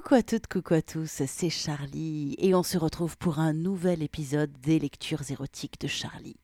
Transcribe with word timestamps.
Coucou 0.00 0.14
à 0.14 0.22
toutes, 0.22 0.46
coucou 0.46 0.74
à 0.74 0.80
tous, 0.80 1.22
c'est 1.26 1.50
Charlie 1.50 2.36
et 2.38 2.54
on 2.54 2.62
se 2.62 2.78
retrouve 2.78 3.18
pour 3.18 3.40
un 3.40 3.52
nouvel 3.52 4.00
épisode 4.00 4.52
des 4.60 4.78
lectures 4.78 5.28
érotiques 5.28 5.80
de 5.80 5.88
Charlie. 5.88 6.36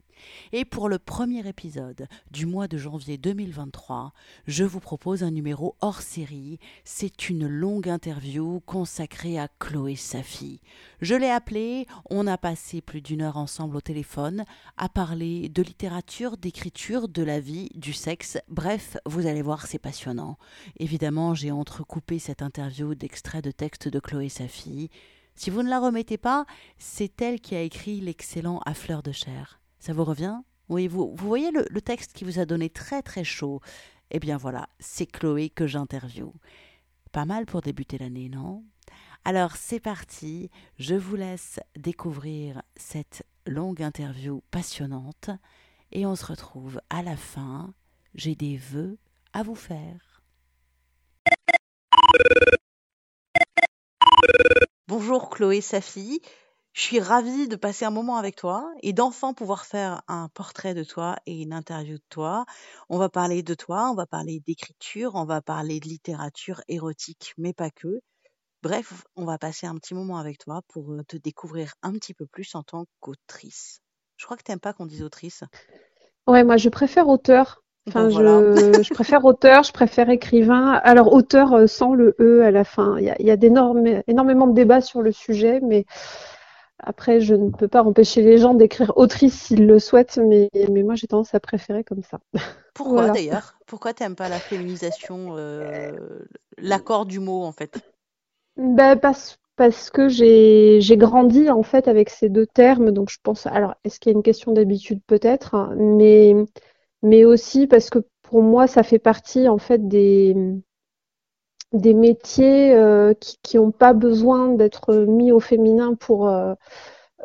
Et 0.52 0.64
pour 0.64 0.88
le 0.88 0.98
premier 0.98 1.46
épisode 1.48 2.06
du 2.30 2.46
mois 2.46 2.68
de 2.68 2.78
janvier 2.78 3.18
2023, 3.18 4.12
je 4.46 4.64
vous 4.64 4.80
propose 4.80 5.22
un 5.22 5.30
numéro 5.30 5.76
hors 5.80 6.02
série. 6.02 6.58
C'est 6.84 7.28
une 7.28 7.46
longue 7.46 7.88
interview 7.88 8.60
consacrée 8.66 9.38
à 9.38 9.48
Chloé 9.58 9.96
Safi. 9.96 10.60
Je 11.00 11.14
l'ai 11.14 11.30
appelée, 11.30 11.86
on 12.10 12.26
a 12.26 12.38
passé 12.38 12.80
plus 12.80 13.00
d'une 13.00 13.22
heure 13.22 13.36
ensemble 13.36 13.76
au 13.76 13.80
téléphone 13.80 14.44
à 14.76 14.88
parler 14.88 15.48
de 15.48 15.62
littérature, 15.62 16.36
d'écriture, 16.36 17.08
de 17.08 17.22
la 17.22 17.40
vie, 17.40 17.70
du 17.74 17.92
sexe. 17.92 18.38
Bref, 18.48 18.96
vous 19.06 19.26
allez 19.26 19.42
voir, 19.42 19.66
c'est 19.66 19.78
passionnant. 19.78 20.38
Évidemment, 20.78 21.34
j'ai 21.34 21.50
entrecoupé 21.50 22.18
cette 22.18 22.42
interview 22.42 22.94
d'extraits 22.94 23.44
de 23.44 23.50
textes 23.50 23.88
de 23.88 24.00
Chloé 24.00 24.28
Safi. 24.28 24.90
Si 25.34 25.50
vous 25.50 25.62
ne 25.62 25.68
la 25.68 25.80
remettez 25.80 26.16
pas, 26.16 26.46
c'est 26.78 27.20
elle 27.20 27.40
qui 27.40 27.54
a 27.54 27.60
écrit 27.60 28.00
l'excellent 28.00 28.60
À 28.66 28.74
fleur 28.74 29.02
de 29.02 29.12
chair. 29.12 29.60
Ça 29.84 29.92
vous 29.92 30.04
revient? 30.04 30.38
Oui, 30.70 30.88
vous, 30.88 31.14
vous 31.14 31.28
voyez 31.28 31.50
le, 31.50 31.80
texte 31.82 32.14
qui 32.14 32.24
vous 32.24 32.38
a 32.38 32.46
donné 32.46 32.70
très 32.70 33.02
très 33.02 33.22
chaud? 33.22 33.60
Eh 34.10 34.18
bien 34.18 34.38
voilà, 34.38 34.66
c'est 34.78 35.04
Chloé 35.04 35.50
que 35.50 35.66
j'interviewe. 35.66 36.32
Pas 37.12 37.26
mal 37.26 37.44
pour 37.44 37.60
débuter 37.60 37.98
l'année, 37.98 38.30
non? 38.30 38.64
Alors 39.26 39.56
c'est 39.56 39.80
parti, 39.80 40.50
je 40.78 40.94
vous 40.94 41.16
laisse 41.16 41.60
découvrir 41.76 42.62
cette 42.76 43.26
longue 43.46 43.82
interview 43.82 44.42
passionnante 44.50 45.28
et 45.92 46.06
on 46.06 46.16
se 46.16 46.24
retrouve 46.24 46.80
à 46.88 47.02
la 47.02 47.18
fin. 47.18 47.74
J'ai 48.14 48.34
des 48.34 48.56
vœux 48.56 48.96
à 49.34 49.42
vous 49.42 49.54
faire. 49.54 50.22
Bonjour 54.88 55.28
Chloé 55.28 55.60
Safi, 55.60 56.22
je 56.74 56.82
suis 56.82 56.98
ravie 56.98 57.46
de 57.46 57.54
passer 57.54 57.84
un 57.84 57.90
moment 57.90 58.16
avec 58.16 58.34
toi 58.34 58.68
et 58.82 58.92
d'enfin 58.92 59.32
pouvoir 59.32 59.64
faire 59.64 60.02
un 60.08 60.28
portrait 60.34 60.74
de 60.74 60.82
toi 60.82 61.16
et 61.24 61.40
une 61.40 61.52
interview 61.52 61.94
de 61.98 62.04
toi. 62.10 62.44
On 62.88 62.98
va 62.98 63.08
parler 63.08 63.44
de 63.44 63.54
toi, 63.54 63.90
on 63.92 63.94
va 63.94 64.06
parler 64.06 64.42
d'écriture, 64.44 65.12
on 65.14 65.24
va 65.24 65.40
parler 65.40 65.78
de 65.78 65.86
littérature 65.86 66.60
érotique, 66.66 67.32
mais 67.38 67.52
pas 67.52 67.70
que. 67.70 68.00
Bref, 68.60 69.04
on 69.14 69.24
va 69.24 69.38
passer 69.38 69.68
un 69.68 69.76
petit 69.76 69.94
moment 69.94 70.18
avec 70.18 70.38
toi 70.38 70.62
pour 70.66 70.90
euh, 70.90 71.04
te 71.06 71.16
découvrir 71.16 71.74
un 71.82 71.92
petit 71.92 72.12
peu 72.12 72.26
plus 72.26 72.52
en 72.56 72.64
tant 72.64 72.86
qu'autrice. 72.98 73.80
Je 74.16 74.24
crois 74.24 74.36
que 74.36 74.42
tu 74.42 74.50
n'aimes 74.50 74.58
pas 74.58 74.72
qu'on 74.72 74.86
dise 74.86 75.04
autrice. 75.04 75.44
Ouais, 76.26 76.42
moi 76.42 76.56
je 76.56 76.68
préfère 76.68 77.08
auteur. 77.08 77.60
Enfin, 77.86 78.08
bon, 78.08 78.14
voilà. 78.14 78.40
je, 78.56 78.82
je, 78.82 78.94
préfère 78.94 79.26
auteur, 79.26 79.62
je 79.62 79.70
préfère 79.70 80.08
écrivain. 80.08 80.72
Alors, 80.84 81.12
auteur 81.12 81.52
euh, 81.52 81.66
sans 81.66 81.92
le 81.92 82.16
E 82.18 82.42
à 82.42 82.50
la 82.50 82.64
fin. 82.64 82.96
Il 82.98 83.04
y 83.04 83.10
a, 83.10 83.16
il 83.20 83.26
y 83.26 83.30
a 83.30 83.36
énormément 84.08 84.46
de 84.46 84.54
débats 84.54 84.80
sur 84.80 85.02
le 85.02 85.12
sujet, 85.12 85.60
mais 85.62 85.84
après, 86.78 87.20
je 87.20 87.34
ne 87.34 87.50
peux 87.50 87.68
pas 87.68 87.82
empêcher 87.82 88.22
les 88.22 88.38
gens 88.38 88.54
d'écrire 88.54 88.92
autrice 88.96 89.34
s'ils 89.34 89.66
le 89.66 89.78
souhaitent, 89.78 90.18
mais, 90.18 90.50
mais 90.70 90.82
moi 90.82 90.94
j'ai 90.94 91.06
tendance 91.06 91.34
à 91.34 91.40
préférer 91.40 91.84
comme 91.84 92.02
ça. 92.02 92.20
Pourquoi 92.74 92.94
voilà. 92.94 93.12
d'ailleurs? 93.12 93.56
Pourquoi 93.66 93.94
tu 93.94 94.02
n'aimes 94.02 94.16
pas 94.16 94.28
la 94.28 94.38
féminisation, 94.38 95.36
euh, 95.36 95.92
l'accord 96.58 97.06
du 97.06 97.20
mot 97.20 97.44
en 97.44 97.52
fait? 97.52 97.80
Ben, 98.56 98.96
parce, 98.96 99.38
parce 99.56 99.90
que 99.90 100.08
j'ai 100.08 100.96
grandi 100.96 101.48
en 101.50 101.62
fait 101.62 101.86
avec 101.88 102.10
ces 102.10 102.28
deux 102.28 102.46
termes, 102.46 102.90
donc 102.90 103.10
je 103.10 103.18
pense. 103.22 103.46
Alors, 103.46 103.74
est-ce 103.84 104.00
qu'il 104.00 104.10
y 104.10 104.14
a 104.14 104.16
une 104.16 104.24
question 104.24 104.52
d'habitude? 104.52 105.00
Peut-être 105.06 105.54
hein, 105.54 105.74
mais, 105.76 106.34
mais 107.02 107.24
aussi 107.24 107.66
parce 107.66 107.90
que 107.90 108.00
pour 108.22 108.42
moi 108.42 108.66
ça 108.66 108.82
fait 108.82 108.98
partie 108.98 109.48
en 109.48 109.58
fait 109.58 109.86
des 109.86 110.34
des 111.74 111.94
métiers 111.94 112.74
euh, 112.74 113.14
qui 113.42 113.56
n'ont 113.56 113.72
pas 113.72 113.92
besoin 113.92 114.48
d'être 114.48 114.94
mis 114.94 115.32
au 115.32 115.40
féminin 115.40 115.94
pour. 115.94 116.28
Euh, 116.28 116.54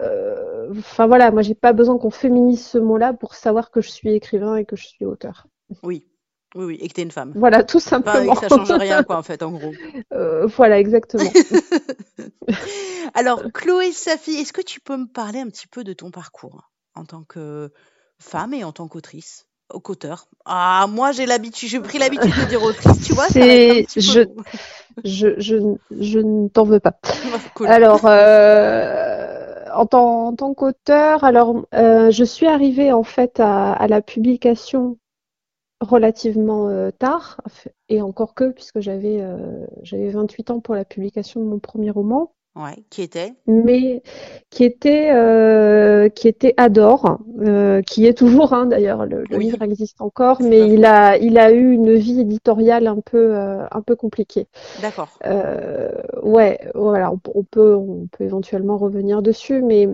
euh, 0.02 0.70
enfin 0.78 1.08
voilà, 1.08 1.32
moi 1.32 1.42
j'ai 1.42 1.56
pas 1.56 1.74
besoin 1.74 1.98
qu'on 1.98 2.10
féminise 2.10 2.66
ce 2.66 2.78
mot-là 2.78 3.14
pour 3.14 3.36
savoir 3.36 3.70
que 3.70 3.82
je 3.82 3.90
suis 3.90 4.14
écrivain 4.14 4.56
et 4.56 4.66
que 4.66 4.76
je 4.76 4.86
suis 4.86 5.06
auteur. 5.06 5.48
Oui. 5.84 6.06
Oui, 6.56 6.66
oui, 6.66 6.78
et 6.82 6.88
que 6.88 6.96
tu 6.96 7.02
es 7.02 7.04
une 7.04 7.12
femme. 7.12 7.32
Voilà, 7.36 7.64
tout 7.64 7.80
simplement. 7.80 8.32
Enfin, 8.32 8.50
ça 8.50 8.56
change 8.56 8.72
rien, 8.72 9.04
quoi, 9.04 9.18
en 9.18 9.22
fait, 9.22 9.44
en 9.44 9.52
gros. 9.52 9.72
voilà, 10.58 10.80
exactement. 10.80 11.30
Alors, 13.14 13.44
Chloé 13.54 13.92
Safi, 13.92 14.32
est-ce 14.32 14.52
que 14.52 14.64
tu 14.64 14.80
peux 14.80 14.98
me 14.98 15.06
parler 15.06 15.42
un 15.42 15.48
petit 15.48 15.68
peu 15.68 15.84
de 15.84 15.94
ton 15.94 16.10
parcours 16.10 16.72
en 16.96 17.06
tant 17.06 17.24
que 17.24 17.72
femme 18.18 18.56
et 18.56 18.64
en 18.64 18.72
tant 18.72 18.88
qu'autrice? 18.88 19.46
Qu'auteur. 19.84 20.28
Ah, 20.46 20.88
moi 20.90 21.12
j'ai 21.12 21.26
l'habitude, 21.26 21.70
j'ai 21.70 21.80
pris 21.80 21.98
l'habitude 22.00 22.34
de 22.36 22.46
dire 22.46 22.64
autrice, 22.64 23.02
tu 23.06 23.14
vois. 23.14 23.28
C'est, 23.28 23.86
je, 23.96 24.26
je, 25.04 25.40
je, 25.40 25.76
je, 25.92 26.20
ne 26.20 26.48
t'en 26.48 26.64
veux 26.64 26.80
pas. 26.80 27.00
cool. 27.56 27.68
Alors, 27.68 28.02
euh, 28.06 29.66
en 29.74 29.86
tant, 29.86 30.28
en 30.28 30.36
tant 30.36 30.54
qu'auteur, 30.54 31.24
alors 31.24 31.66
euh, 31.74 32.12
je 32.12 32.24
suis 32.24 32.48
arrivée 32.48 32.92
en 32.92 33.04
fait 33.04 33.40
à, 33.40 33.74
à 33.74 33.88
la 33.88 34.02
publication 34.02 34.98
relativement 35.82 36.68
euh, 36.70 36.92
tard, 36.92 37.40
et 37.88 38.02
encore 38.02 38.34
que 38.34 38.52
puisque 38.52 38.80
j'avais 38.80 39.22
euh, 39.22 39.66
j'avais 39.84 40.10
28 40.10 40.52
ans 40.52 40.60
pour 40.60 40.76
la 40.76 40.86
publication 40.86 41.42
de 41.42 41.46
mon 41.46 41.60
premier 41.60 41.92
roman. 41.92 42.34
Ouais, 42.56 42.84
qui 42.90 43.04
était? 43.04 43.34
Mais 43.48 44.02
qui 44.50 44.64
était 44.66 45.12
euh, 45.12 46.10
qui 46.10 46.28
était 46.28 46.54
Adore, 46.58 47.20
euh, 47.40 47.82
qui 47.84 48.06
est 48.06 48.18
toujours 48.18 48.54
hein, 48.54 48.66
d'ailleurs 48.66 49.06
le, 49.06 49.24
le 49.30 49.38
oui. 49.38 49.46
livre 49.46 49.62
existe 49.62 50.02
encore, 50.02 50.42
mais 50.42 50.68
il 50.68 50.84
a 50.84 51.18
il 51.18 51.38
a 51.38 51.52
eu 51.52 51.72
une 51.72 51.94
vie 51.94 52.20
éditoriale 52.20 52.88
un 52.88 53.00
peu 53.00 53.36
euh, 53.38 53.66
un 53.72 53.82
peu 53.82 53.96
compliquée. 53.96 54.48
D'accord. 54.82 55.10
Euh, 55.26 55.92
ouais, 56.24 56.60
voilà, 56.76 57.12
on, 57.12 57.20
on, 57.34 57.44
peut 57.44 57.76
on 57.76 58.08
peut 58.12 58.24
éventuellement 58.26 58.78
revenir 58.78 59.22
dessus, 59.22 59.62
mais 59.62 59.88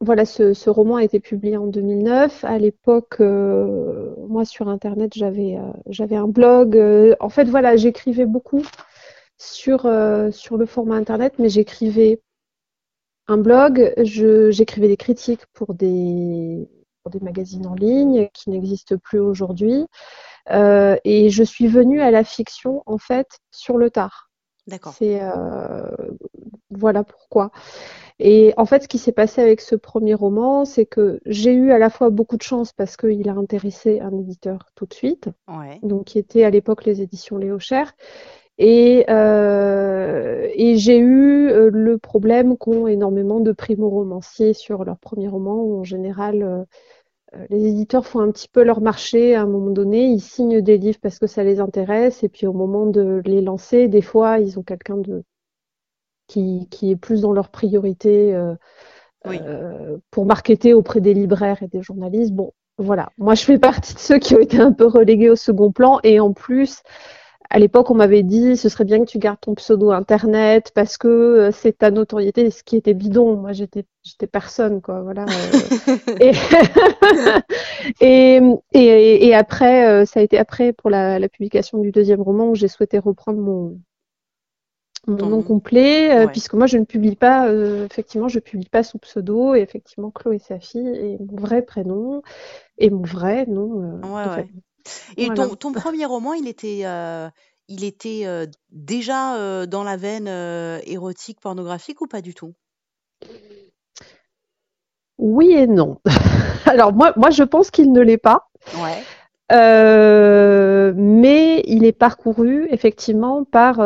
voilà, 0.00 0.24
ce, 0.24 0.54
ce 0.54 0.70
roman 0.70 0.96
a 0.96 1.04
été 1.04 1.20
publié 1.20 1.56
en 1.56 1.66
2009. 1.66 2.44
À 2.44 2.58
l'époque, 2.58 3.16
euh, 3.20 4.14
moi 4.28 4.44
sur 4.44 4.68
internet, 4.68 5.12
j'avais 5.14 5.58
j'avais 5.88 6.16
un 6.16 6.28
blog. 6.28 6.78
en 7.20 7.28
fait, 7.28 7.44
voilà, 7.44 7.76
j'écrivais 7.76 8.26
beaucoup 8.26 8.62
sur, 9.38 9.86
euh, 9.86 10.30
sur 10.30 10.56
le 10.56 10.66
format 10.66 10.96
internet, 10.96 11.34
mais 11.38 11.48
j'écrivais 11.48 12.20
un 13.28 13.36
blog, 13.38 13.92
j'écrivais 13.98 14.88
des 14.88 14.96
critiques 14.96 15.46
pour 15.52 15.74
des, 15.74 16.68
pour 17.02 17.12
des 17.12 17.20
magazines 17.20 17.66
en 17.66 17.74
ligne 17.74 18.28
qui 18.32 18.50
n'existent 18.50 18.96
plus 18.96 19.20
aujourd'hui. 19.20 19.86
Euh, 20.50 20.96
et 21.04 21.28
je 21.30 21.42
suis 21.42 21.68
venue 21.68 22.00
à 22.00 22.10
la 22.10 22.24
fiction, 22.24 22.82
en 22.86 22.98
fait, 22.98 23.28
sur 23.50 23.76
le 23.76 23.90
tard. 23.90 24.30
D'accord. 24.66 24.92
C'est 24.92 25.20
euh, 25.22 25.90
voilà 26.70 27.02
pourquoi. 27.02 27.50
Et 28.18 28.52
en 28.56 28.66
fait, 28.66 28.82
ce 28.82 28.88
qui 28.88 28.98
s'est 28.98 29.12
passé 29.12 29.40
avec 29.40 29.60
ce 29.60 29.76
premier 29.76 30.14
roman, 30.14 30.64
c'est 30.64 30.84
que 30.84 31.20
j'ai 31.24 31.52
eu 31.52 31.72
à 31.72 31.78
la 31.78 31.88
fois 31.88 32.10
beaucoup 32.10 32.36
de 32.36 32.42
chance 32.42 32.72
parce 32.72 32.96
qu'il 32.96 33.28
a 33.28 33.32
intéressé 33.32 34.00
un 34.00 34.12
éditeur 34.18 34.66
tout 34.74 34.84
de 34.84 34.92
suite, 34.92 35.30
ouais. 35.48 35.78
donc 35.82 36.06
qui 36.06 36.18
était 36.18 36.44
à 36.44 36.50
l'époque 36.50 36.84
les 36.84 37.00
éditions 37.00 37.38
Léo 37.38 37.58
Cher, 37.58 37.94
et, 38.58 39.04
euh, 39.08 40.48
et 40.54 40.76
j'ai 40.76 40.98
eu 40.98 41.48
euh, 41.48 41.70
le 41.72 41.96
problème 41.98 42.56
qu'ont 42.56 42.88
énormément 42.88 43.38
de 43.40 43.52
primo-romanciers 43.52 44.52
sur 44.52 44.84
leur 44.84 44.98
premier 44.98 45.28
roman, 45.28 45.54
où 45.62 45.78
en 45.78 45.84
général, 45.84 46.42
euh, 46.42 46.64
les 47.50 47.66
éditeurs 47.66 48.06
font 48.06 48.20
un 48.20 48.30
petit 48.32 48.48
peu 48.48 48.64
leur 48.64 48.80
marché 48.80 49.36
à 49.36 49.42
un 49.42 49.46
moment 49.46 49.70
donné, 49.70 50.06
ils 50.06 50.20
signent 50.20 50.60
des 50.60 50.76
livres 50.76 50.98
parce 51.00 51.18
que 51.20 51.28
ça 51.28 51.44
les 51.44 51.60
intéresse, 51.60 52.24
et 52.24 52.28
puis 52.28 52.46
au 52.46 52.52
moment 52.52 52.86
de 52.86 53.22
les 53.24 53.42
lancer, 53.42 53.86
des 53.86 54.02
fois, 54.02 54.40
ils 54.40 54.58
ont 54.58 54.62
quelqu'un 54.62 54.96
de 54.96 55.22
qui, 56.26 56.66
qui 56.70 56.90
est 56.90 56.96
plus 56.96 57.22
dans 57.22 57.32
leur 57.32 57.50
priorité 57.50 58.34
euh, 58.34 58.54
oui. 59.24 59.38
pour 60.10 60.26
marketer 60.26 60.74
auprès 60.74 61.00
des 61.00 61.14
libraires 61.14 61.62
et 61.62 61.68
des 61.68 61.80
journalistes. 61.80 62.32
Bon, 62.32 62.52
voilà. 62.76 63.10
Moi, 63.18 63.34
je 63.34 63.44
fais 63.44 63.58
partie 63.58 63.94
de 63.94 63.98
ceux 63.98 64.18
qui 64.18 64.34
ont 64.34 64.40
été 64.40 64.58
un 64.58 64.72
peu 64.72 64.86
relégués 64.86 65.30
au 65.30 65.36
second 65.36 65.70
plan, 65.70 66.00
et 66.02 66.20
en 66.20 66.32
plus, 66.32 66.82
à 67.50 67.58
l'époque, 67.58 67.90
on 67.90 67.94
m'avait 67.94 68.22
dit 68.22 68.56
ce 68.56 68.68
serait 68.68 68.84
bien 68.84 68.98
que 69.00 69.10
tu 69.10 69.18
gardes 69.18 69.40
ton 69.40 69.54
pseudo 69.54 69.90
internet 69.90 70.70
parce 70.74 70.98
que 70.98 71.08
euh, 71.08 71.50
c'est 71.52 71.78
ta 71.78 71.90
notoriété, 71.90 72.50
ce 72.50 72.62
qui 72.62 72.76
était 72.76 72.94
bidon. 72.94 73.36
Moi, 73.36 73.52
j'étais 73.52 73.84
j'étais 74.02 74.26
personne, 74.26 74.82
quoi. 74.82 75.00
Voilà. 75.02 75.24
et, 76.20 76.32
et, 78.00 78.40
et, 78.72 79.26
et, 79.26 79.34
après, 79.34 79.88
euh, 79.88 80.04
ça 80.04 80.20
a 80.20 80.22
été 80.22 80.38
après 80.38 80.72
pour 80.72 80.90
la, 80.90 81.18
la 81.18 81.28
publication 81.28 81.78
du 81.78 81.90
deuxième 81.90 82.20
roman 82.20 82.48
où 82.50 82.54
j'ai 82.54 82.68
souhaité 82.68 82.98
reprendre 82.98 83.40
mon 83.40 83.78
mon 85.06 85.16
Ton... 85.16 85.26
nom 85.28 85.42
complet, 85.42 86.14
euh, 86.14 86.26
puisque 86.26 86.54
moi 86.54 86.66
je 86.66 86.76
ne 86.76 86.84
publie 86.84 87.16
pas, 87.16 87.48
euh, 87.48 87.86
effectivement, 87.86 88.28
je 88.28 88.40
publie 88.40 88.68
pas 88.68 88.82
sous 88.82 88.98
pseudo, 88.98 89.54
et 89.54 89.60
effectivement 89.60 90.10
Chloé 90.10 90.38
Safi 90.38 90.78
est 90.78 91.18
mon 91.20 91.40
vrai 91.40 91.62
prénom 91.62 92.22
et 92.76 92.90
mon 92.90 93.02
vrai 93.02 93.46
nom. 93.46 94.00
ouais, 94.02 94.28
ouais. 94.36 94.48
Et 95.16 95.26
voilà. 95.26 95.48
ton, 95.48 95.56
ton, 95.56 95.72
premier 95.72 96.04
roman, 96.04 96.32
il 96.34 96.48
était, 96.48 96.82
euh, 96.84 97.28
il 97.68 97.84
était 97.84 98.22
euh, 98.24 98.46
déjà 98.70 99.36
euh, 99.36 99.66
dans 99.66 99.84
la 99.84 99.96
veine 99.96 100.28
érotique, 100.84 101.40
pornographique 101.40 102.00
ou 102.00 102.06
pas 102.06 102.20
du 102.20 102.34
tout? 102.34 102.54
Oui 105.18 105.52
et 105.52 105.66
non. 105.66 106.00
Alors 106.66 106.92
moi, 106.92 107.12
moi, 107.16 107.30
je 107.30 107.42
pense 107.42 107.70
qu'il 107.70 107.92
ne 107.92 108.00
l'est 108.00 108.18
pas. 108.18 108.50
Ouais. 108.76 109.02
mais 110.94 111.62
il 111.66 111.84
est 111.84 111.92
parcouru 111.92 112.68
effectivement 112.70 113.44
par 113.44 113.76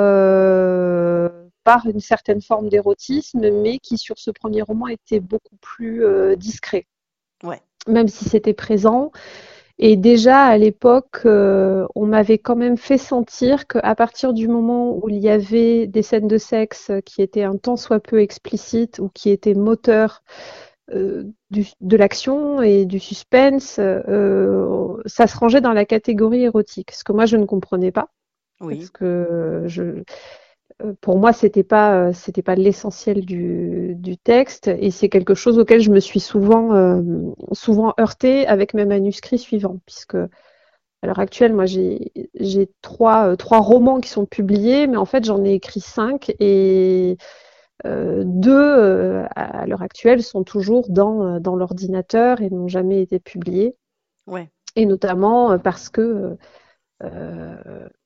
par 1.64 1.86
une 1.86 2.00
certaine 2.00 2.42
forme 2.42 2.68
d'érotisme, 2.68 3.48
mais 3.62 3.78
qui 3.78 3.96
sur 3.96 4.18
ce 4.18 4.32
premier 4.32 4.62
roman 4.62 4.88
était 4.88 5.20
beaucoup 5.20 5.56
plus 5.60 6.04
discret. 6.36 6.86
Ouais. 7.44 7.60
Même 7.86 8.08
si 8.08 8.24
c'était 8.28 8.54
présent. 8.54 9.12
Et 9.78 9.96
déjà 9.96 10.44
à 10.44 10.56
l'époque, 10.58 11.22
on 11.24 12.06
m'avait 12.06 12.38
quand 12.38 12.56
même 12.56 12.76
fait 12.76 12.98
sentir 12.98 13.66
qu'à 13.66 13.94
partir 13.94 14.32
du 14.32 14.48
moment 14.48 14.96
où 14.96 15.08
il 15.08 15.18
y 15.18 15.28
avait 15.28 15.86
des 15.86 16.02
scènes 16.02 16.28
de 16.28 16.38
sexe 16.38 16.92
qui 17.04 17.22
étaient 17.22 17.42
un 17.42 17.56
tant 17.56 17.76
soit 17.76 18.00
peu 18.00 18.20
explicites 18.20 18.98
ou 18.98 19.08
qui 19.08 19.30
étaient 19.30 19.54
moteurs 19.54 20.22
euh, 20.90 21.24
de 21.80 21.96
l'action 21.96 22.60
et 22.60 22.86
du 22.86 22.98
suspense, 22.98 23.76
euh, 23.78 24.96
ça 25.06 25.26
se 25.26 25.36
rangeait 25.36 25.60
dans 25.60 25.72
la 25.72 25.84
catégorie 25.84 26.42
érotique, 26.42 26.90
ce 26.90 27.04
que 27.04 27.12
moi 27.12 27.24
je 27.24 27.36
ne 27.36 27.44
comprenais 27.44 27.92
pas. 27.92 28.08
Oui. 28.60 28.78
Parce 28.78 28.90
que 28.90 29.64
je, 29.66 29.82
euh, 29.82 30.04
pour 31.00 31.18
moi, 31.18 31.32
c'était 31.32 31.62
pas, 31.62 32.12
c'était 32.12 32.42
pas 32.42 32.54
l'essentiel 32.54 33.24
du, 33.24 33.94
du, 33.96 34.16
texte, 34.16 34.68
et 34.68 34.90
c'est 34.90 35.08
quelque 35.08 35.34
chose 35.34 35.58
auquel 35.58 35.80
je 35.80 35.90
me 35.90 36.00
suis 36.00 36.20
souvent, 36.20 37.02
souvent 37.52 37.94
heurtée 38.00 38.46
avec 38.46 38.74
mes 38.74 38.84
manuscrits 38.84 39.38
suivants, 39.38 39.78
puisque 39.86 40.16
à 40.16 41.06
l'heure 41.06 41.18
actuelle, 41.18 41.52
moi, 41.52 41.66
j'ai 41.66 42.70
trois, 42.80 43.36
trois 43.36 43.58
romans 43.58 44.00
qui 44.00 44.08
sont 44.08 44.26
publiés, 44.26 44.86
mais 44.86 44.96
en 44.96 45.04
fait, 45.04 45.24
j'en 45.24 45.44
ai 45.44 45.54
écrit 45.54 45.80
cinq, 45.80 46.34
et 46.38 47.16
euh, 47.84 48.22
deux, 48.24 48.52
euh, 48.52 49.26
à 49.34 49.66
l'heure 49.66 49.82
actuelle, 49.82 50.22
sont 50.22 50.44
toujours 50.44 50.88
dans, 50.88 51.26
euh, 51.26 51.40
dans 51.40 51.56
l'ordinateur 51.56 52.40
et 52.40 52.50
n'ont 52.50 52.68
jamais 52.68 53.02
été 53.02 53.18
publiés. 53.18 53.76
Ouais. 54.26 54.48
Et 54.76 54.86
notamment 54.86 55.58
parce 55.58 55.88
que 55.88 56.36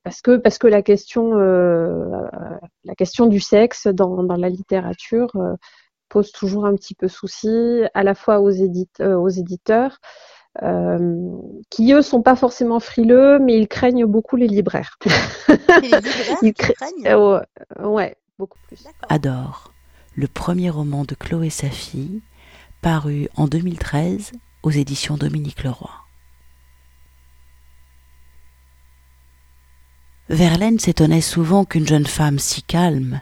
parce 0.03 0.23
que 0.23 0.37
parce 0.37 0.59
que 0.59 0.67
la 0.67 0.83
question 0.83 1.35
la 2.85 2.95
question 2.97 3.27
du 3.27 3.41
sexe 3.41 3.87
dans, 3.87 4.23
dans 4.23 4.37
la 4.37 4.49
littérature 4.49 5.31
pose 6.09 6.33
toujours 6.33 6.67
un 6.67 6.75
petit 6.75 6.95
peu 6.95 7.09
souci 7.09 7.83
à 7.95 8.03
la 8.03 8.15
fois 8.15 8.41
aux, 8.41 8.51
aux 8.51 9.29
éditeurs 9.29 9.99
qui 11.71 11.93
eux 11.93 12.03
sont 12.03 12.23
pas 12.23 12.37
forcément 12.37 12.81
frileux 12.81 13.39
mais 13.39 13.59
ils 13.59 13.69
craignent 13.69 14.07
beaucoup 14.07 14.37
les 14.37 14.49
libraires. 14.49 14.97
les 15.83 15.89
libraires 15.89 16.39
ils 16.43 16.55
craignent? 16.55 17.37
Ouais 17.85 18.17
beaucoup 18.39 18.59
plus. 18.67 18.85
Adore, 19.09 19.73
le 20.15 20.27
premier 20.27 20.71
roman 20.71 21.05
de 21.05 21.15
Chloé 21.15 21.51
Safi, 21.51 22.23
paru 22.83 23.29
en 23.37 23.47
2013 23.47 24.33
aux 24.63 24.71
éditions 24.71 25.17
Dominique 25.17 25.63
Leroy. 25.63 26.06
Verlaine 30.29 30.81
s'étonnait 30.81 31.21
souvent 31.21 31.65
qu'une 31.65 31.87
jeune 31.87 32.07
femme 32.07 32.41
si 32.41 32.63
calme 32.63 33.21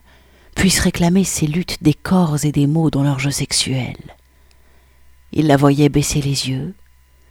puisse 0.55 0.79
réclamer 0.79 1.25
ces 1.25 1.47
luttes 1.47 1.83
des 1.83 1.93
corps 1.93 2.45
et 2.45 2.53
des 2.53 2.67
mots 2.67 2.91
dans 2.91 3.03
leur 3.03 3.19
jeu 3.19 3.31
sexuel. 3.31 3.97
Il 5.33 5.47
la 5.47 5.59
voyait 5.59 5.91
baisser 5.91 6.23
les 6.23 6.49
yeux, 6.49 6.75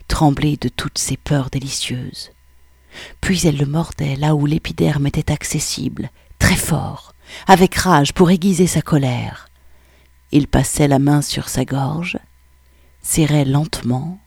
trembler 0.07 0.57
de 0.57 0.69
toutes 0.69 0.99
ses 0.99 1.17
peurs 1.17 1.49
délicieuses. 1.49 2.31
Puis 3.19 3.47
elle 3.47 3.57
le 3.57 3.65
mordait 3.65 4.15
là 4.15 4.35
où 4.35 4.45
l'épiderme 4.45 5.07
était 5.07 5.31
accessible, 5.31 6.11
très 6.37 6.55
fort, 6.55 7.15
avec 7.47 7.73
rage 7.73 8.13
pour 8.13 8.29
aiguiser 8.29 8.67
sa 8.67 8.83
colère. 8.83 9.49
Il 10.31 10.47
passait 10.47 10.87
la 10.87 10.99
main 10.99 11.23
sur 11.23 11.49
sa 11.49 11.65
gorge, 11.65 12.19
serrait 13.01 13.45
lentement 13.45 14.19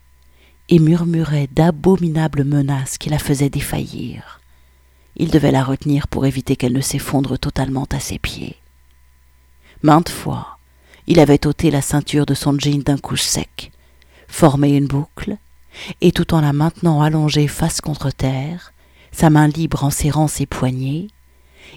et 0.69 0.81
murmurait 0.81 1.49
d'abominables 1.53 2.43
menaces 2.43 2.99
qui 2.99 3.11
la 3.11 3.21
faisaient 3.21 3.51
défaillir. 3.51 4.41
Il 5.17 5.31
devait 5.31 5.53
la 5.53 5.65
retenir 5.65 6.09
pour 6.09 6.27
éviter 6.27 6.57
qu'elle 6.57 6.75
ne 6.75 6.81
s'effondre 6.81 7.39
totalement 7.39 7.87
à 7.91 8.01
ses 8.01 8.19
pieds. 8.19 8.57
Maintes 9.83 10.11
fois, 10.11 10.59
il 11.07 11.21
avait 11.21 11.47
ôté 11.47 11.71
la 11.71 11.83
ceinture 11.83 12.27
de 12.27 12.35
son 12.35 12.59
jean 12.59 12.83
d'un 12.83 12.99
coup 12.99 13.17
sec, 13.17 13.73
formé 14.29 14.77
une 14.77 14.87
boucle, 14.87 15.37
et 16.01 16.13
tout 16.13 16.35
en 16.35 16.41
la 16.41 16.53
maintenant 16.53 17.03
allongée 17.03 17.49
face 17.49 17.81
contre 17.81 18.11
terre, 18.11 18.73
sa 19.13 19.31
main 19.31 19.49
libre 19.49 19.85
en 19.85 19.91
serrant 19.91 20.29
ses 20.29 20.47
poignets, 20.47 21.09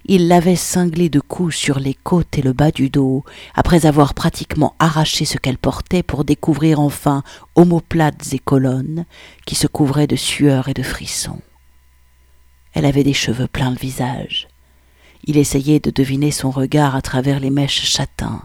il 0.05 0.27
l'avait 0.27 0.55
cinglée 0.55 1.09
de 1.09 1.19
coups 1.19 1.55
sur 1.55 1.79
les 1.79 1.93
côtes 1.93 2.37
et 2.37 2.41
le 2.41 2.53
bas 2.53 2.71
du 2.71 2.89
dos, 2.89 3.23
après 3.55 3.85
avoir 3.85 4.13
pratiquement 4.13 4.75
arraché 4.79 5.25
ce 5.25 5.37
qu'elle 5.37 5.57
portait 5.57 6.03
pour 6.03 6.23
découvrir 6.23 6.79
enfin 6.79 7.23
omoplates 7.55 8.33
et 8.33 8.39
colonnes 8.39 9.05
qui 9.45 9.55
se 9.55 9.67
couvraient 9.67 10.07
de 10.07 10.15
sueur 10.15 10.67
et 10.67 10.73
de 10.73 10.83
frissons. 10.83 11.41
Elle 12.73 12.85
avait 12.85 13.03
des 13.03 13.13
cheveux 13.13 13.47
pleins 13.47 13.71
le 13.71 13.77
visage. 13.77 14.47
Il 15.25 15.37
essayait 15.37 15.79
de 15.79 15.91
deviner 15.91 16.31
son 16.31 16.51
regard 16.51 16.95
à 16.95 17.01
travers 17.01 17.39
les 17.39 17.49
mèches 17.49 17.83
châtains. 17.83 18.41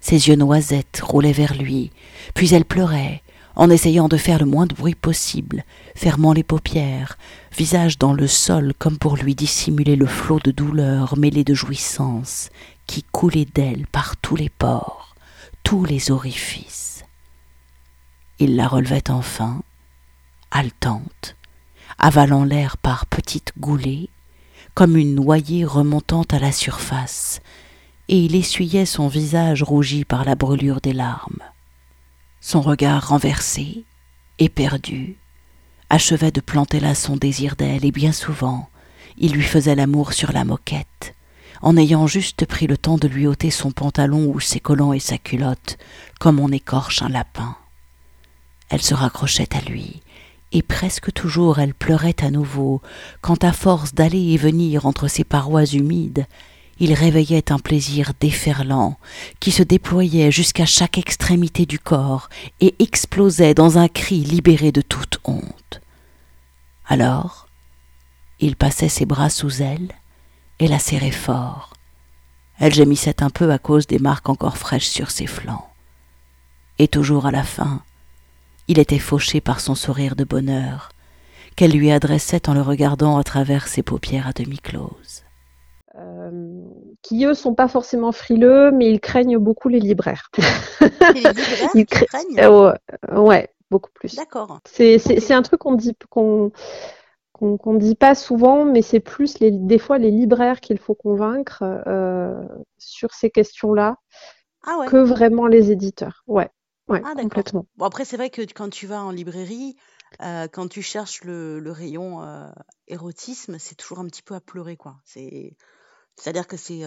Ses 0.00 0.28
yeux 0.28 0.36
noisettes 0.36 1.00
roulaient 1.02 1.32
vers 1.32 1.54
lui, 1.54 1.90
puis 2.34 2.54
elle 2.54 2.64
pleurait, 2.64 3.22
en 3.54 3.70
essayant 3.70 4.08
de 4.08 4.16
faire 4.16 4.38
le 4.38 4.44
moins 4.44 4.66
de 4.66 4.74
bruit 4.74 4.94
possible, 4.94 5.64
fermant 5.94 6.32
les 6.32 6.42
paupières, 6.42 7.16
visage 7.56 7.98
dans 7.98 8.12
le 8.12 8.26
sol 8.26 8.74
comme 8.78 8.98
pour 8.98 9.16
lui 9.16 9.34
dissimuler 9.34 9.96
le 9.96 10.06
flot 10.06 10.40
de 10.40 10.50
douleur 10.50 11.16
mêlé 11.16 11.42
de 11.42 11.54
jouissance 11.54 12.50
qui 12.86 13.02
coulait 13.02 13.46
d'elle 13.46 13.86
par 13.86 14.16
tous 14.16 14.36
les 14.36 14.50
pores, 14.50 15.14
tous 15.62 15.84
les 15.84 16.10
orifices. 16.10 17.04
Il 18.38 18.56
la 18.56 18.68
relevait 18.68 19.10
enfin, 19.10 19.62
haletante, 20.50 21.35
avalant 21.98 22.44
l'air 22.44 22.76
par 22.76 23.06
petites 23.06 23.52
goulées, 23.58 24.10
comme 24.74 24.96
une 24.96 25.14
noyée 25.14 25.64
remontant 25.64 26.24
à 26.30 26.38
la 26.38 26.52
surface, 26.52 27.40
et 28.08 28.18
il 28.18 28.34
essuyait 28.34 28.86
son 28.86 29.08
visage 29.08 29.62
rougi 29.62 30.04
par 30.04 30.24
la 30.24 30.34
brûlure 30.34 30.80
des 30.80 30.92
larmes 30.92 31.42
son 32.46 32.60
regard 32.60 33.08
renversé, 33.08 33.82
éperdu, 34.38 35.16
achevait 35.90 36.30
de 36.30 36.40
planter 36.40 36.78
là 36.78 36.94
son 36.94 37.16
désir 37.16 37.56
d'elle, 37.56 37.84
et 37.84 37.90
bien 37.90 38.12
souvent 38.12 38.68
il 39.18 39.32
lui 39.32 39.42
faisait 39.42 39.74
l'amour 39.74 40.12
sur 40.12 40.30
la 40.30 40.44
moquette, 40.44 41.16
en 41.60 41.76
ayant 41.76 42.06
juste 42.06 42.46
pris 42.46 42.68
le 42.68 42.78
temps 42.78 42.98
de 42.98 43.08
lui 43.08 43.26
ôter 43.26 43.50
son 43.50 43.72
pantalon 43.72 44.26
ou 44.26 44.38
ses 44.38 44.60
collants 44.60 44.92
et 44.92 45.00
sa 45.00 45.18
culotte, 45.18 45.76
comme 46.20 46.38
on 46.38 46.52
écorche 46.52 47.02
un 47.02 47.08
lapin. 47.08 47.56
Elle 48.68 48.82
se 48.82 48.94
raccrochait 48.94 49.52
à 49.56 49.60
lui, 49.68 50.00
et 50.52 50.62
presque 50.62 51.12
toujours 51.12 51.58
elle 51.58 51.74
pleurait 51.74 52.22
à 52.22 52.30
nouveau, 52.30 52.80
quand 53.20 53.44
à 53.44 53.52
force 53.52 53.94
d'aller 53.94 54.32
et 54.32 54.36
venir 54.36 54.86
entre 54.86 55.08
ses 55.08 55.24
parois 55.24 55.64
humides, 55.64 56.26
il 56.78 56.92
réveillait 56.92 57.52
un 57.52 57.58
plaisir 57.58 58.12
déferlant 58.20 58.98
qui 59.40 59.50
se 59.50 59.62
déployait 59.62 60.30
jusqu'à 60.30 60.66
chaque 60.66 60.98
extrémité 60.98 61.64
du 61.64 61.78
corps 61.78 62.28
et 62.60 62.74
explosait 62.78 63.54
dans 63.54 63.78
un 63.78 63.88
cri 63.88 64.20
libéré 64.20 64.72
de 64.72 64.82
toute 64.82 65.18
honte. 65.24 65.80
Alors, 66.86 67.48
il 68.38 68.56
passait 68.56 68.90
ses 68.90 69.06
bras 69.06 69.30
sous 69.30 69.62
elle 69.62 69.92
et 70.58 70.68
la 70.68 70.78
serrait 70.78 71.10
fort. 71.10 71.72
Elle 72.58 72.74
gémissait 72.74 73.22
un 73.22 73.30
peu 73.30 73.50
à 73.50 73.58
cause 73.58 73.86
des 73.86 73.98
marques 73.98 74.28
encore 74.28 74.58
fraîches 74.58 74.88
sur 74.88 75.10
ses 75.10 75.26
flancs. 75.26 75.66
Et 76.78 76.88
toujours 76.88 77.26
à 77.26 77.30
la 77.30 77.42
fin, 77.42 77.82
il 78.68 78.78
était 78.78 78.98
fauché 78.98 79.40
par 79.40 79.60
son 79.60 79.74
sourire 79.74 80.16
de 80.16 80.24
bonheur 80.24 80.90
qu'elle 81.56 81.72
lui 81.72 81.90
adressait 81.90 82.48
en 82.48 82.54
le 82.54 82.60
regardant 82.60 83.16
à 83.16 83.24
travers 83.24 83.66
ses 83.66 83.82
paupières 83.82 84.28
à 84.28 84.32
demi 84.32 84.58
closes. 84.58 85.24
Euh, 85.98 86.62
qui 87.00 87.24
eux 87.24 87.32
sont 87.32 87.54
pas 87.54 87.68
forcément 87.68 88.12
frileux, 88.12 88.70
mais 88.70 88.90
ils 88.90 89.00
craignent 89.00 89.38
beaucoup 89.38 89.68
les 89.68 89.80
libraires. 89.80 90.30
les 90.78 91.14
libraires 91.14 91.70
ils 91.74 91.86
craignent 91.86 92.38
euh, 92.40 92.74
ouais, 93.16 93.48
beaucoup 93.70 93.90
plus. 93.94 94.14
D'accord. 94.14 94.60
C'est 94.66 95.32
un 95.32 95.42
truc 95.42 95.60
qu'on 95.60 95.74
dit 95.74 95.96
qu'on 96.10 96.52
qu'on 97.32 97.74
dit 97.74 97.94
pas 97.94 98.14
souvent, 98.14 98.64
mais 98.64 98.80
c'est 98.80 99.00
plus 99.00 99.40
les, 99.40 99.50
des 99.50 99.78
fois 99.78 99.98
les 99.98 100.10
libraires 100.10 100.60
qu'il 100.60 100.78
faut 100.78 100.94
convaincre 100.94 101.62
euh, 101.86 102.42
sur 102.78 103.12
ces 103.12 103.30
questions-là 103.30 103.96
ah 104.66 104.78
ouais. 104.78 104.86
que 104.86 104.96
vraiment 104.96 105.46
les 105.46 105.70
éditeurs. 105.70 106.24
Ouais, 106.26 106.48
ouais, 106.88 107.02
ah, 107.04 107.14
complètement. 107.14 107.66
Bon 107.76 107.84
après 107.84 108.04
c'est 108.04 108.16
vrai 108.16 108.30
que 108.30 108.42
quand 108.42 108.70
tu 108.70 108.86
vas 108.86 109.02
en 109.02 109.10
librairie, 109.10 109.76
euh, 110.22 110.48
quand 110.48 110.68
tu 110.68 110.82
cherches 110.82 111.24
le, 111.24 111.58
le 111.58 111.72
rayon 111.72 112.22
euh, 112.22 112.50
érotisme, 112.88 113.58
c'est 113.58 113.74
toujours 113.74 114.00
un 114.00 114.06
petit 114.06 114.22
peu 114.22 114.34
à 114.34 114.40
pleurer 114.40 114.76
quoi. 114.76 114.96
C'est 115.04 115.56
c'est-à-dire 116.16 116.46
que 116.46 116.56
c'est 116.56 116.82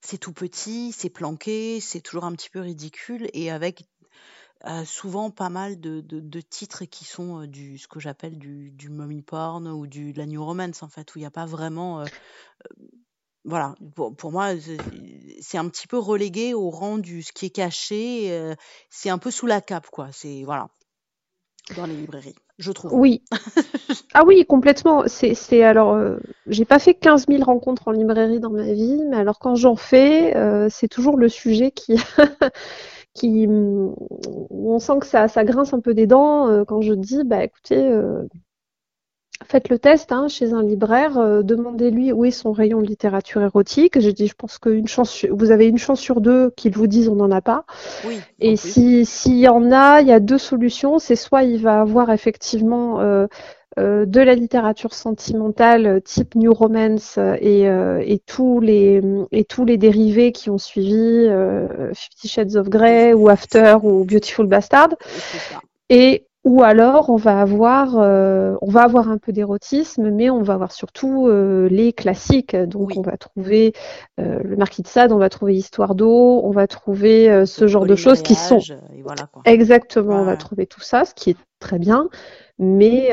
c'est 0.00 0.18
tout 0.18 0.32
petit, 0.32 0.92
c'est 0.92 1.10
planqué, 1.10 1.80
c'est 1.80 2.00
toujours 2.00 2.24
un 2.24 2.32
petit 2.32 2.50
peu 2.50 2.60
ridicule 2.60 3.28
et 3.32 3.50
avec 3.50 3.84
souvent 4.86 5.30
pas 5.30 5.50
mal 5.50 5.78
de, 5.78 6.00
de, 6.00 6.40
titres 6.40 6.86
qui 6.86 7.04
sont 7.04 7.46
du 7.46 7.76
ce 7.76 7.86
que 7.86 8.00
j'appelle 8.00 8.38
du, 8.38 8.70
du 8.70 8.88
mommy 8.88 9.22
porn 9.22 9.68
ou 9.68 9.86
du 9.86 10.12
de 10.14 10.18
la 10.18 10.26
new 10.26 10.42
romance 10.42 10.82
en 10.82 10.88
fait 10.88 11.14
où 11.14 11.18
il 11.18 11.22
n'y 11.22 11.26
a 11.26 11.30
pas 11.30 11.46
vraiment 11.46 12.04
voilà 13.44 13.74
pour, 13.94 14.32
moi 14.32 14.50
c'est 15.40 15.58
un 15.58 15.68
petit 15.68 15.86
peu 15.86 15.98
relégué 15.98 16.54
au 16.54 16.70
rang 16.70 16.98
du 16.98 17.22
ce 17.22 17.32
qui 17.32 17.46
est 17.46 17.50
caché 17.50 18.54
c'est 18.90 19.10
un 19.10 19.18
peu 19.18 19.30
sous 19.30 19.46
la 19.46 19.60
cape 19.60 19.88
quoi 19.90 20.08
c'est 20.12 20.44
voilà 20.44 20.68
dans 21.76 21.86
les 21.86 21.96
librairies, 21.96 22.34
je 22.58 22.72
trouve. 22.72 22.92
Oui. 22.92 23.22
ah 24.14 24.22
oui, 24.26 24.44
complètement. 24.44 25.04
C'est 25.06 25.62
alors, 25.62 25.94
euh, 25.94 26.18
j'ai 26.46 26.64
pas 26.64 26.78
fait 26.78 26.94
15 26.94 27.26
000 27.28 27.42
rencontres 27.42 27.88
en 27.88 27.92
librairie 27.92 28.38
dans 28.38 28.50
ma 28.50 28.72
vie, 28.72 29.02
mais 29.08 29.16
alors 29.16 29.38
quand 29.38 29.54
j'en 29.54 29.76
fais, 29.76 30.36
euh, 30.36 30.68
c'est 30.70 30.88
toujours 30.88 31.16
le 31.16 31.28
sujet 31.28 31.70
qui, 31.70 31.96
qui, 33.14 33.46
on 33.48 34.78
sent 34.78 34.98
que 35.00 35.06
ça, 35.06 35.28
ça 35.28 35.44
grince 35.44 35.72
un 35.72 35.80
peu 35.80 35.94
des 35.94 36.06
dents 36.06 36.48
euh, 36.48 36.64
quand 36.64 36.82
je 36.82 36.92
dis, 36.92 37.24
bah 37.24 37.42
écoutez, 37.42 37.90
faites 39.46 39.68
le 39.68 39.78
test 39.78 40.12
hein, 40.12 40.28
chez 40.28 40.52
un 40.52 40.62
libraire, 40.62 41.18
euh, 41.18 41.42
demandez-lui 41.42 42.12
où 42.12 42.24
est 42.24 42.30
son 42.30 42.52
rayon 42.52 42.80
de 42.80 42.86
littérature 42.86 43.42
érotique. 43.42 43.98
J'ai 43.98 44.12
dit, 44.12 44.26
je 44.26 44.34
pense 44.34 44.58
qu'une 44.58 44.88
chance, 44.88 45.24
vous 45.30 45.50
avez 45.50 45.66
une 45.66 45.78
chance 45.78 46.00
sur 46.00 46.20
deux 46.20 46.50
qu'ils 46.50 46.74
vous 46.74 46.86
disent 46.86 47.08
on 47.08 47.16
n'en 47.16 47.30
a 47.30 47.40
pas. 47.40 47.64
Oui, 48.06 48.20
et 48.40 48.56
si 48.56 49.04
s'il 49.04 49.38
y 49.38 49.48
en 49.48 49.70
a, 49.70 50.00
il 50.00 50.08
y 50.08 50.12
a 50.12 50.20
deux 50.20 50.38
solutions. 50.38 50.98
C'est 50.98 51.16
soit 51.16 51.42
il 51.42 51.60
va 51.60 51.80
avoir 51.80 52.10
effectivement 52.10 53.00
euh, 53.00 53.26
euh, 53.78 54.06
de 54.06 54.20
la 54.20 54.34
littérature 54.34 54.94
sentimentale 54.94 56.00
type 56.02 56.34
New 56.34 56.52
Romance 56.52 57.18
et, 57.40 57.62
et, 57.62 58.18
tous 58.26 58.60
les 58.60 59.02
et 59.32 59.44
tous 59.44 59.64
les 59.64 59.76
dérivés 59.76 60.32
qui 60.32 60.50
ont 60.50 60.58
suivi 60.58 61.28
Fifty 61.94 62.28
Shades 62.28 62.56
of 62.56 62.68
Grey 62.68 63.12
ou 63.12 63.28
After 63.28 63.76
ou 63.82 64.04
Beautiful 64.04 64.46
Bastard. 64.46 64.90
Et 65.90 66.26
ou 66.44 66.62
alors 66.62 67.08
on 67.08 67.16
va 67.16 67.40
avoir 67.40 67.98
euh, 67.98 68.54
on 68.60 68.70
va 68.70 68.82
avoir 68.82 69.08
un 69.08 69.16
peu 69.16 69.32
d'érotisme, 69.32 70.10
mais 70.10 70.28
on 70.28 70.42
va 70.42 70.54
avoir 70.54 70.72
surtout 70.72 71.26
euh, 71.26 71.68
les 71.70 71.92
classiques. 71.94 72.54
Donc 72.54 72.92
on 72.96 73.02
va 73.02 73.16
trouver 73.16 73.72
euh, 74.20 74.40
le 74.44 74.56
Marquis 74.56 74.82
de 74.82 74.86
Sade, 74.86 75.10
on 75.12 75.18
va 75.18 75.30
trouver 75.30 75.54
Histoire 75.54 75.94
d'eau, 75.94 76.42
on 76.44 76.50
va 76.50 76.66
trouver 76.66 77.46
ce 77.46 77.66
genre 77.66 77.86
de 77.86 77.96
choses 77.96 78.22
qui 78.22 78.34
sont 78.34 78.60
exactement. 79.46 80.20
On 80.20 80.24
va 80.24 80.36
trouver 80.36 80.66
tout 80.66 80.82
ça, 80.82 81.04
ce 81.04 81.14
qui 81.14 81.30
est 81.30 81.36
très 81.60 81.78
bien, 81.78 82.10
mais 82.58 83.08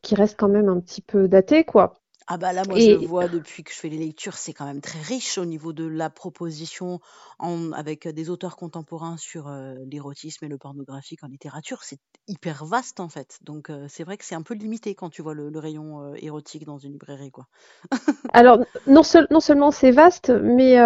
qui 0.00 0.14
reste 0.14 0.36
quand 0.38 0.48
même 0.48 0.68
un 0.68 0.80
petit 0.80 1.02
peu 1.02 1.28
daté, 1.28 1.64
quoi. 1.64 1.94
Ah 2.26 2.38
bah 2.38 2.52
là, 2.52 2.62
moi, 2.66 2.78
je 2.78 3.06
vois 3.06 3.28
depuis 3.28 3.62
que 3.62 3.72
je 3.72 3.76
fais 3.76 3.88
les 3.88 3.98
lectures, 3.98 4.34
c'est 4.34 4.52
quand 4.52 4.66
même 4.66 4.80
très 4.80 5.00
riche 5.00 5.38
au 5.38 5.44
niveau 5.44 5.72
de 5.72 5.86
la 5.86 6.10
proposition 6.10 7.00
en, 7.38 7.72
avec 7.72 8.08
des 8.08 8.30
auteurs 8.30 8.56
contemporains 8.56 9.16
sur 9.16 9.48
l'érotisme 9.88 10.44
et 10.44 10.48
le 10.48 10.58
pornographique 10.58 11.22
en 11.22 11.28
littérature. 11.28 11.84
C'est 11.84 12.00
hyper 12.26 12.64
vaste 12.64 12.98
en 12.98 13.08
fait. 13.08 13.38
Donc 13.42 13.70
c'est 13.88 14.02
vrai 14.02 14.16
que 14.16 14.24
c'est 14.24 14.34
un 14.34 14.42
peu 14.42 14.54
limité 14.54 14.94
quand 14.94 15.10
tu 15.10 15.22
vois 15.22 15.34
le, 15.34 15.56
rayon 15.56 16.14
érotique 16.16 16.64
dans 16.64 16.78
une 16.78 16.92
librairie, 16.92 17.30
quoi. 17.30 17.46
Alors, 18.32 18.58
non, 18.86 19.02
non 19.30 19.40
seulement 19.40 19.70
c'est 19.70 19.92
vaste, 19.92 20.30
mais 20.30 20.78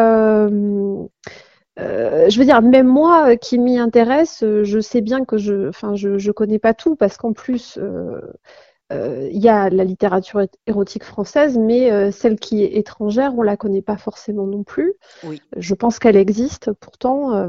euh, 1.80 2.28
je 2.28 2.38
veux 2.38 2.44
dire, 2.44 2.60
même 2.62 2.86
moi 2.86 3.36
qui 3.36 3.58
m'y 3.58 3.78
intéresse, 3.78 4.40
je 4.40 4.80
sais 4.80 5.00
bien 5.00 5.24
que 5.24 5.38
je, 5.38 5.68
enfin, 5.68 5.94
je, 5.94 6.18
je 6.18 6.32
connais 6.32 6.58
pas 6.58 6.74
tout 6.74 6.96
parce 6.96 7.16
qu'en 7.16 7.32
plus, 7.32 7.78
euh, 7.78 8.20
il 8.90 9.38
y 9.38 9.48
a 9.48 9.70
la 9.70 9.84
littérature 9.84 10.42
érotique 10.66 11.04
française, 11.04 11.58
mais 11.58 11.90
euh, 11.90 12.10
celle 12.10 12.38
qui 12.38 12.64
est 12.64 12.76
étrangère, 12.76 13.36
on 13.36 13.42
la 13.42 13.56
connaît 13.56 13.82
pas 13.82 13.96
forcément 13.96 14.46
non 14.46 14.64
plus. 14.64 14.94
Oui. 15.24 15.40
Je 15.56 15.74
pense 15.74 15.98
qu'elle 15.98 16.16
existe 16.16 16.72
pourtant. 16.72 17.34
Euh, 17.34 17.48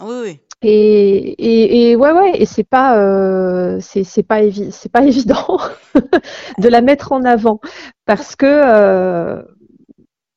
oui, 0.00 0.20
oui. 0.22 0.40
Et, 0.62 0.68
et, 0.68 1.90
et, 1.90 1.96
ouais, 1.96 2.12
ouais, 2.12 2.32
et 2.34 2.44
c'est 2.44 2.64
pas, 2.64 3.80
c'est, 3.80 4.04
c'est 4.04 4.22
pas 4.22 4.40
c'est 4.70 4.92
pas 4.92 5.02
évident 5.06 5.58
de 6.58 6.68
la 6.68 6.82
mettre 6.82 7.12
en 7.12 7.24
avant 7.24 7.60
parce 8.04 8.36
que, 8.36 9.42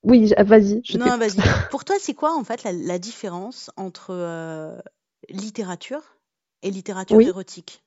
oui, 0.03 0.33
vas-y. 0.37 0.81
non, 0.97 1.17
vas-y. 1.17 1.35
Pour 1.71 1.83
toi, 1.83 1.95
c'est 1.99 2.13
quoi 2.13 2.37
en 2.37 2.43
fait 2.45 2.63
la, 2.63 2.99
différence 2.99 3.69
entre 3.75 4.81
littérature 5.29 6.17
et 6.61 6.71
littérature 6.71 7.19
érotique? 7.19 7.82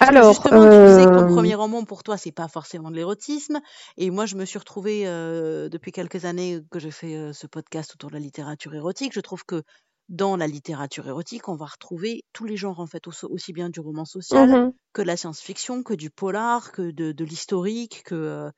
Alors, 0.00 0.32
justement, 0.32 0.64
tu 0.64 0.86
disais 0.86 1.04
que 1.04 1.10
ton 1.10 1.30
euh, 1.30 1.34
premier 1.34 1.54
roman 1.54 1.84
pour 1.84 2.02
toi, 2.02 2.16
c'est 2.16 2.32
pas 2.32 2.48
forcément 2.48 2.90
de 2.90 2.96
l'érotisme. 2.96 3.60
Et 3.96 4.10
moi, 4.10 4.26
je 4.26 4.36
me 4.36 4.44
suis 4.44 4.58
retrouvée 4.58 5.06
euh, 5.06 5.68
depuis 5.68 5.92
quelques 5.92 6.24
années 6.24 6.60
que 6.70 6.78
j'ai 6.78 6.90
fait 6.90 7.14
euh, 7.14 7.32
ce 7.32 7.46
podcast 7.46 7.92
autour 7.94 8.10
de 8.10 8.14
la 8.14 8.20
littérature 8.20 8.74
érotique. 8.74 9.12
Je 9.12 9.20
trouve 9.20 9.44
que 9.44 9.62
dans 10.08 10.36
la 10.36 10.48
littérature 10.48 11.06
érotique, 11.06 11.48
on 11.48 11.54
va 11.54 11.66
retrouver 11.66 12.24
tous 12.32 12.44
les 12.44 12.56
genres 12.56 12.80
en 12.80 12.86
fait, 12.86 13.06
aussi 13.06 13.52
bien 13.52 13.68
du 13.68 13.78
roman 13.78 14.04
social 14.04 14.48
mmh 14.48 14.72
que 14.92 15.02
de 15.02 15.06
la 15.06 15.16
science-fiction, 15.16 15.84
que 15.84 15.94
du 15.94 16.10
polar, 16.10 16.72
que 16.72 16.90
de, 16.90 17.24
l'historique, 17.24 18.02
que 18.04 18.50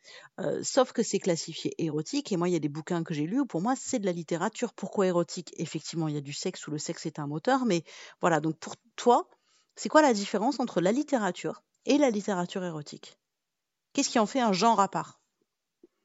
sauf 0.63 0.93
que 0.95 1.03
c'est 1.03 1.19
classifié 1.19 1.75
érotique. 1.77 2.33
Et 2.33 2.39
moi, 2.39 2.49
il 2.49 2.53
y 2.53 2.57
a 2.57 2.59
des 2.59 2.71
bouquins 2.71 3.05
que 3.05 3.13
j'ai 3.13 3.27
lus 3.27 3.41
où 3.41 3.45
pour 3.45 3.61
moi 3.61 3.75
c'est 3.77 3.99
de 3.99 4.07
la 4.07 4.13
littérature. 4.13 4.73
Pourquoi 4.73 5.09
érotique? 5.09 5.53
Effectivement, 5.59 6.09
il 6.09 6.15
y 6.15 6.17
a 6.17 6.23
du 6.23 6.33
sexe 6.33 6.67
où 6.67 6.71
le 6.71 6.79
sexe 6.79 7.05
est 7.05 7.19
un 7.19 7.27
moteur, 7.27 7.67
mais 7.67 7.85
voilà. 8.23 8.41
Donc 8.41 8.57
pour 8.61 8.77
toi, 8.97 9.29
c'est 9.77 9.89
quoi 9.89 10.03
la 10.03 10.13
différence 10.13 10.61
entre 10.61 10.81
la 10.81 10.93
littérature 10.93 11.63
et 11.87 11.99
la 11.99 12.11
littérature 12.11 12.65
érotique? 12.65 13.19
Qu'est-ce 13.93 14.11
qui 14.11 14.19
en 14.19 14.27
fait 14.27 14.41
un 14.41 14.53
genre 14.53 14.81
à 14.81 14.89
part? 14.89 15.21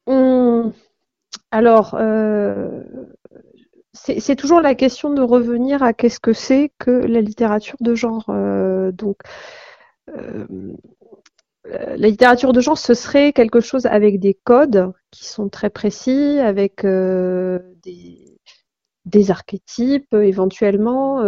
Mmh. 0.06 0.70
Alors, 1.50 1.94
euh, 1.94 2.82
c'est 3.92 4.36
toujours 4.36 4.60
la 4.60 4.74
question 4.74 5.12
de 5.12 5.22
revenir 5.22 5.82
à 5.82 5.92
qu'est-ce 5.92 6.20
que 6.20 6.32
c'est 6.32 6.72
que 6.78 6.90
la 6.90 7.20
littérature 7.20 7.76
de 7.80 7.94
genre. 7.94 8.26
Euh, 8.28 8.92
donc, 8.92 9.18
euh, 10.08 10.46
la 11.66 12.08
littérature 12.08 12.52
de 12.52 12.60
genre, 12.60 12.78
ce 12.78 12.94
serait 12.94 13.32
quelque 13.32 13.60
chose 13.60 13.86
avec 13.86 14.20
des 14.20 14.34
codes 14.34 14.92
qui 15.10 15.26
sont 15.26 15.48
très 15.48 15.68
précis, 15.70 16.38
avec 16.38 16.86
des, 19.04 19.30
archétypes 19.30 20.14
éventuellement 20.14 21.20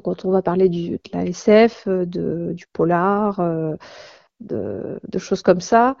quand 0.00 0.24
on 0.24 0.30
va 0.30 0.42
parler 0.42 0.68
du, 0.68 0.90
de 0.90 1.00
la 1.12 1.24
SF, 1.26 1.84
euh, 1.88 2.04
du 2.06 2.66
polar, 2.72 3.40
euh, 3.40 3.76
de, 4.40 5.18
choses 5.18 5.42
comme 5.42 5.60
ça. 5.60 5.96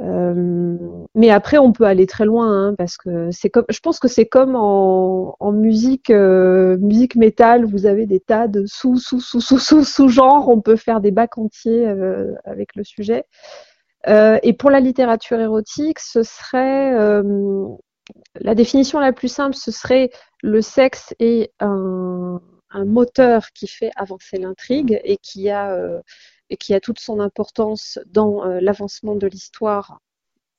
Euh, 0.00 0.76
mais 1.14 1.30
après, 1.30 1.58
on 1.58 1.72
peut 1.72 1.84
aller 1.84 2.06
très 2.06 2.24
loin, 2.24 2.68
hein, 2.68 2.74
parce 2.76 2.96
que 2.96 3.30
c'est 3.30 3.50
comme, 3.50 3.64
je 3.68 3.78
pense 3.80 4.00
que 4.00 4.08
c'est 4.08 4.26
comme 4.26 4.56
en, 4.56 5.52
musique, 5.52 6.10
musique 6.10 7.16
métal, 7.16 7.64
vous 7.64 7.86
avez 7.86 8.06
des 8.06 8.20
tas 8.20 8.48
de 8.48 8.64
sous, 8.66 8.96
sous, 8.96 9.20
sous, 9.20 9.40
sous, 9.40 9.58
sous, 9.58 9.84
sous 9.84 10.08
genres. 10.08 10.48
On 10.48 10.60
peut 10.60 10.76
faire 10.76 11.00
des 11.00 11.12
bacs 11.12 11.38
entiers 11.38 11.86
avec 12.44 12.74
le 12.74 12.84
sujet. 12.84 13.24
et 14.08 14.52
pour 14.58 14.70
la 14.70 14.80
littérature 14.80 15.40
érotique, 15.40 16.00
ce 16.00 16.22
serait 16.22 17.22
la 18.40 18.54
définition 18.54 19.00
la 19.00 19.12
plus 19.12 19.28
simple, 19.28 19.54
ce 19.54 19.70
serait 19.70 20.10
le 20.42 20.60
sexe 20.60 21.14
est 21.18 21.52
un, 21.60 22.40
un 22.74 22.84
moteur 22.84 23.52
qui 23.52 23.68
fait 23.68 23.90
avancer 23.96 24.36
l'intrigue 24.36 25.00
et 25.04 25.16
qui 25.16 25.48
a 25.48 25.72
euh, 25.72 26.00
et 26.50 26.56
qui 26.56 26.74
a 26.74 26.80
toute 26.80 26.98
son 26.98 27.20
importance 27.20 27.98
dans 28.06 28.44
euh, 28.44 28.60
l'avancement 28.60 29.14
de 29.14 29.26
l'histoire 29.26 30.00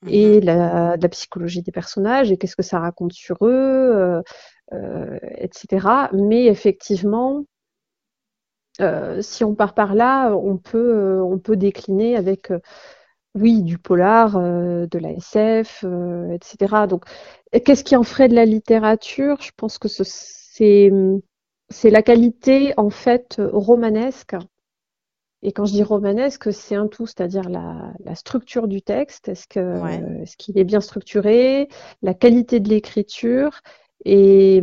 et 0.08 0.40
mhm. 0.40 0.46
la, 0.46 0.98
la, 0.98 1.10
psychologie 1.10 1.62
des 1.62 1.72
personnages 1.72 2.32
et 2.32 2.38
qu'est-ce 2.38 2.56
que 2.56 2.64
ça 2.64 2.80
raconte 2.80 3.14
sur 3.14 3.38
eux, 3.46 4.22
euh, 4.74 5.20
etc. 5.38 5.88
Mais 6.14 6.46
effectivement, 6.46 7.46
si 9.22 9.44
on 9.44 9.56
part 9.56 9.74
par 9.74 9.96
là, 9.96 10.32
on 10.36 10.58
peut 10.58 11.22
on 11.22 11.40
peut 11.40 11.56
décliner 11.56 12.18
avec 12.18 12.52
oui, 13.36 13.64
du 13.64 13.78
polar, 13.78 14.40
de 14.40 15.00
la 15.00 15.12
SF, 15.12 15.86
etc. 16.32 16.88
Donc, 16.88 17.06
qu'est-ce 17.66 17.84
qui 17.84 17.96
en 17.96 18.04
ferait 18.04 18.28
de 18.28 18.36
la 18.36 18.46
littérature? 18.46 19.42
Je 19.42 19.52
pense 19.56 19.78
que 19.78 19.88
c'est 19.88 20.92
c'est 21.70 21.90
la 21.90 22.02
qualité 22.02 22.74
en 22.78 22.90
fait 22.90 23.40
romanesque. 23.40 24.36
Et 25.42 25.52
quand 25.52 25.66
je 25.66 25.74
dis 25.74 25.84
romanesque, 25.84 26.52
c'est 26.52 26.76
un 26.76 26.88
tout, 26.88 27.06
c'est-à-dire 27.06 27.50
la, 27.50 28.16
structure 28.16 28.68
du 28.68 28.82
texte. 28.82 29.30
Est-ce 29.30 29.48
que 29.48 30.22
est-ce 30.24 30.38
qu'il 30.38 30.58
est 30.58 30.64
bien 30.64 30.82
structuré, 30.82 31.70
la 32.02 32.14
qualité 32.14 32.60
de 32.60 32.70
l'écriture 32.70 33.60
et 34.04 34.62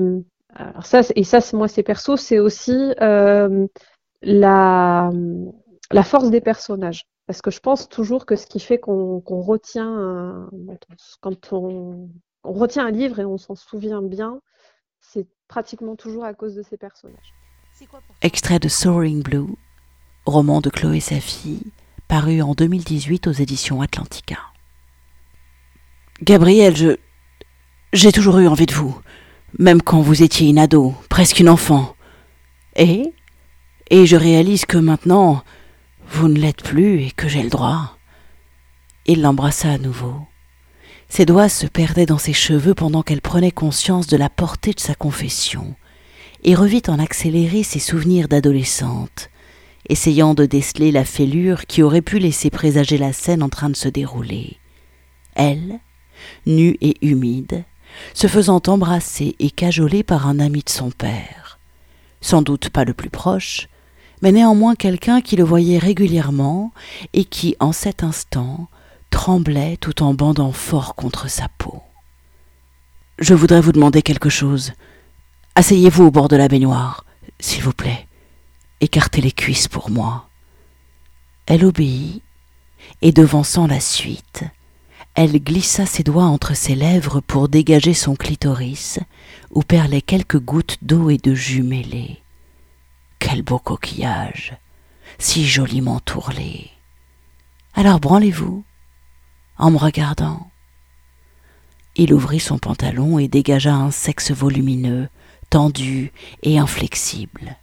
alors 0.55 0.85
ça 0.85 1.01
et 1.17 1.25
ça 1.25 1.39
moi 1.55 1.69
c'est 1.69 1.83
perso, 1.83 2.17
c'est 2.17 2.39
aussi 2.39 2.95
euh, 3.01 3.67
la 4.23 5.11
la 5.93 6.03
force 6.03 6.31
des 6.31 6.41
personnages. 6.41 7.05
Parce 7.27 7.43
que 7.43 7.51
je 7.51 7.61
pense 7.61 7.89
toujours 7.89 8.27
que 8.27 8.35
ce 8.37 8.47
qui 8.47 8.59
fait 8.59 8.79
qu'on 8.79 9.21
retient 9.21 10.49
quand 11.21 11.53
on, 11.53 12.09
on 12.45 12.53
retient 12.53 12.87
un 12.87 12.91
livre 12.91 13.21
et 13.21 13.25
on 13.25 13.39
s'en 13.39 13.55
souvient 13.55 14.03
bien, 14.03 14.41
c'est 15.03 15.27
pratiquement 15.49 15.97
toujours 15.97 16.25
à 16.25 16.33
cause 16.33 16.55
de 16.55 16.63
ces 16.63 16.77
personnages. 16.77 17.35
Extrait 18.23 18.59
de 18.59 18.69
Soaring 18.69 19.23
Blue, 19.23 19.57
roman 20.25 20.61
de 20.61 20.71
Chloé 20.71 21.01
Safi, 21.01 21.61
paru 22.09 22.41
en 22.41 22.55
2018 22.55 23.27
aux 23.27 23.33
éditions 23.33 23.83
Atlantica. 23.83 24.39
Gabriel, 26.23 26.77
je. 26.77 26.97
J'ai 27.93 28.13
toujours 28.13 28.39
eu 28.39 28.47
envie 28.47 28.67
de 28.67 28.73
vous, 28.73 28.99
même 29.59 29.83
quand 29.83 30.01
vous 30.01 30.23
étiez 30.23 30.49
une 30.49 30.59
ado, 30.59 30.95
presque 31.11 31.41
une 31.41 31.49
enfant. 31.49 31.95
Et. 32.77 33.13
Et 33.91 34.07
je 34.07 34.17
réalise 34.17 34.65
que 34.65 34.79
maintenant, 34.79 35.43
vous 36.07 36.29
ne 36.29 36.39
l'êtes 36.39 36.63
plus 36.63 37.03
et 37.03 37.11
que 37.11 37.29
j'ai 37.29 37.43
le 37.43 37.51
droit. 37.51 37.99
Il 39.05 39.21
l'embrassa 39.21 39.73
à 39.73 39.79
nouveau. 39.79 40.15
Ses 41.15 41.27
doigts 41.27 41.51
se 41.51 41.67
perdaient 41.67 42.07
dans 42.07 42.17
ses 42.17 42.33
cheveux 42.33 42.73
pendant 42.73 43.03
qu'elle 43.03 43.21
prenait 43.21 43.51
conscience 43.51 44.07
de 44.07 44.17
la 44.17 44.31
portée 44.31 44.73
de 44.73 44.81
sa 44.81 44.95
confession. 44.95 45.75
et 46.43 46.55
revit 46.55 46.81
en 46.89 46.99
accéléré 46.99 47.63
ses 47.65 47.81
souvenirs 47.81 48.29
d'adolescente, 48.29 49.29
essayant 49.91 50.33
de 50.33 50.47
déceler 50.47 50.91
la 50.91 51.05
fêlure 51.05 51.67
qui 51.67 51.83
aurait 51.83 52.01
pu 52.01 52.19
laisser 52.19 52.49
présager 52.49 52.97
la 52.97 53.13
scène 53.13 53.43
en 53.43 53.51
train 53.51 53.69
de 53.69 53.77
se 53.77 53.91
dérouler. 53.91 54.57
Elle, 55.35 55.81
nue 56.47 56.79
et 56.81 56.97
humide, 57.07 57.65
se 58.15 58.27
faisant 58.27 58.63
embrasser 58.67 59.37
et 59.39 59.51
cajoler 59.51 60.03
par 60.03 60.27
un 60.27 60.41
ami 60.41 60.63
de 60.65 60.71
son 60.71 60.91
père. 60.91 61.59
Sans 62.23 62.41
doute 62.41 62.71
pas 62.71 62.87
le 62.87 62.95
plus 62.95 63.11
proche, 63.11 63.69
mais 64.23 64.33
néanmoins 64.33 64.77
quelqu'un 64.77 65.21
qui 65.21 65.37
le 65.37 65.45
voyait 65.45 65.79
régulièrement 65.79 66.73
et 67.13 67.27
qui, 67.27 67.55
en 67.61 67.73
cet 67.73 68.03
instant, 68.03 68.71
tremblait 69.13 69.77
tout 69.77 70.03
en 70.03 70.15
bandant 70.15 70.51
fort 70.51 70.97
contre 70.97 71.29
sa 71.31 71.47
peau. 71.59 71.81
Je 73.19 73.35
voudrais 73.35 73.61
vous 73.61 73.71
demander 73.71 74.03
quelque 74.03 74.31
chose. 74.31 74.73
Asseyez-vous 75.55 76.05
au 76.05 76.11
bord 76.11 76.27
de 76.27 76.35
la 76.35 76.49
baignoire, 76.49 77.05
s'il 77.39 77.63
vous 77.63 77.75
plaît. 77.75 78.09
Écartez 78.81 79.21
les 79.21 79.31
cuisses 79.31 79.69
pour 79.69 79.91
moi. 79.91 80.29
Elle 81.47 81.65
obéit, 81.65 82.23
et 83.01 83.13
devançant 83.13 83.69
la 83.69 83.79
suite, 83.79 84.45
elle 85.15 85.39
glissa 85.41 85.87
ses 85.87 86.03
doigts 86.03 86.25
entre 86.25 86.57
ses 86.57 86.75
lèvres 86.75 87.21
pour 87.21 87.49
dégager 87.49 87.95
son 87.95 88.17
clitoris, 88.17 88.99
où 89.51 89.63
perlaient 89.63 90.03
quelques 90.03 90.41
gouttes 90.41 90.79
d'eau 90.83 91.11
et 91.11 91.19
de 91.19 91.35
jus 91.35 91.63
mêlés. 91.63 92.23
Quel 93.19 93.43
beau 93.43 93.59
coquillage, 93.59 94.57
si 95.19 95.47
joliment 95.47 96.01
tourlé. 96.01 96.71
Alors 97.75 98.01
branlez-vous, 98.01 98.65
en 99.63 99.71
me 99.71 99.79
regardant. 99.79 100.49
Il 101.95 102.13
ouvrit 102.13 102.41
son 102.41 102.59
pantalon 102.59 103.21
et 103.21 103.29
dégagea 103.29 103.73
un 103.73 103.93
sexe 103.93 104.33
volumineux, 104.33 105.09
tendu 105.51 106.13
et 106.43 106.59
inflexible. 106.59 107.57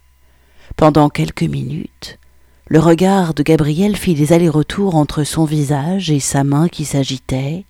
Pendant 0.76 1.10
quelques 1.10 1.42
minutes, 1.42 2.18
le 2.68 2.78
regard 2.78 3.34
de 3.34 3.42
Gabriel 3.42 3.96
fit 3.96 4.14
des 4.14 4.32
allers-retours 4.32 4.94
entre 4.94 5.24
son 5.24 5.44
visage 5.44 6.10
et 6.10 6.20
sa 6.20 6.42
main 6.42 6.68
qui 6.68 6.86
s'agitait, 6.86 7.66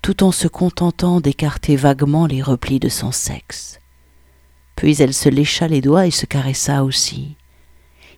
tout 0.00 0.22
en 0.22 0.30
se 0.30 0.46
contentant 0.46 1.20
d'écarter 1.20 1.74
vaguement 1.74 2.26
les 2.26 2.40
replis 2.40 2.78
de 2.78 2.88
son 2.88 3.10
sexe. 3.10 3.80
Puis 4.76 5.02
elle 5.02 5.14
se 5.14 5.28
lécha 5.28 5.66
les 5.66 5.80
doigts 5.80 6.06
et 6.06 6.12
se 6.12 6.26
caressa 6.26 6.84
aussi. 6.84 7.34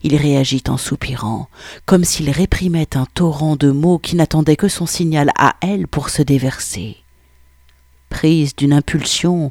Il 0.04 0.16
réagit 0.16 0.62
en 0.68 0.76
soupirant, 0.76 1.48
comme 1.86 2.04
s'il 2.04 2.28
réprimait 2.28 2.94
un 2.94 3.06
torrent 3.06 3.56
de 3.56 3.70
mots 3.70 3.98
qui 3.98 4.16
n'attendait 4.16 4.54
que 4.54 4.68
son 4.68 4.84
signal 4.84 5.30
à 5.38 5.54
elle 5.62 5.88
pour 5.88 6.10
se 6.10 6.20
déverser. 6.20 6.98
Prise 8.10 8.54
d'une 8.54 8.74
impulsion, 8.74 9.50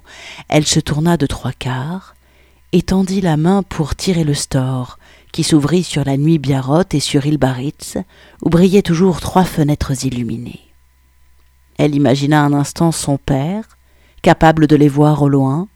elle 0.50 0.68
se 0.68 0.80
tourna 0.80 1.18
de 1.18 1.26
trois 1.26 1.54
quarts, 1.54 2.16
et 2.72 2.84
tendit 2.84 3.20
la 3.20 3.36
main 3.36 3.64
pour 3.64 3.96
tirer 3.96 4.24
le 4.24 4.36
store, 4.36 5.00
qui 5.32 5.44
s'ouvrit 5.44 5.84
sur 5.84 6.06
la 6.06 6.18
nuit 6.18 6.38
Biarrotte 6.38 6.94
et 6.94 7.00
sur 7.00 7.26
Ilbaritz, 7.26 7.98
où 8.44 8.50
brillaient 8.50 8.84
toujours 8.84 9.22
trois 9.22 9.46
fenêtres 9.46 10.06
illuminées. 10.06 10.62
Elle 11.80 11.96
imagina 11.96 12.44
un 12.44 12.54
instant 12.54 12.92
son 12.92 13.18
père, 13.18 13.64
capable 14.22 14.68
de 14.68 14.76
les 14.76 14.88
voir 14.88 15.24
au 15.24 15.30
loin, 15.30 15.68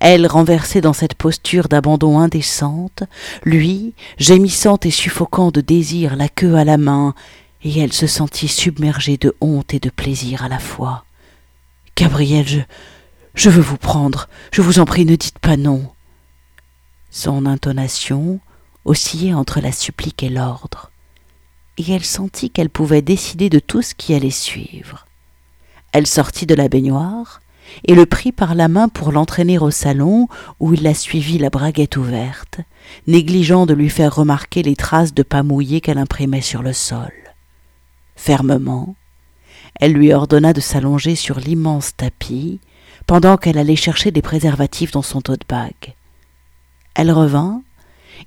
elle 0.00 0.26
renversée 0.26 0.80
dans 0.80 0.92
cette 0.92 1.14
posture 1.14 1.68
d'abandon 1.68 2.18
indécente, 2.18 3.04
lui, 3.44 3.94
gémissant 4.18 4.78
et 4.84 4.90
suffocant 4.90 5.50
de 5.50 5.60
désir, 5.60 6.16
la 6.16 6.28
queue 6.28 6.56
à 6.56 6.64
la 6.64 6.76
main, 6.76 7.14
et 7.62 7.78
elle 7.80 7.92
se 7.92 8.06
sentit 8.06 8.48
submergée 8.48 9.16
de 9.16 9.34
honte 9.40 9.74
et 9.74 9.80
de 9.80 9.90
plaisir 9.90 10.44
à 10.44 10.48
la 10.48 10.58
fois. 10.58 11.04
Gabriel, 11.96 12.46
je. 12.46 12.60
je 13.34 13.50
veux 13.50 13.62
vous 13.62 13.76
prendre. 13.76 14.28
Je 14.52 14.62
vous 14.62 14.78
en 14.78 14.84
prie, 14.84 15.04
ne 15.04 15.16
dites 15.16 15.38
pas 15.38 15.56
non. 15.56 15.90
Son 17.10 17.46
intonation 17.46 18.40
oscillait 18.84 19.34
entre 19.34 19.60
la 19.60 19.72
supplique 19.72 20.22
et 20.22 20.28
l'ordre, 20.28 20.90
et 21.76 21.92
elle 21.92 22.04
sentit 22.04 22.50
qu'elle 22.50 22.70
pouvait 22.70 23.02
décider 23.02 23.50
de 23.50 23.58
tout 23.58 23.82
ce 23.82 23.94
qui 23.94 24.14
allait 24.14 24.30
suivre. 24.30 25.06
Elle 25.92 26.06
sortit 26.06 26.46
de 26.46 26.54
la 26.54 26.68
baignoire 26.68 27.40
et 27.84 27.94
le 27.94 28.06
prit 28.06 28.32
par 28.32 28.54
la 28.54 28.68
main 28.68 28.88
pour 28.88 29.12
l'entraîner 29.12 29.58
au 29.58 29.70
salon, 29.70 30.28
où 30.60 30.74
il 30.74 30.82
la 30.82 30.94
suivit 30.94 31.38
la 31.38 31.50
braguette 31.50 31.96
ouverte, 31.96 32.60
négligeant 33.06 33.66
de 33.66 33.74
lui 33.74 33.90
faire 33.90 34.14
remarquer 34.14 34.62
les 34.62 34.76
traces 34.76 35.14
de 35.14 35.22
pas 35.22 35.42
mouillé 35.42 35.80
qu'elle 35.80 35.98
imprimait 35.98 36.40
sur 36.40 36.62
le 36.62 36.72
sol. 36.72 37.12
Fermement, 38.16 38.96
elle 39.80 39.92
lui 39.92 40.12
ordonna 40.12 40.52
de 40.52 40.60
s'allonger 40.60 41.14
sur 41.14 41.38
l'immense 41.38 41.96
tapis, 41.96 42.60
pendant 43.06 43.36
qu'elle 43.36 43.58
allait 43.58 43.76
chercher 43.76 44.10
des 44.10 44.22
préservatifs 44.22 44.90
dans 44.90 45.02
son 45.02 45.20
tote 45.20 45.46
bag. 45.48 45.94
Elle 46.94 47.12
revint 47.12 47.62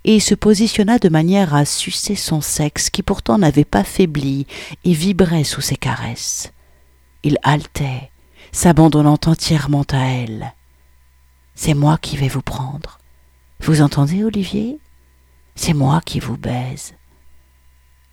et 0.05 0.19
se 0.19 0.33
positionna 0.33 0.97
de 0.97 1.09
manière 1.09 1.53
à 1.53 1.65
sucer 1.65 2.15
son 2.15 2.41
sexe 2.41 2.89
qui 2.89 3.03
pourtant 3.03 3.37
n'avait 3.37 3.65
pas 3.65 3.83
faibli 3.83 4.47
et 4.83 4.93
vibrait 4.93 5.43
sous 5.43 5.61
ses 5.61 5.75
caresses. 5.75 6.51
Il 7.23 7.37
haletait, 7.43 8.10
s'abandonnant 8.51 9.19
entièrement 9.25 9.85
à 9.91 10.05
elle. 10.05 10.53
C'est 11.55 11.73
moi 11.73 11.97
qui 11.97 12.17
vais 12.17 12.27
vous 12.27 12.41
prendre. 12.41 12.99
Vous 13.59 13.81
entendez, 13.81 14.23
Olivier? 14.23 14.79
C'est 15.55 15.73
moi 15.73 16.01
qui 16.03 16.19
vous 16.19 16.37
baise. 16.37 16.93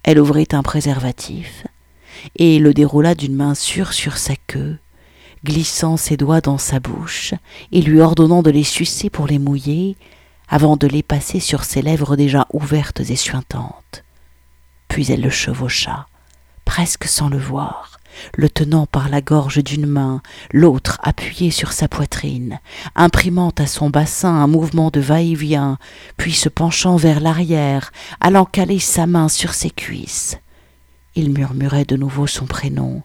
Elle 0.03 0.21
ouvrit 0.21 0.49
un 0.53 0.63
préservatif 0.63 1.67
et 2.37 2.59
le 2.59 2.75
déroula 2.75 3.15
d'une 3.15 3.35
main 3.35 3.55
sûre 3.55 3.93
sur 3.93 4.17
sa 4.17 4.35
queue, 4.47 4.79
glissant 5.45 5.97
ses 5.97 6.17
doigts 6.17 6.41
dans 6.41 6.59
sa 6.59 6.81
bouche 6.81 7.35
et 7.73 7.81
lui 7.81 8.01
ordonnant 8.01 8.43
de 8.43 8.51
les 8.51 8.65
sucer 8.65 9.11
pour 9.11 9.27
les 9.27 9.39
mouiller, 9.39 9.97
avant 10.49 10.77
de 10.77 10.87
les 10.87 11.03
passer 11.03 11.41
sur 11.41 11.65
ses 11.65 11.83
lèvres 11.83 12.17
déjà 12.17 12.47
ouvertes 12.53 13.01
et 13.01 13.17
suintantes. 13.17 14.05
Puis 14.89 15.13
elle 15.13 15.21
le 15.21 15.31
chevaucha, 15.31 16.09
presque 16.65 17.05
sans 17.05 17.29
le 17.29 17.39
voir, 17.39 17.98
le 18.37 18.49
tenant 18.49 18.87
par 18.87 19.09
la 19.09 19.21
gorge 19.21 19.63
d'une 19.63 19.87
main, 19.87 20.23
l'autre 20.53 20.99
appuyé 21.03 21.51
sur 21.51 21.73
sa 21.73 21.89
poitrine, 21.89 22.61
imprimant 22.95 23.53
à 23.59 23.67
son 23.67 23.91
bassin 23.91 24.35
un 24.35 24.47
mouvement 24.47 24.91
de 24.91 25.01
va-et-vient, 25.01 25.79
puis 26.17 26.33
se 26.33 26.49
penchant 26.49 26.97
vers 26.97 27.21
l'arrière, 27.21 27.93
allant 28.21 28.45
caler 28.45 28.79
sa 28.79 29.07
main 29.07 29.29
sur 29.29 29.55
ses 29.55 29.71
cuisses. 29.71 30.39
Il 31.15 31.33
murmurait 31.33 31.85
de 31.85 31.97
nouveau 31.97 32.27
son 32.27 32.47
prénom, 32.47 33.03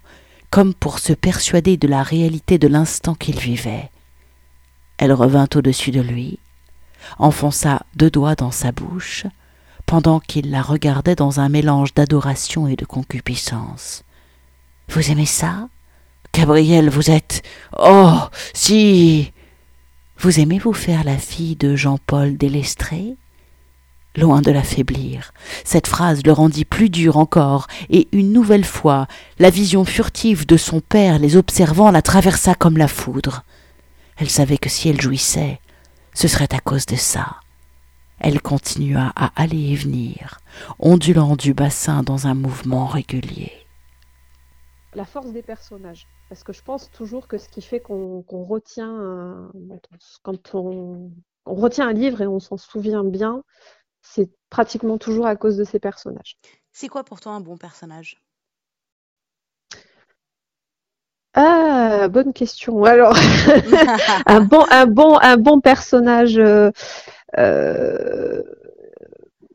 comme 0.49 0.73
pour 0.73 0.99
se 0.99 1.13
persuader 1.13 1.78
de 1.78 1.88
la 1.88 2.04
réalité 2.04 2.58
de 2.58 2.67
l'instant 2.67 3.15
qu'il 3.15 3.39
vivait. 3.39 3.89
Elle 4.97 5.13
revint 5.13 5.47
au-dessus 5.56 5.91
de 5.91 6.02
lui, 6.02 6.38
enfonça 7.17 7.82
deux 7.95 8.12
doigts 8.12 8.36
dans 8.36 8.52
sa 8.52 8.71
bouche, 8.71 9.26
pendant 9.86 10.19
qu'il 10.19 10.52
la 10.52 10.62
regardait 10.62 11.15
dans 11.15 11.39
un 11.39 11.49
mélange 11.49 11.93
d'adoration 11.93 12.67
et 12.67 12.76
de 12.76 12.86
concupiscence. 12.86 14.04
Vous 14.89 15.12
aimez 15.12 15.26
ça? 15.26 15.69
Gabriel, 16.34 16.89
vous 16.89 17.12
êtes. 17.12 17.43
Oh 17.78 18.19
si 18.54 19.32
Vous 20.17 20.39
aimez 20.39 20.60
vous 20.60 20.74
faire 20.74 21.04
la 21.04 21.17
fille 21.17 21.56
de 21.56 21.76
Jean-Paul 21.76 22.38
Délestré 22.38 23.15
Loin 24.15 24.41
de 24.41 24.52
l'affaiblir, 24.52 25.34
cette 25.63 25.88
phrase 25.88 26.22
le 26.24 26.34
rendit 26.34 26.65
plus 26.65 26.91
dur 26.91 27.17
encore, 27.17 27.65
et 27.89 28.08
une 28.12 28.32
nouvelle 28.32 28.63
fois, 28.63 29.08
la 29.39 29.50
vision 29.50 29.86
furtive 29.86 30.46
de 30.46 30.56
son 30.56 30.82
père 30.82 31.17
les 31.17 31.36
observant 31.36 31.89
la 31.89 32.04
traversa 32.04 32.54
comme 32.54 32.78
la 32.78 32.88
foudre. 32.88 33.43
Elle 34.17 34.30
savait 34.30 34.60
que 34.60 34.69
si 34.69 34.88
elle 34.88 35.02
jouissait, 35.02 35.60
ce 36.13 36.28
serait 36.28 36.54
à 36.54 36.60
cause 36.60 36.86
de 36.86 36.96
ça. 36.96 37.38
Elle 38.19 38.39
continua 38.39 39.12
à 39.15 39.32
aller 39.36 39.72
et 39.72 39.76
venir, 39.76 40.39
ondulant 40.78 41.36
du 41.36 41.56
bassin 41.56 42.04
dans 42.04 42.28
un 42.28 42.36
mouvement 42.36 42.86
régulier. 42.86 43.62
La 44.96 45.06
force 45.06 45.32
des 45.32 45.42
personnages. 45.42 46.08
Parce 46.30 46.44
que 46.44 46.54
je 46.54 46.62
pense 46.62 46.90
toujours 46.92 47.28
que 47.28 47.38
ce 47.38 47.50
qui 47.50 47.62
fait 47.62 47.80
qu'on 47.80 48.24
retient, 48.30 49.52
quand 50.24 50.56
on, 50.56 51.12
on 51.46 51.56
retient 51.56 51.88
un 51.88 51.94
livre 51.94 52.22
et 52.22 52.28
on 52.28 52.40
s'en 52.40 52.58
souvient 52.58 53.04
bien, 53.04 53.44
c'est 54.02 54.30
pratiquement 54.50 54.98
toujours 54.98 55.26
à 55.26 55.36
cause 55.36 55.58
de 55.58 55.64
ces 55.64 55.80
personnages. 55.80 56.38
C'est 56.72 56.90
quoi 56.90 57.04
pour 57.04 57.20
toi 57.20 57.34
un 57.34 57.42
bon 57.42 57.58
personnage? 57.58 58.22
Ah, 61.36 62.08
bonne 62.10 62.34
question. 62.34 62.84
Alors, 62.84 63.16
un 64.28 64.42
bon, 64.42 64.66
un 64.70 64.86
bon, 64.86 65.18
un 65.20 65.38
bon 65.38 65.62
personnage 65.62 66.38
euh, 66.38 66.70
euh, 67.40 68.44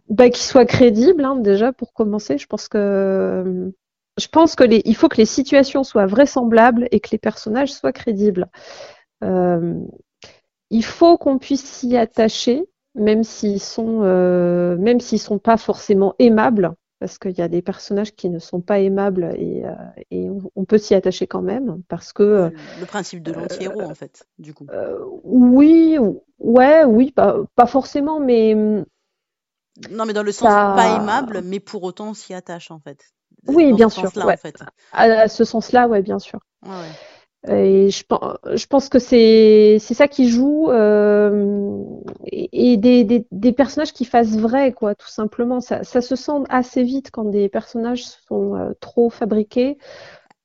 bah, 0.09 0.31
qui 0.31 0.43
soit 0.43 0.65
crédible, 0.65 1.25
hein, 1.25 1.37
déjà 1.37 1.73
pour 1.73 1.93
commencer. 1.93 2.37
Je 2.39 2.47
pense 2.47 2.69
que, 2.69 3.73
je 4.19 4.29
pense 4.29 4.55
que 4.55 4.65
les, 4.65 4.83
il 4.85 4.97
faut 4.97 5.09
que 5.09 5.17
les 5.17 5.27
situations 5.27 5.85
soient 5.85 6.07
vraisemblables 6.07 6.89
et 6.91 7.01
que 7.01 7.09
les 7.13 7.19
personnages 7.19 7.73
soient 7.73 7.93
crédibles. 7.93 8.49
Euh, 9.25 9.75
il 10.71 10.85
faut 10.85 11.17
qu'on 11.17 11.39
puisse 11.39 11.65
s'y 11.65 11.97
attacher 11.97 12.69
même 12.95 13.23
s'ils 13.23 13.61
sont, 13.61 14.01
euh, 14.03 14.77
même 14.77 15.01
s'ils 15.01 15.21
sont 15.21 15.39
pas 15.39 15.57
forcément 15.57 16.15
aimables. 16.19 16.73
parce 17.01 17.17
qu'il 17.19 17.39
y 17.39 17.43
a 17.43 17.49
des 17.49 17.63
personnages 17.63 18.13
qui 18.17 18.29
ne 18.29 18.41
sont 18.41 18.61
pas 18.61 18.81
aimables 18.81 19.33
et, 19.37 19.63
et 20.11 20.29
on, 20.57 20.65
peut 20.65 20.79
s'y 20.79 20.97
attacher 20.97 21.29
quand 21.29 21.43
même, 21.43 21.81
parce 21.87 22.13
que... 22.13 22.51
Le 22.81 22.87
principe 22.87 23.23
de 23.23 23.31
l'anti-héros, 23.31 23.83
en 23.83 23.95
fait, 23.95 24.27
du 24.39 24.53
coup. 24.53 24.67
oui, 25.23 25.97
ouais, 26.41 26.85
oui, 26.85 27.13
pas, 27.13 27.37
pas 27.55 27.67
forcément, 27.67 28.19
mais... 28.19 28.55
Non, 29.93 30.07
mais 30.07 30.13
dans 30.13 30.25
le 30.25 30.33
sens 30.33 30.49
pas 30.49 30.97
aimable, 30.97 31.43
mais 31.45 31.61
pour 31.61 31.85
autant 31.85 32.09
on 32.09 32.15
s'y 32.15 32.35
attache, 32.35 32.73
en 32.73 32.81
fait. 32.81 33.13
Oui, 33.49 33.73
bien 33.73 33.89
sûr. 33.89 34.11
En 34.17 34.37
fait. 34.37 34.57
À, 34.93 35.29
ce 35.29 35.45
sens-là, 35.45 35.89
ouais, 35.89 36.03
bien 36.03 36.19
sûr. 36.19 36.41
Et 37.47 37.91
je, 37.91 38.03
je 38.57 38.67
pense 38.67 38.89
que 38.89 38.99
c'est 38.99 39.79
ça 39.79 40.09
qui 40.09 40.29
joue 40.29 40.71
euh, 40.71 41.85
et, 42.27 42.77
des, 42.77 43.05
des, 43.05 43.27
des, 43.31 43.53
personnages 43.53 43.93
qui 43.93 44.05
fassent 44.05 44.37
vrai 44.37 44.73
quoi 44.73 44.97
tout 44.97 45.09
simplement 45.09 45.61
ça, 45.61 45.85
ça, 45.85 46.01
se 46.01 46.17
sent 46.17 46.43
assez 46.49 46.83
vite 46.83 47.13
quand 47.13 47.25
des 47.25 47.49
personnages 47.49 48.07
sont 48.29 48.57
euh, 48.57 48.73
trop 48.81 49.09
fabriqués 49.09 49.79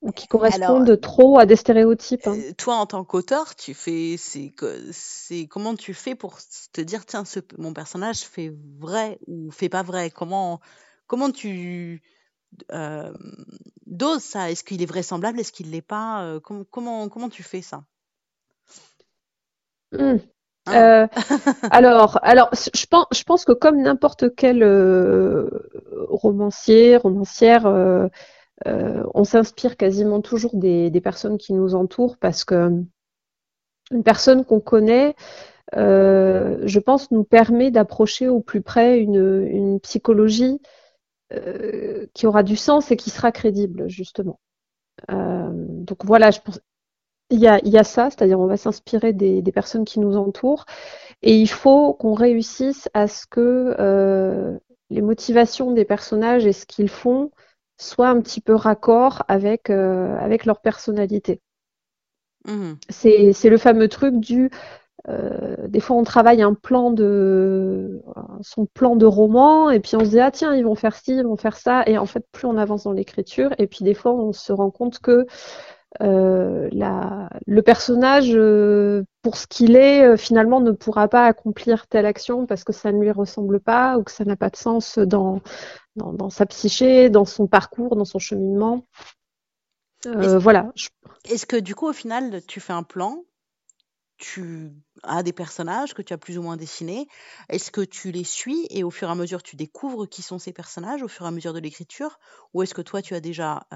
ou 0.02 0.12
qui 0.12 0.28
correspondent 0.28 1.00
trop 1.02 1.40
à 1.40 1.48
des 1.48 1.56
stéréotypes. 1.56 2.28
Hein. 2.28 2.38
Euh, 2.38 2.54
toi 2.56 2.76
en 2.76 2.86
tant 2.86 3.04
qu'auteur 3.04 3.56
tu 3.56 3.74
fais 3.74 4.16
c'est 4.18 4.54
c'est 4.92 5.48
comment 5.48 5.76
tu 5.76 5.96
fais 5.96 6.14
pour 6.14 6.38
te 6.74 6.82
dire 6.82 7.08
tiens 7.08 7.26
ce, 7.26 7.40
mon 7.58 7.74
personnage 7.74 8.20
fait 8.20 8.54
vrai 8.80 9.18
ou 9.26 9.50
fait 9.50 9.70
pas 9.70 9.82
vrai? 9.82 10.12
Comment 10.12 10.60
comment 11.08 11.32
tu 11.32 12.04
euh, 12.72 13.12
dose 13.86 14.22
ça 14.22 14.52
Est-ce 14.52 14.64
qu'il 14.64 14.82
est 14.82 14.88
vraisemblable? 14.88 15.40
Est-ce 15.40 15.52
qu'il 15.52 15.72
l'est 15.72 15.82
pas? 15.82 16.24
Euh, 16.24 16.40
comment, 16.40 17.10
comment, 17.10 17.30
tu 17.30 17.44
fais 17.44 17.62
ça? 17.62 17.84
Mmh. 19.92 20.18
hein? 20.68 21.08
euh, 21.08 21.08
alors, 21.72 22.20
alors, 22.24 22.50
je 22.54 22.86
pense, 22.86 23.06
je 23.14 23.24
pense 23.24 23.46
que 23.46 23.52
comme 23.52 23.82
n'importe 23.82 24.36
quel 24.36 24.64
romancier, 26.10 26.98
romancière, 26.98 27.66
on 28.66 29.24
s'inspire 29.24 29.78
quasiment 29.78 30.22
toujours 30.22 30.56
des, 30.56 31.02
personnes 31.02 31.38
qui 31.38 31.54
nous 31.54 31.76
entourent 31.76 32.18
parce 32.18 32.44
que 32.44 32.70
une 33.92 34.04
personne 34.04 34.46
qu'on 34.46 34.62
connaît, 34.62 35.16
je 35.74 36.80
pense, 36.80 37.12
nous 37.12 37.24
permet 37.24 37.72
d'approcher 37.72 38.28
au 38.28 38.40
plus 38.40 38.62
près 38.62 39.00
une, 39.00 39.46
une 39.48 39.80
psychologie 39.80 40.60
euh, 41.34 42.06
qui 42.14 42.28
aura 42.28 42.44
du 42.44 42.56
sens 42.56 42.92
et 42.92 42.98
qui 42.98 43.10
sera 43.10 43.32
crédible, 43.32 43.90
justement. 43.90 44.40
Euh, 45.12 45.50
donc 45.52 46.06
voilà, 46.06 46.32
je 46.32 46.40
pense. 46.40 46.60
Il 47.30 47.40
y 47.40 47.48
a, 47.48 47.60
il 47.64 47.70
y 47.70 47.78
a 47.78 47.84
ça, 47.84 48.10
c'est-à-dire 48.10 48.40
on 48.40 48.46
va 48.46 48.58
s'inspirer 48.58 49.14
des, 49.14 49.42
des, 49.42 49.52
personnes 49.52 49.86
qui 49.86 50.00
nous 50.00 50.18
entourent 50.18 50.66
et 51.24 51.36
il 51.36 51.48
faut 51.48 51.94
qu'on 51.94 52.14
réussisse 52.14 52.90
à 52.94 53.08
ce 53.08 53.26
que 53.26 53.76
euh, 53.80 54.58
les 54.90 55.02
motivations 55.02 55.72
des 55.72 55.86
personnages 55.86 56.46
et 56.46 56.54
ce 56.54 56.66
qu'ils 56.66 56.90
font 56.90 57.32
soient 57.80 58.10
un 58.10 58.22
petit 58.22 58.42
peu 58.42 58.54
raccord 58.54 59.24
avec, 59.28 59.70
avec 59.72 60.46
leur 60.46 60.62
personnalité. 60.62 61.42
Mmh. 62.46 62.74
C'est 62.90 63.50
le 63.50 63.58
fameux 63.58 63.88
truc 63.88 64.20
du 64.20 64.52
euh, 65.10 65.68
des 65.68 65.82
fois, 65.82 65.98
on 65.98 66.04
travaille 66.04 66.42
un 66.42 66.54
plan 66.54 66.92
de 66.92 68.02
son 68.42 68.66
plan 68.66 68.96
de 68.96 69.06
roman, 69.06 69.70
et 69.70 69.80
puis 69.80 69.96
on 69.96 70.00
se 70.00 70.10
dit 70.12 70.20
ah 70.20 70.32
tiens 70.32 70.56
ils 70.56 70.64
vont 70.64 70.76
faire 70.76 70.96
ci, 70.96 71.18
ils 71.18 71.24
vont 71.24 71.36
faire 71.36 71.58
ça, 71.58 71.84
et 71.88 71.98
en 71.98 72.06
fait 72.06 72.26
plus 72.32 72.48
on 72.48 72.58
avance 72.58 72.84
dans 72.84 72.94
l'écriture, 72.94 73.54
et 73.58 73.68
puis 73.68 73.84
des 73.84 73.94
fois 73.94 74.14
on 74.14 74.32
se 74.32 74.54
rend 74.54 74.72
compte 74.72 75.00
que 75.00 75.26
euh, 76.02 76.70
la, 76.72 77.30
le 77.46 77.62
personnage, 77.62 78.32
euh, 78.34 79.04
pour 79.22 79.38
ce 79.38 79.46
qu'il 79.46 79.76
est, 79.76 80.16
finalement 80.16 80.62
ne 80.62 80.72
pourra 80.72 81.08
pas 81.10 81.26
accomplir 81.26 81.88
telle 81.88 82.06
action 82.06 82.46
parce 82.46 82.64
que 82.64 82.74
ça 82.74 82.92
ne 82.92 83.00
lui 83.00 83.12
ressemble 83.12 83.60
pas 83.60 83.98
ou 83.98 84.04
que 84.04 84.12
ça 84.12 84.26
n'a 84.26 84.36
pas 84.36 84.50
de 84.50 84.56
sens 84.56 84.98
dans, 84.98 85.42
dans, 85.96 86.14
dans, 86.14 86.30
sa 86.30 86.46
psyché, 86.46 87.10
dans 87.10 87.26
son 87.26 87.46
parcours, 87.48 87.96
dans 87.96 88.06
son 88.06 88.20
cheminement. 88.20 88.86
Voilà. 90.06 90.72
Est-ce 91.30 91.46
que 91.46 91.56
du 91.56 91.76
coup 91.76 91.88
au 91.88 91.94
final 91.94 92.42
tu 92.48 92.60
fais 92.60 92.74
un 92.74 92.84
plan 92.84 93.24
tu 94.24 94.72
as 95.04 95.24
des 95.24 95.34
personnages 95.34 95.94
que 95.94 96.02
tu 96.02 96.14
as 96.14 96.18
plus 96.18 96.38
ou 96.38 96.42
moins 96.42 96.58
dessinés. 96.58 97.08
Est-ce 97.50 97.72
que 97.72 97.82
tu 97.82 98.12
les 98.12 98.24
suis 98.24 98.68
et 98.70 98.84
au 98.84 98.90
fur 98.92 99.08
et 99.10 99.12
à 99.12 99.16
mesure 99.16 99.44
tu 99.44 99.56
découvres 99.56 100.08
qui 100.08 100.22
sont 100.22 100.40
ces 100.40 100.54
personnages 100.54 101.04
au 101.04 101.08
fur 101.08 101.26
et 101.26 101.30
à 101.30 101.32
mesure 101.32 101.54
de 101.54 101.60
l'écriture? 101.60 102.20
Ou 102.54 102.64
est-ce 102.64 102.74
que 102.74 102.82
toi 102.82 103.02
tu 103.02 103.16
as 103.16 103.20
déjà 103.20 103.68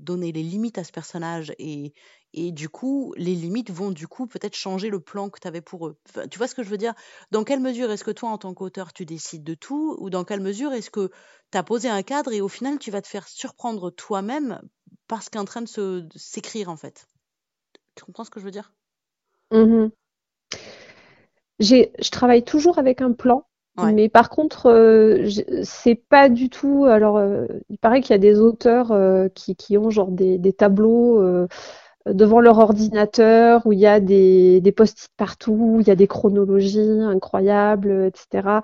donné 0.00 0.32
les 0.32 0.42
limites 0.42 0.78
à 0.78 0.84
ce 0.84 0.92
personnage 0.92 1.52
et, 1.58 1.94
et 2.32 2.52
du 2.52 2.68
coup 2.68 3.14
les 3.16 3.34
limites 3.34 3.70
vont 3.70 3.90
du 3.90 4.06
coup 4.08 4.26
peut-être 4.26 4.54
changer 4.56 4.90
le 4.90 5.00
plan 5.00 5.30
que 5.30 5.40
tu 5.40 5.48
avais 5.48 5.60
pour 5.60 5.86
eux? 5.88 5.98
Tu 6.30 6.38
vois 6.38 6.48
ce 6.48 6.54
que 6.54 6.62
je 6.62 6.68
veux 6.68 6.78
dire? 6.78 6.94
Dans 7.30 7.44
quelle 7.44 7.60
mesure 7.60 7.90
est-ce 7.90 8.04
que 8.04 8.10
toi 8.10 8.30
en 8.30 8.38
tant 8.38 8.54
qu'auteur 8.54 8.92
tu 8.92 9.04
décides 9.06 9.44
de 9.44 9.54
tout? 9.54 9.96
Ou 10.00 10.10
dans 10.10 10.24
quelle 10.24 10.40
mesure 10.40 10.72
est-ce 10.72 10.90
que 10.90 11.10
tu 11.52 11.58
as 11.58 11.62
posé 11.62 11.88
un 11.88 12.02
cadre 12.02 12.32
et 12.32 12.40
au 12.40 12.48
final 12.48 12.78
tu 12.78 12.90
vas 12.90 13.02
te 13.02 13.08
faire 13.08 13.28
surprendre 13.28 13.90
toi-même 13.90 14.60
parce 15.08 15.28
qu'il 15.28 15.38
est 15.38 15.42
en 15.42 15.44
train 15.46 15.62
de 15.62 16.08
s'écrire 16.16 16.68
en 16.68 16.76
fait? 16.76 17.06
Tu 17.96 18.04
comprends 18.04 18.24
ce 18.24 18.30
que 18.30 18.40
je 18.40 18.44
veux 18.46 18.50
dire? 18.52 18.74
Mmh 19.50 19.90
je 21.60 22.10
travaille 22.10 22.44
toujours 22.44 22.78
avec 22.78 23.00
un 23.00 23.12
plan, 23.12 23.46
mais 23.82 24.08
par 24.08 24.30
contre, 24.30 24.66
euh, 24.66 25.28
c'est 25.64 25.96
pas 25.96 26.28
du 26.28 26.48
tout. 26.48 26.84
Alors, 26.84 27.16
euh, 27.16 27.46
il 27.68 27.78
paraît 27.78 28.00
qu'il 28.00 28.12
y 28.12 28.14
a 28.14 28.18
des 28.18 28.38
auteurs 28.38 28.92
euh, 28.92 29.28
qui, 29.28 29.56
qui 29.56 29.76
ont 29.78 29.90
genre 29.90 30.10
des, 30.10 30.38
des 30.38 30.52
tableaux 30.52 31.20
devant 32.06 32.40
leur 32.40 32.58
ordinateur 32.58 33.66
où 33.66 33.72
il 33.72 33.78
y 33.78 33.86
a 33.86 33.98
des, 33.98 34.60
des 34.60 34.72
post-it 34.72 35.10
partout, 35.16 35.52
où 35.76 35.80
il 35.80 35.88
y 35.88 35.90
a 35.90 35.96
des 35.96 36.06
chronologies 36.06 37.00
incroyables, 37.00 38.04
etc. 38.04 38.60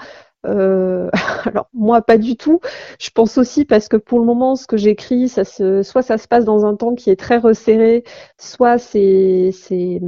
Euh, 0.46 1.11
alors 1.44 1.68
moi 1.72 2.03
pas 2.03 2.18
du 2.18 2.37
tout. 2.37 2.61
Je 2.98 3.11
pense 3.11 3.38
aussi 3.38 3.64
parce 3.64 3.88
que 3.88 3.96
pour 3.96 4.18
le 4.18 4.24
moment 4.24 4.57
ce 4.57 4.66
que 4.66 4.76
j'écris, 4.76 5.29
ça 5.29 5.44
se, 5.44 5.83
soit 5.83 6.03
ça 6.03 6.18
se 6.18 6.29
passe 6.29 6.44
dans 6.44 6.64
un 6.64 6.76
temps 6.76 6.94
qui 6.94 7.11
est 7.11 7.16
très 7.16 7.38
resserré, 7.38 8.05
soit 8.38 8.79
c'est 8.79 9.50
des 9.70 10.00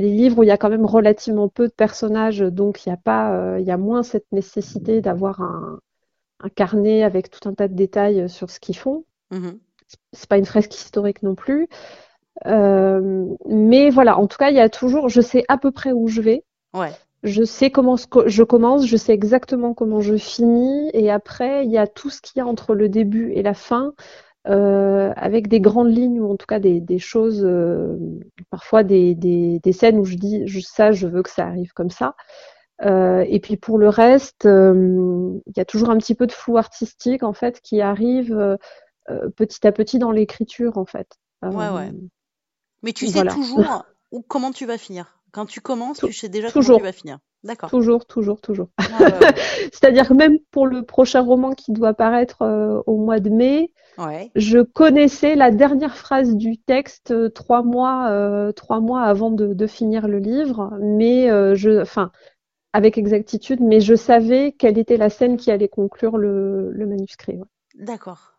livres 0.00 0.38
où 0.38 0.42
il 0.42 0.48
y 0.48 0.50
a 0.50 0.56
quand 0.56 0.70
même 0.70 0.86
relativement 0.86 1.48
peu 1.48 1.68
de 1.68 1.72
personnages, 1.72 2.40
donc 2.40 2.84
il 2.84 2.88
y 2.88 2.92
a 2.92 2.96
pas 2.96 3.32
euh, 3.34 3.60
il 3.60 3.66
y 3.66 3.70
a 3.70 3.76
moins 3.76 4.02
cette 4.02 4.30
nécessité 4.32 5.00
d'avoir 5.00 5.40
un, 5.40 5.78
un 6.40 6.48
carnet 6.48 7.02
avec 7.02 7.30
tout 7.30 7.48
un 7.48 7.54
tas 7.54 7.68
de 7.68 7.74
détails 7.74 8.28
sur 8.28 8.50
ce 8.50 8.60
qu'ils 8.60 8.76
font. 8.76 9.04
Mmh 9.30 9.50
c'est 10.12 10.28
pas 10.28 10.38
une 10.38 10.44
fresque 10.44 10.72
historique 10.72 11.22
non 11.24 11.34
plus. 11.34 11.68
Euh, 12.46 13.26
mais 13.48 13.90
voilà, 13.90 14.18
en 14.18 14.26
tout 14.26 14.38
cas, 14.38 14.50
il 14.50 14.56
y 14.56 14.60
a 14.60 14.68
toujours, 14.68 15.08
je 15.08 15.20
sais 15.20 15.44
à 15.48 15.58
peu 15.58 15.72
près 15.72 15.92
où 15.92 16.08
je 16.08 16.20
vais. 16.20 16.44
Ouais 16.74 16.92
je 17.22 17.44
sais 17.44 17.70
comment 17.70 17.96
je 17.96 18.42
commence, 18.42 18.86
je 18.86 18.96
sais 18.96 19.12
exactement 19.12 19.74
comment 19.74 20.00
je 20.00 20.16
finis, 20.16 20.90
et 20.94 21.10
après 21.10 21.64
il 21.64 21.70
y 21.70 21.78
a 21.78 21.86
tout 21.86 22.10
ce 22.10 22.20
qu'il 22.20 22.38
y 22.38 22.40
a 22.40 22.46
entre 22.46 22.74
le 22.74 22.88
début 22.88 23.32
et 23.32 23.42
la 23.42 23.54
fin, 23.54 23.92
euh, 24.48 25.12
avec 25.16 25.48
des 25.48 25.60
grandes 25.60 25.94
lignes 25.94 26.18
ou 26.18 26.30
en 26.30 26.36
tout 26.36 26.46
cas 26.46 26.60
des, 26.60 26.80
des 26.80 26.98
choses, 26.98 27.44
euh, 27.44 27.98
parfois 28.48 28.82
des, 28.84 29.14
des, 29.14 29.60
des, 29.62 29.72
scènes 29.72 29.98
où 29.98 30.06
je 30.06 30.16
dis 30.16 30.46
je, 30.46 30.60
ça, 30.60 30.92
je 30.92 31.06
veux 31.06 31.22
que 31.22 31.28
ça 31.28 31.46
arrive 31.46 31.72
comme 31.74 31.90
ça. 31.90 32.16
Euh, 32.82 33.22
et 33.28 33.38
puis 33.38 33.58
pour 33.58 33.76
le 33.76 33.90
reste, 33.90 34.46
il 34.46 35.52
y 35.54 35.60
a 35.60 35.64
toujours 35.66 35.90
un 35.90 35.98
petit 35.98 36.14
peu 36.14 36.26
de 36.26 36.32
flou 36.32 36.56
artistique 36.56 37.22
en 37.22 37.34
fait 37.34 37.60
qui 37.60 37.82
arrive 37.82 38.58
petit 39.36 39.66
à 39.66 39.72
petit 39.72 39.98
dans 39.98 40.10
l'écriture 40.10 40.78
en 40.78 40.86
fait. 40.86 41.18
ouais 41.42 41.68
ouais. 41.68 41.92
Mais 42.82 42.94
tu 42.94 43.08
sais 43.08 43.26
toujours 43.26 43.84
où, 44.10 44.22
comment 44.22 44.52
tu 44.52 44.64
vas 44.64 44.78
finir. 44.78 45.19
Quand 45.32 45.46
tu 45.46 45.60
commences, 45.60 45.98
tu 45.98 46.12
sais 46.12 46.28
déjà 46.28 46.50
toujours. 46.50 46.78
comment 46.78 46.78
tu 46.78 46.84
vas 46.84 46.98
finir. 46.98 47.18
D'accord. 47.42 47.70
Toujours, 47.70 48.04
toujours, 48.04 48.40
toujours. 48.40 48.68
Ah, 48.78 48.84
C'est-à-dire 49.72 50.08
que 50.08 50.14
même 50.14 50.38
pour 50.50 50.66
le 50.66 50.84
prochain 50.84 51.22
roman 51.22 51.52
qui 51.52 51.72
doit 51.72 51.94
paraître 51.94 52.42
euh, 52.42 52.82
au 52.86 52.98
mois 52.98 53.18
de 53.18 53.30
mai, 53.30 53.72
je 54.34 54.60
connaissais 54.60 55.36
la 55.36 55.50
dernière 55.50 55.96
phrase 55.96 56.34
du 56.34 56.58
texte 56.58 57.10
euh, 57.10 57.28
trois 57.28 57.62
mois, 57.62 58.08
euh, 58.10 58.50
trois 58.52 58.80
mois 58.80 59.02
avant 59.02 59.30
de, 59.30 59.66
finir 59.66 60.08
le 60.08 60.18
livre, 60.18 60.70
mais 60.80 61.28
je, 61.54 61.80
enfin, 61.80 62.10
avec 62.72 62.98
exactitude, 62.98 63.60
mais 63.60 63.80
je 63.80 63.94
savais 63.94 64.52
quelle 64.52 64.78
était 64.78 64.96
la 64.96 65.10
scène 65.10 65.36
qui 65.36 65.50
allait 65.50 65.68
conclure 65.68 66.16
le, 66.16 66.72
manuscrit. 66.76 67.38
D'accord. 67.78 68.38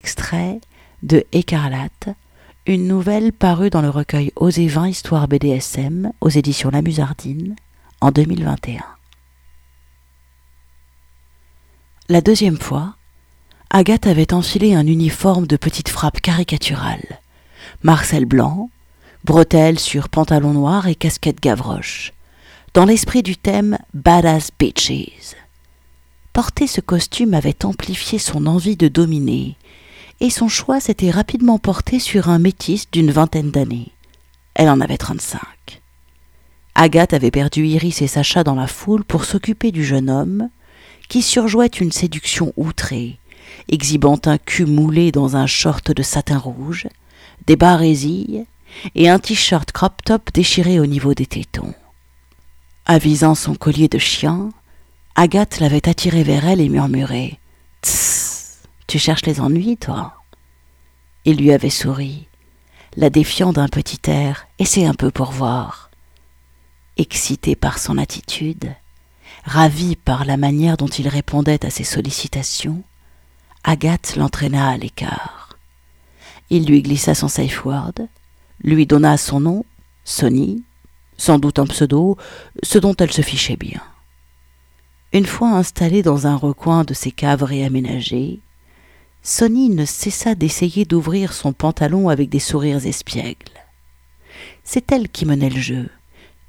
Extrait 0.00 0.60
de 1.02 1.24
Écarlate 1.32 2.08
une 2.66 2.88
nouvelle 2.88 3.32
parue 3.32 3.70
dans 3.70 3.80
le 3.80 3.90
recueil 3.90 4.32
Osez 4.34 4.66
20 4.66 4.88
Histoire 4.88 5.28
BDSM 5.28 6.12
aux 6.20 6.28
éditions 6.28 6.70
La 6.70 6.82
Musardine 6.82 7.54
en 8.00 8.10
2021. 8.10 8.80
La 12.08 12.20
deuxième 12.20 12.58
fois, 12.58 12.96
Agathe 13.70 14.08
avait 14.08 14.34
enfilé 14.34 14.74
un 14.74 14.86
uniforme 14.86 15.46
de 15.46 15.56
petite 15.56 15.88
frappe 15.88 16.20
caricaturale. 16.20 17.20
Marcel 17.84 18.24
blanc, 18.24 18.68
bretelles 19.22 19.78
sur 19.78 20.08
pantalon 20.08 20.52
noir 20.52 20.88
et 20.88 20.96
casquette 20.96 21.40
gavroche, 21.40 22.12
dans 22.74 22.84
l'esprit 22.84 23.22
du 23.22 23.36
thème 23.36 23.78
Badass 23.94 24.50
Bitches. 24.58 25.36
Porter 26.32 26.66
ce 26.66 26.80
costume 26.80 27.32
avait 27.34 27.64
amplifié 27.64 28.18
son 28.18 28.46
envie 28.46 28.76
de 28.76 28.88
dominer 28.88 29.56
et 30.20 30.30
son 30.30 30.48
choix 30.48 30.80
s'était 30.80 31.10
rapidement 31.10 31.58
porté 31.58 31.98
sur 31.98 32.28
un 32.28 32.38
métis 32.38 32.90
d'une 32.90 33.10
vingtaine 33.10 33.50
d'années. 33.50 33.92
Elle 34.54 34.68
en 34.68 34.80
avait 34.80 34.96
trente-cinq. 34.96 35.82
Agathe 36.74 37.14
avait 37.14 37.30
perdu 37.30 37.66
Iris 37.66 38.02
et 38.02 38.06
Sacha 38.06 38.44
dans 38.44 38.54
la 38.54 38.66
foule 38.66 39.04
pour 39.04 39.24
s'occuper 39.24 39.72
du 39.72 39.84
jeune 39.84 40.10
homme, 40.10 40.50
qui 41.08 41.22
surjouait 41.22 41.66
une 41.66 41.92
séduction 41.92 42.52
outrée, 42.56 43.18
exhibant 43.70 44.20
un 44.26 44.38
cul 44.38 44.66
moulé 44.66 45.12
dans 45.12 45.36
un 45.36 45.46
short 45.46 45.90
de 45.90 46.02
satin 46.02 46.38
rouge, 46.38 46.88
des 47.46 47.56
barésilles 47.56 48.44
et 48.94 49.08
un 49.08 49.18
t-shirt 49.18 49.72
crop 49.72 50.02
top 50.04 50.32
déchiré 50.32 50.80
au 50.80 50.86
niveau 50.86 51.14
des 51.14 51.26
tétons. 51.26 51.74
Avisant 52.84 53.34
son 53.34 53.54
collier 53.54 53.88
de 53.88 53.98
chien, 53.98 54.50
Agathe 55.14 55.60
l'avait 55.60 55.88
attiré 55.88 56.22
vers 56.22 56.46
elle 56.46 56.60
et 56.60 56.68
murmurait 56.68 57.38
Tss, 57.82 58.15
tu 58.86 58.98
cherches 58.98 59.26
les 59.26 59.40
ennuis, 59.40 59.76
toi 59.76 60.14
Il 61.24 61.38
lui 61.38 61.52
avait 61.52 61.70
souri, 61.70 62.28
la 62.96 63.10
défiant 63.10 63.52
d'un 63.52 63.68
petit 63.68 64.10
air 64.10 64.46
Essaie 64.58 64.86
un 64.86 64.94
peu 64.94 65.10
pour 65.10 65.32
voir. 65.32 65.90
Excité 66.96 67.56
par 67.56 67.78
son 67.78 67.98
attitude, 67.98 68.72
ravie 69.44 69.96
par 69.96 70.24
la 70.24 70.36
manière 70.36 70.76
dont 70.76 70.86
il 70.86 71.08
répondait 71.08 71.64
à 71.64 71.70
ses 71.70 71.84
sollicitations, 71.84 72.82
Agathe 73.64 74.16
l'entraîna 74.16 74.70
à 74.70 74.76
l'écart. 74.76 75.58
Il 76.48 76.66
lui 76.66 76.82
glissa 76.82 77.14
son 77.14 77.28
safe 77.28 77.64
word, 77.64 77.94
lui 78.62 78.86
donna 78.86 79.16
son 79.16 79.40
nom, 79.40 79.64
Sonny, 80.04 80.62
sans 81.16 81.38
doute 81.38 81.58
un 81.58 81.66
pseudo, 81.66 82.16
ce 82.62 82.78
dont 82.78 82.94
elle 82.94 83.12
se 83.12 83.22
fichait 83.22 83.56
bien. 83.56 83.82
Une 85.12 85.26
fois 85.26 85.50
installée 85.50 86.02
dans 86.02 86.26
un 86.26 86.36
recoin 86.36 86.84
de 86.84 86.94
ses 86.94 87.10
caves 87.10 87.42
réaménagées, 87.42 88.40
Sonny 89.28 89.70
ne 89.70 89.84
cessa 89.84 90.36
d'essayer 90.36 90.84
d'ouvrir 90.84 91.32
son 91.32 91.52
pantalon 91.52 92.08
avec 92.08 92.28
des 92.28 92.38
sourires 92.38 92.86
espiègles. 92.86 93.58
C'est 94.62 94.92
elle 94.92 95.08
qui 95.08 95.26
menait 95.26 95.50
le 95.50 95.60
jeu, 95.60 95.90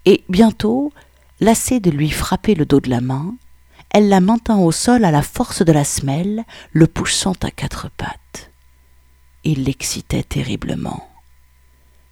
et 0.05 0.23
bientôt, 0.29 0.93
lassée 1.39 1.79
de 1.79 1.89
lui 1.89 2.11
frapper 2.11 2.53
le 2.53 2.67
dos 2.67 2.79
de 2.79 2.91
la 2.91 3.01
main, 3.01 3.35
elle 3.89 4.09
la 4.09 4.19
maintint 4.19 4.59
au 4.59 4.71
sol 4.71 5.05
à 5.05 5.11
la 5.11 5.23
force 5.23 5.63
de 5.65 5.71
la 5.71 5.83
semelle, 5.83 6.45
le 6.71 6.85
poussant 6.85 7.33
à 7.41 7.49
quatre 7.49 7.89
pattes. 7.97 8.51
Il 9.43 9.63
l'excitait 9.63 10.21
terriblement 10.21 11.09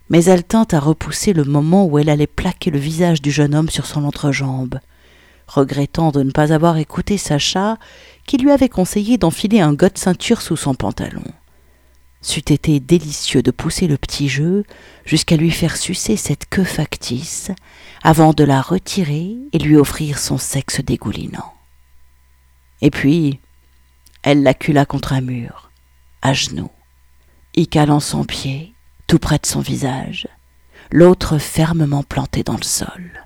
mais 0.10 0.26
elle 0.26 0.44
tint 0.44 0.68
à 0.72 0.80
repousser 0.80 1.34
le 1.34 1.44
moment 1.44 1.86
où 1.86 1.98
elle 1.98 2.10
allait 2.10 2.28
plaquer 2.28 2.70
le 2.70 2.78
visage 2.80 3.22
du 3.22 3.32
jeune 3.32 3.56
homme 3.56 3.70
sur 3.70 3.86
son 3.86 4.04
entrejambe, 4.04 4.80
regrettant 5.48 6.12
de 6.12 6.24
ne 6.24 6.32
pas 6.32 6.54
avoir 6.54 6.78
écouté 6.78 7.18
Sacha, 7.18 7.78
qui 8.26 8.38
lui 8.38 8.52
avait 8.52 8.70
conseillé 8.70 9.18
d'enfiler 9.18 9.60
un 9.60 9.74
de 9.74 9.90
ceinture 9.96 10.42
sous 10.42 10.58
son 10.58 10.74
pantalon. 10.74 11.24
C'eût 12.22 12.40
été 12.40 12.80
délicieux 12.80 13.44
de 13.44 13.52
pousser 13.52 13.88
le 13.88 13.98
petit 13.98 14.30
jeu 14.30 14.64
jusqu'à 15.06 15.38
lui 15.38 15.52
faire 15.52 15.78
sucer 15.78 16.18
cette 16.18 16.48
queue 16.50 16.64
factice, 16.64 17.52
avant 18.02 18.34
de 18.34 18.44
la 18.44 18.62
retirer 18.62 19.36
et 19.54 19.60
lui 19.60 19.76
offrir 19.78 20.18
son 20.18 20.38
sexe 20.38 20.82
dégoulinant. 20.82 21.54
Et 22.82 22.90
puis, 22.90 23.40
elle 24.24 24.44
l'accula 24.44 24.86
contre 24.86 25.14
un 25.14 25.22
mur, 25.22 25.72
à 26.22 26.34
genoux, 26.34 26.72
y 27.56 27.68
calant 27.68 28.00
son 28.00 28.26
pied, 28.26 28.74
tout 29.08 29.20
près 29.20 29.38
de 29.38 29.46
son 29.46 29.60
visage, 29.60 30.28
l'autre 30.92 31.38
fermement 31.38 32.04
planté 32.04 32.44
dans 32.44 32.58
le 32.58 32.64
sol. 32.64 33.26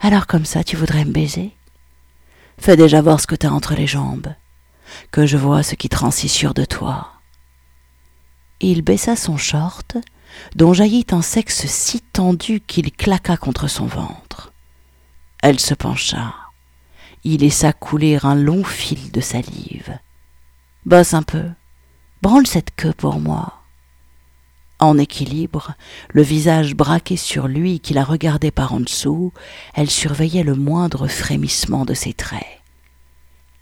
Alors 0.00 0.26
comme 0.26 0.44
ça, 0.44 0.64
tu 0.64 0.76
voudrais 0.76 1.04
me 1.04 1.12
baiser? 1.12 1.55
Fais 2.58 2.76
déjà 2.76 3.00
voir 3.00 3.20
ce 3.20 3.26
que 3.26 3.34
t'as 3.34 3.50
entre 3.50 3.74
les 3.74 3.86
jambes, 3.86 4.34
que 5.10 5.26
je 5.26 5.36
vois 5.36 5.62
ce 5.62 5.74
qui 5.74 5.88
transissure 5.88 6.54
de 6.54 6.64
toi. 6.64 7.12
Il 8.60 8.82
baissa 8.82 9.16
son 9.16 9.36
short, 9.36 9.96
dont 10.54 10.72
jaillit 10.72 11.06
un 11.12 11.22
sexe 11.22 11.66
si 11.66 12.00
tendu 12.00 12.60
qu'il 12.60 12.92
claqua 12.92 13.36
contre 13.36 13.68
son 13.68 13.86
ventre. 13.86 14.52
Elle 15.42 15.60
se 15.60 15.74
pencha. 15.74 16.34
Il 17.24 17.40
laissa 17.40 17.72
couler 17.72 18.18
un 18.22 18.34
long 18.34 18.64
fil 18.64 19.10
de 19.12 19.20
salive. 19.20 19.98
Bosse 20.84 21.14
un 21.14 21.22
peu. 21.22 21.50
Branle 22.22 22.46
cette 22.46 22.74
queue 22.74 22.92
pour 22.92 23.20
moi. 23.20 23.62
En 24.78 24.98
équilibre, 24.98 25.72
le 26.10 26.22
visage 26.22 26.74
braqué 26.74 27.16
sur 27.16 27.48
lui 27.48 27.80
qui 27.80 27.94
la 27.94 28.04
regardait 28.04 28.50
par 28.50 28.74
en 28.74 28.80
dessous, 28.80 29.32
elle 29.74 29.90
surveillait 29.90 30.42
le 30.42 30.54
moindre 30.54 31.08
frémissement 31.08 31.86
de 31.86 31.94
ses 31.94 32.12
traits. 32.12 32.44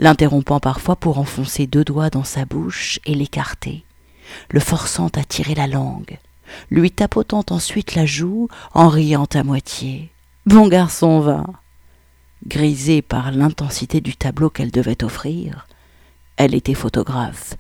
L'interrompant 0.01 0.59
parfois 0.59 0.97
pour 0.97 1.19
enfoncer 1.19 1.69
deux 1.69 1.85
doigts 1.85 2.11
dans 2.11 2.25
sa 2.25 2.45
bouche 2.45 2.99
et 3.07 3.15
l'écarter, 3.15 3.85
le 4.51 4.59
forçant 4.59 5.09
à 5.15 5.23
tirer 5.23 5.55
la 5.55 5.69
langue, 5.69 6.19
lui 6.71 6.91
tapotant 6.91 7.45
ensuite 7.51 7.95
la 7.95 8.07
joue 8.07 8.49
en 8.73 8.89
riant 8.89 9.29
à 9.35 9.45
moitié. 9.45 10.11
Bon 10.47 10.67
garçon, 10.67 11.21
va. 11.21 11.45
Grisée 12.47 13.03
par 13.03 13.31
l'intensité 13.31 14.01
du 14.01 14.17
tableau 14.17 14.51
qu'elle 14.51 14.73
devait 14.73 15.05
offrir, 15.05 15.67
elle 16.37 16.55
était 16.55 16.75
photographe 16.75 17.55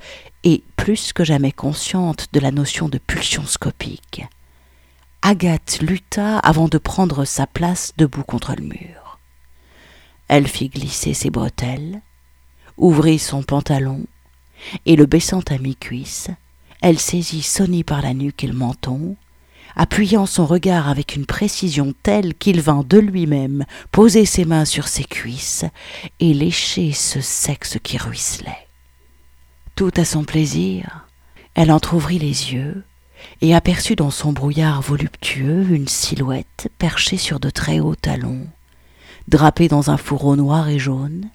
et 0.44 0.62
plus 0.76 1.12
que 1.12 1.24
jamais 1.24 1.52
consciente 1.52 2.28
de 2.32 2.40
la 2.40 2.50
notion 2.50 2.88
de 2.88 2.98
pulsion 2.98 3.44
scopique. 3.46 4.24
Agathe 5.22 5.80
lutta 5.80 6.38
avant 6.38 6.68
de 6.68 6.78
prendre 6.78 7.24
sa 7.24 7.46
place 7.46 7.92
debout 7.96 8.22
contre 8.24 8.54
le 8.54 8.64
mur. 8.64 9.18
Elle 10.28 10.46
fit 10.46 10.68
glisser 10.68 11.14
ses 11.14 11.30
bretelles, 11.30 12.02
ouvrit 12.76 13.18
son 13.18 13.42
pantalon, 13.42 14.04
et 14.84 14.96
le 14.96 15.06
baissant 15.06 15.42
à 15.48 15.58
mi-cuisse, 15.58 16.28
elle 16.82 16.98
saisit 16.98 17.42
Sonny 17.42 17.84
par 17.84 18.02
la 18.02 18.12
nuque 18.12 18.44
et 18.44 18.46
le 18.46 18.54
menton, 18.54 19.16
appuyant 19.76 20.26
son 20.26 20.44
regard 20.44 20.88
avec 20.88 21.16
une 21.16 21.26
précision 21.26 21.94
telle 22.02 22.34
qu'il 22.34 22.60
vint 22.60 22.84
de 22.86 22.98
lui-même 22.98 23.64
poser 23.90 24.26
ses 24.26 24.44
mains 24.44 24.66
sur 24.66 24.88
ses 24.88 25.04
cuisses 25.04 25.64
et 26.20 26.34
lécher 26.34 26.92
ce 26.92 27.20
sexe 27.20 27.78
qui 27.82 27.96
ruisselait. 27.96 28.63
Tout 29.76 29.90
à 29.96 30.04
son 30.04 30.22
plaisir, 30.22 31.08
elle 31.54 31.72
entr'ouvrit 31.72 32.20
les 32.20 32.52
yeux 32.52 32.84
et 33.40 33.56
aperçut 33.56 33.96
dans 33.96 34.12
son 34.12 34.32
brouillard 34.32 34.80
voluptueux 34.82 35.66
une 35.68 35.88
silhouette 35.88 36.70
perchée 36.78 37.16
sur 37.16 37.40
de 37.40 37.50
très 37.50 37.80
hauts 37.80 37.96
talons, 37.96 38.46
drapée 39.26 39.66
dans 39.66 39.90
un 39.90 39.96
fourreau 39.96 40.36
noir 40.36 40.68
et 40.68 40.78
jaune, 40.78 41.28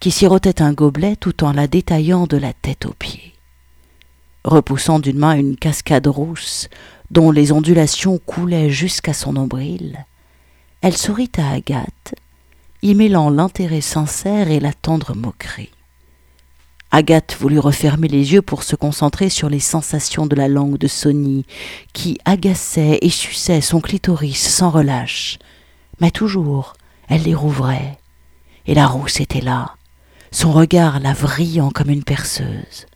qui 0.00 0.10
sirotait 0.10 0.62
un 0.62 0.72
gobelet 0.72 1.14
tout 1.14 1.44
en 1.44 1.52
la 1.52 1.68
détaillant 1.68 2.26
de 2.26 2.36
la 2.36 2.52
tête 2.52 2.86
aux 2.86 2.94
pieds. 2.94 3.34
Repoussant 4.42 4.98
d'une 4.98 5.18
main 5.18 5.34
une 5.34 5.56
cascade 5.56 6.08
rousse 6.08 6.68
dont 7.12 7.30
les 7.30 7.52
ondulations 7.52 8.18
coulaient 8.18 8.70
jusqu'à 8.70 9.12
son 9.12 9.34
nombril, 9.34 10.04
elle 10.80 10.96
sourit 10.96 11.30
à 11.38 11.52
Agathe, 11.52 12.16
y 12.82 12.96
mêlant 12.96 13.30
l'intérêt 13.30 13.80
sincère 13.80 14.50
et 14.50 14.58
la 14.58 14.72
tendre 14.72 15.14
moquerie. 15.14 15.70
Agathe 16.96 17.36
voulut 17.38 17.58
refermer 17.58 18.08
les 18.08 18.32
yeux 18.32 18.40
pour 18.40 18.62
se 18.62 18.74
concentrer 18.74 19.28
sur 19.28 19.50
les 19.50 19.60
sensations 19.60 20.24
de 20.24 20.34
la 20.34 20.48
langue 20.48 20.78
de 20.78 20.86
Sonny, 20.86 21.44
qui 21.92 22.16
agaçait 22.24 22.98
et 23.02 23.10
suçait 23.10 23.60
son 23.60 23.82
clitoris 23.82 24.38
sans 24.38 24.70
relâche. 24.70 25.38
Mais 26.00 26.10
toujours, 26.10 26.72
elle 27.10 27.24
les 27.24 27.34
rouvrait. 27.34 27.98
Et 28.64 28.72
la 28.72 28.86
rousse 28.86 29.20
était 29.20 29.42
là, 29.42 29.74
son 30.30 30.52
regard 30.52 30.98
la 31.00 31.12
vrillant 31.12 31.70
comme 31.70 31.90
une 31.90 32.02
perceuse. 32.02 32.86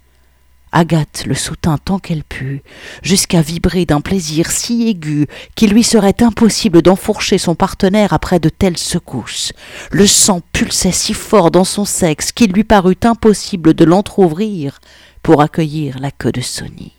Agathe 0.72 1.24
le 1.26 1.34
soutint 1.34 1.78
tant 1.78 1.98
qu'elle 1.98 2.22
put, 2.22 2.62
jusqu'à 3.02 3.42
vibrer 3.42 3.86
d'un 3.86 4.00
plaisir 4.00 4.50
si 4.50 4.88
aigu 4.88 5.26
qu'il 5.56 5.72
lui 5.72 5.82
serait 5.82 6.22
impossible 6.22 6.82
d'enfourcher 6.82 7.38
son 7.38 7.54
partenaire 7.56 8.12
après 8.12 8.38
de 8.38 8.48
telles 8.48 8.78
secousses. 8.78 9.52
Le 9.90 10.06
sang 10.06 10.40
pulsait 10.52 10.92
si 10.92 11.12
fort 11.12 11.50
dans 11.50 11.64
son 11.64 11.84
sexe 11.84 12.30
qu'il 12.30 12.52
lui 12.52 12.64
parut 12.64 12.98
impossible 13.02 13.74
de 13.74 13.84
l'entr'ouvrir 13.84 14.80
pour 15.22 15.42
accueillir 15.42 15.98
la 15.98 16.12
queue 16.12 16.32
de 16.32 16.40
Sonny. 16.40 16.92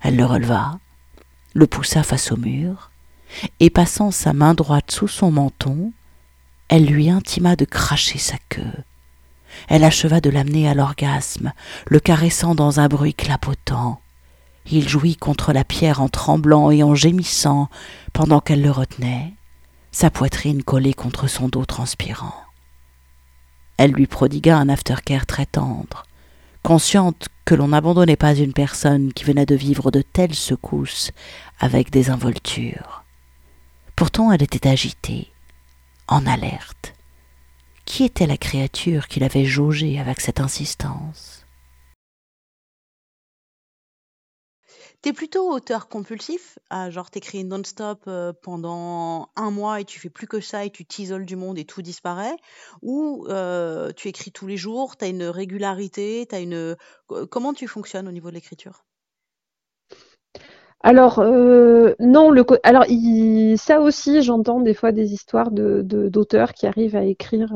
Elle 0.00 0.16
le 0.16 0.24
releva, 0.24 0.78
le 1.54 1.66
poussa 1.66 2.04
face 2.04 2.30
au 2.30 2.36
mur, 2.36 2.90
et 3.58 3.70
passant 3.70 4.12
sa 4.12 4.32
main 4.32 4.54
droite 4.54 4.92
sous 4.92 5.08
son 5.08 5.32
menton, 5.32 5.92
elle 6.68 6.86
lui 6.86 7.10
intima 7.10 7.56
de 7.56 7.64
cracher 7.64 8.18
sa 8.18 8.36
queue 8.48 8.84
elle 9.68 9.84
acheva 9.84 10.20
de 10.20 10.30
l'amener 10.30 10.68
à 10.68 10.74
l'orgasme, 10.74 11.52
le 11.86 12.00
caressant 12.00 12.54
dans 12.54 12.80
un 12.80 12.88
bruit 12.88 13.14
clapotant. 13.14 14.00
Il 14.70 14.88
jouit 14.88 15.16
contre 15.16 15.52
la 15.52 15.64
pierre 15.64 16.00
en 16.00 16.08
tremblant 16.08 16.70
et 16.70 16.82
en 16.82 16.94
gémissant 16.94 17.68
pendant 18.12 18.40
qu'elle 18.40 18.62
le 18.62 18.70
retenait, 18.70 19.34
sa 19.92 20.10
poitrine 20.10 20.62
collée 20.62 20.94
contre 20.94 21.28
son 21.28 21.48
dos 21.48 21.64
transpirant. 21.64 22.34
Elle 23.76 23.92
lui 23.92 24.06
prodigua 24.06 24.56
un 24.56 24.68
aftercare 24.68 25.26
très 25.26 25.46
tendre, 25.46 26.04
consciente 26.62 27.28
que 27.44 27.54
l'on 27.54 27.68
n'abandonnait 27.68 28.16
pas 28.16 28.34
une 28.34 28.52
personne 28.52 29.12
qui 29.12 29.24
venait 29.24 29.46
de 29.46 29.54
vivre 29.54 29.90
de 29.90 30.02
telles 30.02 30.34
secousses 30.34 31.12
avec 31.60 31.90
des 31.90 32.10
involtures. 32.10 33.04
Pourtant 33.94 34.32
elle 34.32 34.42
était 34.42 34.68
agitée, 34.68 35.30
en 36.08 36.26
alerte. 36.26 36.95
Qui 37.86 38.04
était 38.04 38.26
la 38.26 38.36
créature 38.36 39.08
qui 39.08 39.20
l'avait 39.20 39.46
jaugée 39.46 39.98
avec 39.98 40.20
cette 40.20 40.40
insistance? 40.40 41.46
T'es 45.00 45.12
plutôt 45.12 45.50
auteur 45.50 45.88
compulsif, 45.88 46.58
genre 46.90 47.10
t'écris 47.10 47.44
non-stop 47.44 48.02
euh, 48.08 48.32
pendant 48.42 49.30
un 49.36 49.50
mois 49.50 49.80
et 49.80 49.84
tu 49.84 50.00
fais 50.00 50.10
plus 50.10 50.26
que 50.26 50.40
ça 50.40 50.64
et 50.64 50.70
tu 50.70 50.84
t'isoles 50.84 51.24
du 51.24 51.36
monde 51.36 51.58
et 51.58 51.64
tout 51.64 51.80
disparaît, 51.80 52.36
ou 52.82 53.24
euh, 53.28 53.92
tu 53.92 54.08
écris 54.08 54.32
tous 54.32 54.48
les 54.48 54.56
jours, 54.56 54.96
t'as 54.96 55.08
une 55.08 55.24
régularité, 55.24 56.26
t'as 56.28 56.42
une... 56.42 56.76
Comment 57.30 57.54
tu 57.54 57.68
fonctionnes 57.68 58.08
au 58.08 58.12
niveau 58.12 58.30
de 58.30 58.34
l'écriture? 58.34 58.84
Alors 60.86 61.18
euh, 61.18 61.94
non, 61.98 62.30
le 62.30 62.44
alors 62.62 62.84
ça 63.58 63.80
aussi 63.80 64.22
j'entends 64.22 64.60
des 64.60 64.74
fois 64.74 64.92
des 64.92 65.12
histoires 65.12 65.50
de 65.50 65.82
d'auteurs 65.82 66.52
qui 66.54 66.66
arrivent 66.66 66.96
à 66.96 67.04
écrire 67.04 67.52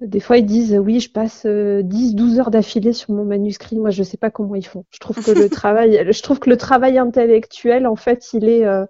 des 0.00 0.20
fois, 0.20 0.38
ils 0.38 0.46
disent 0.46 0.78
oui, 0.78 1.00
je 1.00 1.10
passe 1.10 1.44
10-12 1.44 2.38
heures 2.38 2.50
d'affilée 2.50 2.92
sur 2.92 3.12
mon 3.12 3.24
manuscrit. 3.24 3.76
Moi, 3.76 3.90
je 3.90 4.00
ne 4.00 4.04
sais 4.04 4.16
pas 4.16 4.30
comment 4.30 4.54
ils 4.54 4.66
font. 4.66 4.84
Je 4.90 4.98
trouve 4.98 5.22
que 5.22 5.32
le 5.32 5.48
travail, 5.50 6.06
je 6.10 6.22
trouve 6.22 6.38
que 6.38 6.50
le 6.50 6.56
travail 6.56 6.98
intellectuel, 6.98 7.86
en 7.86 7.96
fait, 7.96 8.32
il 8.32 8.48
est, 8.48 8.64
euh, 8.64 8.86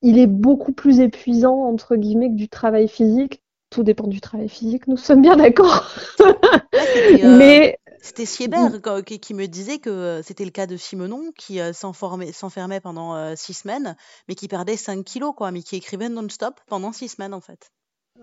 il 0.00 0.18
est 0.18 0.26
beaucoup 0.26 0.72
plus 0.72 1.00
épuisant 1.00 1.64
entre 1.64 1.96
guillemets 1.96 2.30
que 2.30 2.36
du 2.36 2.48
travail 2.48 2.88
physique. 2.88 3.42
Tout 3.68 3.82
dépend 3.82 4.06
du 4.06 4.20
travail 4.20 4.48
physique. 4.48 4.88
Nous 4.88 4.96
sommes 4.96 5.20
bien 5.20 5.36
d'accord. 5.36 5.86
Euh, 6.20 6.32
Mais 7.38 7.78
c'était 8.02 8.26
Siebert 8.26 8.80
qui, 9.04 9.34
me 9.34 9.46
disait 9.46 9.78
que 9.78 9.90
euh, 9.90 10.22
c'était 10.22 10.44
le 10.44 10.50
cas 10.50 10.66
de 10.66 10.76
Simonon 10.76 11.32
qui 11.36 11.60
s'enfermait 11.72 12.80
pendant 12.80 13.36
six 13.36 13.54
semaines, 13.54 13.96
mais 14.28 14.34
qui 14.34 14.48
perdait 14.48 14.76
5 14.76 15.04
kilos, 15.04 15.34
quoi, 15.36 15.50
mais 15.50 15.62
qui 15.62 15.76
écrivait 15.76 16.08
non-stop 16.08 16.60
pendant 16.66 16.92
six 16.92 17.08
semaines, 17.08 17.34
en 17.34 17.40
fait. 17.40 17.70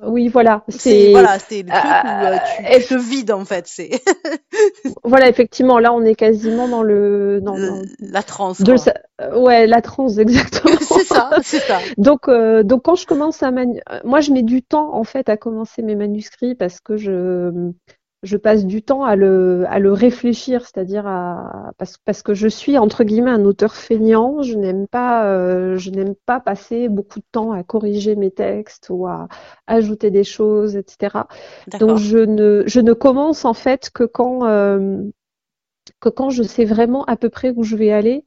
Oui, 0.03 0.27
voilà. 0.27 0.63
C'est 0.67 1.11
voilà, 1.11 1.39
c'est 1.39 1.63
le 1.63 1.69
truc 1.69 2.03
où 2.03 2.07
euh, 2.07 2.37
tu, 2.79 2.81
tu, 2.81 2.87
te 2.87 2.99
vides 2.99 3.31
en 3.31 3.45
fait. 3.45 3.65
C'est 3.67 3.89
voilà, 5.03 5.27
effectivement, 5.27 5.79
là 5.79 5.91
on 5.91 6.03
est 6.03 6.13
quasiment 6.13 6.67
dans 6.67 6.83
le 6.83 7.39
dans, 7.41 7.55
la 7.99 8.23
transe. 8.23 8.61
De 8.61 8.75
ouais, 9.35 9.65
la 9.65 9.81
transe 9.81 10.17
exactement. 10.19 10.77
c'est 10.81 11.03
ça, 11.03 11.31
c'est 11.41 11.59
ça. 11.59 11.79
Donc 11.97 12.27
euh, 12.27 12.61
donc 12.61 12.83
quand 12.83 12.95
je 12.95 13.07
commence 13.07 13.41
à 13.41 13.49
manu... 13.49 13.79
moi 14.03 14.21
je 14.21 14.31
mets 14.31 14.43
du 14.43 14.61
temps 14.61 14.93
en 14.93 15.03
fait 15.03 15.29
à 15.29 15.37
commencer 15.37 15.81
mes 15.81 15.95
manuscrits 15.95 16.53
parce 16.53 16.79
que 16.79 16.95
je 16.95 17.71
je 18.23 18.35
passe 18.37 18.65
du 18.65 18.81
temps 18.81 19.03
à 19.03 19.15
le, 19.15 19.65
à 19.67 19.79
le 19.79 19.93
réfléchir, 19.93 20.61
c'est-à-dire 20.65 21.05
à, 21.05 21.71
parce, 21.77 21.97
parce, 21.97 22.23
que 22.23 22.33
je 22.33 22.47
suis 22.47 22.77
entre 22.77 23.03
guillemets 23.03 23.31
un 23.31 23.45
auteur 23.45 23.75
feignant, 23.75 24.41
je 24.41 24.55
n'aime 24.55 24.87
pas, 24.87 25.25
euh, 25.25 25.77
je 25.77 25.91
n'aime 25.91 26.15
pas 26.25 26.39
passer 26.39 26.89
beaucoup 26.89 27.19
de 27.19 27.25
temps 27.31 27.51
à 27.51 27.63
corriger 27.63 28.15
mes 28.15 28.31
textes 28.31 28.87
ou 28.89 29.05
à 29.05 29.27
ajouter 29.67 30.09
des 30.09 30.23
choses, 30.23 30.75
etc. 30.75 31.25
Donc 31.79 31.97
je 31.97 32.17
ne, 32.17 32.63
je 32.65 32.79
ne 32.79 32.93
commence 32.93 33.45
en 33.45 33.53
fait 33.53 33.91
que 33.91 34.03
quand, 34.03 34.47
euh, 34.47 34.99
que 35.99 36.09
quand 36.09 36.31
je 36.31 36.43
sais 36.43 36.65
vraiment 36.65 37.03
à 37.05 37.17
peu 37.17 37.29
près 37.29 37.51
où 37.55 37.63
je 37.63 37.75
vais 37.75 37.91
aller. 37.91 38.25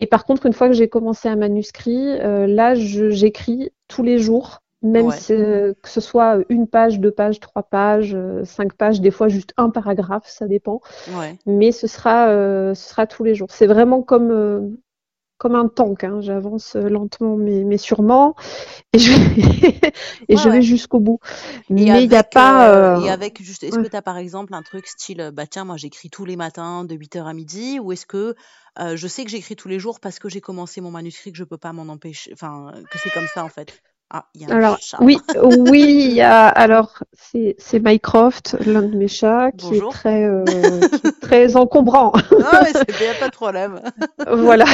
Et 0.00 0.06
par 0.06 0.24
contre, 0.24 0.46
une 0.46 0.52
fois 0.52 0.68
que 0.68 0.74
j'ai 0.74 0.88
commencé 0.88 1.28
un 1.28 1.36
manuscrit, 1.36 2.20
euh, 2.20 2.46
là, 2.46 2.74
j'écris 2.74 3.70
tous 3.88 4.02
les 4.02 4.18
jours 4.18 4.60
même 4.82 5.10
si, 5.10 5.32
euh, 5.32 5.74
que 5.82 5.88
ce 5.88 6.00
soit 6.00 6.38
une 6.48 6.66
page, 6.66 7.00
deux 7.00 7.10
pages, 7.10 7.38
trois 7.40 7.62
pages, 7.62 8.14
euh, 8.14 8.44
cinq 8.44 8.72
pages, 8.74 9.00
des 9.00 9.10
fois 9.10 9.28
juste 9.28 9.52
un 9.56 9.70
paragraphe, 9.70 10.26
ça 10.26 10.46
dépend. 10.46 10.80
Ouais. 11.12 11.36
Mais 11.46 11.70
ce 11.72 11.86
sera, 11.86 12.28
euh, 12.28 12.74
ce 12.74 12.88
sera 12.88 13.06
tous 13.06 13.24
les 13.24 13.34
jours. 13.34 13.48
C'est 13.50 13.66
vraiment 13.66 14.02
comme 14.02 14.78
comme 15.36 15.54
un 15.54 15.68
tank. 15.68 16.04
Hein. 16.04 16.20
J'avance 16.20 16.76
lentement 16.76 17.36
mais, 17.36 17.64
mais 17.64 17.78
sûrement 17.78 18.34
et 18.92 18.98
je 18.98 19.12
vais, 19.12 19.80
et 20.28 20.36
je 20.36 20.48
vais 20.48 20.62
jusqu'au 20.62 21.00
bout. 21.00 21.18
mais 21.68 21.82
il 21.82 22.08
n'y 22.08 22.14
a 22.14 22.24
pas. 22.24 23.00
et 23.02 23.10
avec 23.10 23.42
juste, 23.42 23.62
est-ce 23.62 23.78
que 23.78 23.88
tu 23.88 23.96
as 23.96 24.02
par 24.02 24.16
exemple 24.16 24.54
un 24.54 24.62
truc 24.62 24.86
style, 24.86 25.30
bah 25.34 25.46
tiens, 25.46 25.64
moi 25.64 25.76
j'écris 25.76 26.08
tous 26.08 26.24
les 26.24 26.36
matins 26.36 26.84
de 26.84 26.94
8h 26.94 27.24
à 27.24 27.34
midi, 27.34 27.78
ou 27.80 27.92
est-ce 27.92 28.06
que 28.06 28.34
je 28.78 29.06
sais 29.06 29.24
que 29.24 29.30
j'écris 29.30 29.56
tous 29.56 29.68
les 29.68 29.78
jours 29.78 30.00
parce 30.00 30.18
que 30.18 30.30
j'ai 30.30 30.40
commencé 30.40 30.80
mon 30.80 30.90
manuscrit, 30.90 31.32
que 31.32 31.38
je 31.38 31.44
peux 31.44 31.58
pas 31.58 31.74
m'en 31.74 31.90
empêcher, 31.92 32.30
enfin 32.32 32.72
que 32.90 32.98
c'est 32.98 33.10
comme 33.10 33.28
ça 33.34 33.44
en 33.44 33.50
fait? 33.50 33.82
Ah, 34.12 34.26
il 34.34 34.40
y 34.40 34.44
a 34.44 34.54
alors, 34.54 34.76
oui, 35.00 35.18
oui, 35.58 36.06
il 36.10 36.12
y 36.14 36.20
a, 36.20 36.48
alors, 36.48 37.04
c'est, 37.12 37.54
c'est 37.58 37.78
Mycroft, 37.78 38.56
l'un 38.66 38.82
de 38.82 38.96
mes 38.96 39.06
chats, 39.06 39.52
qui 39.52 39.76
est 39.76 39.90
très, 39.90 40.24
euh, 40.24 40.44
qui 40.44 41.06
est 41.06 41.20
très 41.20 41.56
encombrant. 41.56 42.12
Ah, 42.44 42.62
mais 42.64 42.72
c'est 42.72 42.98
bien, 42.98 43.14
pas 43.20 43.28
de 43.28 43.32
problème. 43.32 43.80
voilà. 44.26 44.64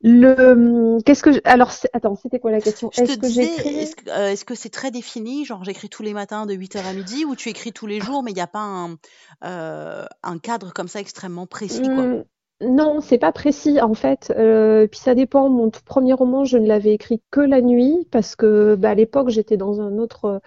Le, 0.00 0.98
qu'est-ce 1.04 1.24
que, 1.24 1.40
alors, 1.44 1.72
attends, 1.92 2.14
c'était 2.14 2.38
quoi 2.38 2.52
la 2.52 2.60
question? 2.60 2.88
Est-ce 2.96 3.18
que 3.18 3.28
j'écris? 3.28 3.80
Est-ce 3.80 3.96
que, 3.96 4.10
euh, 4.10 4.30
est-ce 4.30 4.44
que 4.44 4.54
c'est 4.54 4.70
très 4.70 4.92
défini? 4.92 5.44
Genre, 5.44 5.64
j'écris 5.64 5.88
tous 5.88 6.04
les 6.04 6.14
matins 6.14 6.46
de 6.46 6.54
8h 6.54 6.86
à 6.86 6.92
midi, 6.92 7.24
ou 7.24 7.34
tu 7.34 7.48
écris 7.48 7.72
tous 7.72 7.88
les 7.88 8.00
jours, 8.00 8.22
mais 8.22 8.30
il 8.30 8.36
n'y 8.36 8.40
a 8.40 8.46
pas 8.46 8.60
un, 8.60 8.96
euh, 9.44 10.04
un 10.22 10.38
cadre 10.38 10.72
comme 10.72 10.86
ça 10.86 11.00
extrêmement 11.00 11.46
précis, 11.46 11.82
quoi? 11.82 12.04
Mmh, 12.04 12.24
non, 12.62 13.00
c'est 13.02 13.18
pas 13.18 13.32
précis 13.32 13.80
en 13.82 13.92
fait. 13.94 14.32
Euh, 14.36 14.86
puis 14.86 14.98
ça 14.98 15.14
dépend. 15.14 15.48
Mon 15.50 15.70
tout 15.70 15.82
premier 15.84 16.14
roman, 16.14 16.44
je 16.44 16.56
ne 16.56 16.66
l'avais 16.66 16.94
écrit 16.94 17.22
que 17.30 17.40
la 17.40 17.60
nuit 17.60 18.08
parce 18.10 18.34
que 18.34 18.74
bah, 18.76 18.90
à 18.90 18.94
l'époque 18.94 19.28
j'étais 19.28 19.58
dans 19.58 19.82
un 19.82 19.98
autre, 19.98 20.40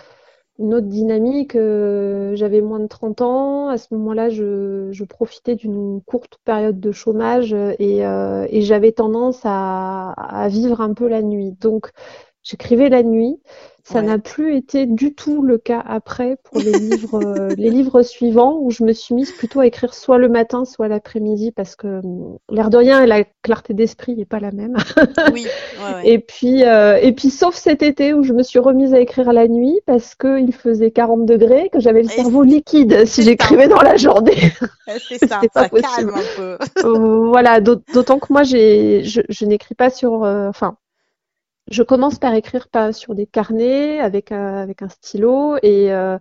une 0.60 0.74
autre 0.74 0.88
dynamique. 0.88 1.56
Euh, 1.56 2.36
j'avais 2.36 2.62
moins 2.62 2.80
de 2.80 2.88
30 2.88 3.22
ans. 3.22 3.70
À 3.70 3.78
ce 3.78 3.94
moment-là, 3.94 4.30
je, 4.30 5.04
profitais 5.06 5.56
d'une 5.56 6.02
courte 6.02 6.40
période 6.46 6.80
de 6.80 6.92
chômage 6.92 7.54
et, 7.54 8.06
euh, 8.06 8.48
et 8.50 8.62
j'avais 8.62 8.92
tendance 8.92 9.42
à, 9.44 10.12
à, 10.14 10.48
vivre 10.50 10.82
un 10.82 10.94
peu 10.94 11.08
la 11.08 11.22
nuit. 11.22 11.52
Donc 11.62 11.92
j'écrivais 12.50 12.90
la 12.90 13.04
nuit. 13.04 13.40
Ça 13.84 14.04
n'a 14.04 14.20
plus 14.20 14.56
été 14.56 14.86
du 14.86 15.16
tout 15.16 15.42
le 15.42 15.58
cas 15.58 15.82
après 15.84 16.38
pour 16.44 16.60
les 16.60 16.72
livres, 16.80 17.26
euh, 17.26 17.50
les 17.58 17.72
livres 17.72 18.04
suivants 18.04 18.60
où 18.62 18.70
je 18.70 18.84
me 18.84 18.94
suis 18.94 19.16
mise 19.16 19.32
plutôt 19.32 19.62
à 19.62 19.66
écrire 19.66 19.96
soit 19.96 20.20
le 20.20 20.30
matin, 20.30 20.64
soit 20.64 20.88
l'après-midi 20.88 21.52
parce 21.52 21.76
que 21.76 21.88
hum, 21.88 22.38
l'air 22.52 22.70
de 22.70 22.78
rien, 22.78 23.08
la 23.08 23.24
clarté 23.42 23.74
d'esprit 23.74 24.16
n'est 24.16 24.26
pas 24.26 24.40
la 24.40 24.52
même. 24.52 24.78
oui. 25.34 25.48
Et 26.04 26.20
puis, 26.20 26.66
euh, 26.66 27.00
et 27.02 27.14
puis, 27.14 27.32
sauf 27.32 27.56
cet 27.56 27.82
été 27.82 28.14
où 28.14 28.22
je 28.22 28.34
me 28.34 28.44
suis 28.44 28.60
remise 28.60 28.94
à 28.94 29.00
écrire 29.00 29.34
la 29.34 29.48
nuit 29.48 29.80
parce 29.88 30.14
qu'il 30.14 30.54
faisait 30.54 30.92
40 30.92 31.26
degrés, 31.26 31.70
que 31.74 31.80
j'avais 31.80 32.04
le 32.04 32.10
cerveau 32.10 32.44
liquide 32.44 33.08
si 33.08 33.24
j'écrivais 33.24 33.70
dans 33.70 33.82
la 33.82 33.98
journée. 33.98 34.52
C'est 35.00 35.26
ça, 35.26 35.42
ça 35.54 35.68
calme 35.68 36.12
un 36.14 36.36
peu. 36.38 36.58
voilà, 37.30 37.60
d'autant 37.60 38.20
que 38.20 38.32
moi, 38.32 38.44
j'ai, 38.44 39.04
je, 39.04 39.22
je 39.30 39.46
n'écris 39.46 39.74
pas 39.74 39.90
sur, 39.90 40.24
euh, 40.24 40.48
enfin, 40.48 40.78
je 41.72 41.84
commence 41.84 42.20
par 42.20 42.34
écrire 42.34 42.68
pas 42.68 42.94
sur 42.94 43.16
des 43.16 43.26
carnets 43.26 44.00
avec 44.00 44.32
un, 44.32 44.58
avec 44.58 44.82
un 44.82 44.90
stylo 44.90 45.58
et, 45.62 45.92
euh, 45.94 46.18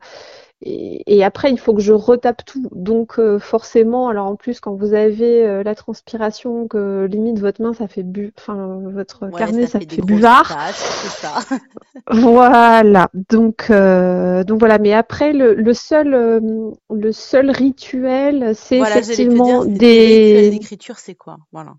et, 0.61 1.25
après 1.25 1.51
il 1.51 1.59
faut 1.59 1.73
que 1.73 1.81
je 1.81 1.93
retape 1.93 2.45
tout. 2.45 2.69
Donc 2.73 3.19
euh, 3.19 3.39
forcément, 3.39 4.09
alors 4.09 4.27
en 4.27 4.37
plus 4.37 4.61
quand 4.61 4.75
vous 4.75 4.95
avez 4.95 5.47
euh, 5.47 5.63
la 5.63 5.75
transpiration 5.75 6.67
que 6.69 7.07
limite 7.07 7.39
votre 7.39 7.63
main 7.63 7.73
ça 7.73 7.89
fait 7.89 8.03
bu, 8.03 8.33
enfin 8.39 8.81
votre 8.93 9.29
carnet 9.31 9.67
ça, 9.67 9.79
fait, 9.79 10.01
buvard. 10.03 10.57
ça. 10.73 11.35
voilà. 12.11 13.09
Donc 13.31 13.71
donc 13.71 14.59
voilà. 14.59 14.79
Mais 14.79 14.93
après 14.93 15.33
le, 15.33 15.55
le 15.55 15.75
seul 15.75 16.73
le 16.91 17.13
seul 17.13 17.51
rituel 17.51 18.53
c'est 18.55 18.79
effectivement 18.79 19.65
des. 19.65 20.51
L'écriture 20.51 20.99
c'est 20.99 21.15
quoi? 21.15 21.39
Voilà 21.53 21.75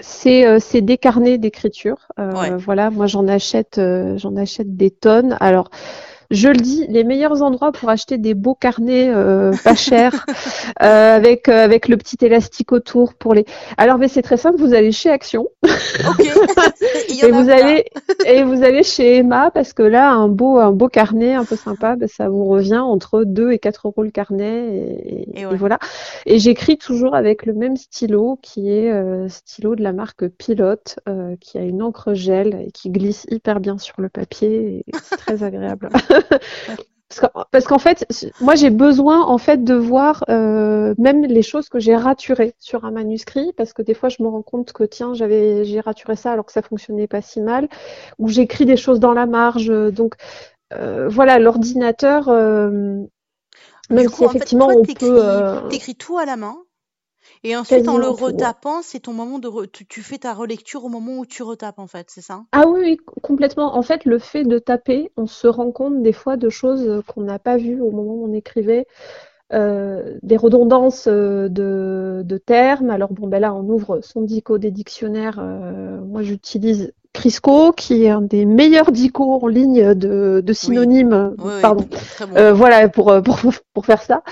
c'est 0.00 0.46
euh, 0.46 0.58
c'est 0.60 0.80
des 0.80 0.98
carnets 0.98 1.38
d'écriture. 1.38 2.08
Euh, 2.18 2.56
voilà, 2.56 2.90
moi 2.90 3.06
j'en 3.06 3.28
achète 3.28 3.78
euh, 3.78 4.18
j'en 4.18 4.36
achète 4.36 4.76
des 4.76 4.90
tonnes. 4.90 5.36
Alors 5.40 5.70
je 6.34 6.48
le 6.48 6.56
dis, 6.56 6.86
les 6.88 7.04
meilleurs 7.04 7.42
endroits 7.42 7.72
pour 7.72 7.88
acheter 7.88 8.18
des 8.18 8.34
beaux 8.34 8.54
carnets 8.54 9.08
euh, 9.08 9.52
pas 9.62 9.74
chers, 9.74 10.26
euh, 10.82 11.16
avec 11.16 11.48
euh, 11.48 11.64
avec 11.64 11.88
le 11.88 11.96
petit 11.96 12.16
élastique 12.22 12.72
autour 12.72 13.14
pour 13.14 13.34
les. 13.34 13.44
Alors 13.78 13.98
mais 13.98 14.08
c'est 14.08 14.22
très 14.22 14.36
simple, 14.36 14.58
vous 14.58 14.74
allez 14.74 14.92
chez 14.92 15.10
Action. 15.10 15.46
et 17.22 17.30
vous 17.30 17.50
allez 17.50 17.84
et 18.26 18.42
vous 18.42 18.62
allez 18.62 18.82
chez 18.82 19.18
Emma 19.18 19.50
parce 19.52 19.72
que 19.72 19.82
là 19.82 20.10
un 20.10 20.28
beau 20.28 20.58
un 20.58 20.72
beau 20.72 20.88
carnet 20.88 21.34
un 21.34 21.44
peu 21.44 21.56
sympa, 21.56 21.96
ben, 21.96 22.08
ça 22.08 22.28
vous 22.28 22.44
revient 22.44 22.78
entre 22.78 23.24
2 23.24 23.52
et 23.52 23.58
4 23.58 23.88
euros 23.88 24.02
le 24.02 24.10
carnet 24.10 25.26
et, 25.34 25.44
voilà. 25.56 25.78
Et 26.26 26.38
j'écris 26.38 26.78
toujours 26.78 27.14
avec 27.14 27.46
le 27.46 27.54
même 27.54 27.76
stylo 27.76 28.38
qui 28.42 28.70
est 28.70 28.92
stylo 29.28 29.76
de 29.76 29.82
la 29.82 29.92
marque 29.92 30.28
Pilote 30.28 30.98
qui 31.40 31.58
a 31.58 31.62
une 31.62 31.82
encre 31.82 32.14
gel 32.14 32.64
et 32.66 32.70
qui 32.72 32.90
glisse 32.90 33.26
hyper 33.30 33.60
bien 33.60 33.78
sur 33.78 34.00
le 34.00 34.08
papier 34.08 34.84
et 34.86 34.92
c'est 35.02 35.16
très 35.16 35.42
agréable. 35.42 35.90
Parce 37.52 37.66
qu'en 37.66 37.78
fait, 37.78 38.06
moi 38.40 38.54
j'ai 38.54 38.70
besoin 38.70 39.24
en 39.24 39.38
fait 39.38 39.62
de 39.62 39.74
voir 39.74 40.24
euh, 40.28 40.94
même 40.98 41.24
les 41.24 41.42
choses 41.42 41.68
que 41.68 41.78
j'ai 41.78 41.94
raturées 41.94 42.54
sur 42.58 42.84
un 42.84 42.90
manuscrit, 42.90 43.52
parce 43.56 43.72
que 43.72 43.82
des 43.82 43.94
fois 43.94 44.08
je 44.08 44.22
me 44.22 44.28
rends 44.28 44.42
compte 44.42 44.72
que 44.72 44.82
tiens 44.82 45.14
j'avais 45.14 45.64
j'ai 45.64 45.80
raturé 45.80 46.16
ça 46.16 46.32
alors 46.32 46.44
que 46.44 46.52
ça 46.52 46.62
fonctionnait 46.62 47.06
pas 47.06 47.22
si 47.22 47.40
mal, 47.40 47.68
ou 48.18 48.28
j'écris 48.28 48.66
des 48.66 48.76
choses 48.76 49.00
dans 49.00 49.12
la 49.12 49.26
marge. 49.26 49.68
Donc 49.92 50.14
euh, 50.72 51.08
voilà, 51.08 51.38
l'ordinateur, 51.38 52.28
euh, 52.28 52.70
même 53.90 54.08
si 54.08 54.24
effectivement 54.24 54.68
on 54.68 54.82
peut. 54.82 55.68
T'écris 55.70 55.94
tout 55.94 56.18
à 56.18 56.24
la 56.24 56.36
main 56.36 56.56
et 57.42 57.56
ensuite, 57.56 57.88
en 57.88 57.98
le 57.98 58.08
retapant, 58.08 58.82
c'est 58.82 59.00
ton 59.00 59.12
moment 59.12 59.38
de. 59.38 59.50
Tu, 59.66 60.02
fais 60.02 60.18
ta 60.18 60.34
relecture 60.34 60.84
au 60.84 60.88
moment 60.88 61.18
où 61.18 61.26
tu 61.26 61.42
retapes, 61.42 61.78
en 61.78 61.86
fait, 61.86 62.06
c'est 62.08 62.20
ça? 62.20 62.44
Ah 62.52 62.66
oui, 62.66 62.98
complètement. 63.22 63.76
En 63.76 63.82
fait, 63.82 64.04
le 64.04 64.18
fait 64.18 64.44
de 64.44 64.58
taper, 64.58 65.10
on 65.16 65.26
se 65.26 65.46
rend 65.46 65.70
compte 65.72 66.02
des 66.02 66.12
fois 66.12 66.36
de 66.36 66.48
choses 66.48 67.02
qu'on 67.06 67.22
n'a 67.22 67.38
pas 67.38 67.56
vues 67.56 67.80
au 67.80 67.90
moment 67.90 68.14
où 68.14 68.28
on 68.28 68.32
écrivait. 68.32 68.86
des 69.50 70.36
redondances 70.36 71.06
de, 71.06 72.22
de, 72.24 72.38
termes. 72.38 72.90
Alors 72.90 73.12
bon, 73.12 73.28
ben 73.28 73.40
là, 73.40 73.54
on 73.54 73.68
ouvre 73.68 74.00
son 74.02 74.22
dico 74.22 74.58
des 74.58 74.70
dictionnaires. 74.70 75.40
moi, 76.04 76.22
j'utilise 76.22 76.92
Crisco, 77.12 77.72
qui 77.72 78.04
est 78.04 78.10
un 78.10 78.22
des 78.22 78.44
meilleurs 78.44 78.90
dicos 78.90 79.38
en 79.40 79.46
ligne 79.46 79.94
de, 79.94 80.42
de 80.44 80.52
synonymes. 80.52 81.34
pardon. 81.62 81.86
voilà, 82.54 82.88
pour, 82.88 83.22
pour, 83.22 83.38
pour 83.72 83.86
faire 83.86 84.02
ça 84.02 84.22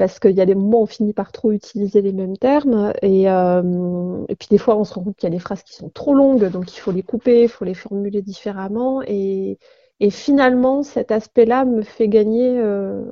parce 0.00 0.18
qu'il 0.18 0.30
y 0.30 0.40
a 0.40 0.46
des 0.46 0.54
moments 0.54 0.78
où 0.78 0.84
on 0.84 0.86
finit 0.86 1.12
par 1.12 1.30
trop 1.30 1.52
utiliser 1.52 2.00
les 2.00 2.12
mêmes 2.12 2.38
termes 2.38 2.94
et, 3.02 3.28
euh, 3.28 4.24
et 4.30 4.34
puis 4.34 4.48
des 4.48 4.56
fois 4.56 4.74
on 4.78 4.84
se 4.84 4.94
rend 4.94 5.04
compte 5.04 5.16
qu'il 5.16 5.28
y 5.28 5.32
a 5.32 5.36
des 5.36 5.38
phrases 5.38 5.62
qui 5.62 5.74
sont 5.74 5.90
trop 5.90 6.14
longues 6.14 6.48
donc 6.48 6.74
il 6.74 6.80
faut 6.80 6.90
les 6.90 7.02
couper, 7.02 7.42
il 7.42 7.48
faut 7.50 7.66
les 7.66 7.74
formuler 7.74 8.22
différemment 8.22 9.02
et, 9.02 9.58
et 10.00 10.08
finalement 10.08 10.82
cet 10.82 11.12
aspect-là 11.12 11.66
me 11.66 11.82
fait 11.82 12.08
gagner 12.08 12.58
euh, 12.58 13.04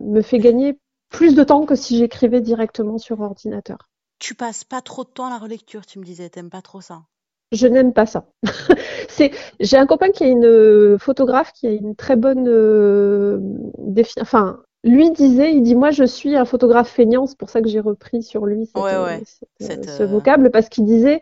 me 0.00 0.22
fait 0.22 0.38
gagner 0.38 0.78
plus 1.08 1.34
de 1.34 1.42
temps 1.42 1.66
que 1.66 1.74
si 1.74 1.98
j'écrivais 1.98 2.40
directement 2.40 2.98
sur 2.98 3.20
ordinateur. 3.20 3.78
Tu 4.20 4.36
passes 4.36 4.62
pas 4.62 4.82
trop 4.82 5.02
de 5.02 5.08
temps 5.08 5.26
à 5.26 5.30
la 5.30 5.38
relecture, 5.38 5.84
tu 5.84 5.98
me 5.98 6.04
disais, 6.04 6.28
t'aimes 6.30 6.50
pas 6.50 6.62
trop 6.62 6.80
ça 6.80 7.02
je 7.52 7.68
n'aime 7.68 7.92
pas 7.92 8.06
ça. 8.06 8.26
c'est, 9.08 9.30
j'ai 9.60 9.76
un 9.76 9.86
copain 9.86 10.10
qui 10.10 10.24
est 10.24 10.30
une 10.30 10.98
photographe 10.98 11.52
qui 11.52 11.68
a 11.68 11.70
une 11.70 11.94
très 11.94 12.16
bonne 12.16 12.48
euh, 12.48 13.38
défi... 13.78 14.14
enfin 14.20 14.64
lui 14.86 15.10
disait, 15.10 15.52
il 15.52 15.62
dit 15.62 15.74
moi 15.74 15.90
je 15.90 16.04
suis 16.04 16.36
un 16.36 16.44
photographe 16.44 16.88
feignant, 16.88 17.26
c'est 17.26 17.38
pour 17.38 17.50
ça 17.50 17.60
que 17.60 17.68
j'ai 17.68 17.80
repris 17.80 18.22
sur 18.22 18.46
lui 18.46 18.70
euh, 18.76 19.18
ce 19.60 20.02
euh, 20.02 20.06
vocable 20.06 20.50
parce 20.50 20.68
qu'il 20.68 20.84
disait, 20.84 21.20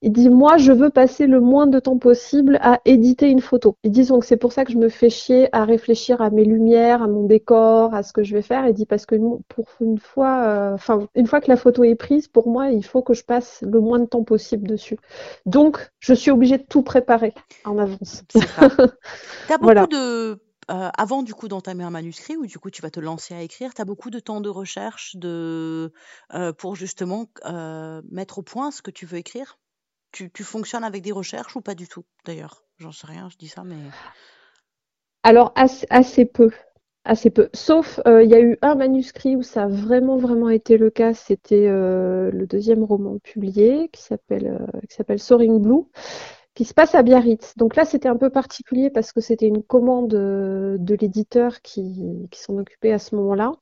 il 0.00 0.12
dit 0.12 0.30
moi 0.30 0.58
je 0.58 0.70
veux 0.70 0.90
passer 0.90 1.26
le 1.26 1.40
moins 1.40 1.66
de 1.66 1.80
temps 1.80 1.98
possible 1.98 2.58
à 2.62 2.80
éditer 2.84 3.28
une 3.28 3.40
photo. 3.40 3.76
Il 3.82 3.90
dit 3.90 4.04
donc 4.06 4.24
c'est 4.24 4.36
pour 4.36 4.52
ça 4.52 4.64
que 4.64 4.72
je 4.72 4.78
me 4.78 4.88
fais 4.88 5.10
chier 5.10 5.48
à 5.52 5.64
réfléchir 5.64 6.20
à 6.20 6.30
mes 6.30 6.44
lumières, 6.44 7.02
à 7.02 7.08
mon 7.08 7.24
décor, 7.24 7.94
à 7.94 8.02
ce 8.02 8.12
que 8.12 8.22
je 8.22 8.34
vais 8.34 8.42
faire. 8.42 8.66
Il 8.66 8.74
dit 8.74 8.86
parce 8.86 9.06
que 9.06 9.16
pour 9.48 9.66
une 9.80 9.98
fois, 9.98 10.44
euh, 10.46 10.74
enfin 10.74 11.08
une 11.14 11.26
fois 11.26 11.40
que 11.40 11.48
la 11.48 11.56
photo 11.56 11.82
est 11.82 11.96
prise, 11.96 12.28
pour 12.28 12.48
moi 12.48 12.70
il 12.70 12.84
faut 12.84 13.02
que 13.02 13.14
je 13.14 13.24
passe 13.24 13.64
le 13.66 13.80
moins 13.80 13.98
de 13.98 14.06
temps 14.06 14.22
possible 14.22 14.68
dessus. 14.68 14.98
Donc 15.46 15.90
je 15.98 16.14
suis 16.14 16.30
obligée 16.30 16.58
de 16.58 16.66
tout 16.68 16.82
préparer 16.82 17.34
en 17.64 17.78
avance. 17.78 18.22
T'as 19.48 19.58
beaucoup 19.58 19.86
de 19.88 20.47
euh, 20.70 20.90
avant 20.96 21.22
du 21.22 21.34
coup 21.34 21.48
d'entamer 21.48 21.84
un 21.84 21.90
manuscrit 21.90 22.36
ou 22.36 22.46
du 22.46 22.58
coup 22.58 22.70
tu 22.70 22.82
vas 22.82 22.90
te 22.90 23.00
lancer 23.00 23.34
à 23.34 23.42
écrire, 23.42 23.72
tu 23.72 23.80
as 23.80 23.84
beaucoup 23.84 24.10
de 24.10 24.20
temps 24.20 24.40
de 24.40 24.50
recherche 24.50 25.16
de, 25.16 25.92
euh, 26.34 26.52
pour 26.52 26.76
justement 26.76 27.26
euh, 27.46 28.02
mettre 28.10 28.38
au 28.38 28.42
point 28.42 28.70
ce 28.70 28.82
que 28.82 28.90
tu 28.90 29.06
veux 29.06 29.18
écrire? 29.18 29.58
Tu, 30.12 30.30
tu, 30.30 30.44
fonctionnes 30.44 30.84
avec 30.84 31.02
des 31.02 31.12
recherches 31.12 31.56
ou 31.56 31.60
pas 31.60 31.74
du 31.74 31.88
tout 31.88 32.04
d'ailleurs? 32.24 32.64
J'en 32.78 32.92
sais 32.92 33.06
rien, 33.06 33.28
je 33.30 33.36
dis 33.36 33.48
ça, 33.48 33.62
mais. 33.64 33.76
Alors 35.22 35.52
assez, 35.54 35.86
assez 35.90 36.24
peu. 36.24 36.50
Assez 37.04 37.30
peu. 37.30 37.48
Sauf, 37.54 38.00
il 38.06 38.28
y 38.28 38.34
a 38.34 38.40
eu 38.40 38.58
un 38.60 38.74
manuscrit 38.74 39.36
où 39.36 39.42
ça 39.42 39.64
a 39.64 39.68
vraiment, 39.68 40.16
vraiment 40.16 40.50
été 40.50 40.76
le 40.76 40.90
cas. 40.90 41.14
C'était 41.14 41.68
le 41.68 42.46
deuxième 42.46 42.84
roman 42.84 43.18
publié 43.18 43.88
qui 43.90 44.02
s'appelle 44.02 44.68
Soaring 45.18 45.60
Blue 45.60 45.86
qui 46.58 46.64
se 46.64 46.74
passe 46.74 46.96
à 46.96 47.04
Biarritz. 47.04 47.56
Donc 47.56 47.76
là, 47.76 47.84
c'était 47.84 48.08
un 48.08 48.16
peu 48.16 48.30
particulier 48.30 48.90
parce 48.90 49.12
que 49.12 49.20
c'était 49.20 49.46
une 49.46 49.62
commande 49.62 50.12
euh, 50.14 50.76
de 50.76 50.96
l'éditeur 50.96 51.62
qui, 51.62 52.28
s'en 52.32 52.58
occupait 52.58 52.90
à 52.90 52.98
ce 52.98 53.14
moment-là, 53.14 53.52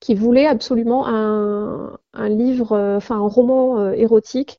qui 0.00 0.14
voulait 0.14 0.46
absolument 0.46 1.06
un, 1.06 1.98
livre, 2.30 2.72
euh, 2.72 2.96
enfin 2.96 3.16
un 3.16 3.28
roman 3.28 3.78
euh, 3.78 3.92
érotique 3.92 4.58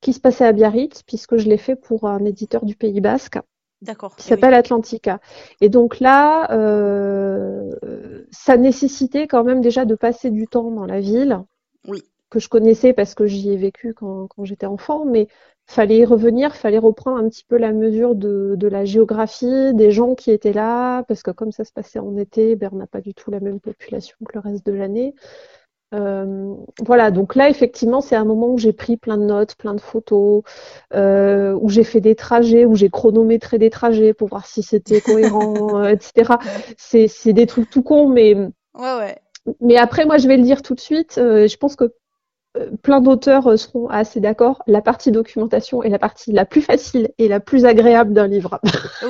qui 0.00 0.14
se 0.14 0.20
passait 0.20 0.46
à 0.46 0.52
Biarritz, 0.52 1.02
puisque 1.02 1.36
je 1.36 1.46
l'ai 1.46 1.58
fait 1.58 1.76
pour 1.76 2.08
un 2.08 2.24
éditeur 2.24 2.64
du 2.64 2.74
Pays 2.74 3.02
Basque. 3.02 3.38
D'accord. 3.82 4.16
Qui 4.16 4.24
s'appelle 4.24 4.54
Atlantica. 4.54 5.20
Et 5.60 5.68
donc 5.68 6.00
là, 6.00 6.48
ça 8.30 8.56
nécessitait 8.56 9.26
quand 9.26 9.44
même 9.44 9.60
déjà 9.60 9.84
de 9.84 9.94
passer 9.94 10.30
du 10.30 10.46
temps 10.46 10.70
dans 10.70 10.86
la 10.86 11.00
ville. 11.00 11.38
Oui 11.86 12.02
que 12.30 12.40
je 12.40 12.48
connaissais 12.48 12.92
parce 12.92 13.14
que 13.14 13.26
j'y 13.26 13.50
ai 13.50 13.56
vécu 13.56 13.94
quand, 13.94 14.26
quand 14.26 14.44
j'étais 14.44 14.66
enfant, 14.66 15.04
mais 15.04 15.28
fallait 15.66 15.98
y 15.98 16.04
revenir, 16.04 16.54
fallait 16.54 16.78
reprendre 16.78 17.18
un 17.18 17.28
petit 17.28 17.44
peu 17.44 17.56
la 17.56 17.72
mesure 17.72 18.14
de, 18.14 18.54
de, 18.56 18.68
la 18.68 18.84
géographie, 18.84 19.74
des 19.74 19.90
gens 19.90 20.14
qui 20.14 20.30
étaient 20.30 20.52
là, 20.52 21.02
parce 21.04 21.22
que 21.22 21.32
comme 21.32 21.52
ça 21.52 21.64
se 21.64 21.72
passait 21.72 21.98
en 21.98 22.16
été, 22.16 22.56
ben, 22.56 22.70
on 22.72 22.76
n'a 22.76 22.86
pas 22.86 23.00
du 23.00 23.14
tout 23.14 23.30
la 23.30 23.40
même 23.40 23.60
population 23.60 24.16
que 24.24 24.32
le 24.34 24.40
reste 24.40 24.64
de 24.64 24.72
l'année. 24.72 25.14
Euh, 25.94 26.54
voilà, 26.84 27.12
donc 27.12 27.36
là 27.36 27.48
effectivement 27.48 28.00
c'est 28.00 28.16
un 28.16 28.24
moment 28.24 28.48
où 28.48 28.58
j'ai 28.58 28.72
pris 28.72 28.96
plein 28.96 29.16
de 29.16 29.22
notes, 29.22 29.54
plein 29.54 29.72
de 29.72 29.80
photos, 29.80 30.42
euh, 30.94 31.56
où 31.60 31.68
j'ai 31.68 31.84
fait 31.84 32.00
des 32.00 32.16
trajets, 32.16 32.64
où 32.64 32.74
j'ai 32.74 32.90
chronométré 32.90 33.58
des 33.58 33.70
trajets 33.70 34.12
pour 34.12 34.28
voir 34.28 34.46
si 34.46 34.64
c'était 34.64 35.00
cohérent, 35.00 35.78
euh, 35.84 35.90
etc. 35.90 36.34
C'est, 36.76 37.06
c'est 37.06 37.32
des 37.32 37.46
trucs 37.46 37.70
tout 37.70 37.82
cons, 37.82 38.08
mais 38.08 38.34
ouais, 38.34 38.50
ouais. 38.98 39.16
mais 39.60 39.76
après 39.76 40.06
moi 40.06 40.18
je 40.18 40.26
vais 40.26 40.36
le 40.36 40.42
dire 40.42 40.62
tout 40.62 40.74
de 40.74 40.80
suite. 40.80 41.18
Euh, 41.18 41.46
je 41.46 41.56
pense 41.56 41.76
que 41.76 41.94
plein 42.82 43.00
d'auteurs 43.00 43.46
euh, 43.46 43.56
seront 43.56 43.88
assez 43.88 44.20
d'accord, 44.20 44.62
la 44.66 44.80
partie 44.80 45.10
documentation 45.10 45.82
est 45.82 45.88
la 45.88 45.98
partie 45.98 46.32
la 46.32 46.44
plus 46.44 46.62
facile 46.62 47.10
et 47.18 47.28
la 47.28 47.40
plus 47.40 47.64
agréable 47.64 48.12
d'un 48.12 48.26
livre. 48.26 48.60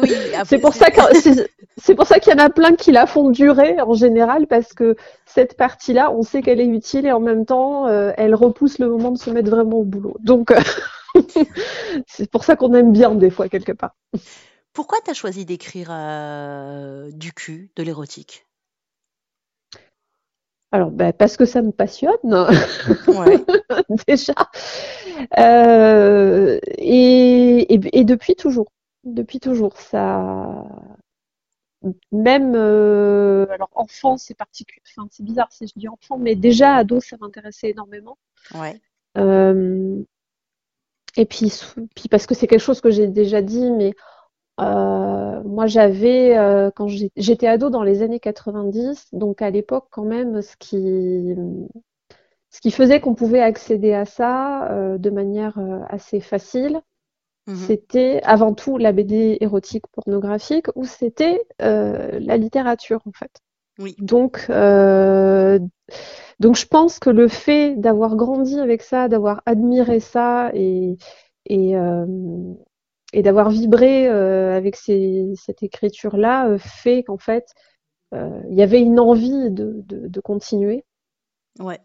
Oui, 0.02 0.10
c'est 0.44 0.58
pour 0.58 0.74
ça 0.74 0.90
que 0.90 1.00
c'est 1.76 1.94
pour 1.94 2.06
ça 2.06 2.18
qu'il 2.18 2.32
y 2.32 2.36
en 2.36 2.44
a 2.44 2.50
plein 2.50 2.74
qui 2.74 2.92
la 2.92 3.06
font 3.06 3.30
durer 3.30 3.80
en 3.80 3.94
général 3.94 4.46
parce 4.46 4.72
que 4.72 4.96
cette 5.26 5.56
partie-là, 5.56 6.12
on 6.12 6.22
sait 6.22 6.42
qu'elle 6.42 6.60
est 6.60 6.66
utile 6.66 7.06
et 7.06 7.12
en 7.12 7.20
même 7.20 7.46
temps, 7.46 7.86
euh, 7.86 8.12
elle 8.16 8.34
repousse 8.34 8.78
le 8.78 8.88
moment 8.88 9.10
de 9.10 9.18
se 9.18 9.30
mettre 9.30 9.50
vraiment 9.50 9.78
au 9.78 9.84
boulot. 9.84 10.16
Donc 10.20 10.50
euh, 10.50 10.60
c'est 12.06 12.30
pour 12.30 12.44
ça 12.44 12.56
qu'on 12.56 12.72
aime 12.74 12.92
bien 12.92 13.14
des 13.14 13.30
fois 13.30 13.48
quelque 13.48 13.72
part. 13.72 13.96
Pourquoi 14.72 14.98
tu 15.04 15.10
as 15.10 15.14
choisi 15.14 15.46
d'écrire 15.46 15.88
du 17.12 17.32
cul, 17.32 17.70
de 17.76 17.82
l'érotique? 17.82 18.45
Alors, 20.76 20.90
ben, 20.90 21.10
parce 21.14 21.38
que 21.38 21.46
ça 21.46 21.62
me 21.62 21.72
passionne, 21.72 22.12
ouais. 23.08 23.38
déjà. 24.06 24.34
Euh, 25.38 26.58
et, 26.76 27.98
et, 27.98 28.04
depuis 28.04 28.36
toujours. 28.36 28.70
Depuis 29.02 29.40
toujours. 29.40 29.78
Ça. 29.78 30.66
Même. 32.12 32.52
Euh, 32.54 33.46
alors, 33.48 33.70
enfant, 33.74 34.18
c'est 34.18 34.34
particulier. 34.34 34.82
Enfin, 34.94 35.08
c'est 35.10 35.22
bizarre 35.22 35.50
si 35.50 35.66
je 35.66 35.72
dis 35.76 35.88
enfant, 35.88 36.18
mais 36.18 36.34
déjà, 36.34 36.74
ado, 36.74 37.00
ça 37.00 37.16
m'intéressait 37.18 37.70
énormément. 37.70 38.18
Ouais. 38.54 38.78
Euh, 39.16 40.02
et 41.16 41.24
puis, 41.24 41.50
puis, 41.94 42.10
parce 42.10 42.26
que 42.26 42.34
c'est 42.34 42.46
quelque 42.46 42.60
chose 42.60 42.82
que 42.82 42.90
j'ai 42.90 43.06
déjà 43.06 43.40
dit, 43.40 43.70
mais 43.70 43.94
euh, 44.60 45.42
moi, 45.44 45.66
j'avais, 45.66 46.36
euh, 46.36 46.70
quand 46.74 46.88
j'étais 46.88 47.46
ado 47.46 47.68
dans 47.70 47.82
les 47.82 48.02
années 48.02 48.20
90, 48.20 49.08
donc 49.12 49.42
à 49.42 49.50
l'époque 49.50 49.86
quand 49.90 50.04
même, 50.04 50.40
ce 50.40 50.56
qui, 50.56 51.34
ce 52.50 52.60
qui 52.60 52.70
faisait 52.70 53.00
qu'on 53.00 53.14
pouvait 53.14 53.42
accéder 53.42 53.92
à 53.92 54.06
ça 54.06 54.70
euh, 54.70 54.98
de 54.98 55.10
manière 55.10 55.58
assez 55.88 56.20
facile, 56.20 56.80
mmh 57.48 57.54
c'était 57.54 58.20
avant 58.24 58.54
tout 58.54 58.76
la 58.76 58.90
BD 58.90 59.38
érotique 59.40 59.86
pornographique 59.92 60.66
ou 60.74 60.84
c'était 60.84 61.46
la 61.60 62.36
littérature 62.36 63.00
en 63.06 63.12
fait. 63.12 63.30
Oui. 63.78 63.94
Donc, 63.98 64.48
donc 66.40 66.56
je 66.56 66.66
pense 66.66 66.98
que 66.98 67.10
le 67.10 67.28
fait 67.28 67.76
d'avoir 67.76 68.16
grandi 68.16 68.58
avec 68.58 68.82
ça, 68.82 69.06
d'avoir 69.06 69.42
admiré 69.46 70.00
ça 70.00 70.50
et, 70.54 70.96
et, 71.44 71.76
et 73.12 73.22
d'avoir 73.22 73.50
vibré 73.50 74.08
euh, 74.08 74.56
avec 74.56 74.76
cette 74.76 75.62
écriture-là 75.62 76.48
euh, 76.48 76.58
fait 76.58 77.04
qu'en 77.04 77.18
fait, 77.18 77.52
euh, 78.14 78.40
il 78.50 78.56
y 78.56 78.62
avait 78.62 78.80
une 78.80 79.00
envie 79.00 79.50
de, 79.50 79.82
de, 79.86 80.20
continuer. 80.20 80.84
Ouais. 81.58 81.80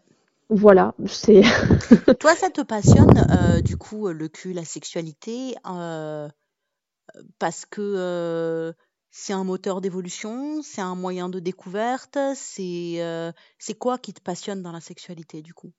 Voilà, 0.48 0.94
c'est. 1.06 1.42
Toi, 2.20 2.34
ça 2.36 2.50
te 2.50 2.60
passionne, 2.60 3.62
du 3.64 3.76
coup, 3.76 4.08
le 4.08 4.28
cul, 4.28 4.52
la 4.52 4.64
sexualité, 4.64 5.54
parce 7.38 7.64
que 7.64 8.74
c'est 9.10 9.32
un 9.32 9.44
moteur 9.44 9.80
d'évolution, 9.80 10.62
c'est 10.62 10.82
un 10.82 10.94
moyen 10.94 11.30
de 11.30 11.38
découverte, 11.40 12.18
c'est 12.34 13.32
c'est 13.58 13.78
quoi 13.78 13.96
qui 13.96 14.12
te 14.12 14.20
passionne 14.20 14.62
dans 14.62 14.72
la 14.72 14.80
sexualité, 14.80 15.40
du 15.40 15.54
coup? 15.54 15.72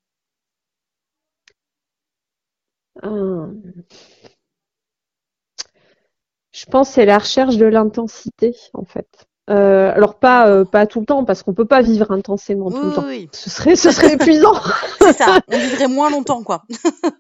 Je 6.54 6.66
pense 6.66 6.89
que 6.89 6.93
c'est 6.95 7.06
la 7.06 7.18
recherche 7.18 7.58
de 7.58 7.66
l'intensité, 7.66 8.56
en 8.74 8.86
fait. 8.86 9.28
Euh, 9.49 9.91
alors 9.93 10.16
pas 10.20 10.47
euh, 10.47 10.64
pas 10.64 10.88
tout 10.88 11.01
le 11.01 11.06
temps 11.06 11.26
parce 11.26 11.43
qu'on 11.43 11.54
peut 11.54 11.66
pas 11.66 11.82
vivre 11.82 12.12
intensément 12.12 12.72
tout 12.72 12.82
le 12.82 12.93
temps. 12.93 13.04
Ce 13.34 13.49
serait 13.49 13.76
ce 13.76 13.91
serait 13.91 14.14
épuisant. 14.14 14.54
c'est 15.01 15.18
ça. 15.18 15.39
On 15.49 15.58
vivrait 15.58 15.89
moins 15.89 16.10
longtemps 16.10 16.43
quoi. 16.43 16.64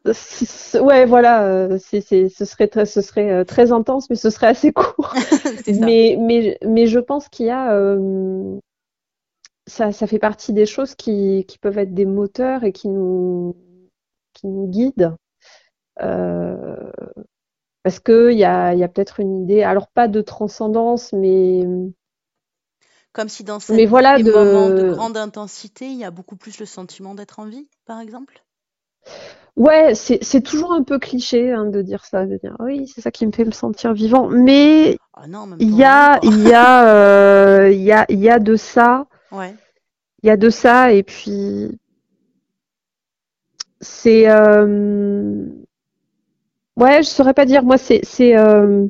ouais 0.81 1.05
voilà. 1.05 1.43
Euh, 1.43 1.77
c'est 1.81 1.99
c'est 1.99 2.29
ce 2.29 2.45
serait 2.45 2.69
très, 2.69 2.85
ce 2.85 3.01
serait 3.01 3.29
euh, 3.29 3.43
très 3.43 3.73
intense 3.73 4.09
mais 4.09 4.15
ce 4.15 4.29
serait 4.29 4.47
assez 4.47 4.71
court. 4.71 5.13
mais 5.67 6.15
mais 6.17 6.57
mais 6.65 6.87
je 6.87 6.99
pense 6.99 7.27
qu'il 7.27 7.47
y 7.47 7.51
a 7.51 7.77
ça 9.67 9.91
ça 9.91 10.07
fait 10.07 10.19
partie 10.19 10.53
des 10.53 10.65
choses 10.65 10.95
qui 10.95 11.43
qui 11.45 11.57
peuvent 11.57 11.77
être 11.77 11.93
des 11.93 12.05
moteurs 12.05 12.63
et 12.63 12.71
qui 12.71 12.87
nous 12.87 13.53
qui 14.33 14.47
nous 14.47 14.67
guident. 14.67 15.13
Euh, 16.01 16.91
parce 17.83 17.99
qu'il 17.99 18.37
y 18.37 18.45
a, 18.45 18.73
y 18.73 18.83
a 18.83 18.87
peut-être 18.87 19.19
une 19.19 19.43
idée, 19.43 19.63
alors 19.63 19.87
pas 19.87 20.07
de 20.07 20.21
transcendance, 20.21 21.13
mais. 21.13 21.63
Comme 23.11 23.29
si 23.29 23.43
dans 23.43 23.59
ces 23.59 23.85
voilà, 23.85 24.17
moments 24.17 24.69
de 24.69 24.91
grande 24.91 25.17
intensité, 25.17 25.85
il 25.85 25.97
y 25.97 26.05
a 26.05 26.09
beaucoup 26.11 26.35
plus 26.35 26.59
le 26.59 26.65
sentiment 26.65 27.13
d'être 27.13 27.39
en 27.39 27.45
vie, 27.45 27.67
par 27.85 27.99
exemple? 27.99 28.43
Ouais, 29.55 29.93
c'est 29.93 30.41
toujours 30.41 30.73
un 30.73 30.81
peu 30.81 30.97
cliché 30.97 31.51
hein, 31.51 31.65
de 31.65 31.83
dire 31.83 32.05
ça, 32.05 32.25
de 32.25 32.37
dire 32.37 32.55
oui, 32.59 32.87
c'est 32.87 33.01
ça 33.01 33.11
qui 33.11 33.27
me 33.27 33.31
fait 33.31 33.45
me 33.45 33.51
sentir 33.51 33.93
vivant. 33.93 34.27
Mais 34.27 34.97
ah 35.13 35.25
il 35.59 35.75
y 35.75 35.83
a, 35.83 36.19
il 36.23 36.47
y 36.47 36.53
a, 36.53 36.87
euh, 36.87 37.69
il 37.69 37.81
y 37.81 37.91
a, 37.91 38.05
il 38.09 38.19
y 38.19 38.29
a 38.29 38.39
de 38.39 38.55
ça. 38.55 39.05
Ouais. 39.31 39.53
Il 40.23 40.27
y 40.27 40.31
a 40.31 40.37
de 40.37 40.49
ça 40.49 40.91
et 40.91 41.03
puis 41.03 41.77
c'est, 43.79 44.27
euh... 44.27 45.45
ouais, 46.77 47.03
je 47.03 47.09
saurais 47.09 47.33
pas 47.33 47.45
dire. 47.45 47.63
Moi, 47.63 47.77
c'est, 47.77 48.01
euh... 48.37 48.87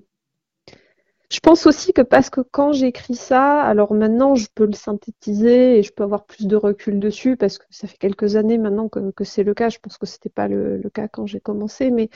Je 1.34 1.40
pense 1.40 1.66
aussi 1.66 1.94
que 1.94 2.04
parce 2.04 2.30
que 2.30 2.42
quand 2.42 2.74
j'écris 2.74 3.16
ça, 3.16 3.60
alors 3.64 3.96
maintenant 3.96 4.36
je 4.36 4.48
peux 4.54 4.68
le 4.68 4.74
synthétiser 4.74 5.80
et 5.80 5.84
je 5.84 5.92
peux 5.92 6.04
avoir 6.04 6.26
plus 6.26 6.46
de 6.46 6.56
recul 6.56 7.00
dessus 7.00 7.38
parce 7.38 7.58
que 7.58 7.66
ça 7.72 7.88
fait 7.88 7.98
quelques 7.98 8.36
années 8.36 8.60
maintenant 8.60 8.88
que, 8.88 9.24
c'est 9.24 9.42
le 9.42 9.56
cas. 9.56 9.70
Je 9.70 9.80
pense 9.80 9.98
que 9.98 10.06
c'était 10.06 10.30
pas 10.30 10.48
le, 10.48 10.80
cas 10.94 11.08
quand 11.08 11.26
j'ai 11.26 11.40
commencé, 11.40 11.90
mais 11.90 12.10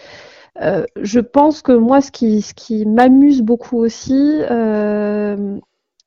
euh, 0.61 0.86
je 1.01 1.20
pense 1.20 1.63
que 1.63 1.72
moi 1.72 1.99
ce 2.01 2.11
qui, 2.11 2.43
ce 2.43 2.53
qui 2.53 2.86
m'amuse 2.86 3.41
beaucoup 3.41 3.78
aussi, 3.80 4.41
euh, 4.51 5.57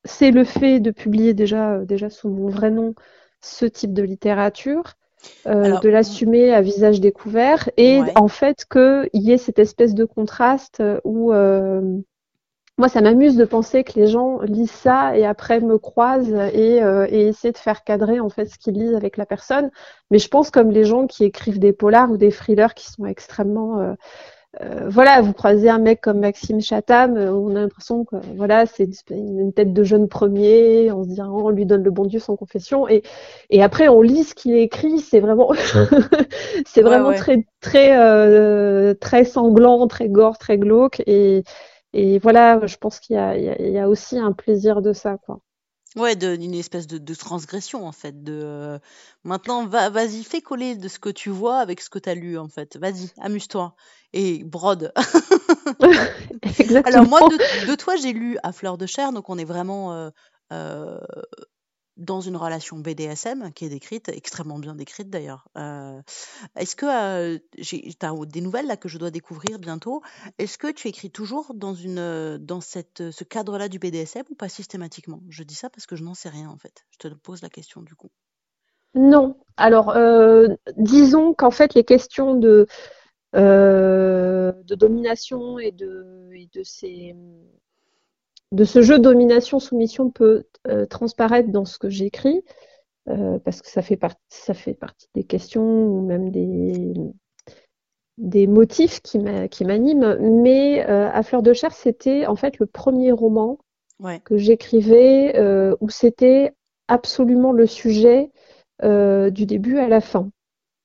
c'est 0.05 0.31
le 0.31 0.45
fait 0.45 0.79
de 0.79 0.93
publier 0.93 1.35
déjà, 1.35 1.79
déjà 1.85 2.11
sous 2.11 2.29
mon 2.29 2.49
vrai 2.49 2.71
nom 2.71 2.95
ce 3.41 3.67
type 3.67 3.93
de 3.93 4.03
littérature. 4.05 4.95
Euh, 5.47 5.79
de 5.81 5.89
l'assumer 5.89 6.53
à 6.53 6.63
visage 6.63 7.01
découvert 7.01 7.69
et 7.77 8.01
en 8.17 8.29
fait 8.29 8.65
qu'il 8.71 9.09
y 9.13 9.33
ait 9.33 9.39
cette 9.39 9.59
espèce 9.59 9.95
de 9.95 10.05
contraste 10.05 10.83
où 11.05 11.33
moi, 12.81 12.89
ça 12.89 13.03
m'amuse 13.03 13.37
de 13.37 13.45
penser 13.45 13.85
que 13.85 13.93
les 14.01 14.07
gens 14.07 14.41
lisent 14.41 14.71
ça 14.71 15.15
et 15.15 15.27
après 15.27 15.61
me 15.61 15.77
croisent 15.77 16.33
et, 16.55 16.83
euh, 16.83 17.07
et 17.11 17.29
essaient 17.29 17.53
de 17.53 17.59
faire 17.59 17.85
cadrer 17.85 18.21
en 18.21 18.31
fait 18.31 18.47
ce 18.47 18.57
qu'ils 18.57 18.73
lisent 18.73 18.95
avec 18.95 19.19
la 19.19 19.27
personne. 19.27 19.71
Mais 20.11 20.19
je 20.19 20.29
pense 20.29 20.51
comme 20.51 20.71
les 20.71 20.85
gens 20.85 21.07
qui 21.07 21.25
écrivent 21.25 21.59
des 21.59 21.75
polars 21.75 22.11
ou 22.11 22.17
des 22.17 22.31
thrillers 22.31 22.73
qui 22.75 22.91
sont 22.91 23.05
extrêmement 23.05 23.95
euh, 24.61 24.65
euh, 24.65 24.89
voilà, 24.89 25.21
vous 25.21 25.33
croisez 25.33 25.69
un 25.69 25.79
mec 25.79 26.01
comme 26.01 26.21
Maxime 26.21 26.61
Chatham, 26.61 27.17
on 27.17 27.55
a 27.55 27.61
l'impression 27.61 28.05
que 28.05 28.17
voilà, 28.37 28.67
c'est 28.67 28.89
une 29.11 29.53
tête 29.53 29.73
de 29.73 29.85
jeune 29.85 30.09
premier, 30.09 30.91
on 30.91 31.05
se 31.05 31.09
dit 31.09 31.23
on 31.23 31.51
lui 31.51 31.67
donne 31.67 31.85
le 31.85 31.91
bon 31.91 32.05
Dieu 32.05 32.19
sans 32.19 32.37
confession, 32.37 32.89
et, 32.89 33.03
et 33.51 33.63
après 33.63 33.89
on 33.89 34.03
lit 34.03 34.25
ce 34.25 34.35
qu'il 34.35 34.55
écrit, 34.55 34.99
c'est 34.99 35.21
vraiment, 35.21 35.53
c'est 36.67 36.83
vraiment 36.83 37.13
très 37.13 37.47
très 37.61 38.95
très 38.97 39.25
sanglant, 39.25 39.87
très 39.87 40.09
gore, 40.09 40.39
très 40.39 40.59
glauque, 40.59 41.03
et 41.07 41.45
et 41.93 42.19
voilà, 42.19 42.67
je 42.67 42.77
pense 42.77 43.01
qu'il 43.01 43.17
y 43.17 43.19
a, 43.19 43.37
il 43.37 43.73
y 43.73 43.79
a 43.79 43.89
aussi 43.89 44.19
un 44.19 44.33
plaisir 44.33 44.81
de 44.83 44.93
ça, 44.93 45.17
quoi. 45.27 45.41
Ouais, 45.97 46.15
d'une 46.15 46.55
espèce 46.55 46.87
de, 46.87 46.99
de 46.99 47.15
transgression 47.15 47.85
en 47.85 47.91
fait. 47.91 48.23
De 48.23 48.41
euh, 48.41 48.79
maintenant, 49.25 49.67
va, 49.67 49.91
vas-y, 49.91 50.23
fais 50.23 50.41
coller 50.41 50.77
de 50.77 50.87
ce 50.87 51.01
que 51.01 51.09
tu 51.09 51.31
vois 51.31 51.59
avec 51.59 51.81
ce 51.81 51.91
que 51.91 51.99
tu 51.99 52.09
as 52.09 52.15
lu 52.15 52.39
en 52.39 52.49
fait. 52.49 52.77
Vas-y, 52.77 53.11
amuse-toi 53.19 53.75
et 54.13 54.45
brode. 54.45 54.93
Alors 56.85 57.07
moi, 57.07 57.21
de, 57.21 57.71
de 57.71 57.75
toi, 57.75 57.97
j'ai 57.97 58.13
lu 58.13 58.39
à 58.43 58.53
fleur 58.53 58.79
de 58.79 58.87
chair, 58.87 59.13
donc 59.13 59.29
on 59.29 59.39
est 59.39 59.45
vraiment 59.45 59.93
euh, 59.93 60.11
euh, 60.53 60.99
dans 61.97 62.21
une 62.21 62.37
relation 62.37 62.79
BDSM 62.79 63.53
qui 63.53 63.67
est 63.67 63.69
décrite, 63.69 64.09
extrêmement 64.09 64.59
bien 64.59 64.75
décrite 64.75 65.11
d'ailleurs. 65.11 65.49
Euh, 65.57 66.01
est-ce 66.57 66.75
que 66.75 67.37
tu 67.63 68.07
as 68.07 68.15
des 68.27 68.41
nouvelles 68.41 68.67
là 68.67 68.77
que 68.77 68.89
je 68.89 68.99
dois 68.99 69.11
découvrir 69.11 69.59
bientôt? 69.59 70.03
Est-ce 70.39 70.59
que 70.59 70.71
tu 70.73 70.89
écris 70.89 71.11
toujours 71.11 71.53
dans 71.55 71.75
une 71.75 72.39
dans 72.39 72.61
cette 72.61 73.11
ce 73.11 73.25
cadre-là 73.25 73.69
du 73.69 73.79
BDSM 73.79 74.25
ou 74.31 74.35
pas 74.35 74.49
systématiquement? 74.49 75.21
Je 75.29 75.43
dis 75.43 75.55
ça 75.55 75.69
parce 75.71 75.87
que 75.87 75.97
je 75.97 76.03
n'en 76.03 76.15
sais 76.15 76.31
rien 76.31 76.49
en 76.49 76.57
fait. 76.57 76.85
Je 76.91 77.09
te 77.09 77.15
pose 77.15 77.43
la 77.43 77.51
question 77.51 77.83
du 77.83 77.95
coup. 77.95 78.11
Non. 78.95 79.37
Alors 79.57 79.95
disons 80.79 81.35
qu'en 81.35 81.51
fait 81.51 81.75
les 81.75 81.85
questions 81.85 82.35
de 82.35 82.67
de 83.35 84.75
domination 84.75 85.59
et 85.59 85.71
de, 85.73 86.31
et 86.33 86.49
de 86.53 86.63
ces 86.63 87.15
de 88.53 88.65
ce 88.65 88.83
jeu 88.83 88.99
domination-soumission 88.99 90.11
peut 90.11 90.45
euh, 90.69 90.87
transparaître 90.87 91.51
dans 91.51 91.65
ce 91.65 91.79
que 91.79 91.89
j'écris, 91.89 92.43
euh, 93.09 93.39
parce 93.39 93.63
que 93.63 93.69
ça 93.69 93.83
fait, 93.83 93.97
partie, 93.97 94.19
ça 94.29 94.55
fait 94.55 94.75
partie 94.75 95.09
des 95.15 95.25
questions 95.25 95.63
ou 95.63 96.05
même 96.05 96.31
des, 96.31 96.93
des 98.19 98.47
motifs 98.47 99.01
qui 99.01 99.19
m'animent. 99.19 100.17
Mais 100.43 100.85
euh, 100.89 101.09
À 101.13 101.23
Fleur 101.23 101.43
de 101.43 101.53
Chair, 101.53 101.73
c'était 101.73 102.27
en 102.27 102.37
fait 102.37 102.59
le 102.59 102.67
premier 102.67 103.13
roman 103.13 103.59
que 104.25 104.39
j'écrivais 104.39 105.39
où 105.81 105.91
c'était 105.91 106.53
absolument 106.89 107.53
le 107.53 107.67
sujet 107.67 108.31
du 108.83 109.45
début 109.47 109.79
à 109.79 109.89
la 109.89 110.01
fin. 110.01 110.31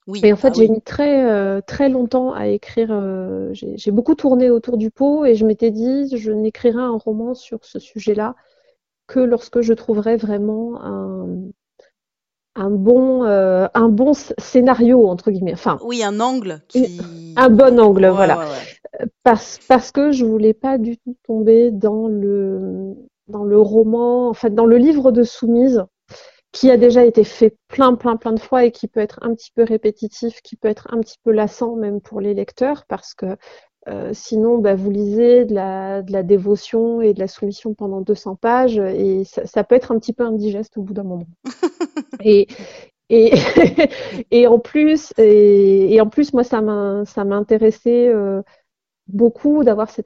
Oui, 0.07 0.21
et 0.23 0.31
en 0.31 0.35
fait, 0.35 0.49
ah 0.49 0.53
j'ai 0.55 0.67
mis 0.67 0.81
très 0.81 1.25
euh, 1.25 1.61
très 1.65 1.89
longtemps 1.89 2.31
à 2.31 2.47
écrire. 2.47 2.89
Euh, 2.91 3.49
j'ai 3.53 3.91
beaucoup 3.91 4.13
tourné 4.13 4.51
autour 4.51 4.77
du 4.77 4.91
pot 4.91 5.25
et 5.25 5.33
je 5.33 5.45
m'étais 5.45 5.71
dit, 5.71 6.15
je 6.15 6.31
n'écrirai 6.31 6.79
un 6.79 6.97
roman 6.97 7.33
sur 7.33 7.65
ce 7.65 7.79
sujet-là 7.79 8.35
que 9.07 9.19
lorsque 9.19 9.61
je 9.61 9.73
trouverai 9.73 10.15
vraiment 10.17 10.79
un, 10.83 11.27
un 12.55 12.69
bon 12.69 13.23
euh, 13.23 13.67
un 13.73 13.89
bon 13.89 14.13
scénario 14.13 15.07
entre 15.07 15.31
guillemets. 15.31 15.53
Enfin, 15.53 15.79
oui, 15.83 16.03
un 16.03 16.19
angle 16.19 16.61
qui... 16.67 16.99
un 17.35 17.49
bon 17.49 17.79
angle, 17.79 18.07
voilà. 18.07 18.45
Parce 19.23 19.59
parce 19.67 19.91
que 19.91 20.11
je 20.11 20.23
voulais 20.23 20.53
pas 20.53 20.77
du 20.77 20.97
tout 20.97 21.15
tomber 21.25 21.71
dans 21.71 22.07
le 22.07 22.93
dans 23.27 23.43
le 23.43 23.59
roman, 23.59 24.29
en 24.29 24.33
fait, 24.33 24.53
dans 24.53 24.67
le 24.67 24.77
livre 24.77 25.11
de 25.11 25.23
Soumise 25.23 25.83
qui 26.55 26.71
a 26.71 26.77
déjà 26.77 27.03
été 27.03 27.25
fait 27.25 27.57
plein, 27.67 27.95
plein, 27.95 28.15
plein 28.15 28.31
de 28.31 28.39
fois 28.39 28.63
et 28.63 28.71
qui 28.71 28.87
peut 28.87 29.01
être 29.01 29.19
un 29.21 29.35
petit 29.35 29.51
peu 29.53 29.63
répétitif, 29.63 30.41
qui 30.41 30.55
peut 30.55 30.69
être 30.69 30.87
un 30.93 31.01
petit 31.01 31.17
peu 31.21 31.31
lassant 31.31 31.75
même 31.75 31.99
pour 31.99 32.21
les 32.21 32.33
lecteurs, 32.33 32.85
parce 32.87 33.13
que 33.13 33.35
euh, 33.89 34.11
sinon, 34.13 34.59
bah, 34.59 34.73
vous 34.73 34.89
lisez 34.89 35.43
de 35.43 35.53
la, 35.53 36.01
de 36.01 36.13
la 36.13 36.23
dévotion 36.23 37.01
et 37.01 37.13
de 37.13 37.19
la 37.19 37.27
soumission 37.27 37.73
pendant 37.73 37.99
200 37.99 38.37
pages 38.37 38.77
et 38.77 39.23
ça, 39.25 39.65
peut 39.65 39.75
être 39.75 39.91
un 39.91 39.99
petit 39.99 40.13
peu 40.13 40.23
indigeste 40.23 40.77
au 40.77 40.81
bout 40.81 40.93
d'un 40.93 41.03
moment. 41.03 41.27
et, 42.23 42.47
et, 43.09 43.33
et 44.31 44.47
en 44.47 44.57
plus, 44.57 45.11
et, 45.17 45.99
en 45.99 46.07
plus, 46.07 46.31
moi, 46.31 46.45
ça 46.45 46.61
ça 47.05 47.21
intéressé 47.21 48.07
euh, 48.07 48.41
beaucoup 49.07 49.65
d'avoir 49.65 49.89
ces, 49.89 50.03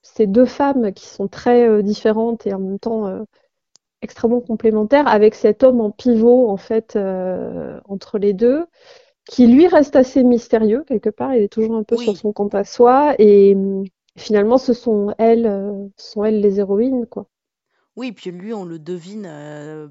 ces, 0.00 0.26
deux 0.26 0.46
femmes 0.46 0.94
qui 0.94 1.06
sont 1.06 1.28
très 1.28 1.68
euh, 1.68 1.82
différentes 1.82 2.46
et 2.46 2.54
en 2.54 2.58
même 2.58 2.78
temps 2.78 3.26
extrêmement 4.04 4.40
complémentaire 4.40 5.08
avec 5.08 5.34
cet 5.34 5.64
homme 5.64 5.80
en 5.80 5.90
pivot 5.90 6.48
en 6.48 6.56
fait 6.56 6.94
euh, 6.94 7.80
entre 7.86 8.18
les 8.18 8.34
deux 8.34 8.66
qui 9.28 9.46
lui 9.46 9.66
reste 9.66 9.96
assez 9.96 10.22
mystérieux 10.22 10.84
quelque 10.86 11.08
part. 11.08 11.34
Il 11.34 11.42
est 11.42 11.52
toujours 11.52 11.76
un 11.76 11.82
peu 11.82 11.96
sur 11.96 12.16
son 12.16 12.32
compte 12.32 12.54
à 12.54 12.64
soi 12.64 13.14
et 13.18 13.56
finalement 14.16 14.58
ce 14.58 14.74
sont 14.74 15.14
elles 15.18 15.46
euh, 15.46 15.86
sont 15.96 16.24
elles 16.24 16.40
les 16.40 16.60
héroïnes 16.60 17.06
quoi. 17.06 17.26
Oui 17.96 18.12
puis 18.12 18.30
lui 18.30 18.52
on 18.52 18.64
le 18.64 18.78
devine 18.78 19.26
euh, 19.26 19.88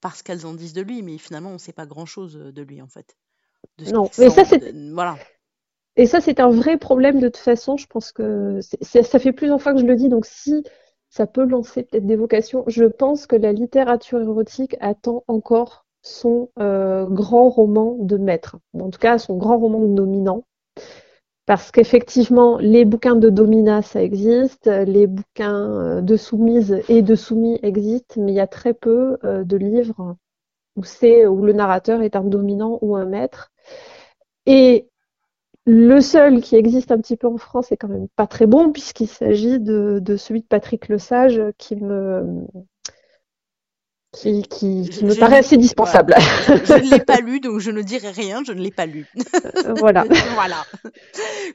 parce 0.00 0.22
qu'elles 0.22 0.46
en 0.46 0.52
disent 0.52 0.74
de 0.74 0.82
lui 0.82 1.02
mais 1.02 1.16
finalement 1.16 1.50
on 1.50 1.54
ne 1.54 1.58
sait 1.58 1.72
pas 1.72 1.86
grand 1.86 2.06
chose 2.06 2.34
de 2.34 2.62
lui 2.62 2.82
en 2.82 2.88
fait. 2.88 3.16
Non 3.90 4.10
mais 4.18 4.28
ça 4.28 4.44
c'est 4.44 4.72
voilà. 4.92 5.16
Et 5.96 6.06
ça 6.06 6.20
c'est 6.20 6.38
un 6.38 6.50
vrai 6.50 6.76
problème 6.76 7.18
de 7.18 7.28
toute 7.28 7.38
façon. 7.38 7.78
Je 7.78 7.86
pense 7.86 8.12
que 8.12 8.60
ça 8.60 9.18
fait 9.18 9.32
plusieurs 9.32 9.62
fois 9.62 9.72
que 9.72 9.80
je 9.80 9.86
le 9.86 9.96
dis. 9.96 10.10
Donc 10.10 10.26
si 10.26 10.62
ça 11.14 11.28
peut 11.28 11.46
lancer 11.46 11.84
peut-être 11.84 12.06
des 12.06 12.16
vocations. 12.16 12.64
Je 12.66 12.84
pense 12.84 13.28
que 13.28 13.36
la 13.36 13.52
littérature 13.52 14.20
érotique 14.20 14.76
attend 14.80 15.22
encore 15.28 15.86
son 16.02 16.50
euh, 16.58 17.06
grand 17.06 17.48
roman 17.48 17.96
de 18.00 18.16
maître, 18.16 18.56
en 18.78 18.90
tout 18.90 18.98
cas 18.98 19.18
son 19.18 19.36
grand 19.36 19.58
roman 19.58 19.78
de 19.78 19.94
dominant. 19.94 20.42
Parce 21.46 21.70
qu'effectivement, 21.70 22.58
les 22.58 22.84
bouquins 22.84 23.14
de 23.14 23.30
domina, 23.30 23.80
ça 23.82 24.02
existe, 24.02 24.66
les 24.66 25.06
bouquins 25.06 25.70
euh, 25.70 26.00
de 26.00 26.16
soumise 26.16 26.82
et 26.88 27.02
de 27.02 27.14
soumis 27.14 27.60
existent, 27.62 28.20
mais 28.20 28.32
il 28.32 28.34
y 28.34 28.40
a 28.40 28.48
très 28.48 28.74
peu 28.74 29.18
euh, 29.22 29.44
de 29.44 29.56
livres 29.56 30.16
où 30.76 30.82
où 30.82 31.44
le 31.44 31.52
narrateur 31.52 32.02
est 32.02 32.16
un 32.16 32.24
dominant 32.24 32.80
ou 32.82 32.96
un 32.96 33.04
maître. 33.04 33.52
Et 34.46 34.88
le 35.66 36.00
seul 36.00 36.40
qui 36.40 36.56
existe 36.56 36.90
un 36.90 36.98
petit 36.98 37.16
peu 37.16 37.26
en 37.26 37.38
France 37.38 37.72
est 37.72 37.76
quand 37.76 37.88
même 37.88 38.08
pas 38.16 38.26
très 38.26 38.46
bon 38.46 38.70
puisqu'il 38.70 39.08
s'agit 39.08 39.58
de, 39.58 40.16
celui 40.16 40.40
de 40.40 40.46
Patrick 40.46 40.88
Lesage 40.88 41.40
qui 41.58 41.76
me 41.76 42.44
qui, 44.12 44.42
qui, 44.42 45.04
me 45.04 45.18
paraît 45.18 45.38
assez 45.38 45.56
dispensable. 45.56 46.14
Je 46.46 46.84
ne 46.84 46.90
l'ai 46.90 47.00
pas 47.00 47.16
lu, 47.16 47.40
donc 47.40 47.58
je 47.58 47.72
ne 47.72 47.82
dirai 47.82 48.12
rien, 48.12 48.42
je 48.46 48.52
ne 48.52 48.60
l'ai 48.60 48.70
pas 48.70 48.86
lu. 48.86 49.06
Euh, 49.16 49.74
voilà. 49.76 50.04
voilà. 50.34 50.64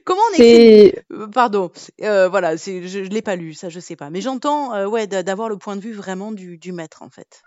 Comment 0.04 0.20
on 0.38 0.42
euh, 0.42 0.90
Pardon. 1.32 1.70
Euh, 2.02 2.28
voilà, 2.28 2.56
je, 2.56 2.98
ne 2.98 3.08
l'ai 3.08 3.22
pas 3.22 3.36
lu, 3.36 3.54
ça 3.54 3.70
je 3.70 3.80
sais 3.80 3.96
pas. 3.96 4.10
Mais 4.10 4.20
j'entends 4.20 4.86
ouais 4.86 5.06
d'avoir 5.06 5.48
le 5.48 5.56
point 5.56 5.76
de 5.76 5.80
vue 5.80 5.94
vraiment 5.94 6.32
du, 6.32 6.58
du 6.58 6.72
maître 6.72 7.02
en 7.02 7.08
fait. 7.08 7.42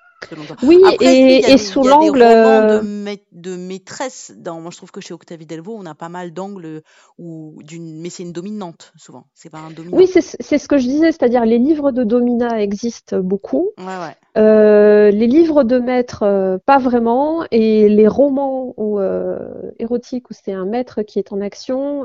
Oui, 0.63 0.82
et, 1.01 1.57
sous 1.57 1.84
l'angle 1.84 2.19
de, 2.19 3.17
de, 3.32 3.55
maîtresse. 3.55 4.34
Dans, 4.38 4.59
moi, 4.59 4.71
je 4.71 4.78
trouve 4.78 4.91
que 4.91 5.01
chez 5.01 5.13
Octavie 5.13 5.45
Delvaux, 5.45 5.76
on 5.78 5.86
a 5.86 5.95
pas 5.95 6.09
mal 6.09 6.34
d'angles 6.34 6.82
où 7.17 7.61
d'une, 7.63 8.01
mais 8.01 8.09
c'est 8.09 8.24
une 8.24 8.32
dominante 8.32 8.93
souvent. 8.95 9.28
C'est 9.34 9.49
pas 9.49 9.59
un 9.59 9.71
dominant. 9.71 9.97
Oui, 9.97 10.07
c'est 10.07 10.21
ce 10.21 10.67
que 10.67 10.78
je 10.78 10.88
disais, 10.88 11.11
c'est-à-dire 11.11 11.45
les 11.45 11.59
livres 11.59 11.91
de 11.91 12.03
domina 12.03 12.61
existent 12.61 13.19
beaucoup. 13.19 13.71
Ouais, 13.78 13.86
ouais. 13.86 14.15
Euh, 14.36 15.11
les 15.11 15.27
livres 15.27 15.63
de 15.63 15.77
maître, 15.77 16.23
euh, 16.23 16.57
pas 16.65 16.79
vraiment, 16.79 17.45
et 17.51 17.88
les 17.88 18.07
romans 18.07 18.73
ou, 18.77 18.99
euh, 18.99 19.71
érotiques 19.77 20.31
où 20.31 20.34
c'est 20.34 20.51
un 20.51 20.65
maître 20.65 21.03
qui 21.03 21.19
est 21.19 21.31
en 21.31 21.39
action, 21.39 22.03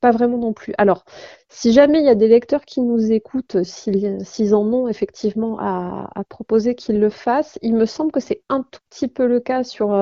pas 0.00 0.10
vraiment 0.10 0.38
non 0.38 0.52
plus. 0.52 0.74
Alors, 0.78 1.04
si 1.48 1.72
jamais 1.72 2.00
il 2.00 2.04
y 2.04 2.08
a 2.08 2.14
des 2.14 2.28
lecteurs 2.28 2.64
qui 2.64 2.80
nous 2.80 3.12
écoutent, 3.12 3.62
s'ils 3.62 4.54
en 4.54 4.72
ont 4.72 4.88
effectivement 4.88 5.58
à, 5.60 6.10
proposer 6.28 6.74
qu'ils 6.74 7.00
le 7.00 7.10
fassent, 7.10 7.58
il 7.62 7.74
me 7.74 7.86
semble 7.86 8.12
que 8.12 8.20
c'est 8.20 8.42
un 8.48 8.62
tout 8.62 8.80
petit 8.90 9.08
peu 9.08 9.26
le 9.26 9.40
cas 9.40 9.62
sur, 9.62 9.96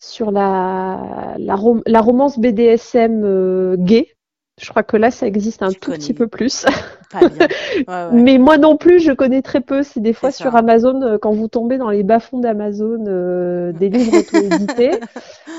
sur 0.00 0.30
la, 0.30 1.34
la, 1.38 2.00
romance 2.00 2.38
BDSM 2.38 3.76
gay. 3.76 4.14
Je 4.60 4.70
crois 4.70 4.82
que 4.82 4.96
là, 4.96 5.10
ça 5.10 5.26
existe 5.26 5.62
un 5.62 5.72
tout 5.72 5.92
petit 5.92 6.14
peu 6.14 6.28
plus. 6.28 6.64
Mais 8.12 8.38
moi 8.38 8.58
non 8.58 8.76
plus, 8.76 9.00
je 9.00 9.12
connais 9.12 9.42
très 9.42 9.60
peu. 9.60 9.82
C'est 9.82 10.00
des 10.00 10.12
fois 10.12 10.30
sur 10.30 10.54
Amazon, 10.54 11.00
euh, 11.02 11.18
quand 11.18 11.32
vous 11.32 11.48
tombez 11.48 11.78
dans 11.78 11.90
les 11.90 12.02
bas-fonds 12.02 12.40
d'Amazon, 12.40 13.04
euh, 13.06 13.72
des 13.72 13.88
livres 13.88 14.18
auto-édités. 14.18 14.90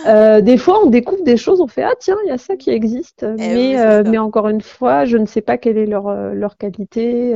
Euh, 0.07 0.39
des 0.39 0.57
fois, 0.57 0.79
on 0.81 0.89
découvre 0.89 1.25
des 1.25 1.35
choses, 1.35 1.59
on 1.59 1.67
fait 1.67 1.83
ah 1.83 1.91
tiens, 1.99 2.15
il 2.23 2.29
y 2.29 2.31
a 2.31 2.37
ça 2.37 2.55
qui 2.55 2.69
existe. 2.69 3.25
Eh 3.37 3.75
mais 3.75 4.03
mais 4.03 4.17
encore 4.17 4.47
une 4.47 4.61
fois, 4.61 5.03
je 5.03 5.17
ne 5.17 5.25
sais 5.25 5.41
pas 5.41 5.57
quelle 5.57 5.77
est 5.77 5.85
leur 5.85 6.09
leur 6.33 6.55
qualité. 6.55 7.35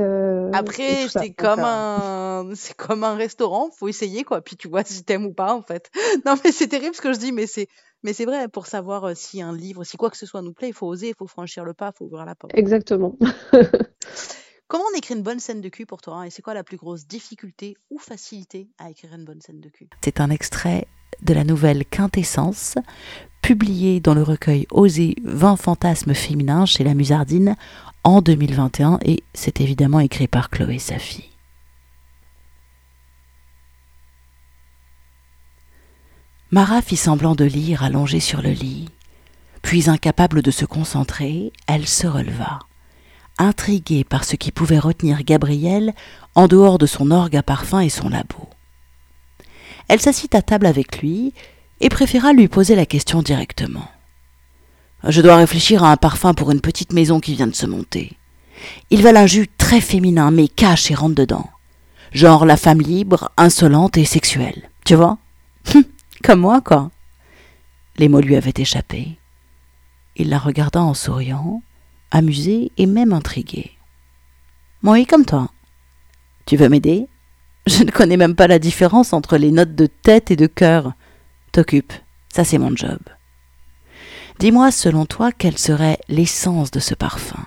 Après, 0.53 1.07
c'est 1.09 1.31
comme 1.31 1.59
un 1.59 2.45
c'est 2.53 2.73
comme 2.77 3.03
un 3.03 3.15
restaurant, 3.15 3.69
faut 3.77 3.89
essayer 3.89 4.23
quoi. 4.23 4.39
Puis 4.39 4.55
tu 4.55 4.69
vois 4.69 4.85
si 4.85 5.03
t'aimes 5.03 5.25
ou 5.25 5.33
pas 5.33 5.53
en 5.53 5.61
fait. 5.61 5.91
Non 6.25 6.35
mais 6.45 6.53
c'est 6.53 6.67
terrible 6.67 6.95
ce 6.95 7.01
que 7.01 7.11
je 7.11 7.19
dis, 7.19 7.33
mais 7.33 7.47
c'est 7.47 7.67
mais 8.03 8.13
c'est 8.13 8.25
vrai, 8.25 8.47
pour 8.47 8.67
savoir 8.67 9.15
si 9.15 9.41
un 9.41 9.55
livre, 9.55 9.83
si 9.83 9.97
quoi 9.97 10.09
que 10.09 10.17
ce 10.17 10.25
soit 10.25 10.41
nous 10.41 10.53
plaît, 10.53 10.69
il 10.69 10.73
faut 10.73 10.87
oser, 10.87 11.09
il 11.09 11.15
faut 11.15 11.27
franchir 11.27 11.63
le 11.63 11.73
pas, 11.73 11.91
il 11.93 11.97
faut 11.97 12.05
ouvrir 12.05 12.25
la 12.25 12.35
porte. 12.35 12.53
Exactement. 12.55 13.17
Comment 14.67 14.85
on 14.93 14.97
écrit 14.97 15.15
une 15.15 15.23
bonne 15.23 15.39
scène 15.39 15.61
de 15.61 15.69
cul 15.69 15.85
pour 15.85 16.01
toi 16.01 16.15
hein, 16.15 16.23
Et 16.23 16.29
c'est 16.29 16.41
quoi 16.41 16.53
la 16.53 16.63
plus 16.63 16.77
grosse 16.77 17.05
difficulté 17.05 17.75
ou 17.91 17.99
facilité 17.99 18.69
à 18.79 18.89
écrire 18.89 19.13
une 19.13 19.25
bonne 19.25 19.41
scène 19.41 19.59
de 19.59 19.69
cul? 19.69 19.87
C'est 20.03 20.19
un 20.19 20.29
extrait 20.29 20.87
de 21.21 21.33
la 21.33 21.43
nouvelle 21.43 21.85
Quintessence, 21.85 22.75
publiée 23.41 23.99
dans 23.99 24.13
le 24.13 24.23
recueil 24.23 24.65
Oser 24.71 25.15
20 25.23 25.57
fantasmes 25.57 26.13
féminins 26.13 26.65
chez 26.65 26.83
la 26.83 26.93
Musardine 26.93 27.55
en 28.03 28.21
2021 28.21 28.99
et 29.05 29.23
c'est 29.33 29.61
évidemment 29.61 29.99
écrit 29.99 30.27
par 30.27 30.49
Chloé 30.49 30.79
Safi. 30.79 31.32
Mara 36.53 36.83
fit 36.83 36.97
semblant 36.97 37.33
de 37.33 37.45
lire 37.45 37.81
allongée 37.81 38.19
sur 38.19 38.43
le 38.43 38.51
lit. 38.51 38.87
Puis, 39.63 39.89
incapable 39.89 40.43
de 40.43 40.51
se 40.51 40.65
concentrer, 40.65 41.51
elle 41.65 41.87
se 41.87 42.05
releva, 42.05 42.59
intriguée 43.39 44.03
par 44.03 44.23
ce 44.23 44.35
qui 44.35 44.51
pouvait 44.51 44.77
retenir 44.77 45.23
Gabriel 45.23 45.95
en 46.35 46.47
dehors 46.47 46.77
de 46.77 46.85
son 46.85 47.09
orgue 47.09 47.37
à 47.37 47.41
parfum 47.41 47.79
et 47.79 47.89
son 47.89 48.07
labo. 48.07 48.47
Elle 49.87 49.99
s'assit 49.99 50.35
à 50.35 50.43
table 50.43 50.67
avec 50.67 51.01
lui 51.01 51.33
et 51.81 51.89
préféra 51.89 52.33
lui 52.33 52.47
poser 52.47 52.75
la 52.75 52.85
question 52.85 53.23
directement. 53.23 53.89
Je 55.07 55.21
dois 55.21 55.37
réfléchir 55.37 55.83
à 55.83 55.91
un 55.91 55.97
parfum 55.97 56.35
pour 56.35 56.51
une 56.51 56.61
petite 56.61 56.93
maison 56.93 57.19
qui 57.19 57.33
vient 57.33 57.47
de 57.47 57.55
se 57.55 57.65
monter. 57.65 58.15
Il 58.91 59.01
va 59.01 59.19
un 59.19 59.25
jus 59.25 59.47
très 59.57 59.81
féminin, 59.81 60.29
mais 60.29 60.47
cache 60.49 60.91
et 60.91 60.93
rentre 60.93 61.15
dedans. 61.15 61.49
Genre 62.11 62.45
la 62.45 62.57
femme 62.57 62.79
libre, 62.79 63.31
insolente 63.37 63.97
et 63.97 64.05
sexuelle. 64.05 64.69
Tu 64.85 64.93
vois? 64.93 65.17
Comme 66.23 66.39
moi, 66.39 66.61
quoi. 66.61 66.89
Les 67.97 68.09
mots 68.09 68.21
lui 68.21 68.35
avaient 68.35 68.53
échappé. 68.55 69.19
Il 70.15 70.29
la 70.29 70.39
regarda 70.39 70.81
en 70.81 70.93
souriant, 70.93 71.61
amusé 72.11 72.71
et 72.77 72.85
même 72.85 73.13
intrigué. 73.13 73.71
Oui, 74.83 75.05
comme 75.05 75.25
toi. 75.25 75.51
Tu 76.45 76.55
veux 76.55 76.69
m'aider? 76.69 77.07
Je 77.67 77.83
ne 77.83 77.91
connais 77.91 78.17
même 78.17 78.35
pas 78.35 78.47
la 78.47 78.59
différence 78.59 79.13
entre 79.13 79.37
les 79.37 79.51
notes 79.51 79.75
de 79.75 79.85
tête 79.85 80.31
et 80.31 80.35
de 80.35 80.47
cœur. 80.47 80.93
T'occupe, 81.51 81.93
ça 82.33 82.43
c'est 82.43 82.57
mon 82.57 82.75
job. 82.75 82.99
Dis-moi, 84.39 84.71
selon 84.71 85.05
toi, 85.05 85.31
quelle 85.31 85.57
serait 85.57 85.99
l'essence 86.09 86.71
de 86.71 86.79
ce 86.79 86.95
parfum? 86.95 87.45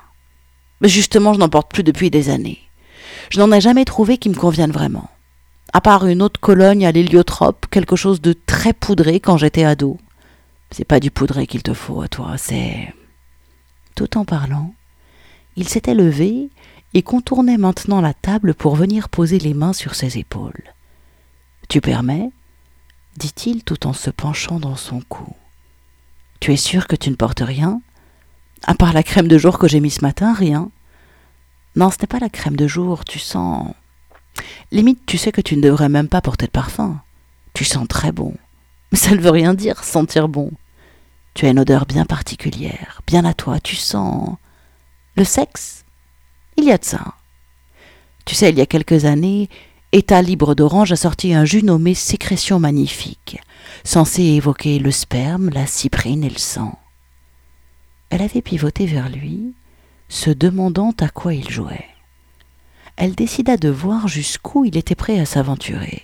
Justement, 0.82 1.34
je 1.34 1.38
n'en 1.38 1.48
porte 1.48 1.72
plus 1.72 1.82
depuis 1.82 2.10
des 2.10 2.30
années. 2.30 2.60
Je 3.30 3.38
n'en 3.38 3.50
ai 3.52 3.60
jamais 3.60 3.84
trouvé 3.84 4.18
qui 4.18 4.28
me 4.28 4.34
convienne 4.34 4.70
vraiment 4.70 5.10
à 5.72 5.80
part 5.80 6.06
une 6.06 6.22
autre 6.22 6.40
cologne 6.40 6.86
à 6.86 6.92
l'héliotrope, 6.92 7.66
quelque 7.70 7.96
chose 7.96 8.20
de 8.20 8.32
très 8.32 8.72
poudré 8.72 9.20
quand 9.20 9.36
j'étais 9.36 9.64
ado. 9.64 9.98
C'est 10.70 10.84
pas 10.84 11.00
du 11.00 11.10
poudré 11.10 11.46
qu'il 11.46 11.62
te 11.62 11.74
faut 11.74 12.00
à 12.00 12.08
toi, 12.08 12.36
c'est. 12.38 12.94
Tout 13.94 14.18
en 14.18 14.24
parlant, 14.24 14.74
il 15.56 15.68
s'était 15.68 15.94
levé 15.94 16.50
et 16.94 17.02
contournait 17.02 17.58
maintenant 17.58 18.00
la 18.00 18.14
table 18.14 18.54
pour 18.54 18.76
venir 18.76 19.08
poser 19.08 19.38
les 19.38 19.54
mains 19.54 19.72
sur 19.72 19.94
ses 19.94 20.18
épaules. 20.18 20.74
Tu 21.68 21.80
permets? 21.80 22.30
dit-il 23.16 23.64
tout 23.64 23.86
en 23.86 23.92
se 23.92 24.10
penchant 24.10 24.60
dans 24.60 24.76
son 24.76 25.00
cou. 25.00 25.34
Tu 26.40 26.52
es 26.52 26.56
sûr 26.56 26.86
que 26.86 26.96
tu 26.96 27.10
ne 27.10 27.16
portes 27.16 27.40
rien? 27.40 27.80
À 28.64 28.74
part 28.74 28.92
la 28.92 29.02
crème 29.02 29.28
de 29.28 29.38
jour 29.38 29.58
que 29.58 29.68
j'ai 29.68 29.80
mise 29.80 29.96
ce 29.96 30.02
matin, 30.02 30.34
rien 30.34 30.70
Non, 31.74 31.90
ce 31.90 31.96
n'est 32.00 32.06
pas 32.06 32.18
la 32.18 32.28
crème 32.28 32.56
de 32.56 32.66
jour, 32.66 33.04
tu 33.04 33.18
sens. 33.18 33.72
Limite, 34.72 35.06
tu 35.06 35.18
sais 35.18 35.32
que 35.32 35.40
tu 35.40 35.56
ne 35.56 35.62
devrais 35.62 35.88
même 35.88 36.08
pas 36.08 36.20
porter 36.20 36.46
de 36.46 36.50
parfum. 36.50 37.00
Tu 37.54 37.64
sens 37.64 37.86
très 37.88 38.12
bon. 38.12 38.34
Mais 38.92 38.98
ça 38.98 39.10
ne 39.10 39.20
veut 39.20 39.30
rien 39.30 39.54
dire, 39.54 39.82
sentir 39.84 40.28
bon. 40.28 40.50
Tu 41.34 41.46
as 41.46 41.50
une 41.50 41.58
odeur 41.58 41.86
bien 41.86 42.04
particulière, 42.04 43.02
bien 43.06 43.24
à 43.24 43.34
toi, 43.34 43.60
tu 43.60 43.76
sens. 43.76 44.36
Le 45.16 45.24
sexe 45.24 45.84
Il 46.56 46.64
y 46.64 46.72
a 46.72 46.78
de 46.78 46.84
ça. 46.84 47.14
Tu 48.24 48.34
sais, 48.34 48.50
il 48.50 48.58
y 48.58 48.60
a 48.60 48.66
quelques 48.66 49.04
années, 49.04 49.48
État 49.92 50.20
libre 50.20 50.54
d'Orange 50.54 50.92
a 50.92 50.96
sorti 50.96 51.32
un 51.32 51.44
jus 51.44 51.62
nommé 51.62 51.94
Sécrétion 51.94 52.58
magnifique, 52.58 53.40
censé 53.84 54.22
évoquer 54.22 54.78
le 54.78 54.90
sperme, 54.90 55.50
la 55.50 55.66
cyprine 55.66 56.24
et 56.24 56.30
le 56.30 56.38
sang. 56.38 56.78
Elle 58.10 58.22
avait 58.22 58.42
pivoté 58.42 58.86
vers 58.86 59.08
lui, 59.08 59.54
se 60.08 60.30
demandant 60.30 60.94
à 61.00 61.08
quoi 61.08 61.34
il 61.34 61.48
jouait 61.48 61.86
elle 62.96 63.14
décida 63.14 63.56
de 63.56 63.68
voir 63.68 64.08
jusqu'où 64.08 64.64
il 64.64 64.76
était 64.76 64.94
prêt 64.94 65.18
à 65.20 65.26
s'aventurer. 65.26 66.02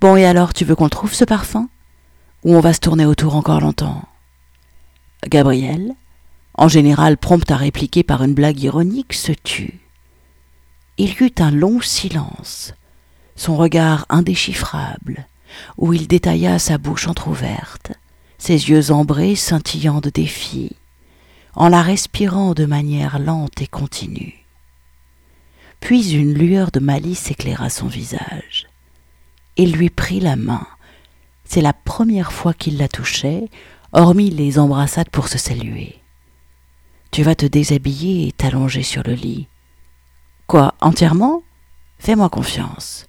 Bon, 0.00 0.16
et 0.16 0.24
alors, 0.24 0.52
tu 0.52 0.64
veux 0.64 0.74
qu'on 0.74 0.88
trouve 0.88 1.14
ce 1.14 1.24
parfum? 1.24 1.68
Ou 2.44 2.54
on 2.54 2.60
va 2.60 2.72
se 2.72 2.80
tourner 2.80 3.06
autour 3.06 3.36
encore 3.36 3.60
longtemps? 3.60 4.02
Gabriel, 5.28 5.94
en 6.54 6.68
général 6.68 7.16
prompt 7.16 7.50
à 7.50 7.56
répliquer 7.56 8.02
par 8.02 8.22
une 8.22 8.34
blague 8.34 8.60
ironique, 8.60 9.12
se 9.12 9.32
tut. 9.32 9.80
Il 10.98 11.10
y 11.10 11.24
eut 11.24 11.34
un 11.38 11.50
long 11.50 11.80
silence, 11.80 12.74
son 13.36 13.56
regard 13.56 14.06
indéchiffrable, 14.08 15.26
où 15.78 15.92
il 15.92 16.08
détailla 16.08 16.58
sa 16.58 16.78
bouche 16.78 17.06
entr'ouverte, 17.06 17.92
ses 18.38 18.68
yeux 18.70 18.90
ambrés 18.90 19.36
scintillant 19.36 20.00
de 20.00 20.10
défi, 20.10 20.72
en 21.54 21.68
la 21.68 21.82
respirant 21.82 22.54
de 22.54 22.66
manière 22.66 23.18
lente 23.18 23.62
et 23.62 23.66
continue. 23.66 24.41
Puis 25.82 26.12
une 26.12 26.32
lueur 26.32 26.70
de 26.70 26.78
malice 26.78 27.32
éclaira 27.32 27.68
son 27.68 27.88
visage. 27.88 28.68
Il 29.56 29.72
lui 29.72 29.90
prit 29.90 30.20
la 30.20 30.36
main. 30.36 30.64
C'est 31.44 31.60
la 31.60 31.72
première 31.72 32.32
fois 32.32 32.54
qu'il 32.54 32.78
la 32.78 32.86
touchait, 32.86 33.48
hormis 33.92 34.30
les 34.30 34.60
embrassades 34.60 35.10
pour 35.10 35.26
se 35.26 35.38
saluer. 35.38 36.00
Tu 37.10 37.24
vas 37.24 37.34
te 37.34 37.46
déshabiller 37.46 38.28
et 38.28 38.32
t'allonger 38.32 38.84
sur 38.84 39.02
le 39.02 39.14
lit. 39.14 39.48
Quoi, 40.46 40.72
entièrement? 40.80 41.42
Fais-moi 41.98 42.30
confiance. 42.30 43.06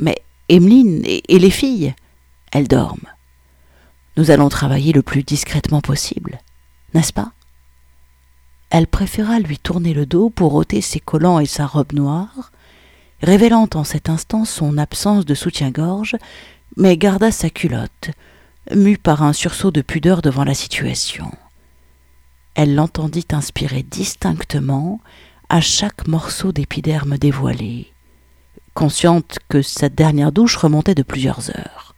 Mais 0.00 0.16
Emeline 0.48 1.02
et, 1.04 1.22
et 1.28 1.38
les 1.38 1.50
filles, 1.50 1.94
elles 2.52 2.68
dorment. 2.68 3.12
Nous 4.16 4.30
allons 4.30 4.48
travailler 4.48 4.94
le 4.94 5.02
plus 5.02 5.24
discrètement 5.24 5.82
possible, 5.82 6.40
n'est-ce 6.94 7.12
pas? 7.12 7.32
Elle 8.70 8.86
préféra 8.86 9.38
lui 9.38 9.58
tourner 9.58 9.94
le 9.94 10.06
dos 10.06 10.30
pour 10.30 10.54
ôter 10.54 10.80
ses 10.80 11.00
collants 11.00 11.40
et 11.40 11.46
sa 11.46 11.66
robe 11.66 11.92
noire, 11.92 12.52
révélant 13.22 13.68
en 13.74 13.84
cet 13.84 14.08
instant 14.08 14.44
son 14.44 14.78
absence 14.78 15.24
de 15.24 15.34
soutien-gorge, 15.34 16.16
mais 16.76 16.96
garda 16.96 17.30
sa 17.30 17.50
culotte, 17.50 18.10
mue 18.74 18.98
par 18.98 19.22
un 19.22 19.32
sursaut 19.32 19.70
de 19.70 19.80
pudeur 19.80 20.22
devant 20.22 20.44
la 20.44 20.54
situation. 20.54 21.30
Elle 22.54 22.74
l'entendit 22.74 23.26
inspirer 23.32 23.82
distinctement 23.82 25.00
à 25.48 25.60
chaque 25.60 26.06
morceau 26.06 26.52
d'épiderme 26.52 27.16
dévoilé, 27.16 27.90
consciente 28.74 29.38
que 29.48 29.62
sa 29.62 29.88
dernière 29.88 30.32
douche 30.32 30.56
remontait 30.56 30.94
de 30.94 31.02
plusieurs 31.02 31.50
heures. 31.50 31.94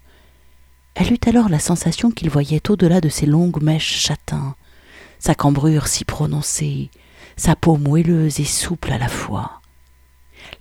Elle 0.95 1.13
eut 1.13 1.21
alors 1.27 1.49
la 1.49 1.59
sensation 1.59 2.11
qu'il 2.11 2.31
voyait 2.31 2.71
au-delà 2.71 3.01
de 3.01 3.09
ses 3.09 3.27
longues 3.27 3.63
mèches 3.63 3.99
châtains, 4.01 4.55
sa 5.21 5.37
cambrure 5.37 5.87
si 5.87 6.05
prononcée, 6.05 6.91
sa 7.37 7.55
peau 7.55 7.77
moelleuse 7.77 8.41
et 8.41 8.45
souple 8.45 8.91
à 8.91 8.99
la 8.99 9.09
fois. 9.09 9.61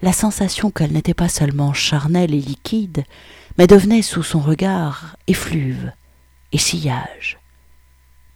La 0.04 0.14
sensation 0.14 0.70
qu'elle 0.70 0.92
n'était 0.92 1.16
pas 1.16 1.30
seulement 1.30 1.74
charnelle 1.74 2.36
et 2.36 2.42
liquide, 2.42 3.04
mais 3.58 3.66
devenait 3.66 4.04
sous 4.04 4.22
son 4.24 4.40
regard 4.40 5.18
effluve 5.28 5.92
et 6.52 6.58
sillage. 6.58 7.40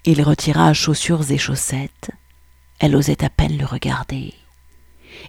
Il 0.05 0.21
retira 0.23 0.73
chaussures 0.73 1.29
et 1.31 1.37
chaussettes, 1.37 2.11
elle 2.79 2.95
osait 2.95 3.23
à 3.23 3.29
peine 3.29 3.57
le 3.57 3.65
regarder. 3.65 4.33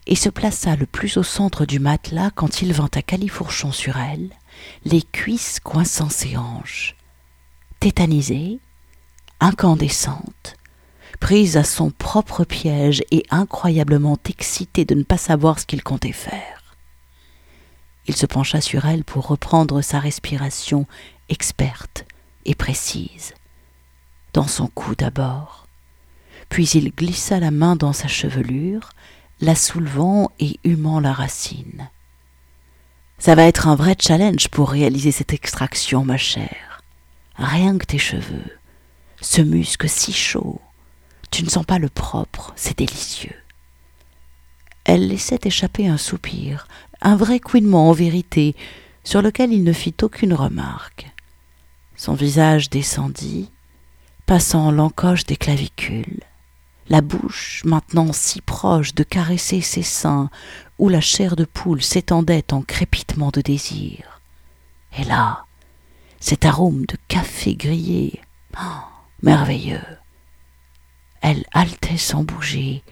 et 0.06 0.16
se 0.16 0.28
plaça 0.28 0.76
le 0.76 0.86
plus 0.86 1.16
au 1.16 1.22
centre 1.22 1.66
du 1.66 1.78
matelas 1.78 2.30
quand 2.30 2.62
il 2.62 2.72
vint 2.72 2.90
à 2.94 3.02
califourchon 3.02 3.72
sur 3.72 3.96
elle, 3.96 4.30
les 4.84 5.02
cuisses 5.02 5.60
coinçant 5.60 6.08
ses 6.08 6.36
hanches. 6.36 6.96
Tétanisée, 7.80 8.60
incandescente, 9.40 10.56
prise 11.24 11.56
à 11.56 11.64
son 11.64 11.90
propre 11.90 12.44
piège 12.44 13.02
et 13.10 13.24
incroyablement 13.30 14.18
excitée 14.28 14.84
de 14.84 14.94
ne 14.94 15.04
pas 15.04 15.16
savoir 15.16 15.58
ce 15.58 15.64
qu'il 15.64 15.82
comptait 15.82 16.12
faire. 16.12 16.76
Il 18.06 18.14
se 18.14 18.26
pencha 18.26 18.60
sur 18.60 18.84
elle 18.84 19.04
pour 19.04 19.28
reprendre 19.28 19.80
sa 19.80 20.00
respiration 20.00 20.86
experte 21.30 22.04
et 22.44 22.54
précise, 22.54 23.32
dans 24.34 24.46
son 24.46 24.66
cou 24.66 24.94
d'abord, 24.94 25.66
puis 26.50 26.68
il 26.74 26.90
glissa 26.94 27.40
la 27.40 27.50
main 27.50 27.74
dans 27.74 27.94
sa 27.94 28.06
chevelure, 28.06 28.90
la 29.40 29.54
soulevant 29.54 30.30
et 30.40 30.60
humant 30.62 31.00
la 31.00 31.14
racine. 31.14 31.88
Ça 33.16 33.34
va 33.34 33.44
être 33.44 33.66
un 33.66 33.76
vrai 33.76 33.96
challenge 33.98 34.48
pour 34.48 34.70
réaliser 34.70 35.10
cette 35.10 35.32
extraction, 35.32 36.04
ma 36.04 36.18
chère. 36.18 36.82
Rien 37.36 37.78
que 37.78 37.86
tes 37.86 37.98
cheveux, 37.98 38.58
ce 39.22 39.40
muscle 39.40 39.88
si 39.88 40.12
chaud, 40.12 40.60
tu 41.34 41.42
ne 41.42 41.50
sens 41.50 41.66
pas 41.66 41.80
le 41.80 41.88
propre, 41.88 42.52
c'est 42.54 42.78
délicieux. 42.78 43.34
Elle 44.84 45.08
laissait 45.08 45.40
échapper 45.42 45.88
un 45.88 45.96
soupir, 45.96 46.68
un 47.00 47.16
vrai 47.16 47.40
couinement 47.40 47.88
en 47.88 47.92
vérité, 47.92 48.54
sur 49.02 49.20
lequel 49.20 49.52
il 49.52 49.64
ne 49.64 49.72
fit 49.72 49.96
aucune 50.02 50.32
remarque. 50.32 51.10
Son 51.96 52.14
visage 52.14 52.70
descendit, 52.70 53.50
passant 54.26 54.70
l'encoche 54.70 55.26
des 55.26 55.34
clavicules, 55.36 56.22
la 56.88 57.00
bouche 57.00 57.62
maintenant 57.64 58.12
si 58.12 58.40
proche 58.40 58.94
de 58.94 59.02
caresser 59.02 59.60
ses 59.60 59.82
seins 59.82 60.30
où 60.78 60.88
la 60.88 61.00
chair 61.00 61.34
de 61.34 61.44
poule 61.44 61.82
s'étendait 61.82 62.52
en 62.52 62.62
crépitement 62.62 63.32
de 63.32 63.40
désir. 63.40 64.20
Et 64.96 65.02
là, 65.02 65.46
cet 66.20 66.44
arôme 66.44 66.86
de 66.86 66.96
café 67.08 67.56
grillé, 67.56 68.20
oh, 68.56 68.84
merveilleux. 69.24 69.82
Elle 71.26 71.46
haletait 71.52 71.96
sans 71.96 72.22
bouger 72.22 72.82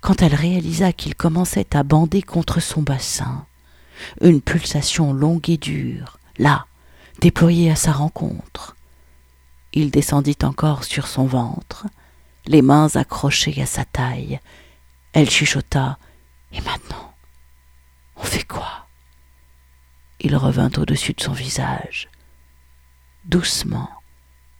quand 0.00 0.22
elle 0.22 0.34
réalisa 0.34 0.92
qu'il 0.92 1.14
commençait 1.14 1.76
à 1.76 1.84
bander 1.84 2.20
contre 2.20 2.58
son 2.58 2.82
bassin. 2.82 3.46
Une 4.20 4.40
pulsation 4.40 5.12
longue 5.12 5.48
et 5.48 5.56
dure, 5.56 6.18
là, 6.36 6.66
déployée 7.20 7.70
à 7.70 7.76
sa 7.76 7.92
rencontre. 7.92 8.74
Il 9.72 9.92
descendit 9.92 10.38
encore 10.42 10.82
sur 10.82 11.06
son 11.06 11.26
ventre, 11.26 11.86
les 12.44 12.60
mains 12.60 12.88
accrochées 12.96 13.62
à 13.62 13.66
sa 13.66 13.84
taille. 13.84 14.40
Elle 15.12 15.30
chuchota. 15.30 15.96
Et 16.50 16.60
maintenant 16.62 17.14
On 18.16 18.24
fait 18.24 18.42
quoi? 18.42 18.88
Il 20.18 20.34
revint 20.34 20.72
au-dessus 20.76 21.12
de 21.12 21.20
son 21.20 21.34
visage. 21.34 22.08
Doucement, 23.26 23.90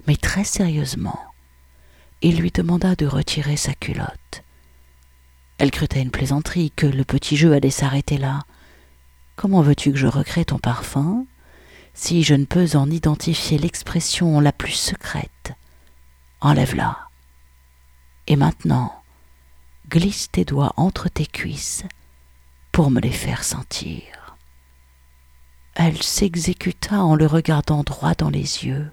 mais 0.07 0.15
très 0.15 0.45
sérieusement, 0.45 1.30
il 2.23 2.39
lui 2.39 2.51
demanda 2.51 2.95
de 2.95 3.07
retirer 3.07 3.57
sa 3.57 3.73
culotte. 3.73 4.43
Elle 5.59 5.71
crut 5.71 5.95
à 5.97 6.01
une 6.01 6.11
plaisanterie 6.11 6.71
que 6.71 6.87
le 6.87 7.05
petit 7.05 7.37
jeu 7.37 7.53
allait 7.53 7.71
s'arrêter 7.71 8.19
là. 8.19 8.45
Comment 9.37 9.63
veux-tu 9.63 9.93
que 9.93 9.99
je 9.99 10.07
recrée 10.07 10.45
ton 10.45 10.59
parfum 10.59 11.27
si 11.95 12.23
je 12.23 12.35
ne 12.35 12.45
peux 12.45 12.77
en 12.77 12.91
identifier 12.91 13.59
l'expression 13.59 14.41
la 14.41 14.53
plus 14.53 14.73
secrète? 14.73 15.53
Enlève-la. 16.41 16.99
Et 18.27 18.37
maintenant, 18.37 19.03
glisse 19.89 20.31
tes 20.31 20.45
doigts 20.45 20.73
entre 20.77 21.09
tes 21.09 21.27
cuisses 21.27 21.85
pour 22.73 22.91
me 22.91 23.01
les 23.01 23.11
faire 23.11 23.45
sentir. 23.45 24.37
Elle 25.75 26.03
s'exécuta 26.03 27.03
en 27.03 27.15
le 27.15 27.27
regardant 27.27 27.83
droit 27.83 28.15
dans 28.15 28.31
les 28.31 28.65
yeux. 28.67 28.91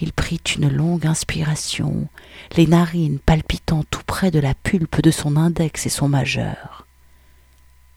Il 0.00 0.12
prit 0.12 0.40
une 0.56 0.68
longue 0.68 1.06
inspiration, 1.06 2.08
les 2.56 2.66
narines 2.66 3.18
palpitant 3.18 3.84
tout 3.90 4.02
près 4.06 4.30
de 4.30 4.38
la 4.38 4.54
pulpe 4.54 5.00
de 5.00 5.10
son 5.10 5.36
index 5.36 5.86
et 5.86 5.90
son 5.90 6.08
majeur. 6.08 6.86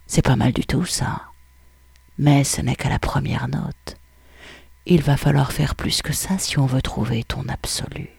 C'est 0.08 0.24
pas 0.24 0.36
mal 0.36 0.54
du 0.54 0.66
tout, 0.66 0.86
ça. 0.86 1.22
Mais 2.18 2.44
ce 2.44 2.62
n'est 2.62 2.76
qu'à 2.76 2.90
la 2.90 3.00
première 3.00 3.48
note. 3.48 3.96
Il 4.86 5.04
va 5.04 5.18
falloir 5.18 5.52
faire 5.52 5.76
plus 5.76 6.02
que 6.02 6.14
ça 6.14 6.38
si 6.38 6.58
on 6.58 6.66
veut 6.66 6.82
trouver 6.82 7.24
ton 7.24 7.48
absolu. 7.48 8.10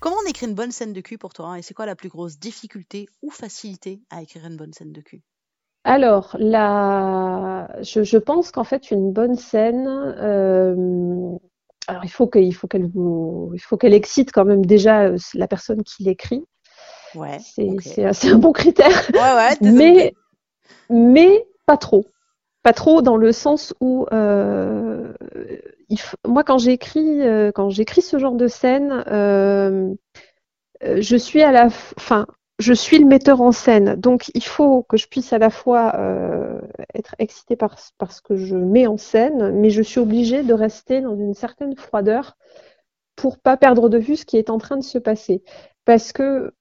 Comment 0.00 0.16
on 0.24 0.28
écrit 0.28 0.46
une 0.46 0.56
bonne 0.56 0.72
scène 0.72 0.92
de 0.92 1.00
cul 1.00 1.18
pour 1.18 1.32
toi? 1.32 1.58
Et 1.58 1.62
c'est 1.62 1.74
quoi 1.74 1.86
la 1.86 1.94
plus 1.94 2.08
grosse 2.08 2.36
difficulté 2.36 3.08
ou 3.22 3.30
facilité 3.30 4.02
à 4.10 4.20
écrire 4.20 4.44
une 4.46 4.56
bonne 4.56 4.72
scène 4.72 4.92
de 4.92 5.00
cul? 5.00 5.22
Alors, 5.84 6.36
la... 6.38 7.68
je, 7.82 8.02
je 8.02 8.18
pense 8.18 8.50
qu'en 8.50 8.64
fait, 8.64 8.90
une 8.90 9.12
bonne 9.12 9.34
scène, 9.36 9.86
euh, 9.88 11.36
alors 11.88 12.04
il 12.04 12.08
faut 12.08 12.26
qu'elle 12.28 12.52
vous, 12.94 13.50
il 13.54 13.60
faut 13.60 13.76
qu'elle 13.76 13.94
excite 13.94 14.30
quand 14.32 14.44
même 14.44 14.64
déjà 14.64 15.06
euh, 15.06 15.16
la 15.34 15.48
personne 15.48 15.82
qui 15.82 16.04
l'écrit. 16.04 16.44
Ouais. 17.14 17.38
C'est 17.40 18.28
un 18.30 18.38
bon 18.38 18.52
critère. 18.52 19.10
Ouais, 19.12 19.20
ouais. 19.20 19.56
mais 19.60 20.14
mais 20.88 21.46
pas 21.66 21.76
trop, 21.76 22.06
pas 22.62 22.72
trop 22.72 23.02
dans 23.02 23.16
le 23.16 23.32
sens 23.32 23.74
où 23.80 24.06
euh, 24.12 25.12
il 25.88 25.98
moi 26.26 26.44
quand 26.44 26.58
j'écris 26.58 27.22
euh, 27.22 27.50
quand 27.52 27.70
j'écris 27.70 28.02
ce 28.02 28.18
genre 28.18 28.34
de 28.34 28.46
scène, 28.46 29.04
euh, 29.08 29.92
je 30.82 31.16
suis 31.16 31.42
à 31.42 31.52
la 31.52 31.70
fin 31.70 32.26
je 32.62 32.72
suis 32.72 32.98
le 32.98 33.06
metteur 33.06 33.40
en 33.40 33.52
scène, 33.52 33.96
donc 33.96 34.30
il 34.34 34.44
faut 34.44 34.82
que 34.84 34.96
je 34.96 35.08
puisse 35.08 35.32
à 35.32 35.38
la 35.38 35.50
fois 35.50 35.94
euh, 35.96 36.60
être 36.94 37.14
excitée 37.18 37.56
par, 37.56 37.78
ce 37.78 38.22
que 38.22 38.36
je 38.36 38.54
mets 38.54 38.86
en 38.86 38.96
scène, 38.96 39.50
mais 39.60 39.70
je 39.70 39.82
suis 39.82 40.00
obligée 40.00 40.42
de 40.42 40.54
rester 40.54 41.00
dans 41.00 41.16
une 41.16 41.34
certaine 41.34 41.76
froideur 41.76 42.36
pour 43.16 43.38
pas 43.38 43.56
perdre 43.56 43.88
de 43.88 43.98
vue 43.98 44.16
ce 44.16 44.24
qui 44.24 44.36
est 44.38 44.48
en 44.48 44.58
train 44.58 44.76
de 44.76 44.84
se 44.84 44.98
passer. 44.98 45.42
Parce 45.84 46.12
que 46.12 46.52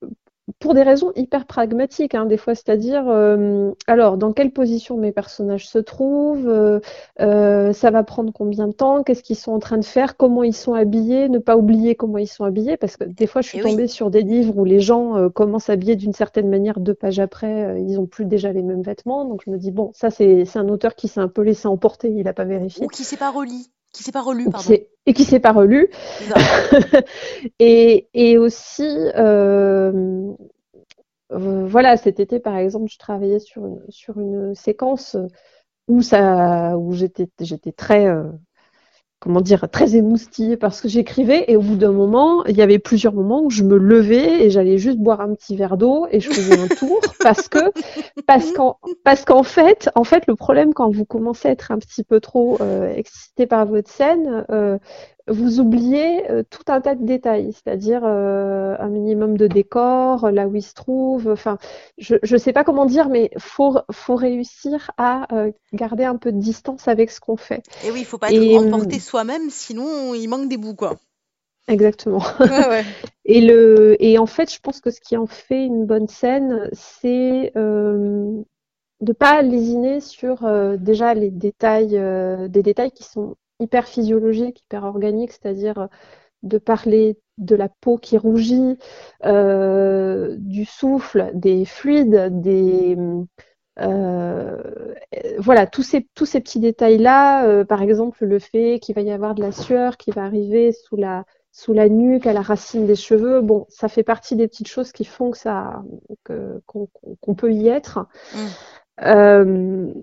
pour 0.60 0.74
des 0.74 0.84
raisons 0.84 1.12
hyper 1.16 1.46
pragmatiques, 1.46 2.16
hein, 2.16 2.26
des 2.26 2.38
fois, 2.38 2.56
c'est-à-dire, 2.56 3.08
euh, 3.08 3.72
alors, 3.88 4.18
dans 4.18 4.34
quelle 4.34 4.52
position 4.52 4.98
mes 4.98 5.12
personnages 5.12 5.68
se 5.68 5.78
trouvent, 5.78 6.48
euh, 6.48 6.80
euh, 7.20 7.74
ça 7.74 7.92
va 7.92 8.04
prendre 8.04 8.34
combien 8.34 8.68
de 8.68 8.74
temps, 8.74 9.04
qu'est-ce 9.04 9.24
qu'ils 9.24 9.38
sont 9.38 9.52
en 9.52 9.60
train 9.60 9.78
de 9.78 9.86
faire, 9.86 10.18
comment 10.18 10.44
ils 10.44 10.56
sont 10.56 10.74
habillés, 10.74 11.30
ne 11.30 11.38
pas 11.38 11.58
oublier 11.58 11.96
comment 11.96 12.18
ils 12.18 12.28
sont 12.28 12.44
habillés, 12.44 12.78
parce 12.78 12.98
que 12.98 13.06
des 13.06 13.28
fois, 13.28 13.42
je 13.42 13.50
suis 13.50 13.60
eh 13.60 13.62
tombée 13.62 13.88
sur 13.88 14.10
des 14.10 14.22
livres 14.22 14.58
où 14.58 14.66
les 14.66 14.80
gens 14.80 15.30
commencent 15.30 15.70
à 15.70 15.74
habiller 15.74 15.96
d'une 15.96 16.14
certaine 16.14 16.50
manière, 16.50 16.80
deux 16.80 16.96
pages 16.96 17.20
après, 17.20 17.82
ils 17.82 18.00
ont 18.00 18.08
plus 18.08 18.26
déjà 18.26 18.52
les 18.52 18.64
mêmes 18.64 18.82
vêtements, 18.82 19.26
donc 19.26 19.44
je 19.46 19.52
me 19.52 19.58
dis, 19.58 19.72
bon, 19.72 19.92
ça, 19.94 20.10
c'est 20.10 20.46
un 20.56 20.70
auteur 20.70 20.96
qui 20.96 21.08
s'est 21.08 21.20
un 21.22 21.28
peu 21.28 21.42
laissé 21.42 21.68
emporter, 21.68 22.10
il 22.10 22.24
n'a 22.24 22.34
pas 22.34 22.46
vérifié. 22.46 22.86
Ou 22.86 22.90
qui 22.90 23.04
s'est 23.04 23.18
pas 23.18 23.32
relis 23.32 23.72
qui 23.92 24.04
s'est 24.04 24.12
pas 24.12 24.22
relu, 24.22 24.50
pardon. 24.50 24.78
Et 25.06 25.14
qui 25.14 25.24
s'est 25.24 25.40
pas 25.40 25.52
relu. 25.52 25.90
et, 27.60 28.08
et 28.14 28.38
aussi, 28.38 28.88
euh, 29.16 30.32
euh, 31.32 31.66
voilà, 31.66 31.98
cet 31.98 32.20
été, 32.20 32.40
par 32.40 32.58
exemple, 32.58 32.90
je 32.92 32.98
travaillais 32.98 33.40
sur 33.40 33.66
une, 33.66 33.82
sur 33.90 34.20
une 34.20 34.56
séquence 34.56 35.18
où 35.88 36.02
ça, 36.02 36.78
où 36.78 36.94
j'étais, 36.94 37.28
j'étais 37.40 37.72
très, 37.72 38.06
euh, 38.06 38.24
comment 39.22 39.40
dire, 39.40 39.70
très 39.70 39.96
émoustillée 39.96 40.58
par 40.58 40.74
ce 40.74 40.82
que 40.82 40.90
j'écrivais. 40.90 41.46
Et 41.48 41.56
au 41.56 41.62
bout 41.62 41.76
d'un 41.76 41.92
moment, 41.92 42.44
il 42.46 42.58
y 42.58 42.62
avait 42.64 42.80
plusieurs 42.80 43.14
moments 43.14 43.44
où 43.44 43.52
je 43.52 43.64
me 43.64 43.78
levais 43.78 44.44
et 44.44 44.50
j'allais 44.50 44.80
juste 44.80 44.98
boire 44.98 45.22
un 45.22 45.36
petit 45.36 45.56
verre 45.56 45.78
d'eau 45.78 46.08
et 46.12 46.20
je 46.20 46.30
faisais 46.32 46.60
un 46.60 46.68
tour 46.68 47.00
parce 47.22 47.48
que, 47.48 47.60
parce 48.26 48.52
qu'en, 48.52 48.80
parce 49.04 49.24
qu'en 49.24 49.44
fait, 49.44 49.92
en 49.94 50.04
fait, 50.04 50.26
le 50.28 50.36
problème 50.36 50.74
quand 50.74 50.90
vous 50.90 51.06
commencez 51.06 51.48
à 51.50 51.52
être 51.52 51.72
un 51.72 51.78
petit 51.78 52.04
peu 52.04 52.20
trop 52.20 52.58
euh, 52.62 52.92
excité 52.96 53.46
par 53.46 53.68
votre 53.68 53.92
scène, 53.92 54.44
euh, 54.50 54.80
vous 55.32 55.60
oubliez 55.60 56.30
euh, 56.30 56.44
tout 56.50 56.64
un 56.68 56.82
tas 56.82 56.96
de 56.96 57.06
détails, 57.06 57.54
c'est-à-dire 57.54 58.02
euh, 58.04 58.76
un 58.80 58.90
minimum 58.90 59.38
de 59.38 59.48
décor, 59.48 60.30
là 60.32 60.48
où 60.48 60.56
il 60.56 60.62
se 60.62 60.74
trouve. 60.74 61.30
Enfin, 61.30 61.58
je 61.98 62.16
ne 62.30 62.38
sais 62.38 62.54
pas 62.54 62.64
comment 62.64 62.86
dire, 62.86 63.10
mais 63.10 63.32
faut 63.38 63.78
faut 63.92 64.16
réussir 64.16 64.92
à 64.98 65.34
euh, 65.34 65.52
garder 65.74 66.04
un 66.04 66.18
peu 66.18 66.32
de 66.32 66.40
distance 66.40 66.88
avec 66.88 67.12
ce 67.12 67.20
qu'on 67.20 67.38
fait. 67.38 67.64
Et 67.86 67.92
oui, 67.92 68.02
il 68.02 68.06
faut 68.06 68.18
pas 68.18 68.32
être 68.32 68.66
emporté 68.66 69.00
soi-même, 69.00 69.50
sinon 69.50 70.14
il 70.14 70.28
manque 70.28 70.50
des 70.50 70.58
bouts, 70.58 70.76
quoi. 70.76 70.98
Exactement. 71.68 72.24
et 73.26 73.42
le 73.42 73.96
et 74.04 74.18
en 74.18 74.26
fait, 74.26 74.54
je 74.54 74.60
pense 74.60 74.82
que 74.82 74.92
ce 74.92 75.00
qui 75.00 75.16
en 75.16 75.28
fait 75.28 75.66
une 75.66 75.86
bonne 75.86 76.08
scène, 76.08 76.70
c'est 76.74 77.54
de 77.56 79.14
pas 79.14 79.42
lésiner 79.42 80.00
sur 80.00 80.48
déjà 80.78 81.14
les 81.14 81.32
détails, 81.32 82.00
des 82.50 82.64
détails 82.64 82.92
qui 82.92 83.04
sont 83.04 83.36
hyper 83.62 83.88
physiologique, 83.88 84.62
hyper 84.62 84.84
organique, 84.84 85.32
c'est-à-dire 85.32 85.78
euh, 85.78 85.88
de 86.44 86.58
parler 86.58 87.20
de 87.38 87.56
la 87.56 87.70
peau 87.70 87.98
qui 87.98 88.18
rougit, 88.18 88.78
euh, 89.26 90.36
du 90.40 90.66
souffle, 90.66 91.32
des 91.34 91.66
fluides, 91.66 92.42
des 92.42 92.98
euh, 93.80 94.58
voilà 95.38 95.66
tous 95.66 95.84
ces 95.84 96.08
tous 96.14 96.26
ces 96.26 96.42
petits 96.42 96.60
détails 96.60 96.98
là. 96.98 97.64
par 97.66 97.82
exemple, 97.82 98.26
le 98.26 98.40
fait 98.40 98.80
qu'il 98.80 98.96
va 98.96 99.02
y 99.02 99.12
avoir 99.12 99.36
de 99.36 99.42
la 99.42 99.52
sueur 99.52 99.98
qui 99.98 100.12
va 100.12 100.24
arriver 100.24 100.72
sous 100.72 100.96
la 100.96 101.26
sous 101.52 101.74
la 101.74 101.90
nuque, 101.90 102.28
à 102.28 102.34
la 102.34 102.42
racine 102.42 102.88
des 102.88 102.96
cheveux. 102.96 103.42
Bon, 103.42 103.66
ça 103.70 103.88
fait 103.88 104.04
partie 104.04 104.36
des 104.36 104.48
petites 104.48 104.68
choses 104.68 104.92
qui 104.92 105.06
font 105.06 105.32
que 105.32 105.38
ça, 105.38 105.84
qu'on, 106.66 107.36
peut 107.36 107.54
y 107.54 107.68
être. 107.68 108.08
Mm. 109.00 109.94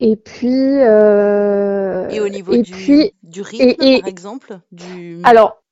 Euh, 0.00 0.06
et 0.06 0.16
puis. 0.16 0.80
Euh, 0.80 2.08
et 2.08 2.20
au 2.20 2.28
niveau 2.28 2.56
du, 2.56 2.70
puis, 2.70 3.12
du 3.22 3.42
rythme, 3.42 4.00
par 4.00 4.08
exemple 4.08 4.58
du... 4.70 5.20
Alors, 5.24 5.62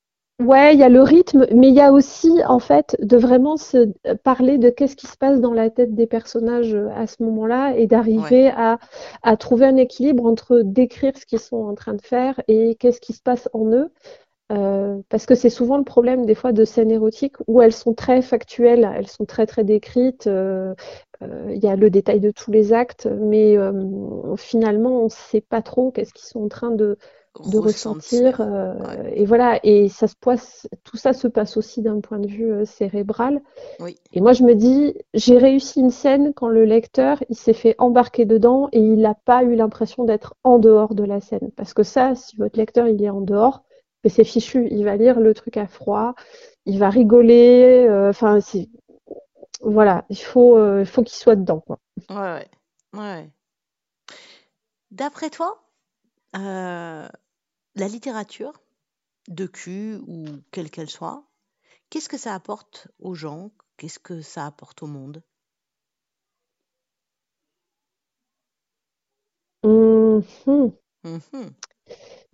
Ouais, 0.40 0.72
il 0.72 0.80
y 0.80 0.82
a 0.82 0.88
le 0.88 1.02
rythme, 1.02 1.46
mais 1.54 1.68
il 1.68 1.74
y 1.74 1.82
a 1.82 1.92
aussi, 1.92 2.30
en 2.46 2.60
fait, 2.60 2.96
de 3.02 3.18
vraiment 3.18 3.58
se 3.58 3.92
parler 4.24 4.56
de 4.56 4.70
qu'est-ce 4.70 4.96
qui 4.96 5.06
se 5.06 5.18
passe 5.18 5.38
dans 5.38 5.52
la 5.52 5.68
tête 5.68 5.94
des 5.94 6.06
personnages 6.06 6.74
euh, 6.74 6.88
à 6.96 7.06
ce 7.06 7.22
moment-là 7.22 7.74
et 7.76 7.86
d'arriver 7.86 8.48
à, 8.48 8.78
à 9.22 9.36
trouver 9.36 9.66
un 9.66 9.76
équilibre 9.76 10.24
entre 10.24 10.62
décrire 10.64 11.12
ce 11.14 11.26
qu'ils 11.26 11.40
sont 11.40 11.58
en 11.58 11.74
train 11.74 11.92
de 11.92 12.00
faire 12.00 12.40
et 12.48 12.74
qu'est-ce 12.76 13.02
qui 13.02 13.12
se 13.12 13.20
passe 13.20 13.50
en 13.52 13.66
eux. 13.66 13.92
Euh, 14.50 15.00
parce 15.08 15.26
que 15.26 15.36
c'est 15.36 15.50
souvent 15.50 15.78
le 15.78 15.84
problème 15.84 16.26
des 16.26 16.34
fois 16.34 16.52
de 16.52 16.64
scènes 16.64 16.90
érotiques 16.90 17.36
où 17.46 17.62
elles 17.62 17.72
sont 17.72 17.94
très 17.94 18.20
factuelles, 18.20 18.90
elles 18.96 19.06
sont 19.06 19.24
très 19.24 19.46
très 19.46 19.62
décrites. 19.62 20.26
Euh, 20.26 20.30
euh, 20.70 20.74
il 21.22 21.62
y 21.62 21.68
a 21.68 21.76
le 21.76 21.90
détail 21.90 22.20
de 22.20 22.30
tous 22.30 22.50
les 22.50 22.72
actes, 22.72 23.06
mais 23.06 23.56
finalement 24.36 25.00
on 25.00 25.04
ne 25.04 25.10
sait 25.10 25.40
pas 25.40 25.62
trop 25.62 25.90
qu'est-ce 25.90 26.14
qu'ils 26.14 26.28
sont 26.28 26.42
en 26.44 26.48
train 26.48 26.70
de, 26.70 26.96
de 27.46 27.58
ressentir. 27.58 28.40
Euh, 28.40 28.74
et 29.12 29.24
voilà, 29.24 29.60
et 29.62 29.88
ça 29.88 30.08
se 30.08 30.14
passe, 30.20 30.68
tout 30.84 30.96
ça 30.96 31.12
se 31.12 31.28
passe 31.28 31.56
aussi 31.56 31.80
d'un 31.80 32.00
point 32.00 32.18
de 32.18 32.26
vue 32.26 32.52
euh, 32.52 32.64
cérébral. 32.64 33.40
Oui. 33.78 33.96
Et 34.12 34.20
moi, 34.20 34.32
je 34.32 34.42
me 34.42 34.54
dis, 34.54 34.94
j'ai 35.14 35.38
réussi 35.38 35.80
une 35.80 35.90
scène 35.90 36.32
quand 36.34 36.48
le 36.48 36.64
lecteur, 36.64 37.22
il 37.28 37.36
s'est 37.36 37.52
fait 37.52 37.76
embarquer 37.78 38.24
dedans 38.24 38.68
et 38.72 38.80
il 38.80 38.98
n'a 38.98 39.14
pas 39.14 39.44
eu 39.44 39.54
l'impression 39.54 40.04
d'être 40.04 40.34
en 40.44 40.58
dehors 40.58 40.94
de 40.94 41.04
la 41.04 41.20
scène. 41.20 41.50
Parce 41.56 41.72
que 41.72 41.82
ça, 41.82 42.14
si 42.14 42.36
votre 42.36 42.58
lecteur, 42.58 42.88
il 42.88 43.02
est 43.02 43.10
en 43.10 43.20
dehors, 43.20 43.62
mais 44.02 44.10
c'est 44.10 44.24
fichu, 44.24 44.66
il 44.70 44.84
va 44.84 44.96
lire 44.96 45.20
le 45.20 45.32
truc 45.34 45.56
à 45.56 45.66
froid, 45.66 46.14
il 46.66 46.78
va 46.78 46.90
rigoler, 46.90 47.86
euh, 47.88 48.10
enfin, 48.10 48.40
voilà, 49.60 50.04
il 50.10 50.18
faut, 50.18 50.78
il 50.80 50.86
faut 50.86 51.02
qu'il 51.02 51.16
soit 51.18 51.36
dedans. 51.36 51.60
Quoi. 51.60 51.78
Ouais, 52.10 52.16
ouais. 52.16 52.48
ouais. 52.94 53.30
D'après 54.92 55.30
toi, 55.30 55.64
euh, 56.36 57.08
la 57.76 57.88
littérature, 57.88 58.62
de 59.28 59.46
cul 59.46 59.96
ou 60.06 60.24
quelle 60.52 60.70
qu'elle 60.70 60.90
soit, 60.90 61.24
qu'est-ce 61.90 62.08
que 62.08 62.18
ça 62.18 62.34
apporte 62.34 62.88
aux 63.00 63.14
gens? 63.14 63.52
Qu'est-ce 63.76 63.98
que 64.00 64.22
ça 64.22 64.46
apporte 64.46 64.82
au 64.82 64.86
monde? 64.88 65.22
Mmh 69.62 70.22
mmh 71.04 71.50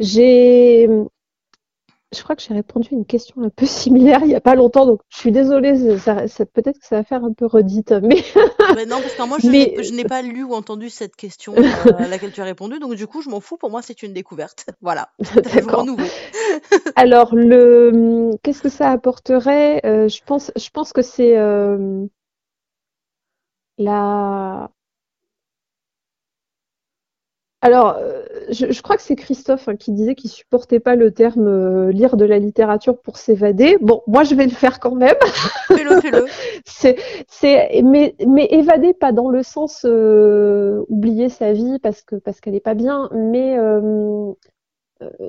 J'ai 0.01 0.89
je 2.15 2.23
crois 2.23 2.37
que 2.37 2.43
j'ai 2.43 2.55
répondu 2.55 2.89
à 2.93 2.95
une 2.95 3.05
question 3.05 3.43
un 3.43 3.49
peu 3.49 3.67
similaire 3.67 4.21
il 4.23 4.29
n'y 4.29 4.35
a 4.35 4.41
pas 4.41 4.55
longtemps, 4.55 4.87
donc 4.87 5.01
je 5.09 5.19
suis 5.19 5.33
désolée, 5.33 5.99
ça, 5.99 6.27
peut-être 6.47 6.79
que 6.79 6.87
ça 6.87 6.97
va 6.97 7.05
faire 7.05 7.25
un 7.25 7.33
peu 7.33 7.47
redite, 7.47 7.93
mais... 7.93 8.23
non, 8.87 9.01
parce 9.01 9.15
que 9.15 9.27
moi, 9.27 9.39
je 9.41 9.95
n'ai 9.95 10.05
pas 10.05 10.23
lu 10.23 10.45
ou 10.45 10.55
entendu 10.55 10.91
cette 10.91 11.17
question 11.17 11.55
euh, 11.57 11.93
à 11.99 12.09
laquelle 12.09 12.33
tu 12.33 12.41
as 12.41 12.45
répondu, 12.45 12.79
donc 12.79 12.95
du 12.95 13.07
coup, 13.07 13.23
je 13.23 13.29
m'en 13.29 13.41
fous, 13.41 13.57
pour 13.57 13.71
moi, 13.71 13.83
c'est 13.83 14.03
une 14.03 14.13
découverte. 14.13 14.67
Voilà, 14.83 15.09
D'accord. 15.55 15.85
nouveau. 15.85 16.07
Alors, 16.95 17.35
le... 17.35 18.31
qu'est-ce 18.43 18.63
que 18.63 18.69
ça 18.69 18.91
apporterait? 18.91 19.81
Euh, 19.85 20.07
je, 20.07 20.21
pense, 20.25 20.53
je 20.55 20.69
pense 20.71 20.93
que 20.93 21.03
c'est 21.03 21.37
euh, 21.37 22.07
la 23.79 24.71
alors, 27.63 27.97
euh, 27.99 28.23
je, 28.51 28.83
crois 28.83 28.97
que 28.97 29.03
c'est 29.03 29.17
Christophe 29.17 29.69
hein, 29.69 29.77
qui 29.77 29.91
disait 29.91 30.15
qu'il 30.15 30.31
supportait 30.31 30.79
pas 30.79 30.95
le 30.95 31.11
terme 31.11 31.49
euh, 31.49 31.91
lire 31.91 32.17
de 32.17 32.25
la 32.27 32.39
littérature 32.39 33.01
pour 33.01 33.17
s'évader. 33.17 33.79
Bon, 33.81 34.03
moi 34.07 34.25
je 34.25 34.35
vais 34.35 34.45
le 34.45 34.51
faire 34.51 34.79
quand 34.79 34.95
même. 34.95 35.17
Fais-le, 35.69 36.01
fais-le. 36.01 36.27
c'est, 36.67 36.97
c'est, 37.29 37.83
mais, 37.83 38.15
mais 38.27 38.47
évader 38.51 38.93
pas 38.93 39.13
dans 39.13 39.31
le 39.31 39.43
sens 39.43 39.87
euh, 39.87 40.85
oublier 40.89 41.31
sa 41.31 41.53
vie 41.53 41.79
parce 41.79 42.03
que 42.03 42.17
parce 42.17 42.41
qu'elle 42.41 42.55
est 42.55 42.61
pas 42.61 42.75
bien, 42.75 43.09
mais 43.13 43.57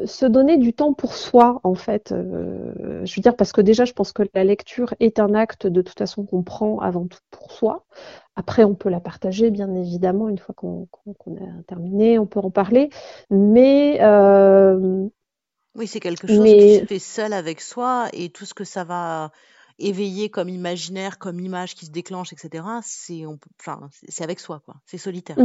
se 0.06 0.26
donner 0.26 0.58
du 0.58 0.74
temps 0.74 0.94
pour 0.94 1.14
soi, 1.14 1.60
en 1.64 1.76
fait. 1.76 2.14
je 2.14 3.16
veux 3.16 3.22
dire, 3.22 3.36
parce 3.36 3.52
que 3.52 3.62
déjà, 3.62 3.86
je 3.86 3.94
pense 3.94 4.14
que 4.14 4.24
la 4.34 4.44
lecture 4.44 4.94
est 5.00 5.20
un 5.20 5.34
acte 5.34 5.68
de 5.68 5.82
toute 5.82 5.98
façon 5.98 6.26
qu'on 6.26 6.44
prend 6.44 6.80
avant 6.80 7.06
tout 7.08 7.20
pour 7.32 7.52
soi. 7.52 7.86
Après, 8.38 8.64
on 8.64 8.76
peut 8.76 8.90
la 8.90 9.00
partager, 9.00 9.50
bien 9.50 9.74
évidemment, 9.74 10.30
une 10.30 10.38
fois 10.38 10.54
qu'on 10.56 10.88
a 11.26 11.64
terminé, 11.68 12.20
on 12.20 12.28
peut 12.28 12.40
en 12.40 12.52
parler. 12.52 12.90
Mais 13.32 13.98
euh, 14.02 15.08
oui, 15.74 15.88
c'est 15.88 16.00
quelque 16.00 16.28
chose 16.28 16.44
qui 16.44 16.80
se 16.80 16.86
fait 16.86 17.00
seul 17.00 17.34
avec 17.34 17.62
soi 17.62 18.08
et 18.14 18.30
tout 18.30 18.46
ce 18.46 18.54
que 18.54 18.64
ça 18.64 18.84
va 18.84 19.32
éveiller 19.80 20.30
comme 20.30 20.50
imaginaire, 20.50 21.20
comme 21.20 21.40
image 21.40 21.76
qui 21.76 21.86
se 21.86 21.92
déclenche, 21.92 22.34
etc. 22.34 22.64
C'est 22.84 23.24
enfin, 23.60 23.90
c'est 24.08 24.24
avec 24.24 24.40
soi, 24.40 24.62
quoi. 24.66 24.76
C'est 24.86 24.98
solitaire. 24.98 25.38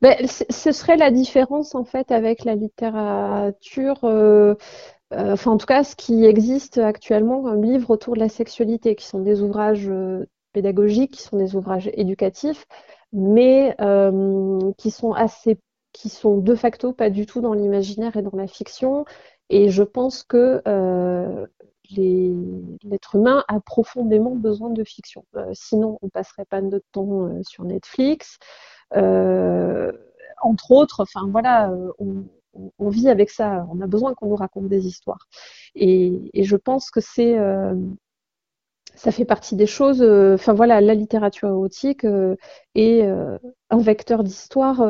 Ben, 0.00 0.16
ce 0.26 0.72
serait 0.72 0.96
la 0.96 1.10
différence 1.10 1.74
en 1.74 1.84
fait 1.84 2.10
avec 2.12 2.44
la 2.44 2.54
littérature. 2.54 4.00
Euh, 4.04 4.54
euh, 5.14 5.32
enfin, 5.32 5.52
en 5.52 5.56
tout 5.58 5.66
cas, 5.66 5.84
ce 5.84 5.96
qui 5.96 6.24
existe 6.24 6.78
actuellement 6.78 7.42
comme 7.42 7.62
livre 7.62 7.90
autour 7.90 8.14
de 8.14 8.20
la 8.20 8.28
sexualité, 8.28 8.94
qui 8.94 9.06
sont 9.06 9.20
des 9.20 9.42
ouvrages 9.42 9.90
pédagogiques, 10.52 11.12
qui 11.12 11.22
sont 11.22 11.36
des 11.36 11.56
ouvrages 11.56 11.90
éducatifs, 11.94 12.66
mais 13.12 13.74
euh, 13.80 14.72
qui 14.78 14.90
sont 14.90 15.12
assez, 15.12 15.58
qui 15.92 16.08
sont 16.08 16.38
de 16.38 16.54
facto 16.54 16.92
pas 16.92 17.10
du 17.10 17.26
tout 17.26 17.40
dans 17.40 17.54
l'imaginaire 17.54 18.16
et 18.16 18.22
dans 18.22 18.36
la 18.36 18.46
fiction. 18.46 19.04
Et 19.50 19.68
je 19.68 19.82
pense 19.82 20.22
que 20.22 20.62
euh, 20.66 21.46
l'être 21.96 23.16
humain 23.16 23.44
a 23.48 23.60
profondément 23.60 24.34
besoin 24.34 24.70
de 24.70 24.84
fiction. 24.84 25.24
Euh, 25.36 25.50
sinon, 25.52 25.98
on 26.02 26.08
passerait 26.08 26.44
pas 26.44 26.60
notre 26.60 26.86
temps 26.92 27.30
sur 27.42 27.64
Netflix. 27.64 28.38
entre 28.94 30.70
autres, 30.72 31.00
enfin 31.00 31.28
voilà, 31.30 31.72
on, 31.98 32.88
vit 32.88 33.08
avec 33.08 33.30
ça. 33.30 33.66
On 33.72 33.80
a 33.80 33.86
besoin 33.86 34.14
qu'on 34.14 34.28
nous 34.28 34.36
raconte 34.36 34.68
des 34.68 34.86
histoires. 34.86 35.26
Et, 35.74 36.30
je 36.34 36.56
pense 36.56 36.90
que 36.90 37.00
c'est 37.00 37.36
ça 38.94 39.12
fait 39.12 39.24
partie 39.24 39.56
des 39.56 39.66
choses. 39.66 40.02
Euh, 40.02 40.34
enfin 40.34 40.52
voilà, 40.52 40.80
la 40.80 40.94
littérature 40.94 41.48
érotique 41.48 42.04
euh, 42.04 42.36
est 42.74 43.02
euh, 43.02 43.38
un 43.70 43.78
vecteur 43.78 44.24
d'histoire 44.24 44.82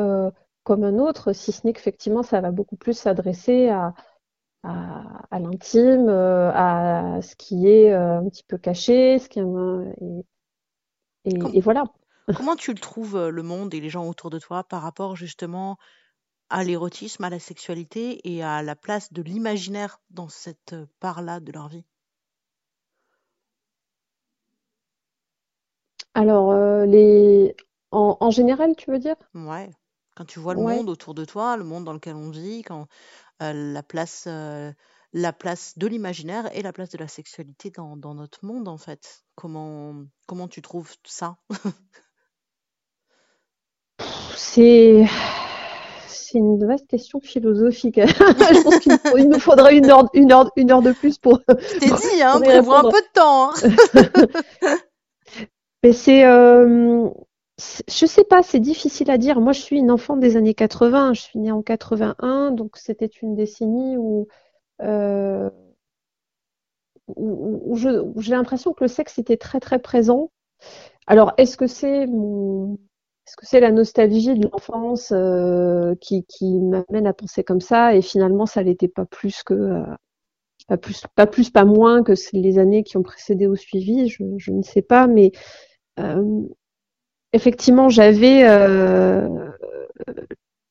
comme 0.63 0.83
un 0.83 0.97
autre, 0.99 1.33
si 1.33 1.51
ce 1.51 1.67
n'est 1.67 1.73
qu'effectivement, 1.73 2.23
ça 2.23 2.39
va 2.39 2.51
beaucoup 2.51 2.77
plus 2.77 2.97
s'adresser 2.97 3.69
à, 3.69 3.93
à, 4.63 5.39
l'intime, 5.39 6.09
à 6.09 7.19
ce 7.21 7.35
qui 7.35 7.67
est 7.67 7.93
un 7.93 8.23
petit 8.29 8.43
peu 8.43 8.57
caché, 8.57 9.19
ce 9.19 9.29
qui 9.29 9.39
est, 9.39 9.43
et, 11.25 11.57
et, 11.57 11.61
voilà. 11.61 11.83
Comment 12.37 12.55
tu 12.55 12.73
le 12.73 12.79
trouves 12.79 13.27
le 13.27 13.43
monde 13.43 13.73
et 13.73 13.81
les 13.81 13.89
gens 13.89 14.07
autour 14.07 14.29
de 14.29 14.39
toi 14.39 14.63
par 14.63 14.81
rapport 14.81 15.15
justement 15.15 15.77
à 16.49 16.63
l'érotisme, 16.63 17.23
à 17.23 17.29
la 17.29 17.39
sexualité 17.39 18.19
et 18.23 18.43
à 18.43 18.61
la 18.61 18.75
place 18.75 19.11
de 19.11 19.21
l'imaginaire 19.21 19.99
dans 20.09 20.29
cette 20.29 20.75
part-là 20.99 21.39
de 21.39 21.51
leur 21.51 21.67
vie? 21.67 21.85
Alors, 26.13 26.51
euh, 26.51 26.85
les... 26.85 27.55
En, 27.91 28.31
général, 28.31 28.75
tu 28.75 28.91
veux 28.91 28.99
dire? 28.99 29.15
Ouais. 29.35 29.69
Quand 30.15 30.25
tu 30.25 30.39
vois 30.39 30.53
le 30.53 30.61
monde 30.61 30.89
autour 30.89 31.13
de 31.13 31.25
toi, 31.25 31.57
le 31.57 31.63
monde 31.63 31.83
dans 31.85 31.93
lequel 31.93 32.15
on 32.15 32.29
vit, 32.29 32.61
quand 32.63 32.81
euh, 32.81 32.85
la 33.39 33.83
place, 33.83 34.25
euh, 34.27 34.71
la 35.13 35.33
place 35.33 35.77
de 35.77 35.87
l'imaginaire 35.87 36.49
et 36.55 36.61
la 36.61 36.73
place 36.73 36.89
de 36.89 36.97
la 36.97 37.07
sexualité 37.07 37.69
dans, 37.69 37.97
dans 37.97 38.13
notre 38.15 38.45
monde, 38.45 38.67
en 38.67 38.77
fait. 38.77 39.23
Comment, 39.35 39.95
comment 40.27 40.47
tu 40.47 40.61
trouves 40.61 40.93
ça? 41.05 41.37
C'est 44.35 45.05
c'est 46.33 46.39
une 46.39 46.65
vaste 46.65 46.87
question 46.87 47.19
philosophique. 47.19 47.99
Je 48.05 48.63
pense 48.63 48.79
qu'il 48.79 49.29
nous, 49.29 49.39
faudrait 49.39 49.77
une 49.77 49.89
heure, 49.89 50.09
une 50.13 50.31
heure, 50.31 50.49
une 50.55 50.71
heure 50.71 50.81
de 50.81 50.91
plus 50.91 51.19
pour. 51.19 51.39
Je 51.47 51.79
t'ai 51.79 51.85
dit, 51.85 52.21
hein, 52.23 52.39
prévois 52.39 52.79
un 52.79 52.89
peu 52.89 53.01
de 53.01 53.13
temps. 53.13 53.51
Hein. 53.51 54.77
Mais 55.83 55.93
c'est, 55.93 56.25
euh, 56.25 57.07
je 57.59 58.05
sais 58.05 58.23
pas, 58.23 58.43
c'est 58.43 58.59
difficile 58.59 59.11
à 59.11 59.17
dire. 59.17 59.39
Moi, 59.39 59.53
je 59.53 59.61
suis 59.61 59.77
une 59.77 59.91
enfant 59.91 60.17
des 60.17 60.37
années 60.37 60.53
80. 60.53 61.13
Je 61.13 61.21
suis 61.21 61.39
née 61.39 61.51
en 61.51 61.61
81, 61.61 62.51
donc 62.51 62.77
c'était 62.77 63.05
une 63.07 63.35
décennie 63.35 63.97
où, 63.97 64.27
euh, 64.81 65.49
où, 67.15 67.75
j'ai 67.77 68.31
l'impression 68.31 68.73
que 68.73 68.83
le 68.83 68.87
sexe 68.87 69.17
était 69.19 69.37
très 69.37 69.59
très 69.59 69.79
présent. 69.79 70.31
Alors, 71.07 71.33
est-ce 71.37 71.57
que 71.57 71.67
c'est 71.67 72.07
mon, 72.07 72.77
est-ce 73.27 73.37
que 73.37 73.45
c'est 73.45 73.59
la 73.61 73.71
nostalgie 73.71 74.37
de 74.37 74.47
l'enfance 74.49 75.11
euh, 75.13 75.95
qui, 76.01 76.25
qui 76.25 76.59
m'amène 76.59 77.07
à 77.07 77.13
penser 77.13 77.43
comme 77.43 77.61
ça? 77.61 77.95
Et 77.95 78.01
finalement 78.01 78.45
ça 78.45 78.63
n'était 78.63 78.89
pas 78.89 79.05
plus 79.05 79.43
que 79.43 79.53
euh, 79.53 79.85
pas 80.67 80.77
plus 80.77 81.03
pas 81.15 81.27
plus 81.27 81.49
pas 81.49 81.65
moins 81.65 82.03
que 82.03 82.13
les 82.33 82.59
années 82.59 82.83
qui 82.83 82.97
ont 82.97 83.03
précédé 83.03 83.47
au 83.47 83.55
suivi 83.55 84.07
je, 84.09 84.23
je 84.37 84.51
ne 84.51 84.61
sais 84.61 84.81
pas 84.81 85.07
mais 85.07 85.31
euh, 85.99 86.43
effectivement, 87.33 87.89
j'avais 87.89 88.43
euh, 88.45 89.27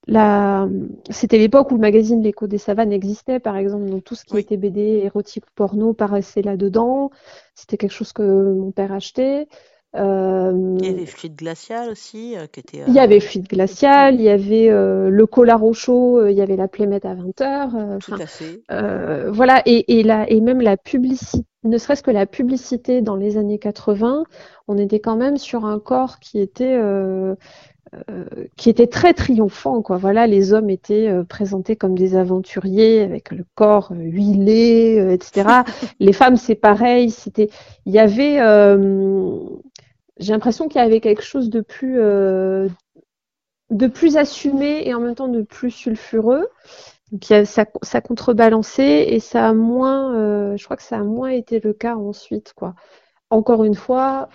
la, 0.07 0.69
c'était 1.11 1.39
l'époque 1.39 1.71
où 1.71 1.75
le 1.75 1.81
magazine 1.81 2.23
L'écho 2.23 2.47
des 2.47 2.59
savanes 2.59 2.93
existait, 2.93 3.39
par 3.39 3.57
exemple, 3.57 3.89
donc 3.89 4.05
tout 4.05 4.15
ce 4.15 4.25
qui 4.25 4.39
était 4.39 4.57
BD, 4.57 4.81
érotique, 5.05 5.45
porno 5.55 5.93
paraissait 5.95 6.43
là-dedans. 6.43 7.11
C'était 7.55 7.77
quelque 7.77 7.93
chose 7.93 8.13
que 8.13 8.23
mon 8.23 8.73
père 8.73 8.93
achetait. 8.93 9.47
Euh, 9.95 10.77
il 10.81 10.87
y 10.87 10.89
avait 10.89 11.07
Fluide 11.07 11.37
Glacial 11.37 11.91
aussi. 11.91 12.37
Euh, 12.37 12.47
qui 12.47 12.61
était, 12.61 12.83
il 12.87 12.95
y 12.95 12.99
avait 12.99 13.21
Fluide 13.21 13.49
Glacial, 13.49 14.15
il 14.15 14.23
y 14.23 14.29
avait 14.29 14.69
le 14.69 15.27
Collard 15.27 15.65
au 15.65 15.73
chaud, 15.73 16.27
il 16.27 16.37
y 16.37 16.43
avait 16.43 16.57
la 16.57 16.69
Plémette 16.69 17.05
à 17.05 17.15
20h. 17.15 17.99
Tout 17.99 18.15
à 18.15 18.27
fait. 18.27 18.63
voilà, 19.31 19.63
et, 19.67 19.99
et, 19.99 20.03
la, 20.03 20.29
et 20.31 20.41
même 20.41 20.61
la 20.61 20.77
publicité, 20.77 21.45
ne 21.65 21.79
serait-ce 21.79 22.03
que 22.03 22.11
la 22.11 22.27
publicité 22.27 23.03
dans 23.03 23.15
les 23.15 23.37
années 23.37 23.59
80, 23.59 24.25
on 24.67 24.79
était 24.79 24.99
quand 24.99 25.17
même 25.17 25.37
sur 25.37 25.65
un 25.65 25.79
corps 25.79 26.19
qui 26.19 26.41
était 26.41 26.77
euh, 28.09 28.25
qui 28.57 28.71
était 28.71 28.87
très 28.87 29.13
triomphant. 29.13 29.83
Quoi. 29.83 29.99
Voilà, 29.99 30.27
les 30.27 30.55
hommes 30.55 30.71
étaient 30.71 31.09
euh, 31.09 31.25
présentés 31.25 31.77
comme 31.77 31.95
des 31.95 32.17
aventuriers 32.17 33.03
avec 33.03 33.31
le 33.31 33.45
corps 33.55 33.93
euh, 33.93 33.97
huilé, 33.97 35.13
etc. 35.13 35.63
les 36.01 36.15
femmes, 36.15 36.37
c'est 36.37 36.55
pareil. 36.55 37.11
C'était, 37.11 37.51
il 37.85 37.93
y 37.93 37.99
avait, 37.99 38.39
j'ai 40.19 40.33
l'impression 40.33 40.69
qu'il 40.69 40.81
y 40.81 40.85
avait 40.85 41.01
quelque 41.01 41.23
chose 41.23 41.51
de 41.51 41.61
plus, 41.61 41.97
de 43.71 43.87
plus 43.87 44.17
assumé 44.17 44.87
et 44.87 44.95
en 44.95 45.01
même 45.01 45.15
temps 45.15 45.29
de 45.29 45.43
plus 45.43 45.71
sulfureux. 45.71 46.49
Ça, 47.45 47.67
ça 47.83 48.01
contrebalançait 48.01 49.13
et 49.13 49.21
ça 49.21 49.49
a 49.49 49.53
moins, 49.53 50.57
je 50.57 50.65
crois 50.65 50.77
que 50.77 50.83
ça 50.83 50.99
a 50.99 51.03
moins 51.03 51.31
été 51.31 51.61
le 51.61 51.73
cas 51.73 51.95
ensuite, 51.97 52.53
quoi. 52.55 52.75
Encore 53.31 53.65
une 53.65 53.75
fois, 53.75 54.29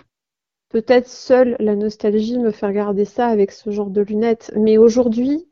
Peut-être 0.68 1.08
seule 1.08 1.56
la 1.60 1.74
nostalgie 1.76 2.38
me 2.38 2.50
fait 2.50 2.66
regarder 2.66 3.06
ça 3.06 3.28
avec 3.28 3.52
ce 3.52 3.70
genre 3.70 3.88
de 3.90 4.02
lunettes. 4.02 4.52
Mais 4.54 4.76
aujourd'hui, 4.76 5.48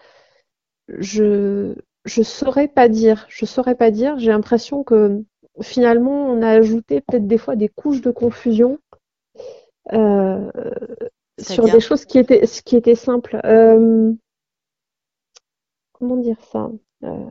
je 0.88 1.74
je 2.04 2.22
saurais 2.22 2.68
pas 2.68 2.88
dire. 2.88 3.26
Je 3.28 3.46
saurais 3.46 3.74
pas 3.74 3.90
dire. 3.90 4.18
J'ai 4.18 4.30
l'impression 4.30 4.84
que 4.84 5.22
finalement, 5.62 6.26
on 6.26 6.42
a 6.42 6.50
ajouté 6.50 7.00
peut-être 7.00 7.26
des 7.26 7.38
fois 7.38 7.56
des 7.56 7.68
couches 7.68 8.02
de 8.02 8.10
confusion 8.10 8.78
euh, 9.92 10.50
sur 11.38 11.64
des 11.64 11.80
choses 11.80 12.04
qui 12.04 12.18
étaient 12.18 12.46
qui 12.64 12.76
étaient 12.76 12.94
simples. 12.94 13.40
Euh, 13.44 14.12
comment 15.92 16.16
dire 16.16 16.40
ça 16.50 16.70
euh, 17.04 17.24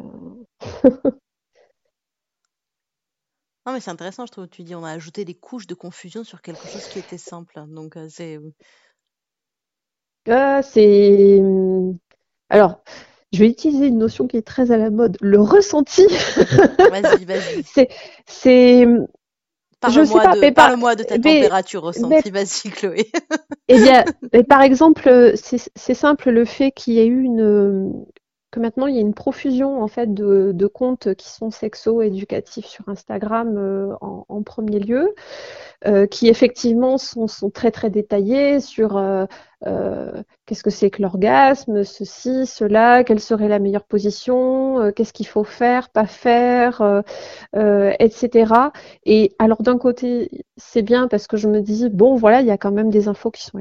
Non, 3.66 3.74
mais 3.74 3.80
c'est 3.80 3.90
intéressant, 3.90 4.28
je 4.28 4.32
trouve. 4.32 4.48
Tu 4.48 4.64
dis, 4.64 4.76
on 4.76 4.84
a 4.84 4.92
ajouté 4.92 5.26
des 5.26 5.34
couches 5.34 5.66
de 5.66 5.74
confusion 5.74 6.24
sur 6.24 6.42
quelque 6.42 6.68
chose 6.68 6.88
qui 6.88 7.00
était 7.00 7.18
simple. 7.18 7.64
Donc, 7.68 7.98
c'est. 8.10 8.40
Euh, 10.30 10.62
c'est. 10.62 11.42
Alors, 12.50 12.84
je 13.34 13.40
vais 13.40 13.50
utiliser 13.50 13.88
une 13.88 13.98
notion 13.98 14.28
qui 14.28 14.38
est 14.38 14.46
très 14.46 14.72
à 14.72 14.78
la 14.78 14.92
mode, 14.92 15.18
le 15.20 15.40
ressenti. 15.40 16.06
Vas-y, 16.78 17.26
vas-y. 17.26 17.64
c'est. 17.66 17.90
c'est... 18.28 18.88
Parle-moi 20.54 20.96
de, 20.96 21.04
de 21.04 21.08
ta 21.08 21.16
température 21.16 21.84
ressentie. 21.84 22.32
Vas-y, 22.32 22.70
Chloé. 22.72 23.12
eh 23.68 23.78
bien, 23.78 24.04
par 24.50 24.62
exemple, 24.62 25.34
c'est 25.36 25.94
simple, 25.94 26.30
le 26.30 26.46
fait 26.46 26.72
qu'il 26.72 26.94
y 26.94 27.00
ait 27.00 27.08
eu 27.08 27.24
une, 27.24 28.06
maintenant 28.60 28.88
il 28.88 28.96
y 28.96 28.98
a 28.98 29.02
une 29.02 29.14
profusion 29.14 29.82
en 29.82 29.88
fait 29.88 30.14
de, 30.14 30.68
comptes 30.68 31.14
qui 31.16 31.30
sont 31.30 31.52
sexo-éducatifs 31.52 32.66
sur 32.66 32.90
Instagram 32.90 33.56
euh, 33.58 33.94
en, 34.02 34.44
premier 34.44 34.80
lieu, 34.80 35.14
euh, 35.86 36.08
qui 36.08 36.28
effectivement 36.28 36.98
sont, 36.98 37.28
très 37.54 37.72
très 37.72 37.90
détaillés 37.90 38.60
sur 38.60 38.98
euh, 38.98 39.26
qu'est-ce 40.46 40.64
que 40.64 40.70
c'est 40.70 40.90
que 40.90 41.02
l'orgasme, 41.02 41.84
ceci, 41.84 42.46
cela, 42.46 43.04
quelle 43.04 43.20
serait 43.20 43.48
la 43.48 43.60
meilleure 43.60 43.86
position, 43.86 44.92
qu'est-ce 44.96 45.14
qu'il 45.14 45.28
faut 45.28 45.44
faire, 45.44 45.90
pas 45.90 46.06
faire, 46.06 47.04
etc. 47.54 48.54
Et 49.06 49.34
alors 49.40 49.62
d'un 49.64 49.78
côté 49.78 50.46
c'est 50.58 50.82
bien 50.84 51.08
parce 51.08 51.28
que 51.28 51.38
je 51.38 51.48
me 51.48 51.62
dis 51.62 51.90
bon 51.90 52.16
voilà 52.16 52.42
il 52.42 52.48
y 52.48 52.52
a 52.52 52.58
quand 52.58 52.72
même 52.72 52.90
des 52.90 53.08
infos 53.08 53.32
qui 53.32 53.44
sont 53.44 53.60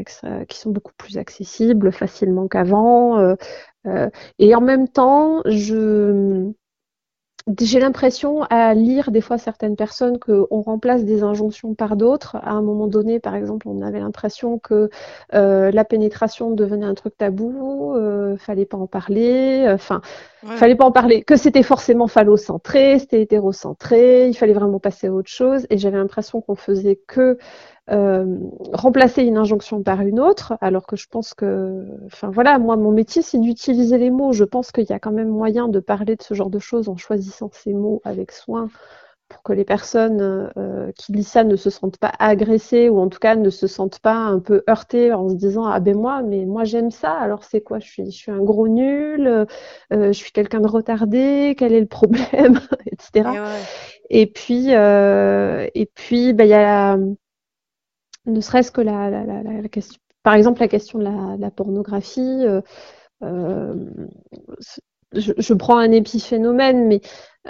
qui 0.49 0.59
sont 0.59 0.71
beaucoup 0.71 0.93
plus 0.97 1.19
accessibles 1.19 1.93
facilement 1.93 2.49
qu'avant 2.49 3.35
euh, 3.87 4.11
et 4.39 4.55
en 4.55 4.61
même 4.61 4.89
temps, 4.89 5.43
je 5.47 6.51
j'ai 7.61 7.79
l'impression 7.79 8.43
à 8.45 8.73
lire 8.73 9.11
des 9.11 9.21
fois 9.21 9.37
certaines 9.37 9.77
personnes 9.77 10.19
qu'on 10.19 10.63
remplace 10.63 11.05
des 11.05 11.23
injonctions 11.23 11.75
par 11.75 11.97
d'autres. 11.97 12.37
À 12.37 12.53
un 12.53 12.63
moment 12.63 12.87
donné, 12.87 13.21
par 13.21 13.35
exemple, 13.35 13.69
on 13.69 13.83
avait 13.83 14.01
l'impression 14.01 14.59
que 14.59 14.89
euh, 15.35 15.71
la 15.71 15.85
pénétration 15.85 16.53
devenait 16.53 16.87
un 16.87 16.95
truc 16.95 17.19
tabou, 17.19 17.95
euh, 17.97 18.39
fallait 18.39 18.65
pas 18.65 18.79
en 18.79 18.87
parler, 18.87 19.67
enfin, 19.69 20.01
fallait 20.57 20.75
pas 20.75 20.87
en 20.87 20.93
parler, 20.93 21.23
que 21.23 21.37
c'était 21.37 21.63
forcément 21.63 22.07
phallocentré, 22.07 22.99
c'était 22.99 23.21
hétérocentré, 23.21 24.27
il 24.29 24.35
fallait 24.35 24.55
vraiment 24.55 24.79
passer 24.79 25.09
à 25.09 25.13
autre 25.13 25.31
chose. 25.31 25.67
Et 25.69 25.77
j'avais 25.77 25.99
l'impression 25.99 26.41
qu'on 26.41 26.57
faisait 26.57 26.97
que 26.97 27.37
euh, 27.91 28.39
remplacer 28.73 29.25
une 29.25 29.37
injonction 29.37 29.83
par 29.83 30.01
une 30.01 30.19
autre, 30.19 30.57
alors 30.63 30.87
que 30.87 30.97
je 30.97 31.07
pense 31.07 31.35
que, 31.35 31.85
enfin 32.07 32.31
voilà, 32.31 32.59
moi 32.59 32.77
mon 32.77 32.91
métier 32.91 33.21
c'est 33.21 33.39
d'utiliser 33.39 33.99
les 33.99 34.11
mots. 34.11 34.33
Je 34.33 34.45
pense 34.45 34.73
qu'il 34.73 34.87
y 34.89 34.93
a 34.93 34.99
quand 34.99 35.13
même 35.13 35.29
moyen 35.29 35.69
de 35.69 35.81
parler 35.81 36.17
de 36.17 36.23
ce 36.23 36.33
genre 36.33 36.51
de 36.51 36.59
choses 36.59 36.89
en 36.89 36.97
choisissant 36.97 37.51
ces 37.53 37.75
mots 37.75 38.01
avec 38.05 38.33
soin 38.33 38.69
pour 39.29 39.43
que 39.43 39.53
les 39.53 39.65
personnes 39.65 40.51
euh, 40.57 40.93
qui 40.93 41.13
lisent 41.13 41.29
ça 41.29 41.45
ne 41.45 41.57
se 41.57 41.69
sentent 41.71 41.99
pas 41.99 42.13
agressées 42.19 42.89
ou 42.89 43.01
en 43.01 43.09
tout 43.09 43.19
cas 43.19 43.37
ne 43.37 43.51
se 43.51 43.67
sentent 43.67 43.99
pas 43.99 44.15
un 44.15 44.39
peu 44.39 44.63
heurtées 44.69 45.13
en 45.13 45.29
se 45.29 45.35
disant 45.35 45.65
ah 45.67 45.81
ben 45.81 45.97
moi 45.97 46.23
mais 46.23 46.47
moi 46.47 46.65
j'aime 46.65 46.91
ça. 46.91 47.13
Alors 47.13 47.45
c'est 47.45 47.61
quoi? 47.61 47.81
Je 47.81 47.87
suis 47.89 48.07
je 48.07 48.17
suis 48.17 48.33
un 48.33 48.43
gros 48.43 48.69
nul 48.69 49.27
euh, 49.27 49.47
je 49.91 50.13
suis 50.13 50.33
quelqu'un 50.33 50.61
de 50.61 50.69
retardé 50.69 51.55
quel 51.59 51.75
est 51.75 51.81
le 51.81 51.87
problème? 51.87 52.61
Etc 52.87 53.23
et, 54.11 54.27
puis 54.27 54.71
et 54.71 55.87
puis 55.95 56.33
ben 56.33 56.45
il 56.45 56.51
y 56.51 56.55
a 56.55 56.97
ne 58.27 58.41
serait-ce 58.41 58.71
que 58.71 58.81
la, 58.81 59.11
la, 59.11 59.25
la, 59.43 59.69
question, 59.69 60.01
par 60.23 60.35
exemple 60.35 60.61
la 60.61 60.69
question 60.69 60.99
de 60.99 61.41
la, 61.41 61.51
pornographie. 61.51 62.45
Euh, 62.47 62.61
euh, 63.23 63.75
je, 65.13 65.33
je, 65.37 65.55
prends 65.55 65.79
un 65.79 65.93
épiphénomène, 65.93 66.89
mais 66.89 67.01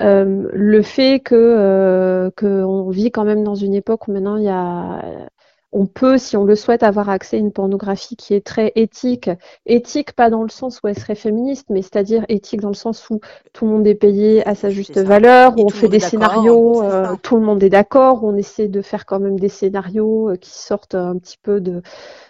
euh, 0.00 0.48
le 0.52 0.82
fait 0.82 1.20
que 1.20 1.34
euh, 1.34 2.30
qu'on 2.36 2.90
vit 2.90 3.10
quand 3.10 3.24
même 3.24 3.44
dans 3.44 3.54
une 3.54 3.74
époque 3.74 4.08
où 4.08 4.12
maintenant 4.12 4.36
il 4.36 4.44
y 4.44 4.48
a 4.48 5.28
on 5.74 5.86
peut, 5.86 6.18
si 6.18 6.36
on 6.36 6.44
le 6.44 6.54
souhaite, 6.54 6.84
avoir 6.84 7.10
accès 7.10 7.36
à 7.36 7.40
une 7.40 7.52
pornographie 7.52 8.14
qui 8.14 8.32
est 8.32 8.46
très 8.46 8.72
éthique. 8.76 9.28
Éthique, 9.66 10.12
pas 10.12 10.30
dans 10.30 10.44
le 10.44 10.48
sens 10.48 10.80
où 10.80 10.88
elle 10.88 10.96
serait 10.96 11.16
féministe, 11.16 11.66
mais 11.68 11.82
c'est-à-dire 11.82 12.24
éthique 12.28 12.60
dans 12.60 12.68
le 12.68 12.74
sens 12.74 13.10
où 13.10 13.18
tout 13.52 13.64
le 13.66 13.72
monde 13.72 13.86
est 13.88 13.96
payé 13.96 14.46
à 14.46 14.54
sa 14.54 14.70
juste 14.70 14.98
valeur, 14.98 15.58
où 15.58 15.66
on 15.66 15.68
fait 15.68 15.88
des 15.88 15.98
scénarios, 15.98 16.84
euh, 16.84 17.16
tout 17.22 17.34
le 17.34 17.42
monde 17.42 17.60
est 17.64 17.70
d'accord, 17.70 18.22
on 18.22 18.36
essaie 18.36 18.68
de 18.68 18.82
faire 18.82 19.04
quand 19.04 19.18
même 19.18 19.38
des 19.38 19.48
scénarios 19.48 20.30
euh, 20.30 20.36
qui 20.36 20.50
sortent 20.50 20.94
un 20.94 21.18
petit 21.18 21.38
peu 21.42 21.60
de, 21.60 21.82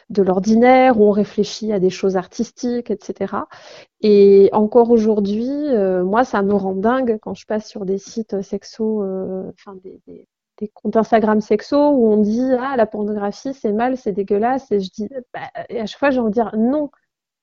de 0.09 0.23
l'ordinaire, 0.23 0.99
où 0.99 1.05
on 1.05 1.11
réfléchit 1.11 1.71
à 1.75 1.79
des 1.79 1.91
choses 1.91 2.17
artistiques, 2.17 2.91
etc. 2.91 3.35
Et 4.01 4.49
encore 4.53 4.91
aujourd'hui, 4.91 5.51
euh, 5.51 6.03
moi, 6.03 6.25
ça 6.25 6.41
me 6.41 6.55
rend 6.55 6.75
dingue 6.75 7.19
quand 7.21 7.35
je 7.35 7.45
passe 7.45 7.69
sur 7.69 7.85
des 7.85 7.99
sites 7.99 8.41
sexo, 8.41 9.05
enfin 9.53 9.75
des, 9.83 10.01
des 10.07 10.27
des 10.59 10.69
comptes 10.69 10.97
Instagram 10.97 11.41
sexo 11.41 11.77
où 11.77 12.13
on 12.13 12.19
dit 12.19 12.53
ah 12.59 12.77
la 12.77 12.87
pornographie 12.87 13.55
c'est 13.55 13.73
mal, 13.73 13.97
c'est 13.97 14.13
dégueulasse 14.13 14.71
et 14.73 14.81
je 14.81 14.91
dis 14.91 15.09
bah, 15.33 15.41
et 15.69 15.81
à 15.81 15.87
chaque 15.87 15.99
fois 15.99 16.11
j'ai 16.11 16.21
envie 16.21 16.31
de 16.31 16.35
dire 16.35 16.55
non. 16.57 16.91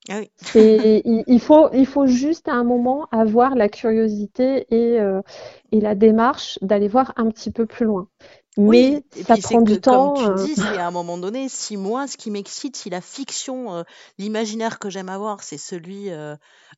Ah 0.09 0.21
il, 0.55 1.39
faut 1.39 1.69
il 1.73 1.85
faut 1.85 2.07
juste 2.07 2.47
à 2.47 2.53
un 2.53 2.63
moment 2.63 3.07
avoir 3.11 3.53
la 3.55 3.69
curiosité 3.69 4.65
et, 4.71 4.99
euh, 4.99 5.21
et 5.71 5.79
la 5.79 5.93
démarche 5.93 6.57
d'aller 6.63 6.87
voir 6.87 7.13
un 7.17 7.29
petit 7.29 7.51
peu 7.51 7.67
plus 7.67 7.85
loin. 7.85 8.07
Mais 8.57 9.03
ça 9.25 9.37
prend 9.37 9.61
du 9.61 9.79
temps. 9.79 10.13
Comme 10.13 10.35
tu 10.35 10.41
euh. 10.41 10.45
dis, 10.45 10.55
c'est 10.55 10.77
à 10.77 10.87
un 10.87 10.91
moment 10.91 11.17
donné, 11.17 11.47
si 11.47 11.77
moi, 11.77 12.07
ce 12.07 12.17
qui 12.17 12.31
m'excite, 12.31 12.75
si 12.75 12.89
la 12.89 12.99
fiction, 12.99 13.73
euh, 13.73 13.83
l'imaginaire 14.17 14.77
que 14.77 14.89
j'aime 14.89 15.07
avoir, 15.07 15.41
c'est 15.41 15.57
celui, 15.57 16.09
euh, 16.09 16.35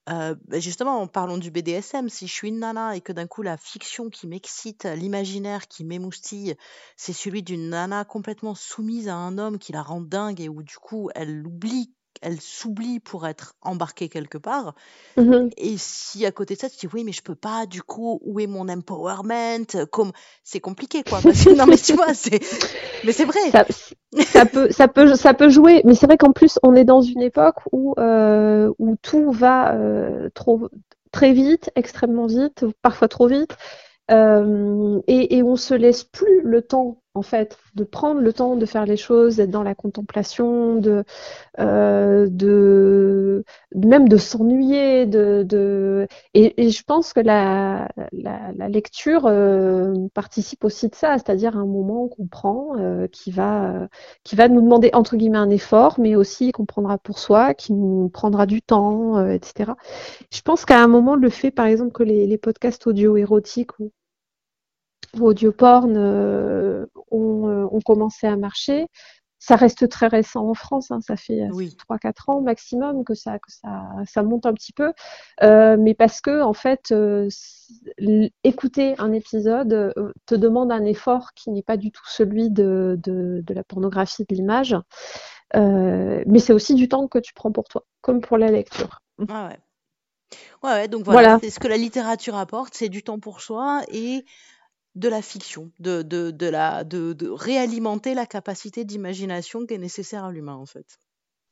euh, 0.09 0.35
bah, 0.47 0.59
justement, 0.59 1.07
parlons 1.07 1.39
du 1.39 1.49
BDSM, 1.49 2.09
si 2.09 2.27
je 2.27 2.33
suis 2.33 2.49
une 2.49 2.59
nana 2.59 2.95
et 2.95 3.01
que 3.01 3.11
d'un 3.11 3.25
coup, 3.25 3.41
la 3.41 3.57
fiction 3.57 4.11
qui 4.11 4.27
m'excite, 4.27 4.85
l'imaginaire 4.85 5.67
qui 5.67 5.83
m'émoustille, 5.83 6.55
c'est 6.95 7.13
celui 7.13 7.41
d'une 7.41 7.69
nana 7.69 8.05
complètement 8.05 8.53
soumise 8.53 9.07
à 9.07 9.15
un 9.15 9.39
homme 9.39 9.57
qui 9.57 9.71
la 9.71 9.81
rend 9.81 10.01
dingue 10.01 10.41
et 10.41 10.49
où 10.49 10.61
du 10.61 10.77
coup, 10.77 11.09
elle 11.15 11.45
oublie 11.45 11.91
elle 12.21 12.39
s'oublie 12.39 12.99
pour 12.99 13.27
être 13.27 13.55
embarquée 13.61 14.09
quelque 14.09 14.37
part. 14.37 14.75
Mmh 15.17 15.49
et 15.57 15.75
si 15.77 16.25
à 16.25 16.31
côté 16.31 16.55
de 16.55 16.59
ça, 16.59 16.69
tu 16.69 16.77
dis 16.77 16.87
oui, 16.93 17.03
mais 17.03 17.11
je 17.11 17.21
peux 17.21 17.35
pas, 17.35 17.65
du 17.65 17.81
coup, 17.81 18.19
où 18.23 18.39
est 18.39 18.47
mon 18.47 18.69
empowerment? 18.69 19.85
Comme 19.91 20.11
c'est 20.43 20.59
compliqué, 20.59 21.03
quoi. 21.03 21.19
non, 21.57 21.65
mais 21.67 21.77
tu 21.77 21.93
vois, 21.93 22.13
c'est, 22.13 22.39
mais 23.03 23.11
c'est 23.11 23.25
vrai. 23.25 23.39
Ça, 24.25 24.45
peut, 24.45 24.69
ça 24.71 24.87
peut, 24.87 25.15
ça 25.15 25.33
peut 25.33 25.49
jouer. 25.49 25.81
Mais 25.85 25.95
c'est 25.95 26.05
vrai 26.05 26.17
qu'en 26.17 26.31
plus, 26.31 26.59
on 26.63 26.75
est 26.75 26.85
dans 26.85 27.01
une 27.01 27.21
époque 27.21 27.57
où 27.71 27.93
euh, 27.97 28.71
où 28.79 28.95
tout 29.01 29.31
va 29.31 29.73
euh, 29.73 30.29
trop 30.33 30.69
très 31.11 31.33
vite, 31.33 31.71
extrêmement 31.75 32.25
vite, 32.25 32.65
parfois 32.81 33.07
trop 33.07 33.27
vite. 33.27 33.55
Euh, 34.11 34.99
et, 35.07 35.37
et 35.37 35.43
on 35.43 35.55
se 35.55 35.73
laisse 35.73 36.03
plus 36.03 36.41
le 36.43 36.61
temps 36.61 37.02
en 37.15 37.21
fait, 37.21 37.57
de 37.75 37.83
prendre 37.83 38.21
le 38.21 38.33
temps 38.33 38.55
de 38.55 38.65
faire 38.65 38.85
les 38.85 38.97
choses, 38.97 39.35
d'être 39.37 39.51
dans 39.51 39.63
la 39.63 39.75
contemplation, 39.75 40.75
de, 40.77 41.03
euh, 41.59 42.27
de 42.29 43.43
même 43.75 44.09
de 44.09 44.17
s'ennuyer, 44.17 45.05
de, 45.05 45.43
de 45.43 46.07
et, 46.33 46.65
et, 46.65 46.69
je 46.71 46.83
pense 46.83 47.13
que 47.13 47.19
la, 47.19 47.87
la, 48.11 48.51
la 48.55 48.69
lecture 48.69 49.25
euh, 49.27 49.93
participe 50.13 50.63
aussi 50.63 50.89
de 50.89 50.95
ça, 50.95 51.17
c'est-à-dire 51.17 51.55
un 51.57 51.65
moment 51.65 52.07
qu'on 52.07 52.27
prend 52.27 52.77
euh, 52.79 53.07
qui 53.07 53.31
va 53.31 53.87
qui 54.23 54.35
va 54.35 54.47
nous 54.47 54.61
demander 54.61 54.89
entre 54.93 55.15
guillemets 55.15 55.37
un 55.37 55.49
effort, 55.49 55.99
mais 55.99 56.15
aussi 56.15 56.51
qu'on 56.51 56.65
prendra 56.65 56.97
pour 56.97 57.19
soi, 57.19 57.53
qui 57.53 57.73
nous 57.73 58.09
prendra 58.09 58.45
du 58.45 58.61
temps, 58.61 59.17
euh, 59.17 59.33
etc. 59.33 59.73
Je 60.31 60.41
pense 60.41 60.65
qu'à 60.65 60.81
un 60.81 60.87
moment, 60.87 61.15
le 61.15 61.29
fait, 61.29 61.51
par 61.51 61.65
exemple, 61.67 61.91
que 61.91 62.03
les, 62.03 62.27
les 62.27 62.37
podcasts 62.37 62.87
audio 62.87 63.17
érotiques 63.17 63.79
ou 63.79 63.91
audio 65.19 65.51
porn 65.51 65.95
euh, 65.97 66.85
ont, 67.11 67.47
euh, 67.47 67.67
ont, 67.71 67.81
commencé 67.81 68.27
à 68.27 68.35
marcher. 68.35 68.87
Ça 69.39 69.57
reste 69.57 69.89
très 69.89 70.07
récent 70.07 70.47
en 70.47 70.53
France, 70.53 70.89
hein, 70.89 71.01
ça 71.01 71.17
fait 71.17 71.49
oui. 71.51 71.75
3-4 71.89 72.31
ans 72.31 72.41
maximum 72.41 73.03
que 73.03 73.13
ça, 73.13 73.39
que 73.39 73.51
ça, 73.51 73.89
ça 74.05 74.23
monte 74.23 74.45
un 74.45 74.53
petit 74.53 74.71
peu, 74.71 74.93
euh, 75.43 75.75
mais 75.77 75.93
parce 75.93 76.21
que 76.21 76.41
en 76.41 76.53
fait, 76.53 76.93
euh, 76.93 77.27
écouter 78.45 78.95
un 78.99 79.11
épisode 79.11 79.73
euh, 79.73 80.13
te 80.27 80.35
demande 80.35 80.71
un 80.71 80.85
effort 80.85 81.33
qui 81.33 81.51
n'est 81.51 81.61
pas 81.61 81.75
du 81.75 81.91
tout 81.91 82.05
celui 82.07 82.51
de, 82.51 82.97
de, 83.03 83.43
de 83.45 83.53
la 83.53 83.65
pornographie 83.65 84.23
de 84.23 84.33
l'image, 84.33 84.77
mais 85.53 86.39
c'est 86.39 86.53
aussi 86.53 86.73
du 86.73 86.87
temps 86.87 87.09
que 87.09 87.19
tu 87.19 87.33
prends 87.33 87.51
pour 87.51 87.65
toi, 87.65 87.83
comme 87.99 88.21
pour 88.21 88.37
la 88.37 88.49
lecture. 88.49 89.01
Ah 89.27 89.49
ouais. 89.49 89.59
Ouais, 90.63 90.71
ouais, 90.71 90.87
donc 90.87 91.03
voilà, 91.03 91.21
voilà. 91.21 91.39
c'est 91.41 91.49
ce 91.49 91.59
que 91.59 91.67
la 91.67 91.77
littérature 91.77 92.35
apporte, 92.37 92.73
c'est 92.73 92.89
du 92.89 93.03
temps 93.03 93.19
pour 93.19 93.41
soi 93.41 93.81
et 93.89 94.23
de 94.95 95.09
la 95.09 95.21
fiction, 95.21 95.71
de, 95.79 96.01
de, 96.01 96.31
de, 96.31 96.47
la, 96.47 96.83
de, 96.83 97.13
de 97.13 97.29
réalimenter 97.29 98.13
la 98.13 98.25
capacité 98.25 98.85
d'imagination 98.85 99.65
qui 99.65 99.73
est 99.73 99.79
nécessaire 99.79 100.25
à 100.25 100.31
l'humain, 100.31 100.55
en 100.55 100.65
fait. 100.65 100.99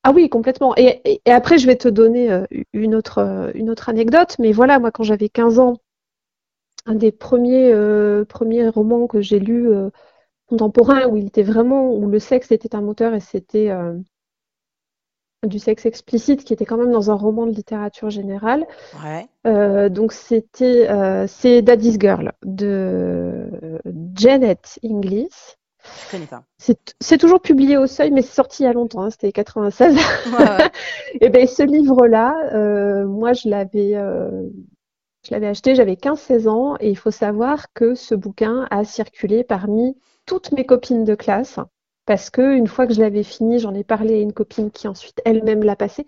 Ah 0.03 0.11
oui, 0.13 0.29
complètement. 0.29 0.73
Et, 0.77 1.21
après, 1.25 1.57
je 1.57 1.67
vais 1.67 1.75
te 1.75 1.87
donner 1.87 2.31
euh, 2.31 2.45
une 2.73 2.95
autre, 2.95 3.19
euh, 3.19 3.51
une 3.53 3.69
autre 3.69 3.89
anecdote. 3.89 4.35
Mais 4.39 4.51
voilà, 4.51 4.79
moi, 4.79 4.91
quand 4.91 5.03
j'avais 5.03 5.29
15 5.29 5.59
ans, 5.59 5.77
un 6.85 6.95
des 6.95 7.11
premiers, 7.11 7.71
euh, 7.71 8.25
romans 8.73 9.07
que 9.07 9.21
j'ai 9.21 9.39
lus 9.39 9.69
euh, 9.69 9.89
contemporains 10.47 11.07
où 11.07 11.17
il 11.17 11.27
était 11.27 11.43
vraiment, 11.43 11.93
où 11.93 12.09
le 12.09 12.19
sexe 12.19 12.51
était 12.51 12.75
un 12.75 12.81
moteur 12.81 13.13
et 13.13 13.19
c'était 13.19 13.69
du 15.43 15.59
sexe 15.59 15.85
explicite 15.85 16.43
qui 16.43 16.53
était 16.53 16.65
quand 16.65 16.77
même 16.77 16.91
dans 16.91 17.09
un 17.09 17.15
roman 17.15 17.47
de 17.47 17.51
littérature 17.51 18.09
générale. 18.09 18.65
Ouais. 19.03 19.27
Euh, 19.47 19.89
donc 19.89 20.13
c'était 20.13 20.89
euh, 20.89 21.25
c'est 21.27 21.61
Daddy's 21.61 21.97
Girl 21.99 22.31
de 22.43 23.79
Janet 24.15 24.79
Inglis. 24.83 25.29
Je 26.05 26.11
connais 26.11 26.27
pas. 26.27 26.43
C'est 26.99 27.17
toujours 27.17 27.41
publié 27.41 27.77
au 27.77 27.87
Seuil, 27.87 28.11
mais 28.11 28.21
c'est 28.21 28.35
sorti 28.35 28.63
il 28.63 28.65
y 28.67 28.69
a 28.69 28.73
longtemps. 28.73 29.01
Hein, 29.01 29.09
c'était 29.09 29.31
96. 29.31 29.95
Ouais, 29.95 30.31
ouais. 30.37 30.71
et 31.21 31.29
ben 31.29 31.47
ce 31.47 31.63
livre-là, 31.63 32.35
euh, 32.53 33.07
moi 33.07 33.33
je 33.33 33.49
l'avais 33.49 33.95
euh, 33.95 34.47
je 35.23 35.31
l'avais 35.31 35.47
acheté, 35.47 35.75
j'avais 35.75 35.93
15-16 35.93 36.47
ans, 36.47 36.77
et 36.79 36.89
il 36.89 36.97
faut 36.97 37.11
savoir 37.11 37.73
que 37.73 37.95
ce 37.95 38.15
bouquin 38.15 38.67
a 38.71 38.83
circulé 38.83 39.43
parmi 39.43 39.95
toutes 40.25 40.51
mes 40.51 40.65
copines 40.65 41.03
de 41.03 41.15
classe 41.15 41.59
parce 42.11 42.29
que 42.29 42.41
une 42.57 42.67
fois 42.67 42.87
que 42.87 42.93
je 42.93 42.99
l'avais 42.99 43.23
fini, 43.23 43.57
j'en 43.57 43.73
ai 43.73 43.85
parlé 43.85 44.15
à 44.15 44.19
une 44.19 44.33
copine 44.33 44.69
qui 44.69 44.89
ensuite 44.89 45.21
elle-même 45.23 45.63
l'a 45.63 45.77
passé. 45.77 46.05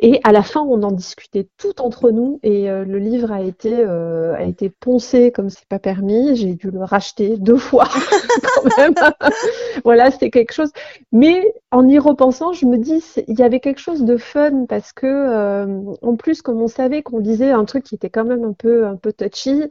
Et 0.00 0.20
à 0.22 0.30
la 0.30 0.42
fin, 0.42 0.60
on 0.60 0.82
en 0.82 0.92
discutait 0.92 1.48
tout 1.56 1.80
entre 1.80 2.10
nous 2.10 2.38
et 2.42 2.68
euh, 2.68 2.84
le 2.84 2.98
livre 2.98 3.32
a 3.32 3.40
été 3.40 3.72
euh, 3.74 4.34
a 4.34 4.42
été 4.42 4.68
poncé 4.68 5.32
comme 5.32 5.48
c'est 5.48 5.66
pas 5.66 5.78
permis. 5.78 6.36
J'ai 6.36 6.56
dû 6.56 6.70
le 6.70 6.84
racheter 6.84 7.38
deux 7.38 7.56
fois 7.56 7.88
quand 8.54 8.76
même. 8.76 8.92
voilà, 9.84 10.10
c'était 10.10 10.28
quelque 10.28 10.52
chose. 10.52 10.72
Mais 11.10 11.54
en 11.70 11.88
y 11.88 11.98
repensant, 11.98 12.52
je 12.52 12.66
me 12.66 12.76
dis 12.76 13.02
il 13.26 13.38
y 13.38 13.42
avait 13.42 13.60
quelque 13.60 13.80
chose 13.80 14.04
de 14.04 14.18
fun 14.18 14.66
parce 14.66 14.92
que 14.92 15.06
euh, 15.06 15.94
en 16.02 16.16
plus, 16.16 16.42
comme 16.42 16.60
on 16.60 16.68
savait 16.68 17.02
qu'on 17.02 17.16
lisait 17.16 17.50
un 17.50 17.64
truc 17.64 17.84
qui 17.84 17.94
était 17.94 18.10
quand 18.10 18.26
même 18.26 18.44
un 18.44 18.52
peu 18.52 18.86
un 18.86 18.96
peu 18.96 19.14
touchy. 19.14 19.62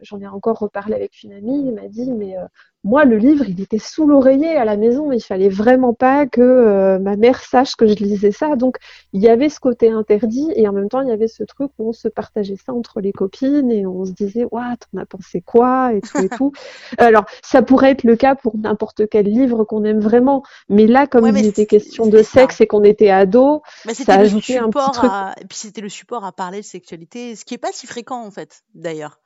J'en 0.00 0.20
ai 0.20 0.26
encore 0.26 0.58
reparlé 0.58 0.94
avec 0.94 1.22
une 1.22 1.32
amie, 1.32 1.68
elle 1.68 1.74
m'a 1.74 1.88
dit 1.88 2.10
mais 2.12 2.36
euh, 2.36 2.44
moi 2.84 3.04
le 3.04 3.16
livre 3.16 3.48
il 3.48 3.60
était 3.60 3.78
sous 3.78 4.06
l'oreiller 4.06 4.56
à 4.56 4.64
la 4.64 4.76
maison, 4.76 5.12
il 5.12 5.22
fallait 5.22 5.48
vraiment 5.48 5.94
pas 5.94 6.26
que 6.26 6.40
euh, 6.40 6.98
ma 6.98 7.16
mère 7.16 7.42
sache 7.42 7.76
que 7.76 7.86
je 7.86 7.94
lisais 7.94 8.30
ça. 8.30 8.56
Donc 8.56 8.76
il 9.12 9.22
y 9.22 9.28
avait 9.28 9.48
ce 9.48 9.60
côté 9.60 9.90
interdit 9.90 10.48
et 10.56 10.68
en 10.68 10.72
même 10.72 10.88
temps 10.88 11.00
il 11.00 11.08
y 11.08 11.12
avait 11.12 11.28
ce 11.28 11.44
truc 11.44 11.70
où 11.78 11.88
on 11.88 11.92
se 11.92 12.08
partageait 12.08 12.56
ça 12.56 12.72
entre 12.72 13.00
les 13.00 13.12
copines 13.12 13.70
et 13.70 13.86
on 13.86 14.04
se 14.04 14.12
disait 14.12 14.46
waouh 14.50 14.74
t'en 14.76 15.00
as 15.00 15.06
pensé 15.06 15.40
quoi 15.40 15.92
et 15.94 16.00
tout 16.00 16.18
et 16.18 16.28
tout. 16.28 16.52
Alors 16.98 17.24
ça 17.42 17.62
pourrait 17.62 17.90
être 17.90 18.04
le 18.04 18.16
cas 18.16 18.34
pour 18.34 18.56
n'importe 18.56 19.08
quel 19.08 19.26
livre 19.26 19.64
qu'on 19.64 19.84
aime 19.84 20.00
vraiment, 20.00 20.42
mais 20.68 20.86
là 20.86 21.06
comme 21.06 21.24
ouais, 21.24 21.32
il 21.34 21.46
était 21.46 21.66
question 21.66 22.06
de 22.06 22.22
sexe 22.22 22.56
ça. 22.56 22.64
et 22.64 22.66
qu'on 22.66 22.84
était 22.84 23.10
ado, 23.10 23.62
ça 23.92 24.14
ajoutait 24.14 24.58
un 24.58 24.70
petit 24.70 24.90
truc. 24.92 25.10
À... 25.10 25.34
Et 25.40 25.46
puis 25.46 25.58
c'était 25.58 25.80
le 25.80 25.88
support 25.88 26.24
à 26.24 26.32
parler 26.32 26.60
de 26.60 26.64
sexualité, 26.64 27.34
ce 27.36 27.44
qui 27.44 27.54
est 27.54 27.58
pas 27.58 27.72
si 27.72 27.86
fréquent 27.86 28.24
en 28.24 28.30
fait 28.30 28.62
d'ailleurs. 28.74 29.20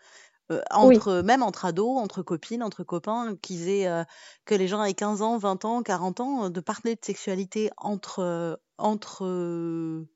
Euh, 0.50 0.62
entre 0.70 1.18
oui. 1.18 1.24
même 1.24 1.42
entre 1.42 1.66
ados, 1.66 1.98
entre 1.98 2.22
copines, 2.22 2.62
entre 2.62 2.82
copains, 2.82 3.36
qu'ils 3.42 3.68
aient 3.68 3.86
euh, 3.86 4.02
que 4.46 4.54
les 4.54 4.66
gens 4.66 4.82
aient 4.82 4.94
15 4.94 5.20
ans, 5.20 5.36
20 5.36 5.66
ans, 5.66 5.82
40 5.82 6.20
ans, 6.20 6.44
euh, 6.44 6.48
de 6.48 6.60
parler 6.60 6.94
de 6.94 7.04
sexualité 7.04 7.70
entre 7.76 8.58
entre 8.78 10.06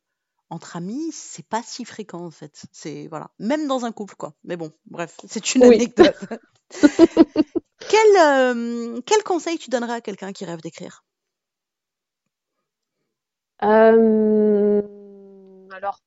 entre 0.48 0.76
amis, 0.76 1.12
c'est 1.12 1.46
pas 1.46 1.62
si 1.62 1.84
fréquent 1.84 2.24
en 2.24 2.30
fait. 2.30 2.64
C'est 2.72 3.08
voilà, 3.08 3.30
même 3.38 3.66
dans 3.66 3.84
un 3.84 3.92
couple 3.92 4.14
quoi. 4.14 4.32
Mais 4.44 4.56
bon, 4.56 4.72
bref, 4.86 5.18
c'est 5.28 5.54
une 5.54 5.66
oui. 5.66 5.76
anecdote. 5.76 6.16
quel 7.90 9.02
quel 9.04 9.22
conseil 9.24 9.58
tu 9.58 9.68
donnerais 9.68 9.94
à 9.94 10.00
quelqu'un 10.00 10.32
qui 10.32 10.46
rêve 10.46 10.62
d'écrire? 10.62 11.04
Alors 13.60 16.00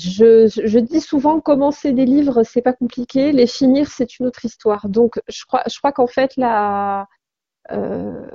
je, 0.00 0.48
je, 0.48 0.78
dis 0.78 1.00
souvent 1.00 1.40
commencer 1.40 1.92
des 1.92 2.04
livres, 2.06 2.42
c'est 2.42 2.62
pas 2.62 2.72
compliqué. 2.72 3.32
Les 3.32 3.46
finir, 3.46 3.90
c'est 3.90 4.18
une 4.18 4.26
autre 4.26 4.44
histoire. 4.44 4.88
Donc, 4.88 5.20
je 5.28 5.44
crois, 5.46 5.62
je 5.70 5.78
crois 5.78 5.92
qu'en 5.92 6.06
fait, 6.06 6.36
là, 6.36 7.06
euh, 7.72 8.28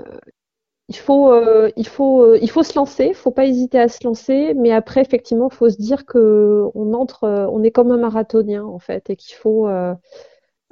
il 0.88 0.98
faut, 0.98 1.32
euh, 1.32 1.72
il 1.78 1.88
faut, 1.88 2.22
euh, 2.24 2.40
il 2.42 2.50
faut 2.50 2.64
se 2.64 2.76
lancer. 2.78 3.08
Il 3.08 3.16
faut 3.16 3.32
pas 3.32 3.46
hésiter 3.46 3.80
à 3.80 3.88
se 3.88 4.04
lancer. 4.04 4.54
Mais 4.56 4.72
après, 4.72 5.02
effectivement, 5.02 5.50
il 5.52 5.56
faut 5.56 5.70
se 5.70 5.78
dire 5.78 6.06
que 6.06 6.66
on 6.76 6.94
entre, 6.94 7.28
on 7.52 7.64
est 7.64 7.72
comme 7.72 7.92
un 7.92 7.98
marathonien 7.98 8.64
en 8.64 8.80
fait, 8.80 9.10
et 9.10 9.16
qu'il 9.16 9.36
faut, 9.36 9.68
euh, 9.68 9.96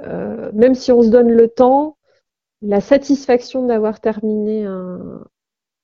euh, 0.02 0.52
même 0.54 0.76
si 0.76 0.92
on 0.92 1.04
se 1.04 1.10
donne 1.10 1.32
le 1.32 1.48
temps, 1.50 1.98
la 2.62 2.82
satisfaction 2.82 3.66
d'avoir 3.66 4.00
terminé 4.02 4.66
un, 4.66 5.24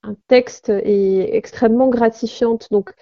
un 0.04 0.16
texte 0.28 0.70
est 0.70 1.36
extrêmement 1.36 1.90
gratifiante. 1.90 2.70
Donc 2.72 2.94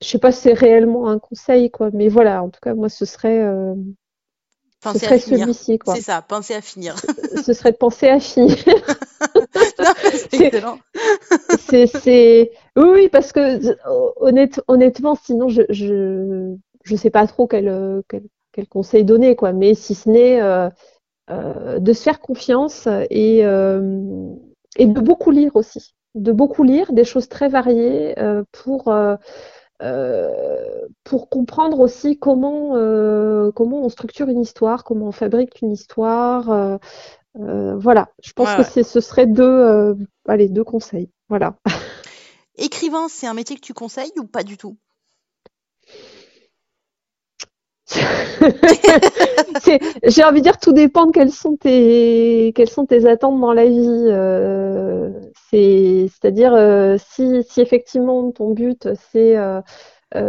je 0.00 0.08
sais 0.08 0.18
pas 0.18 0.32
si 0.32 0.42
c'est 0.42 0.52
réellement 0.52 1.08
un 1.08 1.18
conseil, 1.18 1.70
quoi, 1.70 1.90
mais 1.92 2.08
voilà, 2.08 2.42
en 2.42 2.48
tout 2.48 2.60
cas, 2.62 2.74
moi, 2.74 2.88
ce 2.88 3.04
serait, 3.04 3.42
euh, 3.42 3.74
ce 4.84 4.98
serait 4.98 5.18
celui-ci, 5.18 5.78
quoi. 5.78 5.94
C'est 5.94 6.02
ça, 6.02 6.22
penser 6.22 6.54
à 6.54 6.60
finir. 6.60 6.96
ce 7.44 7.52
serait 7.52 7.72
de 7.72 7.76
penser 7.76 8.08
à 8.08 8.20
finir. 8.20 8.56
c'est 10.30 10.40
excellent. 10.40 10.78
c'est, 11.68 12.52
oui, 12.76 12.88
oui, 12.92 13.08
parce 13.08 13.32
que 13.32 13.76
honnête, 14.16 14.60
honnêtement, 14.68 15.14
sinon, 15.14 15.48
je, 15.48 15.62
je, 15.68 16.54
je 16.84 16.96
sais 16.96 17.10
pas 17.10 17.26
trop 17.26 17.46
quel, 17.46 18.02
quel, 18.08 18.22
quel 18.52 18.68
conseil 18.68 19.04
donner, 19.04 19.36
quoi, 19.36 19.52
mais 19.52 19.74
si 19.74 19.94
ce 19.94 20.08
n'est 20.08 20.40
euh, 20.40 20.68
euh, 21.30 21.78
de 21.78 21.92
se 21.92 22.02
faire 22.02 22.20
confiance 22.20 22.88
et, 23.08 23.44
euh, 23.44 24.32
et 24.76 24.86
de 24.86 25.00
beaucoup 25.00 25.30
lire 25.30 25.54
aussi, 25.54 25.94
de 26.16 26.32
beaucoup 26.32 26.64
lire 26.64 26.92
des 26.92 27.04
choses 27.04 27.28
très 27.28 27.48
variées 27.48 28.18
euh, 28.18 28.42
pour 28.50 28.88
euh, 28.88 29.14
euh, 29.82 30.86
pour 31.04 31.28
comprendre 31.28 31.80
aussi 31.80 32.18
comment, 32.18 32.76
euh, 32.76 33.50
comment 33.52 33.82
on 33.82 33.88
structure 33.88 34.28
une 34.28 34.40
histoire, 34.40 34.84
comment 34.84 35.06
on 35.06 35.12
fabrique 35.12 35.60
une 35.62 35.72
histoire. 35.72 36.50
Euh, 36.50 36.76
euh 37.38 37.76
voilà, 37.76 38.10
je 38.22 38.32
pense 38.32 38.54
que 38.54 38.82
ce 38.82 39.00
serait 39.00 39.26
deux, 39.26 39.44
euh, 39.44 39.94
allez, 40.26 40.48
deux 40.48 40.64
conseils. 40.64 41.10
Voilà. 41.28 41.56
Écrivain, 42.56 43.08
c'est 43.08 43.26
un 43.26 43.34
métier 43.34 43.56
que 43.56 43.62
tu 43.62 43.72
conseilles 43.72 44.12
ou 44.18 44.24
pas 44.24 44.42
du 44.42 44.58
tout? 44.58 44.76
J'ai 50.04 50.24
envie 50.24 50.40
de 50.40 50.44
dire, 50.44 50.58
tout 50.58 50.72
dépend 50.72 51.06
de 51.06 51.12
quelles 51.12 51.32
sont 51.32 51.56
tes, 51.56 52.52
sont 52.66 52.86
tes 52.86 53.06
attentes 53.06 53.40
dans 53.40 53.52
la 53.52 53.66
vie. 53.66 54.06
Euh, 54.08 55.10
C'est-à-dire, 55.50 56.54
euh, 56.54 56.96
si, 56.98 57.42
si 57.48 57.60
effectivement 57.60 58.30
ton 58.30 58.52
but 58.52 58.88
c'est 59.12 59.36
euh, 59.36 59.60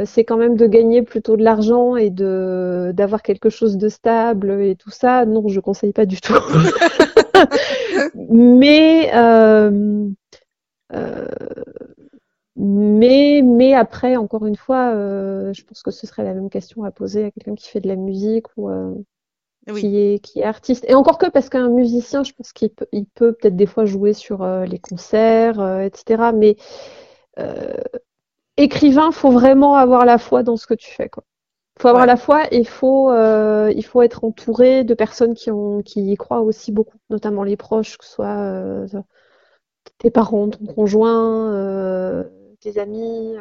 c'est 0.05 0.25
quand 0.25 0.37
même 0.37 0.55
de 0.57 0.67
gagner 0.67 1.01
plutôt 1.01 1.35
de 1.37 1.43
l'argent 1.43 1.95
et 1.95 2.11
d'avoir 2.11 3.23
quelque 3.23 3.49
chose 3.49 3.77
de 3.77 3.89
stable 3.89 4.61
et 4.61 4.75
tout 4.75 4.91
ça, 4.91 5.25
non, 5.25 5.47
je 5.47 5.59
conseille 5.59 5.93
pas 5.93 6.05
du 6.05 6.21
tout. 6.21 6.33
Mais 8.29 9.11
mais, 12.55 13.41
mais 13.43 13.73
après, 13.73 14.17
encore 14.17 14.45
une 14.45 14.55
fois, 14.55 14.93
euh, 14.93 15.53
je 15.53 15.63
pense 15.63 15.81
que 15.83 15.91
ce 15.91 16.05
serait 16.07 16.23
la 16.23 16.33
même 16.33 16.49
question 16.49 16.83
à 16.83 16.91
poser 16.91 17.25
à 17.25 17.31
quelqu'un 17.31 17.55
qui 17.55 17.69
fait 17.69 17.79
de 17.79 17.87
la 17.87 17.95
musique 17.95 18.45
ou, 18.57 18.69
euh, 18.69 18.93
qui 19.75 19.97
est 19.97 20.19
qui 20.19 20.39
est 20.39 20.43
artiste. 20.43 20.85
Et 20.87 20.95
encore 20.95 21.17
que 21.17 21.29
parce 21.29 21.49
qu'un 21.49 21.69
musicien, 21.69 22.23
je 22.23 22.33
pense 22.33 22.51
qu'il 22.51 22.71
peut 22.71 22.87
il 22.91 23.05
peut 23.05 23.33
peut-être 23.33 23.55
des 23.55 23.65
fois 23.65 23.85
jouer 23.85 24.13
sur 24.13 24.45
les 24.45 24.79
concerts, 24.79 25.81
etc. 25.81 26.31
Mais 26.33 26.57
écrivain, 28.57 29.11
faut 29.11 29.31
vraiment 29.31 29.75
avoir 29.75 30.05
la 30.05 30.17
foi 30.17 30.43
dans 30.43 30.57
ce 30.57 30.67
que 30.67 30.73
tu 30.73 30.91
fais, 30.91 31.09
quoi. 31.09 31.23
Faut 31.79 31.87
avoir 31.87 32.05
la 32.05 32.17
foi 32.17 32.53
et 32.53 32.63
faut 32.63 33.11
euh, 33.11 33.71
il 33.75 33.83
faut 33.83 34.01
être 34.01 34.23
entouré 34.23 34.83
de 34.83 34.93
personnes 34.93 35.33
qui 35.33 35.49
ont 35.51 35.81
qui 35.81 36.11
y 36.11 36.15
croient 36.15 36.41
aussi 36.41 36.71
beaucoup, 36.71 36.97
notamment 37.09 37.43
les 37.43 37.57
proches, 37.57 37.97
que 37.97 38.05
ce 38.05 38.11
soit 38.11 38.37
euh, 38.37 38.87
tes 39.97 40.11
parents, 40.11 40.49
ton 40.49 40.65
conjoint, 40.65 41.51
euh, 42.65 42.71
tes 42.71 42.79
amis, 42.79 43.35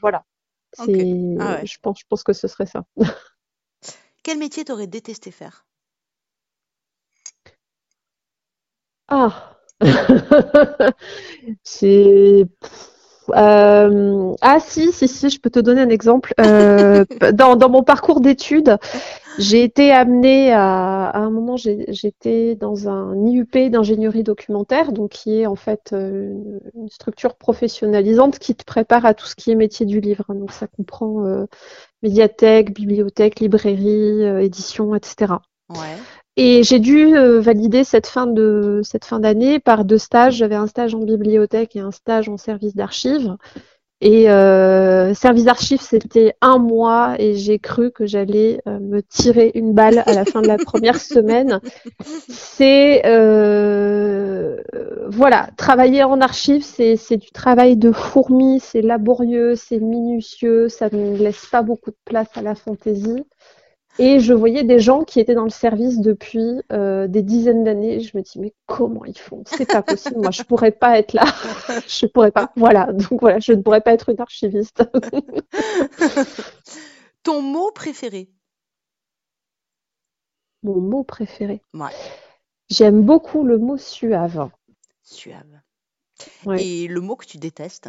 voilà. 0.00 0.24
C'est 0.72 1.36
ah 1.40 1.64
je 1.64 1.76
pense 1.82 2.00
je 2.00 2.04
pense 2.08 2.22
que 2.22 2.32
ce 2.32 2.48
serait 2.48 2.66
ça. 2.66 2.84
Quel 4.22 4.38
métier 4.38 4.64
t'aurais 4.64 4.86
détesté 4.86 5.30
faire? 5.30 5.66
Ah 9.08 9.56
c'est 11.64 12.46
euh, 13.36 14.34
ah 14.40 14.60
si, 14.60 14.92
si, 14.92 15.08
si, 15.08 15.30
je 15.30 15.40
peux 15.40 15.50
te 15.50 15.60
donner 15.60 15.80
un 15.80 15.88
exemple. 15.88 16.34
Euh, 16.40 17.04
dans, 17.32 17.56
dans, 17.56 17.68
mon 17.68 17.82
parcours 17.82 18.20
d'études, 18.20 18.76
j'ai 19.40 19.64
été 19.64 19.90
amenée 19.90 20.52
à, 20.52 21.06
à 21.06 21.18
un 21.18 21.30
moment, 21.30 21.56
j'étais 21.56 22.54
dans 22.54 22.88
un 22.88 23.26
IUP 23.26 23.70
d'ingénierie 23.70 24.22
documentaire, 24.22 24.92
donc 24.92 25.10
qui 25.10 25.40
est 25.40 25.46
en 25.46 25.56
fait 25.56 25.92
euh, 25.92 26.34
une 26.74 26.88
structure 26.88 27.34
professionnalisante 27.36 28.38
qui 28.38 28.54
te 28.54 28.64
prépare 28.64 29.06
à 29.06 29.14
tout 29.14 29.26
ce 29.26 29.34
qui 29.34 29.50
est 29.50 29.54
métier 29.54 29.86
du 29.86 30.00
livre. 30.00 30.24
Donc 30.28 30.52
ça 30.52 30.66
comprend 30.66 31.24
euh, 31.24 31.46
médiathèque, 32.02 32.74
bibliothèque, 32.74 33.40
librairie, 33.40 34.24
euh, 34.24 34.42
édition, 34.42 34.94
etc. 34.94 35.34
Ouais. 35.70 35.96
Et 36.36 36.62
j'ai 36.62 36.78
dû 36.78 37.16
euh, 37.16 37.40
valider 37.40 37.84
cette 37.84 38.06
fin 38.06 38.26
de 38.26 38.80
cette 38.84 39.04
fin 39.04 39.20
d'année 39.20 39.58
par 39.58 39.84
deux 39.84 39.98
stages. 39.98 40.36
J'avais 40.36 40.54
un 40.54 40.66
stage 40.66 40.94
en 40.94 41.00
bibliothèque 41.00 41.76
et 41.76 41.80
un 41.80 41.90
stage 41.90 42.28
en 42.28 42.36
service 42.36 42.74
d'archives. 42.74 43.36
Et 44.02 44.30
euh, 44.30 45.12
service 45.12 45.44
d'archives, 45.44 45.82
c'était 45.82 46.34
un 46.40 46.58
mois 46.58 47.16
et 47.18 47.34
j'ai 47.34 47.58
cru 47.58 47.90
que 47.90 48.06
j'allais 48.06 48.62
euh, 48.66 48.78
me 48.80 49.02
tirer 49.02 49.52
une 49.54 49.74
balle 49.74 50.02
à 50.06 50.14
la 50.14 50.24
fin 50.24 50.40
de 50.40 50.48
la 50.48 50.56
première 50.56 50.96
semaine. 51.00 51.60
C'est 52.28 53.02
euh, 53.04 54.56
voilà, 55.08 55.50
travailler 55.58 56.02
en 56.02 56.22
archives, 56.22 56.64
c'est 56.64 56.96
c'est 56.96 57.18
du 57.18 57.30
travail 57.30 57.76
de 57.76 57.92
fourmi, 57.92 58.58
c'est 58.60 58.80
laborieux, 58.80 59.54
c'est 59.54 59.80
minutieux, 59.80 60.70
ça 60.70 60.88
ne 60.90 61.16
laisse 61.18 61.44
pas 61.46 61.62
beaucoup 61.62 61.90
de 61.90 61.98
place 62.06 62.28
à 62.36 62.42
la 62.42 62.54
fantaisie. 62.54 63.24
Et 63.98 64.20
je 64.20 64.32
voyais 64.32 64.64
des 64.64 64.78
gens 64.78 65.04
qui 65.04 65.20
étaient 65.20 65.34
dans 65.34 65.44
le 65.44 65.50
service 65.50 65.98
depuis 65.98 66.62
euh, 66.72 67.06
des 67.06 67.22
dizaines 67.22 67.64
d'années. 67.64 68.00
Je 68.00 68.16
me 68.16 68.22
dis 68.22 68.38
mais 68.38 68.54
comment 68.66 69.04
ils 69.04 69.18
font? 69.18 69.42
C'est 69.46 69.66
pas 69.66 69.82
possible. 69.82 70.20
Moi, 70.20 70.30
je 70.30 70.42
pourrais 70.42 70.70
pas 70.70 70.98
être 70.98 71.12
là. 71.12 71.24
je 71.86 72.06
pourrais 72.06 72.30
pas. 72.30 72.52
Voilà. 72.56 72.92
Donc 72.92 73.20
voilà, 73.20 73.40
je 73.40 73.52
ne 73.52 73.62
pourrais 73.62 73.80
pas 73.80 73.92
être 73.92 74.08
une 74.08 74.20
archiviste. 74.20 74.82
Ton 77.22 77.42
mot 77.42 77.70
préféré? 77.72 78.30
Mon 80.62 80.80
mot 80.80 81.04
préféré. 81.04 81.62
Ouais. 81.74 81.90
J'aime 82.70 83.02
beaucoup 83.02 83.44
le 83.44 83.58
mot 83.58 83.76
suave. 83.76 84.48
Suave. 85.02 85.60
Et 86.58 86.86
le 86.86 87.00
mot 87.00 87.16
que 87.16 87.26
tu 87.26 87.38
détestes? 87.38 87.88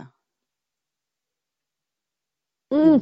Mmh. 2.71 2.97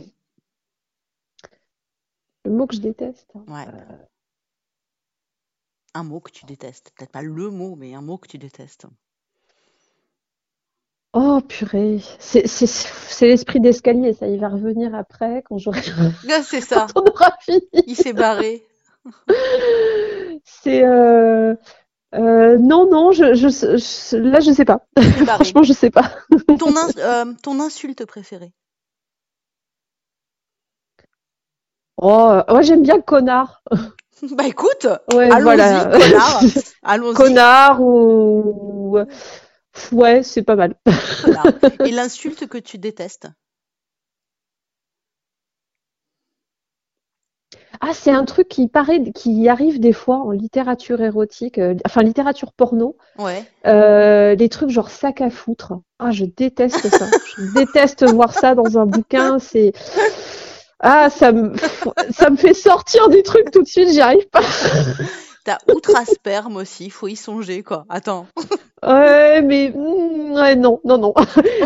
Le 2.45 2.51
mot 2.51 2.67
que 2.67 2.75
je 2.75 2.81
déteste. 2.81 3.31
Hein. 3.35 3.43
Ouais. 3.47 3.67
Euh. 3.67 3.97
Un 5.93 6.03
mot 6.03 6.19
que 6.19 6.31
tu 6.31 6.45
détestes. 6.45 6.91
Peut-être 6.95 7.11
pas 7.11 7.21
le 7.21 7.49
mot, 7.49 7.75
mais 7.75 7.93
un 7.93 8.01
mot 8.01 8.17
que 8.17 8.27
tu 8.27 8.37
détestes. 8.37 8.85
Oh 11.13 11.41
purée, 11.41 11.99
c'est 12.19 12.43
l'esprit 13.21 13.59
d'escalier, 13.59 14.13
ça, 14.13 14.27
il 14.27 14.39
va 14.39 14.47
revenir 14.47 14.93
après 14.93 15.41
quand 15.43 15.57
j'aurai. 15.57 15.81
c'est 16.43 16.61
ça. 16.61 16.85
Il 17.87 17.95
s'est 17.95 18.13
barré. 18.13 18.63
c'est 20.43 20.83
euh, 20.83 21.55
euh, 22.13 22.57
non 22.59 22.87
non, 22.87 23.11
je, 23.11 23.33
je, 23.33 24.17
là 24.17 24.39
je 24.39 24.51
sais 24.51 24.65
pas. 24.65 24.85
Franchement, 25.25 25.63
je 25.63 25.73
sais 25.73 25.89
pas. 25.89 26.11
ton, 26.59 26.73
ton 27.41 27.59
insulte 27.59 28.05
préférée 28.05 28.53
Oh, 32.01 32.41
moi 32.47 32.61
j'aime 32.61 32.81
bien 32.83 33.01
connard. 33.01 33.61
Bah 34.33 34.45
écoute, 34.45 34.85
allons-y, 35.13 35.89
connard. 35.89 36.43
allons 36.83 37.13
Connard 37.13 37.81
ou 37.81 38.99
ouais, 39.93 40.23
c'est 40.23 40.41
pas 40.41 40.57
mal. 40.57 40.75
Et 41.85 41.91
l'insulte 41.91 42.45
que 42.47 42.57
tu 42.57 42.77
détestes 42.79 43.29
Ah, 47.81 47.93
c'est 47.93 48.11
un 48.11 48.25
truc 48.25 48.49
qui 48.49 48.67
paraît, 48.67 49.01
qui 49.15 49.47
arrive 49.47 49.79
des 49.79 49.93
fois 49.93 50.17
en 50.17 50.31
littérature 50.31 51.01
érotique, 51.01 51.57
euh, 51.59 51.75
enfin 51.85 52.03
littérature 52.03 52.51
porno. 52.51 52.97
Ouais. 53.17 53.45
Euh, 53.67 54.35
les 54.35 54.49
trucs 54.49 54.69
genre 54.69 54.89
sac 54.89 55.21
à 55.21 55.29
foutre. 55.29 55.75
Ah, 55.97 56.11
je 56.11 56.25
déteste 56.25 56.89
ça. 56.89 57.05
je 57.37 57.53
déteste 57.53 58.03
voir 58.03 58.33
ça 58.33 58.53
dans 58.53 58.77
un 58.77 58.85
bouquin. 58.85 59.39
C'est 59.39 59.71
ah, 60.79 61.09
ça 61.09 61.31
me, 61.31 61.53
ça 62.11 62.29
me 62.29 62.37
fait 62.37 62.53
sortir 62.53 63.09
du 63.09 63.21
truc 63.23 63.51
tout 63.51 63.61
de 63.61 63.67
suite, 63.67 63.89
j'y 63.89 64.01
arrive 64.01 64.27
pas. 64.29 64.41
T'as 65.45 65.57
outre-asperme 65.73 66.57
aussi, 66.57 66.89
faut 66.89 67.07
y 67.07 67.15
songer, 67.15 67.63
quoi. 67.63 67.85
Attends. 67.89 68.27
Ouais, 68.81 69.41
mais 69.41 69.73
mm, 69.75 70.31
ouais, 70.31 70.55
non, 70.55 70.79
non, 70.85 70.97
non. 70.97 71.13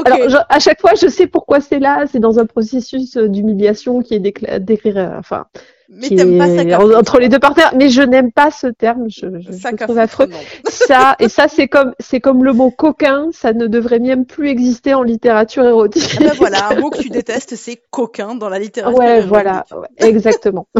Alors, 0.03 0.43
à 0.49 0.57
chaque 0.57 0.81
fois, 0.81 0.95
je 0.95 1.07
sais 1.07 1.27
pourquoi 1.27 1.61
c'est 1.61 1.77
là. 1.77 2.05
C'est 2.11 2.19
dans 2.19 2.39
un 2.39 2.47
processus 2.47 3.15
d'humiliation 3.17 4.01
qui 4.01 4.15
est 4.15 4.19
décrit, 4.19 4.97
euh, 4.97 5.19
enfin, 5.19 5.45
mais 5.89 6.09
t'aimes 6.09 6.37
pas 6.37 6.47
ça 6.47 6.97
entre 6.97 7.19
les 7.19 7.29
deux 7.29 7.39
partenaires. 7.39 7.73
Mais 7.75 7.89
je 7.89 8.01
n'aime 8.01 8.31
pas 8.31 8.51
ce 8.51 8.67
terme. 8.67 9.05
Je, 9.09 9.27
je, 9.41 9.75
trouve 9.75 9.97
affreux. 9.97 10.29
ça 10.69 11.15
et 11.19 11.29
ça, 11.29 11.47
c'est 11.47 11.67
comme 11.67 11.93
c'est 11.99 12.19
comme 12.19 12.43
le 12.43 12.53
mot 12.53 12.71
coquin. 12.71 13.29
Ça 13.31 13.53
ne 13.53 13.67
devrait 13.67 13.99
même 13.99 14.25
plus 14.25 14.49
exister 14.49 14.93
en 14.93 15.03
littérature 15.03 15.65
érotique. 15.65 16.17
Ah 16.19 16.23
ben 16.23 16.33
voilà, 16.35 16.69
un 16.69 16.79
mot 16.79 16.89
que 16.89 17.01
tu 17.01 17.09
détestes, 17.09 17.55
c'est 17.55 17.81
coquin 17.91 18.35
dans 18.35 18.49
la 18.49 18.59
littérature. 18.59 18.97
Ouais, 18.97 19.21
voilà, 19.21 19.65
exactement. 19.97 20.67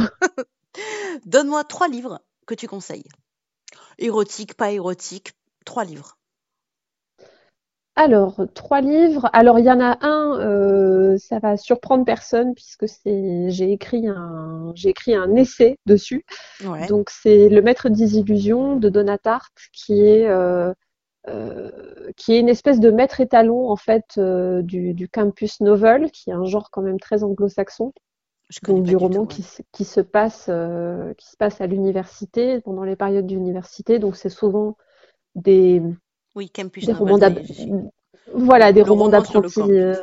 Donne-moi 1.25 1.63
trois 1.63 1.88
livres 1.88 2.21
que 2.45 2.55
tu 2.55 2.67
conseilles. 2.67 3.07
Érotique, 3.99 4.55
pas 4.55 4.71
érotique, 4.71 5.34
trois 5.65 5.84
livres. 5.84 6.17
Alors, 7.95 8.41
trois 8.56 8.82
livres. 8.82 9.30
Alors, 9.34 9.60
il 9.60 9.65
y 9.65 9.72
en 9.72 9.80
a 9.80 9.98
un, 10.02 10.40
euh, 10.40 11.15
ça 11.20 11.38
va 11.38 11.57
surprendre 11.57 12.06
personne 12.06 12.56
puisque 12.56 12.88
c'est, 12.88 13.49
j'ai 13.52 13.72
écrit 13.72 14.07
un, 14.07 14.72
j'ai 14.74 14.90
écrit 14.90 15.14
un 15.14 15.36
essai 15.36 15.78
dessus. 15.86 16.26
Donc, 16.90 17.11
c'est 17.11 17.49
Le 17.49 17.61
Maître 17.61 17.90
des 17.90 18.18
Illusions 18.18 18.78
de 18.78 18.90
Donatarte, 18.90 19.70
qui 19.72 20.02
est, 20.02 20.28
euh, 20.28 20.74
euh, 21.28 21.70
qui 22.18 22.34
est 22.34 22.40
une 22.40 22.49
espèce 22.49 22.80
de 22.80 22.90
maître 22.90 23.22
étalon 23.22 23.70
en 23.70 23.76
fait 23.76 24.20
du, 24.20 24.95
du, 24.95 25.07
campus 25.07 25.61
novel, 25.61 26.10
qui 26.10 26.32
est 26.32 26.34
un 26.34 26.45
genre 26.45 26.72
quand 26.72 26.82
même 26.82 26.99
très 26.99 27.24
anglo-saxon. 27.24 27.94
Donc 28.68 28.84
du 28.84 28.95
roman 28.95 29.26
qui, 29.26 29.45
qui, 29.72 29.86
se 29.86 30.02
passe, 30.02 30.49
qui 31.18 31.28
se 31.28 31.38
passe 31.38 31.61
à 31.61 31.68
l'université 31.68 32.60
pendant 32.61 32.84
les 32.84 32.95
périodes 32.95 33.28
d'université. 33.28 33.99
Donc, 33.99 34.15
c'est 34.15 34.30
souvent 34.30 34.78
des 35.36 35.82
oui, 36.35 36.49
Campus 36.49 36.85
des 36.85 36.93
romans 36.93 37.19
Voilà, 38.34 38.73
des 38.73 38.81
romans 38.81 39.10
d'apprentissage. 39.10 39.69
Euh, 39.69 39.93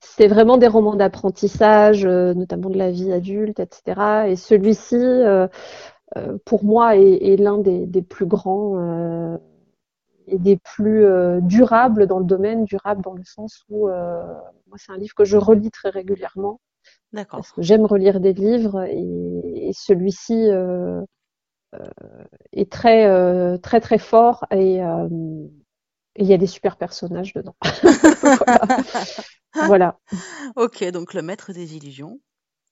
c'est 0.00 0.28
vraiment 0.28 0.56
des 0.56 0.68
romans 0.68 0.94
d'apprentissage, 0.94 2.06
euh, 2.06 2.32
notamment 2.34 2.70
de 2.70 2.78
la 2.78 2.90
vie 2.90 3.12
adulte, 3.12 3.58
etc. 3.58 4.28
Et 4.28 4.36
celui-ci, 4.36 4.96
euh, 4.96 5.48
pour 6.44 6.64
moi, 6.64 6.96
est, 6.96 7.36
l'un 7.36 7.58
des, 7.58 8.02
plus 8.02 8.26
grands 8.26 9.38
et 10.28 10.38
des 10.38 10.56
plus 10.56 11.04
durables 11.42 12.06
dans 12.06 12.18
le 12.20 12.24
domaine, 12.24 12.64
durable 12.64 13.02
dans 13.02 13.14
le 13.14 13.24
sens 13.24 13.64
où 13.68 13.88
moi, 13.88 14.76
c'est 14.76 14.92
un 14.92 14.98
livre 14.98 15.14
que 15.14 15.24
je 15.24 15.36
relis 15.36 15.70
très 15.70 15.90
régulièrement. 15.90 16.60
D'accord. 17.12 17.40
Parce 17.40 17.52
que 17.52 17.62
j'aime 17.62 17.84
relire 17.84 18.20
des 18.20 18.32
livres 18.32 18.84
et, 18.84 19.70
celui-ci 19.74 20.48
est 22.52 22.70
très, 22.70 23.58
très, 23.58 23.80
très 23.80 23.98
fort 23.98 24.46
et 24.50 24.82
et 26.16 26.22
il 26.22 26.28
y 26.28 26.34
a 26.34 26.38
des 26.38 26.46
super 26.46 26.76
personnages 26.76 27.34
dedans. 27.34 27.54
voilà. 29.66 29.98
Ok, 30.56 30.82
donc 30.90 31.14
le 31.14 31.22
maître 31.22 31.52
des 31.52 31.76
illusions. 31.76 32.20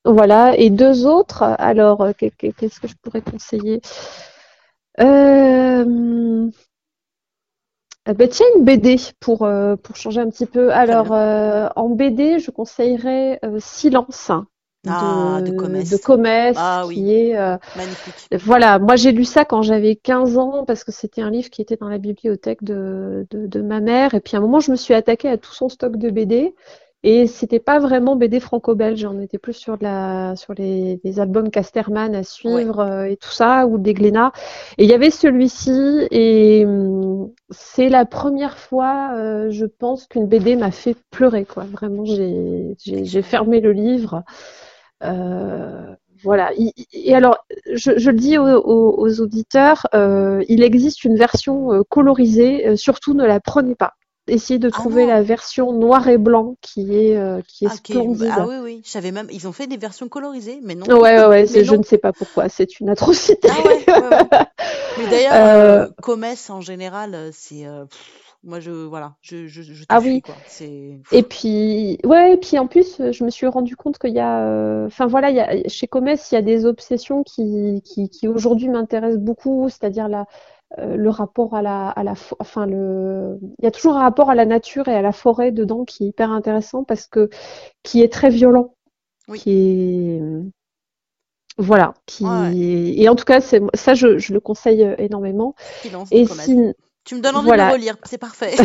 Voilà, 0.06 0.56
et 0.56 0.70
deux 0.70 1.06
autres. 1.06 1.42
Alors, 1.42 2.02
euh, 2.02 2.12
qu'est-ce 2.12 2.80
que 2.80 2.88
je 2.88 2.94
pourrais 3.02 3.22
conseiller? 3.22 3.80
Euh... 5.00 6.50
Ben, 8.06 8.28
tiens, 8.28 8.46
une 8.56 8.64
BD 8.64 8.96
pour, 9.18 9.44
euh, 9.44 9.76
pour 9.76 9.96
changer 9.96 10.20
un 10.20 10.28
petit 10.28 10.44
peu. 10.44 10.70
Alors, 10.72 11.12
euh, 11.12 11.68
en 11.74 11.88
BD, 11.88 12.38
je 12.38 12.50
conseillerais 12.50 13.40
Silence 13.60 14.30
ah, 14.88 15.40
de, 15.40 15.50
de 15.50 15.96
Comès, 15.96 16.56
ah, 16.58 16.84
qui 16.90 17.14
est 17.14 17.36
euh, 17.36 17.56
magnifique. 17.76 18.14
Voilà, 18.44 18.78
moi 18.78 18.96
j'ai 18.96 19.12
lu 19.12 19.24
ça 19.24 19.44
quand 19.44 19.62
j'avais 19.62 19.96
15 19.96 20.38
ans 20.38 20.64
parce 20.64 20.84
que 20.84 20.92
c'était 20.92 21.22
un 21.22 21.30
livre 21.30 21.50
qui 21.50 21.62
était 21.62 21.76
dans 21.76 21.88
la 21.88 21.98
bibliothèque 21.98 22.62
de, 22.62 23.26
de, 23.30 23.46
de, 23.46 23.62
ma 23.62 23.80
mère. 23.80 24.14
Et 24.14 24.20
puis 24.20 24.36
à 24.36 24.38
un 24.38 24.42
moment, 24.42 24.60
je 24.60 24.70
me 24.70 24.76
suis 24.76 24.94
attaquée 24.94 25.28
à 25.28 25.38
tout 25.38 25.52
son 25.52 25.68
stock 25.68 25.96
de 25.96 26.10
BD. 26.10 26.54
Et 27.06 27.26
c'était 27.26 27.58
pas 27.58 27.80
vraiment 27.80 28.16
BD 28.16 28.40
franco-belge, 28.40 29.04
on 29.04 29.20
était 29.20 29.36
plus 29.36 29.52
sur 29.52 29.76
la 29.82 30.36
sur 30.36 30.54
les, 30.54 31.00
les 31.04 31.20
albums 31.20 31.50
Casterman 31.50 32.14
à 32.14 32.22
suivre 32.22 32.80
euh, 32.80 33.04
et 33.04 33.18
tout 33.18 33.30
ça 33.30 33.66
ou 33.66 33.76
des 33.76 33.92
Glénat. 33.92 34.32
Et 34.78 34.84
il 34.84 34.90
y 34.90 34.94
avait 34.94 35.10
celui-ci 35.10 36.08
et 36.10 36.64
hum, 36.64 37.30
c'est 37.50 37.90
la 37.90 38.06
première 38.06 38.56
fois, 38.56 39.10
euh, 39.16 39.50
je 39.50 39.66
pense, 39.66 40.06
qu'une 40.06 40.26
BD 40.26 40.56
m'a 40.56 40.70
fait 40.70 40.96
pleurer 41.10 41.44
quoi. 41.44 41.64
Vraiment, 41.64 42.06
j'ai 42.06 42.74
j'ai 42.78 43.22
fermé 43.22 43.60
le 43.60 43.72
livre. 43.72 44.22
Euh, 45.04 45.94
voilà. 46.22 46.52
Et 46.92 47.14
alors, 47.14 47.38
je, 47.72 47.98
je 47.98 48.10
le 48.10 48.16
dis 48.16 48.38
aux, 48.38 48.44
aux 48.44 49.20
auditeurs, 49.20 49.86
euh, 49.94 50.42
il 50.48 50.62
existe 50.62 51.04
une 51.04 51.16
version 51.16 51.72
euh, 51.72 51.82
colorisée. 51.88 52.76
surtout, 52.76 53.14
ne 53.14 53.24
la 53.26 53.40
prenez 53.40 53.74
pas 53.74 53.94
essayer 54.26 54.58
de 54.58 54.68
ah 54.68 54.70
trouver 54.70 55.06
la 55.06 55.22
version 55.22 55.72
noir 55.72 56.08
et 56.08 56.18
blanc 56.18 56.56
qui 56.62 56.96
est 56.96 57.16
euh, 57.16 57.42
qui 57.46 57.66
est 57.66 57.68
ah, 57.70 57.76
splendide. 57.76 58.32
Ah 58.34 58.46
oui 58.48 58.56
oui, 58.62 58.82
j'avais 58.84 59.10
même 59.10 59.26
ils 59.30 59.46
ont 59.46 59.52
fait 59.52 59.66
des 59.66 59.76
versions 59.76 60.08
colorisées 60.08 60.60
mais 60.62 60.74
non. 60.74 60.86
Ouais 60.86 61.18
ouais, 61.18 61.26
ouais 61.26 61.46
je 61.64 61.74
ne 61.74 61.82
sais 61.82 61.98
pas 61.98 62.12
pourquoi, 62.12 62.48
c'est 62.48 62.80
une 62.80 62.88
atrocité. 62.88 63.48
Ah 63.50 63.68
ouais, 63.68 63.84
mais 64.98 65.10
d'ailleurs 65.10 65.32
euh... 65.34 65.86
Comès 66.02 66.48
en 66.50 66.60
général, 66.60 67.30
c'est 67.32 67.66
moi 68.44 68.60
je 68.60 68.70
voilà, 68.70 69.16
je 69.20 69.46
je, 69.46 69.62
je 69.62 69.84
Ah 69.88 70.00
oui. 70.00 70.22
Quoi. 70.22 70.34
Et 71.12 71.22
puis 71.22 71.98
ouais, 72.04 72.34
et 72.34 72.36
puis 72.36 72.58
en 72.58 72.66
plus 72.66 73.00
je 73.10 73.24
me 73.24 73.30
suis 73.30 73.46
rendu 73.46 73.76
compte 73.76 73.98
qu'il 73.98 74.14
y 74.14 74.20
a 74.20 74.84
enfin 74.86 75.06
voilà, 75.06 75.30
il 75.30 75.36
y 75.36 75.40
a 75.40 75.68
chez 75.68 75.86
Comès, 75.86 76.30
il 76.30 76.34
y 76.34 76.38
a 76.38 76.42
des 76.42 76.66
obsessions 76.66 77.22
qui 77.22 77.82
qui 77.84 78.08
qui 78.08 78.28
aujourd'hui 78.28 78.68
m'intéressent 78.68 79.20
beaucoup, 79.20 79.68
c'est-à-dire 79.68 80.08
la 80.08 80.26
euh, 80.78 80.96
le 80.96 81.08
rapport 81.08 81.54
à 81.54 81.62
la, 81.62 81.88
à 81.90 82.02
la, 82.02 82.14
enfin 82.40 82.66
le, 82.66 83.38
il 83.58 83.64
y 83.64 83.68
a 83.68 83.70
toujours 83.70 83.96
un 83.96 84.02
rapport 84.02 84.30
à 84.30 84.34
la 84.34 84.44
nature 84.44 84.88
et 84.88 84.94
à 84.94 85.02
la 85.02 85.12
forêt 85.12 85.52
dedans 85.52 85.84
qui 85.84 86.04
est 86.04 86.08
hyper 86.08 86.32
intéressant 86.32 86.82
parce 86.82 87.06
que 87.06 87.30
qui 87.84 88.02
est 88.02 88.12
très 88.12 88.28
violent, 88.28 88.74
qui 89.36 89.52
est, 89.52 90.20
voilà, 91.58 91.94
qui 92.06 92.24
et 93.00 93.08
en 93.08 93.14
tout 93.14 93.24
cas 93.24 93.40
c'est 93.40 93.62
ça 93.74 93.94
je, 93.94 94.18
je, 94.18 94.32
le 94.32 94.40
conseille 94.40 94.82
euh, 94.82 94.96
énormément. 94.98 95.54
et 96.10 96.26
si... 96.26 96.74
tu 97.04 97.14
me 97.14 97.20
donnes 97.20 97.36
envie 97.36 97.50
de 97.50 97.56
le 97.56 97.72
relire, 97.72 97.96
c'est 98.04 98.18
parfait. 98.18 98.56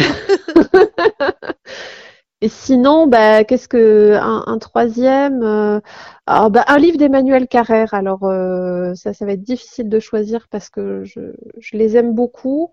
Et 2.41 2.48
sinon, 2.48 3.07
bah, 3.07 3.44
qu'est-ce 3.44 3.68
que 3.68 4.14
un, 4.14 4.44
un 4.48 4.57
troisième 4.60 5.44
euh, 5.44 5.82
alors, 6.26 6.49
bah, 6.49 6.64
Un 6.68 6.78
livre 6.78 6.98
d'Emmanuel 6.98 7.48
Carrère. 7.48 7.94
Alors 7.94 8.24
euh, 8.24 8.94
ça, 8.95 9.14
ça 9.14 9.26
va 9.26 9.34
être 9.34 9.44
difficile 9.44 9.90
de 9.90 9.99
choisir 9.99 10.48
parce 10.49 10.70
que 10.70 11.03
je, 11.03 11.34
je 11.60 11.78
les 11.78 11.98
aime 11.98 12.14
beaucoup. 12.14 12.72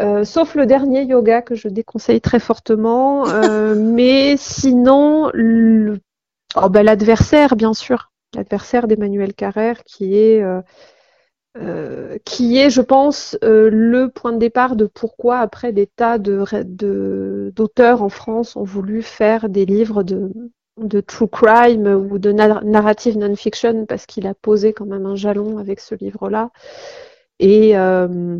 Euh, 0.00 0.24
sauf 0.24 0.56
le 0.56 0.66
dernier 0.66 1.04
yoga 1.04 1.40
que 1.40 1.54
je 1.54 1.68
déconseille 1.68 2.20
très 2.20 2.40
fortement. 2.40 3.26
mais 3.76 4.36
sinon, 4.36 5.30
oh, 6.56 6.68
bah, 6.68 6.82
l'adversaire, 6.82 7.54
bien 7.54 7.74
sûr, 7.74 8.10
l'adversaire 8.34 8.88
d'Emmanuel 8.88 9.34
Carrère, 9.34 9.84
qui 9.84 10.16
est 10.16 10.42
euh, 11.58 12.18
qui 12.24 12.58
est, 12.58 12.68
je 12.68 12.82
pense, 12.82 13.38
euh, 13.42 13.70
le 13.70 14.10
point 14.10 14.32
de 14.32 14.38
départ 14.38 14.76
de 14.76 14.84
pourquoi, 14.86 15.38
après 15.38 15.72
des 15.72 15.86
tas 15.86 16.18
de, 16.18 16.44
d'auteurs 17.54 18.02
en 18.02 18.10
France 18.10 18.56
ont 18.56 18.64
voulu 18.64 19.00
faire 19.02 19.48
des 19.48 19.64
livres 19.64 20.02
de, 20.02 20.30
de 20.78 21.00
true 21.00 21.28
crime 21.28 21.86
ou 21.86 22.18
de 22.18 22.30
narrative 22.32 23.16
non-fiction, 23.16 23.86
parce 23.86 24.04
qu'il 24.04 24.26
a 24.26 24.34
posé 24.34 24.74
quand 24.74 24.84
même 24.84 25.06
un 25.06 25.16
jalon 25.16 25.56
avec 25.56 25.80
ce 25.80 25.94
livre-là. 25.94 26.50
Et, 27.38 27.76
euh, 27.78 28.38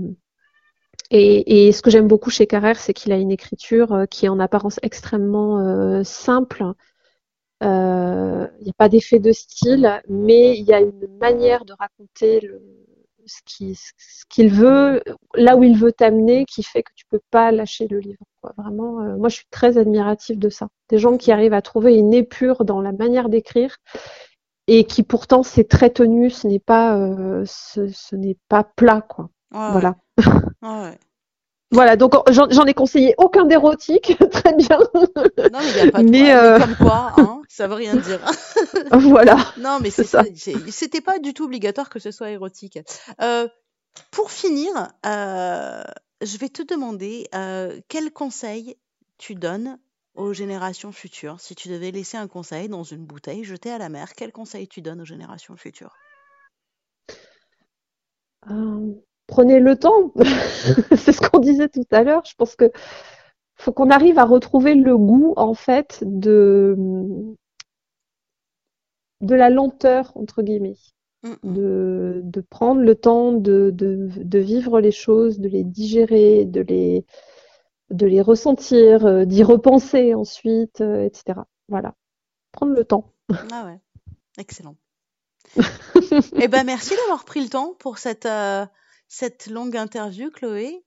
et, 1.10 1.68
et, 1.68 1.72
ce 1.72 1.80
que 1.80 1.90
j'aime 1.90 2.08
beaucoup 2.08 2.30
chez 2.30 2.46
Carrère, 2.46 2.78
c'est 2.78 2.92
qu'il 2.92 3.12
a 3.12 3.16
une 3.16 3.30
écriture 3.30 4.04
qui 4.10 4.26
est 4.26 4.30
en 4.30 4.40
apparence 4.40 4.78
extrêmement 4.82 6.02
simple. 6.04 6.64
Il 7.62 7.66
n'y 7.66 8.70
a 8.70 8.76
pas 8.76 8.88
d'effet 8.90 9.20
de 9.20 9.32
style, 9.32 10.02
mais 10.08 10.58
il 10.58 10.64
y 10.64 10.74
a 10.74 10.80
une 10.80 11.06
manière 11.18 11.64
de 11.64 11.72
raconter 11.78 12.40
le, 12.40 12.60
ce 13.26 14.24
qu'il 14.28 14.50
veut, 14.50 15.02
là 15.34 15.56
où 15.56 15.64
il 15.64 15.76
veut 15.76 15.92
t'amener, 15.92 16.44
qui 16.44 16.62
fait 16.62 16.82
que 16.82 16.92
tu 16.94 17.04
peux 17.10 17.20
pas 17.30 17.52
lâcher 17.52 17.88
le 17.88 17.98
livre. 17.98 18.24
Vraiment, 18.56 19.00
euh, 19.00 19.16
moi 19.16 19.28
je 19.28 19.36
suis 19.36 19.46
très 19.50 19.78
admirative 19.78 20.38
de 20.38 20.48
ça. 20.48 20.68
Des 20.88 20.98
gens 20.98 21.16
qui 21.16 21.32
arrivent 21.32 21.54
à 21.54 21.62
trouver 21.62 21.96
une 21.96 22.14
épure 22.14 22.64
dans 22.64 22.80
la 22.80 22.92
manière 22.92 23.28
d'écrire 23.28 23.76
et 24.68 24.84
qui 24.84 25.02
pourtant 25.02 25.42
c'est 25.42 25.68
très 25.68 25.90
tenu, 25.90 26.30
ce 26.30 26.46
n'est 26.46 26.60
pas, 26.60 26.96
euh, 26.96 27.44
ce, 27.46 28.14
n'est 28.14 28.38
pas 28.48 28.64
plat 28.64 29.00
quoi. 29.00 29.30
voilà. 29.50 29.96
Ouais. 30.62 30.98
Voilà, 31.72 31.96
donc 31.96 32.14
j'en 32.30 32.64
ai 32.64 32.74
conseillé 32.74 33.14
aucun 33.18 33.44
d'érotique, 33.44 34.16
très 34.30 34.54
bien. 34.54 34.78
Non, 34.94 35.58
mais 35.60 35.70
il 35.70 35.82
n'y 35.82 35.88
a 35.88 35.90
pas 35.90 36.02
de 36.02 36.08
mais, 36.08 36.32
euh... 36.32 36.60
comme 36.60 36.76
quoi, 36.76 37.12
hein, 37.16 37.42
ça 37.48 37.66
veut 37.66 37.74
rien 37.74 37.96
dire. 37.96 38.20
voilà. 38.92 39.36
Non, 39.58 39.78
mais 39.80 39.90
c'est 39.90 40.04
ça. 40.04 40.22
C'était 40.70 41.00
pas 41.00 41.18
du 41.18 41.34
tout 41.34 41.44
obligatoire 41.44 41.90
que 41.90 41.98
ce 41.98 42.12
soit 42.12 42.30
érotique. 42.30 42.78
Euh, 43.20 43.48
pour 44.12 44.30
finir, 44.30 44.70
euh, 45.04 45.82
je 46.22 46.38
vais 46.38 46.48
te 46.48 46.62
demander 46.62 47.28
quel 47.88 48.12
conseil 48.12 48.76
tu 49.18 49.34
donnes 49.34 49.78
aux 50.14 50.32
générations 50.32 50.92
futures? 50.92 51.40
Si 51.40 51.54
tu 51.54 51.68
devais 51.68 51.90
laisser 51.90 52.16
un 52.16 52.28
conseil 52.28 52.68
dans 52.68 52.84
une 52.84 53.04
bouteille 53.04 53.44
jetée 53.44 53.70
à 53.70 53.78
la 53.78 53.88
mer, 53.88 54.12
quel 54.16 54.32
conseil 54.32 54.68
tu 54.68 54.82
donnes 54.82 55.00
aux 55.00 55.06
générations 55.06 55.56
futures? 55.56 55.94
Prenez 59.26 59.60
le 59.60 59.76
temps. 59.76 60.12
c'est 60.96 61.12
ce 61.12 61.20
qu'on 61.20 61.38
disait 61.38 61.68
tout 61.68 61.86
à 61.90 62.02
l'heure. 62.02 62.22
Je 62.24 62.34
pense 62.34 62.56
que 62.56 62.70
faut 63.56 63.72
qu'on 63.72 63.90
arrive 63.90 64.18
à 64.18 64.24
retrouver 64.24 64.74
le 64.74 64.96
goût, 64.96 65.32
en 65.36 65.54
fait, 65.54 66.00
de, 66.02 66.76
de 69.20 69.34
la 69.34 69.50
lenteur, 69.50 70.12
entre 70.14 70.42
guillemets. 70.42 70.76
De, 71.42 72.20
de 72.22 72.40
prendre 72.40 72.82
le 72.82 72.94
temps 72.94 73.32
de, 73.32 73.72
de, 73.74 74.08
de, 74.14 74.38
vivre 74.38 74.78
les 74.80 74.92
choses, 74.92 75.40
de 75.40 75.48
les 75.48 75.64
digérer, 75.64 76.44
de 76.44 76.60
les, 76.60 77.04
de 77.90 78.06
les 78.06 78.20
ressentir, 78.20 79.04
euh, 79.06 79.24
d'y 79.24 79.42
repenser 79.42 80.14
ensuite, 80.14 80.82
euh, 80.82 81.04
etc. 81.04 81.40
Voilà. 81.68 81.94
Prendre 82.52 82.74
le 82.74 82.84
temps. 82.84 83.12
Ah 83.50 83.66
ouais, 83.66 83.80
excellent. 84.38 84.76
eh 86.36 86.46
ben 86.46 86.62
merci 86.64 86.94
d'avoir 86.94 87.24
pris 87.24 87.42
le 87.42 87.48
temps 87.48 87.74
pour 87.80 87.98
cette, 87.98 88.26
euh, 88.26 88.64
cette 89.08 89.46
longue 89.46 89.76
interview, 89.76 90.30
Chloé. 90.30 90.82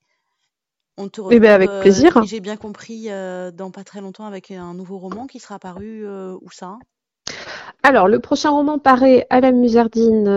On 0.98 1.08
te 1.08 1.22
retrouve, 1.22 1.34
eh 1.34 1.40
ben 1.40 1.52
avec 1.52 1.70
plaisir. 1.82 2.18
Euh, 2.18 2.24
j'ai 2.24 2.42
bien 2.42 2.58
compris, 2.58 3.06
euh, 3.10 3.52
dans 3.52 3.72
pas 3.72 3.86
très 3.86 4.02
longtemps 4.02 4.26
avec 4.26 4.52
un 4.52 4.74
nouveau 4.74 4.98
roman 4.98 5.28
qui 5.28 5.40
sera 5.40 5.58
paru 5.58 6.06
euh, 6.06 6.36
où 6.42 6.52
ça? 6.52 6.78
Alors, 7.84 8.10
le 8.10 8.20
prochain 8.20 8.50
roman 8.50 8.80
paraît 8.80 9.26
à 9.30 9.40
la 9.40 9.54
Musardine 9.54 10.28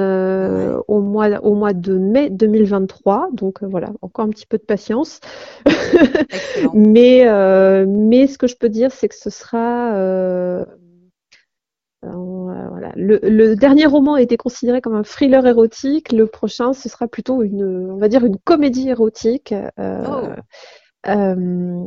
au, 0.87 1.01
mois, 1.01 1.41
au 1.43 1.55
mois 1.55 1.73
de 1.73 1.99
mai 1.99 2.31
2023. 2.31 3.31
Donc 3.33 3.65
voilà, 3.65 3.89
encore 4.01 4.25
un 4.25 4.29
petit 4.29 4.47
peu 4.47 4.59
de 4.59 4.63
patience. 4.63 5.19
mais, 6.75 7.25
mais 7.87 8.29
ce 8.29 8.39
que 8.39 8.47
je 8.47 8.55
peux 8.55 8.69
dire, 8.69 8.93
c'est 8.93 9.09
que 9.09 9.17
ce 9.17 9.31
sera 9.31 9.93
le, 12.97 13.55
dernier 13.55 13.87
roman 13.87 14.15
a 14.15 14.23
été 14.23 14.37
considéré 14.37 14.81
comme 14.81 14.95
un 14.95 15.03
thriller 15.03 15.47
érotique. 15.47 16.13
Le 16.13 16.27
prochain, 16.27 16.73
ce 16.73 16.89
sera 16.89 17.09
plutôt 17.09 17.43
une, 17.43 17.91
on 17.91 17.99
va 17.99 18.09
dire, 18.09 18.25
une 18.25 18.39
comédie 18.39 18.89
érotique 18.89 19.55
euh, 19.79 20.05
oh. 20.07 21.09
euh, 21.09 21.85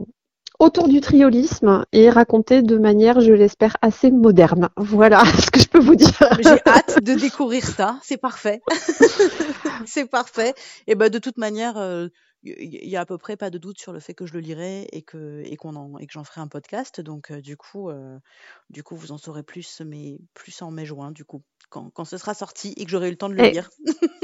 autour 0.59 0.87
du 0.87 1.01
triolisme 1.01 1.85
et 1.91 2.09
raconté 2.09 2.61
de 2.61 2.77
manière, 2.77 3.19
je 3.21 3.33
l'espère, 3.33 3.77
assez 3.81 4.11
moderne. 4.11 4.69
Voilà 4.77 5.23
ce 5.39 5.51
que 5.51 5.59
je 5.59 5.67
peux 5.67 5.79
vous 5.79 5.95
dire. 5.95 6.13
J'ai 6.39 6.59
hâte 6.65 7.03
de 7.03 7.13
découvrir 7.13 7.63
ça. 7.63 7.99
C'est 8.03 8.17
parfait. 8.17 8.61
C'est 9.85 10.09
parfait. 10.09 10.53
Et 10.87 10.95
ben 10.95 11.09
de 11.09 11.19
toute 11.19 11.37
manière. 11.37 11.77
Euh, 11.77 12.07
il 12.45 12.89
y 12.89 12.95
a 12.95 13.01
à 13.01 13.05
peu 13.05 13.17
près 13.17 13.37
pas 13.37 13.49
de 13.49 13.57
doute 13.57 13.79
sur 13.79 13.93
le 13.93 13.99
fait 13.99 14.13
que 14.13 14.25
je 14.25 14.33
le 14.33 14.39
lirai 14.39 14.87
et 14.91 15.01
que 15.01 15.41
et 15.45 15.55
qu'on 15.57 15.75
en 15.75 15.97
et 15.97 16.07
que 16.07 16.13
j'en 16.13 16.23
ferai 16.23 16.41
un 16.41 16.47
podcast. 16.47 17.01
Donc 17.01 17.31
du 17.31 17.57
coup, 17.57 17.89
du 18.69 18.83
coup, 18.83 18.95
vous 18.95 19.11
en 19.11 19.17
saurez 19.17 19.43
plus, 19.43 19.81
mais 19.85 20.19
plus 20.33 20.61
en 20.61 20.71
mai-juin, 20.71 21.11
du 21.11 21.25
coup, 21.25 21.43
quand, 21.69 21.89
quand 21.91 22.05
ce 22.05 22.17
sera 22.17 22.33
sorti 22.33 22.73
et 22.77 22.85
que 22.85 22.91
j'aurai 22.91 23.07
eu 23.07 23.11
le 23.11 23.17
temps 23.17 23.29
de 23.29 23.35
le 23.35 23.43
lire. 23.43 23.69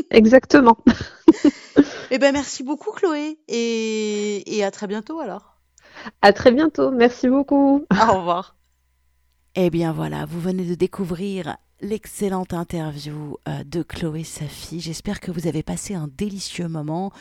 Exactement. 0.10 0.77
Eh 2.14 2.18
ben 2.18 2.34
merci 2.34 2.61
beaucoup 2.61 2.91
Chloé 2.91 3.39
et, 3.48 4.57
et 4.57 4.65
à 4.65 4.72
très 4.72 4.85
bientôt 4.85 5.22
alors. 5.22 5.61
À 6.22 6.34
très 6.34 6.52
bientôt, 6.52 6.91
merci 6.91 7.30
beaucoup. 7.30 7.85
Au 7.89 8.14
revoir. 8.18 8.57
Eh 9.56 9.69
bien 9.69 9.93
voilà, 9.93 10.26
vous 10.26 10.41
venez 10.41 10.65
de 10.65 10.76
découvrir 10.76 11.56
l'excellente 11.80 12.53
interview 12.53 13.38
de 13.65 13.81
Chloé 13.81 14.26
Safi. 14.26 14.81
J'espère 14.81 15.22
que 15.22 15.31
vous 15.31 15.48
avez 15.48 15.64
passé 15.64 15.95
un 15.95 16.10
délicieux 16.10 16.68
moment. 16.68 17.14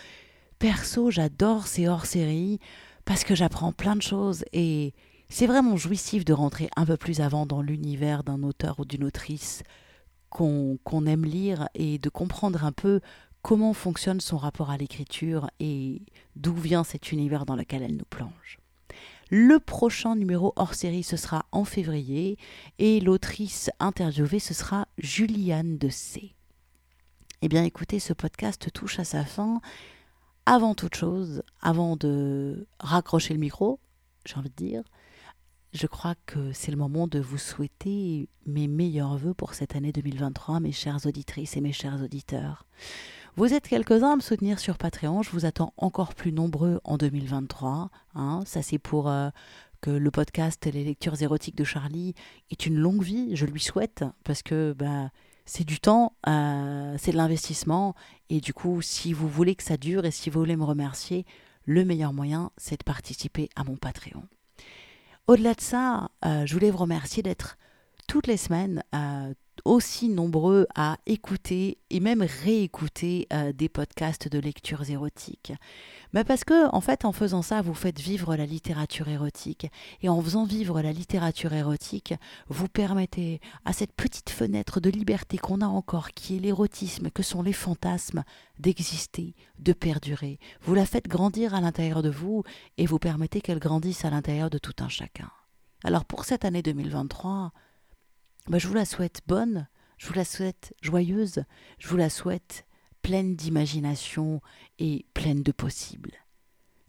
Perso, 0.60 1.10
j'adore 1.10 1.66
ces 1.66 1.88
hors-séries 1.88 2.60
parce 3.06 3.24
que 3.24 3.34
j'apprends 3.34 3.72
plein 3.72 3.96
de 3.96 4.02
choses 4.02 4.44
et 4.52 4.92
C'est 5.30 5.46
vraiment 5.46 5.76
jouissif 5.76 6.24
de 6.24 6.32
rentrer 6.32 6.68
un 6.76 6.84
peu 6.84 6.96
plus 6.96 7.20
avant 7.20 7.46
dans 7.46 7.62
l'univers 7.62 8.24
d'un 8.24 8.42
auteur 8.42 8.80
ou 8.80 8.84
d'une 8.84 9.04
autrice 9.04 9.62
qu'on 10.28 11.06
aime 11.06 11.24
lire 11.24 11.68
et 11.74 11.98
de 11.98 12.08
comprendre 12.08 12.64
un 12.64 12.72
peu 12.72 13.00
comment 13.40 13.72
fonctionne 13.72 14.20
son 14.20 14.36
rapport 14.36 14.70
à 14.70 14.76
l'écriture 14.76 15.48
et 15.60 16.02
d'où 16.36 16.52
vient 16.52 16.84
cet 16.84 17.10
univers 17.12 17.46
dans 17.46 17.56
lequel 17.56 17.82
elle 17.82 17.96
nous 17.96 18.04
plonge. 18.10 18.58
Le 19.30 19.60
prochain 19.60 20.16
numéro 20.16 20.52
hors 20.56 20.74
série, 20.74 21.04
ce 21.04 21.16
sera 21.16 21.46
en 21.52 21.64
février, 21.64 22.36
et 22.80 22.98
l'autrice 22.98 23.70
interviewée, 23.78 24.40
ce 24.40 24.54
sera 24.54 24.88
Juliane 24.98 25.78
de 25.78 25.88
C. 25.88 26.34
Eh 27.40 27.48
bien 27.48 27.62
écoutez, 27.62 28.00
ce 28.00 28.12
podcast 28.12 28.72
touche 28.72 28.98
à 28.98 29.04
sa 29.04 29.24
fin. 29.24 29.60
Avant 30.52 30.74
toute 30.74 30.96
chose, 30.96 31.44
avant 31.60 31.94
de 31.94 32.66
raccrocher 32.80 33.34
le 33.34 33.38
micro, 33.38 33.78
j'ai 34.26 34.34
envie 34.34 34.50
de 34.50 34.56
dire, 34.56 34.82
je 35.72 35.86
crois 35.86 36.16
que 36.26 36.52
c'est 36.52 36.72
le 36.72 36.76
moment 36.76 37.06
de 37.06 37.20
vous 37.20 37.38
souhaiter 37.38 38.28
mes 38.46 38.66
meilleurs 38.66 39.16
voeux 39.16 39.32
pour 39.32 39.54
cette 39.54 39.76
année 39.76 39.92
2023, 39.92 40.58
mes 40.58 40.72
chères 40.72 41.06
auditrices 41.06 41.56
et 41.56 41.60
mes 41.60 41.70
chers 41.70 42.02
auditeurs. 42.02 42.66
Vous 43.36 43.54
êtes 43.54 43.68
quelques-uns 43.68 44.14
à 44.14 44.16
me 44.16 44.20
soutenir 44.20 44.58
sur 44.58 44.76
Patreon. 44.76 45.22
Je 45.22 45.30
vous 45.30 45.44
attends 45.44 45.72
encore 45.76 46.16
plus 46.16 46.32
nombreux 46.32 46.80
en 46.82 46.96
2023. 46.96 47.88
Hein. 48.16 48.40
Ça, 48.44 48.60
c'est 48.60 48.80
pour 48.80 49.08
euh, 49.08 49.30
que 49.80 49.90
le 49.92 50.10
podcast 50.10 50.66
Les 50.66 50.82
lectures 50.82 51.22
érotiques 51.22 51.56
de 51.56 51.62
Charlie 51.62 52.16
ait 52.50 52.54
une 52.54 52.74
longue 52.74 53.04
vie. 53.04 53.36
Je 53.36 53.46
lui 53.46 53.60
souhaite 53.60 54.04
parce 54.24 54.42
que 54.42 54.74
bah, 54.76 55.10
c'est 55.50 55.64
du 55.64 55.80
temps, 55.80 56.12
euh, 56.28 56.94
c'est 56.96 57.10
de 57.10 57.16
l'investissement. 57.16 57.96
Et 58.28 58.40
du 58.40 58.54
coup, 58.54 58.80
si 58.82 59.12
vous 59.12 59.28
voulez 59.28 59.56
que 59.56 59.64
ça 59.64 59.76
dure 59.76 60.04
et 60.04 60.12
si 60.12 60.30
vous 60.30 60.38
voulez 60.38 60.54
me 60.54 60.62
remercier, 60.62 61.26
le 61.64 61.84
meilleur 61.84 62.12
moyen, 62.12 62.52
c'est 62.56 62.78
de 62.78 62.84
participer 62.84 63.48
à 63.56 63.64
mon 63.64 63.74
Patreon. 63.74 64.22
Au-delà 65.26 65.54
de 65.54 65.60
ça, 65.60 66.12
euh, 66.24 66.46
je 66.46 66.54
voulais 66.54 66.70
vous 66.70 66.78
remercier 66.78 67.24
d'être 67.24 67.58
toutes 68.06 68.28
les 68.28 68.36
semaines, 68.36 68.84
aussi 69.64 70.08
nombreux 70.08 70.66
à 70.74 70.96
écouter 71.06 71.78
et 71.90 72.00
même 72.00 72.22
réécouter 72.22 73.26
euh, 73.32 73.52
des 73.52 73.68
podcasts 73.68 74.28
de 74.28 74.38
lectures 74.38 74.88
érotiques. 74.88 75.52
Mais 76.12 76.24
parce 76.24 76.44
que, 76.44 76.74
en 76.74 76.80
fait, 76.80 77.04
en 77.04 77.12
faisant 77.12 77.42
ça, 77.42 77.62
vous 77.62 77.74
faites 77.74 78.00
vivre 78.00 78.34
la 78.36 78.46
littérature 78.46 79.08
érotique. 79.08 79.66
Et 80.02 80.08
en 80.08 80.20
faisant 80.20 80.44
vivre 80.44 80.80
la 80.82 80.92
littérature 80.92 81.52
érotique, 81.52 82.14
vous 82.48 82.68
permettez 82.68 83.40
à 83.64 83.72
cette 83.72 83.92
petite 83.92 84.30
fenêtre 84.30 84.80
de 84.80 84.90
liberté 84.90 85.38
qu'on 85.38 85.60
a 85.60 85.66
encore, 85.66 86.10
qui 86.10 86.36
est 86.36 86.40
l'érotisme, 86.40 87.10
que 87.10 87.22
sont 87.22 87.42
les 87.42 87.52
fantasmes, 87.52 88.24
d'exister, 88.58 89.34
de 89.58 89.72
perdurer. 89.72 90.38
Vous 90.62 90.74
la 90.74 90.86
faites 90.86 91.08
grandir 91.08 91.54
à 91.54 91.60
l'intérieur 91.60 92.02
de 92.02 92.10
vous 92.10 92.42
et 92.76 92.86
vous 92.86 92.98
permettez 92.98 93.40
qu'elle 93.40 93.58
grandisse 93.58 94.04
à 94.04 94.10
l'intérieur 94.10 94.50
de 94.50 94.58
tout 94.58 94.74
un 94.80 94.88
chacun. 94.88 95.30
Alors 95.84 96.04
pour 96.04 96.24
cette 96.24 96.44
année 96.44 96.62
2023, 96.62 97.52
bah, 98.50 98.58
je 98.58 98.66
vous 98.66 98.74
la 98.74 98.84
souhaite 98.84 99.20
bonne, 99.28 99.68
je 99.96 100.08
vous 100.08 100.14
la 100.14 100.24
souhaite 100.24 100.74
joyeuse, 100.82 101.44
je 101.78 101.86
vous 101.86 101.96
la 101.96 102.10
souhaite 102.10 102.66
pleine 103.00 103.36
d'imagination 103.36 104.40
et 104.80 105.06
pleine 105.14 105.44
de 105.44 105.52
possibles. 105.52 106.14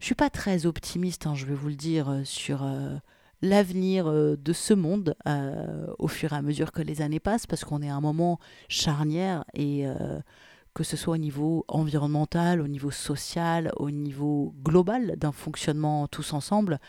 Je 0.00 0.06
suis 0.06 0.16
pas 0.16 0.28
très 0.28 0.66
optimiste, 0.66 1.28
hein, 1.28 1.36
je 1.36 1.46
vais 1.46 1.54
vous 1.54 1.68
le 1.68 1.76
dire, 1.76 2.08
euh, 2.08 2.24
sur 2.24 2.64
euh, 2.64 2.96
l'avenir 3.42 4.08
euh, 4.08 4.36
de 4.36 4.52
ce 4.52 4.74
monde 4.74 5.14
au 6.00 6.08
fur 6.08 6.32
et 6.32 6.36
à 6.36 6.42
mesure 6.42 6.72
que 6.72 6.82
les 6.82 7.00
années 7.00 7.20
passent, 7.20 7.46
parce 7.46 7.64
qu'on 7.64 7.80
est 7.80 7.90
à 7.90 7.94
un 7.94 8.00
moment 8.00 8.40
charnière 8.68 9.44
et 9.54 9.84
que 10.74 10.82
ce 10.82 10.96
soit 10.96 11.14
au 11.14 11.18
niveau 11.18 11.64
environnemental, 11.68 12.60
au 12.60 12.66
niveau 12.66 12.90
social, 12.90 13.70
au 13.76 13.92
niveau 13.92 14.52
global 14.64 15.14
d'un 15.16 15.30
fonctionnement 15.30 16.08
tous 16.08 16.32
ensemble, 16.32 16.80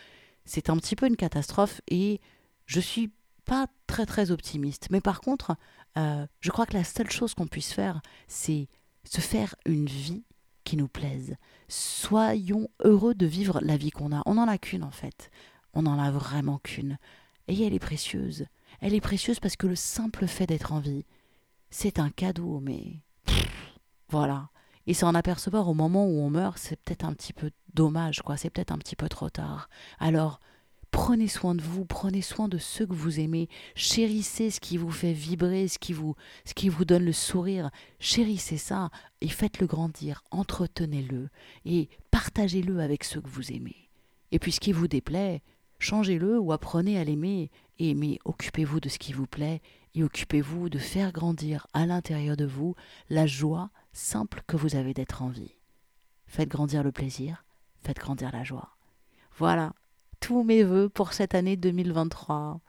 c'est 0.45 0.71
un 0.71 0.77
petit 0.77 0.95
peu 0.95 1.05
une 1.05 1.15
catastrophe 1.15 1.81
et 1.87 2.19
je 2.65 2.79
suis 2.79 3.11
pas 3.45 3.67
très 3.87 4.05
très 4.05 4.31
optimiste. 4.31 4.87
Mais 4.89 5.01
par 5.01 5.21
contre, 5.21 5.55
euh, 5.97 6.25
je 6.39 6.51
crois 6.51 6.65
que 6.65 6.73
la 6.73 6.83
seule 6.83 7.09
chose 7.09 7.33
qu'on 7.33 7.47
puisse 7.47 7.73
faire, 7.73 8.01
c'est 8.27 8.67
se 9.03 9.21
faire 9.21 9.55
une 9.65 9.85
vie 9.85 10.23
qui 10.63 10.77
nous 10.77 10.87
plaise. 10.87 11.35
Soyons 11.67 12.69
heureux 12.83 13.13
de 13.13 13.25
vivre 13.25 13.59
la 13.61 13.77
vie 13.77 13.91
qu'on 13.91 14.15
a. 14.15 14.21
On 14.25 14.35
n'en 14.35 14.47
a 14.47 14.57
qu'une 14.57 14.83
en 14.83 14.91
fait. 14.91 15.29
On 15.73 15.83
n'en 15.83 15.99
a 15.99 16.11
vraiment 16.11 16.59
qu'une. 16.59 16.97
Et 17.47 17.61
elle 17.63 17.73
est 17.73 17.79
précieuse. 17.79 18.45
Elle 18.79 18.93
est 18.93 19.01
précieuse 19.01 19.39
parce 19.39 19.55
que 19.55 19.67
le 19.67 19.75
simple 19.75 20.27
fait 20.27 20.45
d'être 20.45 20.71
en 20.71 20.79
vie, 20.79 21.05
c'est 21.69 21.99
un 21.99 22.09
cadeau, 22.09 22.59
mais 22.61 23.01
voilà. 24.09 24.49
Et 24.85 24.93
s'en 24.93 25.15
apercevoir 25.15 25.67
au 25.69 25.73
moment 25.73 26.05
où 26.05 26.19
on 26.19 26.29
meurt, 26.29 26.57
c'est 26.57 26.75
peut-être 26.81 27.05
un 27.05 27.13
petit 27.13 27.33
peu 27.33 27.51
dommage, 27.73 28.21
quoi. 28.21 28.37
C'est 28.37 28.49
peut-être 28.49 28.71
un 28.71 28.77
petit 28.77 28.95
peu 28.95 29.09
trop 29.09 29.29
tard. 29.29 29.69
Alors, 29.99 30.39
Prenez 30.93 31.27
soin 31.27 31.55
de 31.55 31.61
vous, 31.63 31.85
prenez 31.85 32.21
soin 32.21 32.47
de 32.47 32.59
ceux 32.59 32.85
que 32.85 32.93
vous 32.93 33.19
aimez, 33.19 33.49
chérissez 33.75 34.51
ce 34.51 34.59
qui 34.59 34.77
vous 34.77 34.91
fait 34.91 35.11
vibrer, 35.11 35.67
ce 35.67 35.79
qui 35.79 35.91
vous, 35.91 36.15
ce 36.45 36.83
donne 36.83 37.03
le 37.03 37.11
sourire, 37.11 37.71
chérissez 37.99 38.57
ça 38.57 38.91
et 39.19 39.27
faites-le 39.27 39.65
grandir, 39.65 40.23
entretenez-le 40.29 41.29
et 41.65 41.89
partagez-le 42.11 42.79
avec 42.79 43.05
ceux 43.05 43.21
que 43.21 43.27
vous 43.27 43.51
aimez. 43.51 43.89
Et 44.31 44.37
puis 44.37 44.51
ce 44.51 44.59
qui 44.59 44.71
vous 44.71 44.87
déplaît, 44.87 45.41
changez-le 45.79 46.39
ou 46.39 46.51
apprenez 46.51 46.99
à 46.99 47.03
l'aimer, 47.03 47.49
et 47.79 48.19
occupez-vous 48.23 48.79
de 48.79 48.87
ce 48.87 48.99
qui 48.99 49.13
vous 49.13 49.27
plaît 49.27 49.63
et 49.95 50.03
occupez-vous 50.03 50.69
de 50.69 50.77
faire 50.77 51.11
grandir 51.11 51.65
à 51.73 51.87
l'intérieur 51.87 52.37
de 52.37 52.45
vous 52.45 52.75
la 53.09 53.25
joie 53.25 53.71
simple 53.93 54.43
que 54.45 54.57
vous 54.57 54.75
avez 54.75 54.93
d'être 54.93 55.23
en 55.23 55.29
vie. 55.29 55.55
Faites 56.27 56.49
grandir 56.49 56.83
le 56.83 56.91
plaisir, 56.91 57.45
faites 57.81 57.97
grandir 57.97 58.31
la 58.31 58.43
joie. 58.43 58.77
Voilà, 59.39 59.73
tous 60.23 60.43
mes 60.43 60.63
voeux 60.63 60.87
pour 60.87 61.11
cette 61.11 61.35
année 61.35 61.57
2023. 61.57 62.61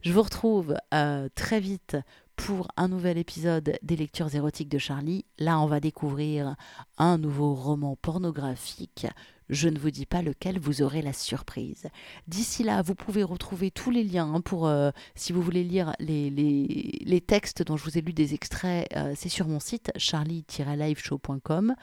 Je 0.00 0.12
vous 0.14 0.22
retrouve 0.22 0.74
euh, 0.94 1.28
très 1.34 1.60
vite 1.60 1.98
pour 2.36 2.68
un 2.78 2.88
nouvel 2.88 3.18
épisode 3.18 3.74
des 3.82 3.96
lectures 3.96 4.34
érotiques 4.34 4.70
de 4.70 4.78
Charlie. 4.78 5.26
Là, 5.38 5.60
on 5.60 5.66
va 5.66 5.78
découvrir 5.78 6.56
un 6.96 7.18
nouveau 7.18 7.52
roman 7.52 7.96
pornographique. 8.00 9.06
Je 9.50 9.68
ne 9.68 9.78
vous 9.78 9.90
dis 9.90 10.06
pas 10.06 10.22
lequel, 10.22 10.58
vous 10.58 10.80
aurez 10.80 11.02
la 11.02 11.12
surprise. 11.12 11.86
D'ici 12.28 12.62
là, 12.62 12.80
vous 12.80 12.94
pouvez 12.94 13.22
retrouver 13.24 13.70
tous 13.70 13.90
les 13.90 14.04
liens 14.04 14.32
hein, 14.32 14.40
pour, 14.40 14.66
euh, 14.66 14.90
si 15.14 15.34
vous 15.34 15.42
voulez 15.42 15.64
lire 15.64 15.92
les, 15.98 17.22
textes 17.26 17.62
dont 17.62 17.76
je 17.76 17.84
vous 17.84 17.98
ai 17.98 18.00
lu 18.00 18.14
des 18.14 18.32
extraits, 18.32 18.88
euh, 18.96 19.12
c'est 19.14 19.28
sur 19.28 19.46
mon 19.48 19.60
site 19.60 19.92
charlie-liveshow.com 19.98 21.74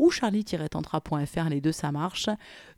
ou 0.00 0.10
charlie-tantra.fr, 0.10 1.48
les 1.50 1.60
deux 1.60 1.72
ça 1.72 1.92
marche, 1.92 2.30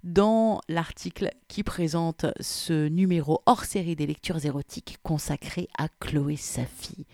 dans 0.03 0.61
l'article 0.69 1.31
qui 1.47 1.63
présente 1.63 2.27
ce 2.41 2.89
numéro 2.89 3.43
hors 3.47 3.65
série 3.65 3.95
des 3.95 4.07
lectures 4.07 4.45
érotiques 4.45 4.99
consacré 5.05 5.69
à 5.79 5.89
Chloé 6.01 6.37
Safi. 6.37 7.07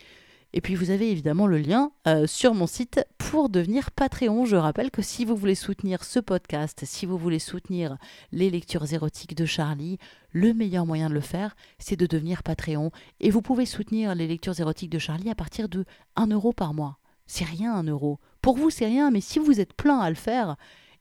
Et 0.54 0.62
puis 0.62 0.76
vous 0.76 0.88
avez 0.88 1.10
évidemment 1.10 1.46
le 1.46 1.58
lien 1.58 1.92
euh, 2.06 2.26
sur 2.26 2.54
mon 2.54 2.66
site 2.66 3.04
pour 3.18 3.50
devenir 3.50 3.90
Patreon. 3.90 4.46
Je 4.46 4.56
rappelle 4.56 4.90
que 4.90 5.02
si 5.02 5.26
vous 5.26 5.36
voulez 5.36 5.54
soutenir 5.54 6.02
ce 6.04 6.20
podcast, 6.20 6.84
si 6.86 7.04
vous 7.04 7.18
voulez 7.18 7.38
soutenir 7.38 7.98
les 8.32 8.48
lectures 8.48 8.90
érotiques 8.90 9.36
de 9.36 9.44
Charlie, 9.44 9.98
le 10.32 10.54
meilleur 10.54 10.86
moyen 10.86 11.10
de 11.10 11.14
le 11.14 11.20
faire, 11.20 11.54
c'est 11.78 11.96
de 11.96 12.06
devenir 12.06 12.42
Patreon. 12.42 12.92
Et 13.20 13.28
vous 13.28 13.42
pouvez 13.42 13.66
soutenir 13.66 14.14
les 14.14 14.26
lectures 14.26 14.58
érotiques 14.58 14.90
de 14.90 14.98
Charlie 14.98 15.28
à 15.28 15.34
partir 15.34 15.68
de 15.68 15.84
1 16.16 16.28
euro 16.28 16.54
par 16.54 16.72
mois. 16.72 16.98
C'est 17.26 17.44
rien 17.44 17.74
un 17.74 17.84
euro. 17.84 18.18
Pour 18.48 18.56
vous, 18.56 18.70
c'est 18.70 18.86
rien, 18.86 19.10
mais 19.10 19.20
si 19.20 19.38
vous 19.38 19.60
êtes 19.60 19.74
plein 19.74 19.98
à 19.98 20.08
le 20.08 20.16
faire, 20.16 20.56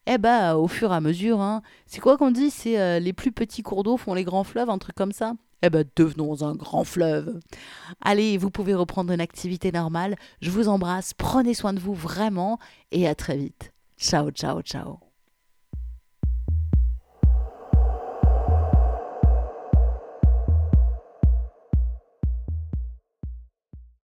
eh 0.06 0.18
ben, 0.18 0.56
au 0.56 0.68
fur 0.68 0.91
et 0.91 0.95
à 0.98 0.99
mesure, 0.99 1.40
hein, 1.40 1.61
c'est 1.86 2.02
quoi 2.02 2.18
qu'on 2.18 2.30
dit 2.30 2.49
C'est 2.49 2.78
euh, 2.78 2.99
les 2.99 3.14
plus 3.14 3.32
petits 3.32 3.64
cours 3.64 3.84
d'eau 3.84 3.95
font 3.95 4.14
les 4.14 4.26
grands 4.26 4.44
fleuves, 4.44 4.69
un 4.69 4.78
truc 4.78 4.98
comme 4.98 5.14
ça? 5.14 5.32
Eh 5.61 5.69
ben, 5.69 5.86
devenons 5.95 6.44
un 6.44 6.56
grand 6.56 6.84
fleuve. 6.84 7.40
Allez, 8.02 8.38
vous 8.38 8.52
pouvez 8.52 8.74
reprendre 8.74 9.14
une 9.14 9.22
activité 9.22 9.72
normale. 9.72 10.18
Je 10.41 10.52
vous 10.52 10.68
embrasse, 10.68 11.14
prenez 11.14 11.53
soin 11.53 11.72
de 11.72 11.80
vous 11.80 11.94
vraiment 11.94 12.60
et 12.91 13.07
à 13.07 13.15
très 13.15 13.38
vite. 13.38 13.72
Ciao, 13.98 14.30
ciao, 14.30 14.61
ciao. 14.61 15.06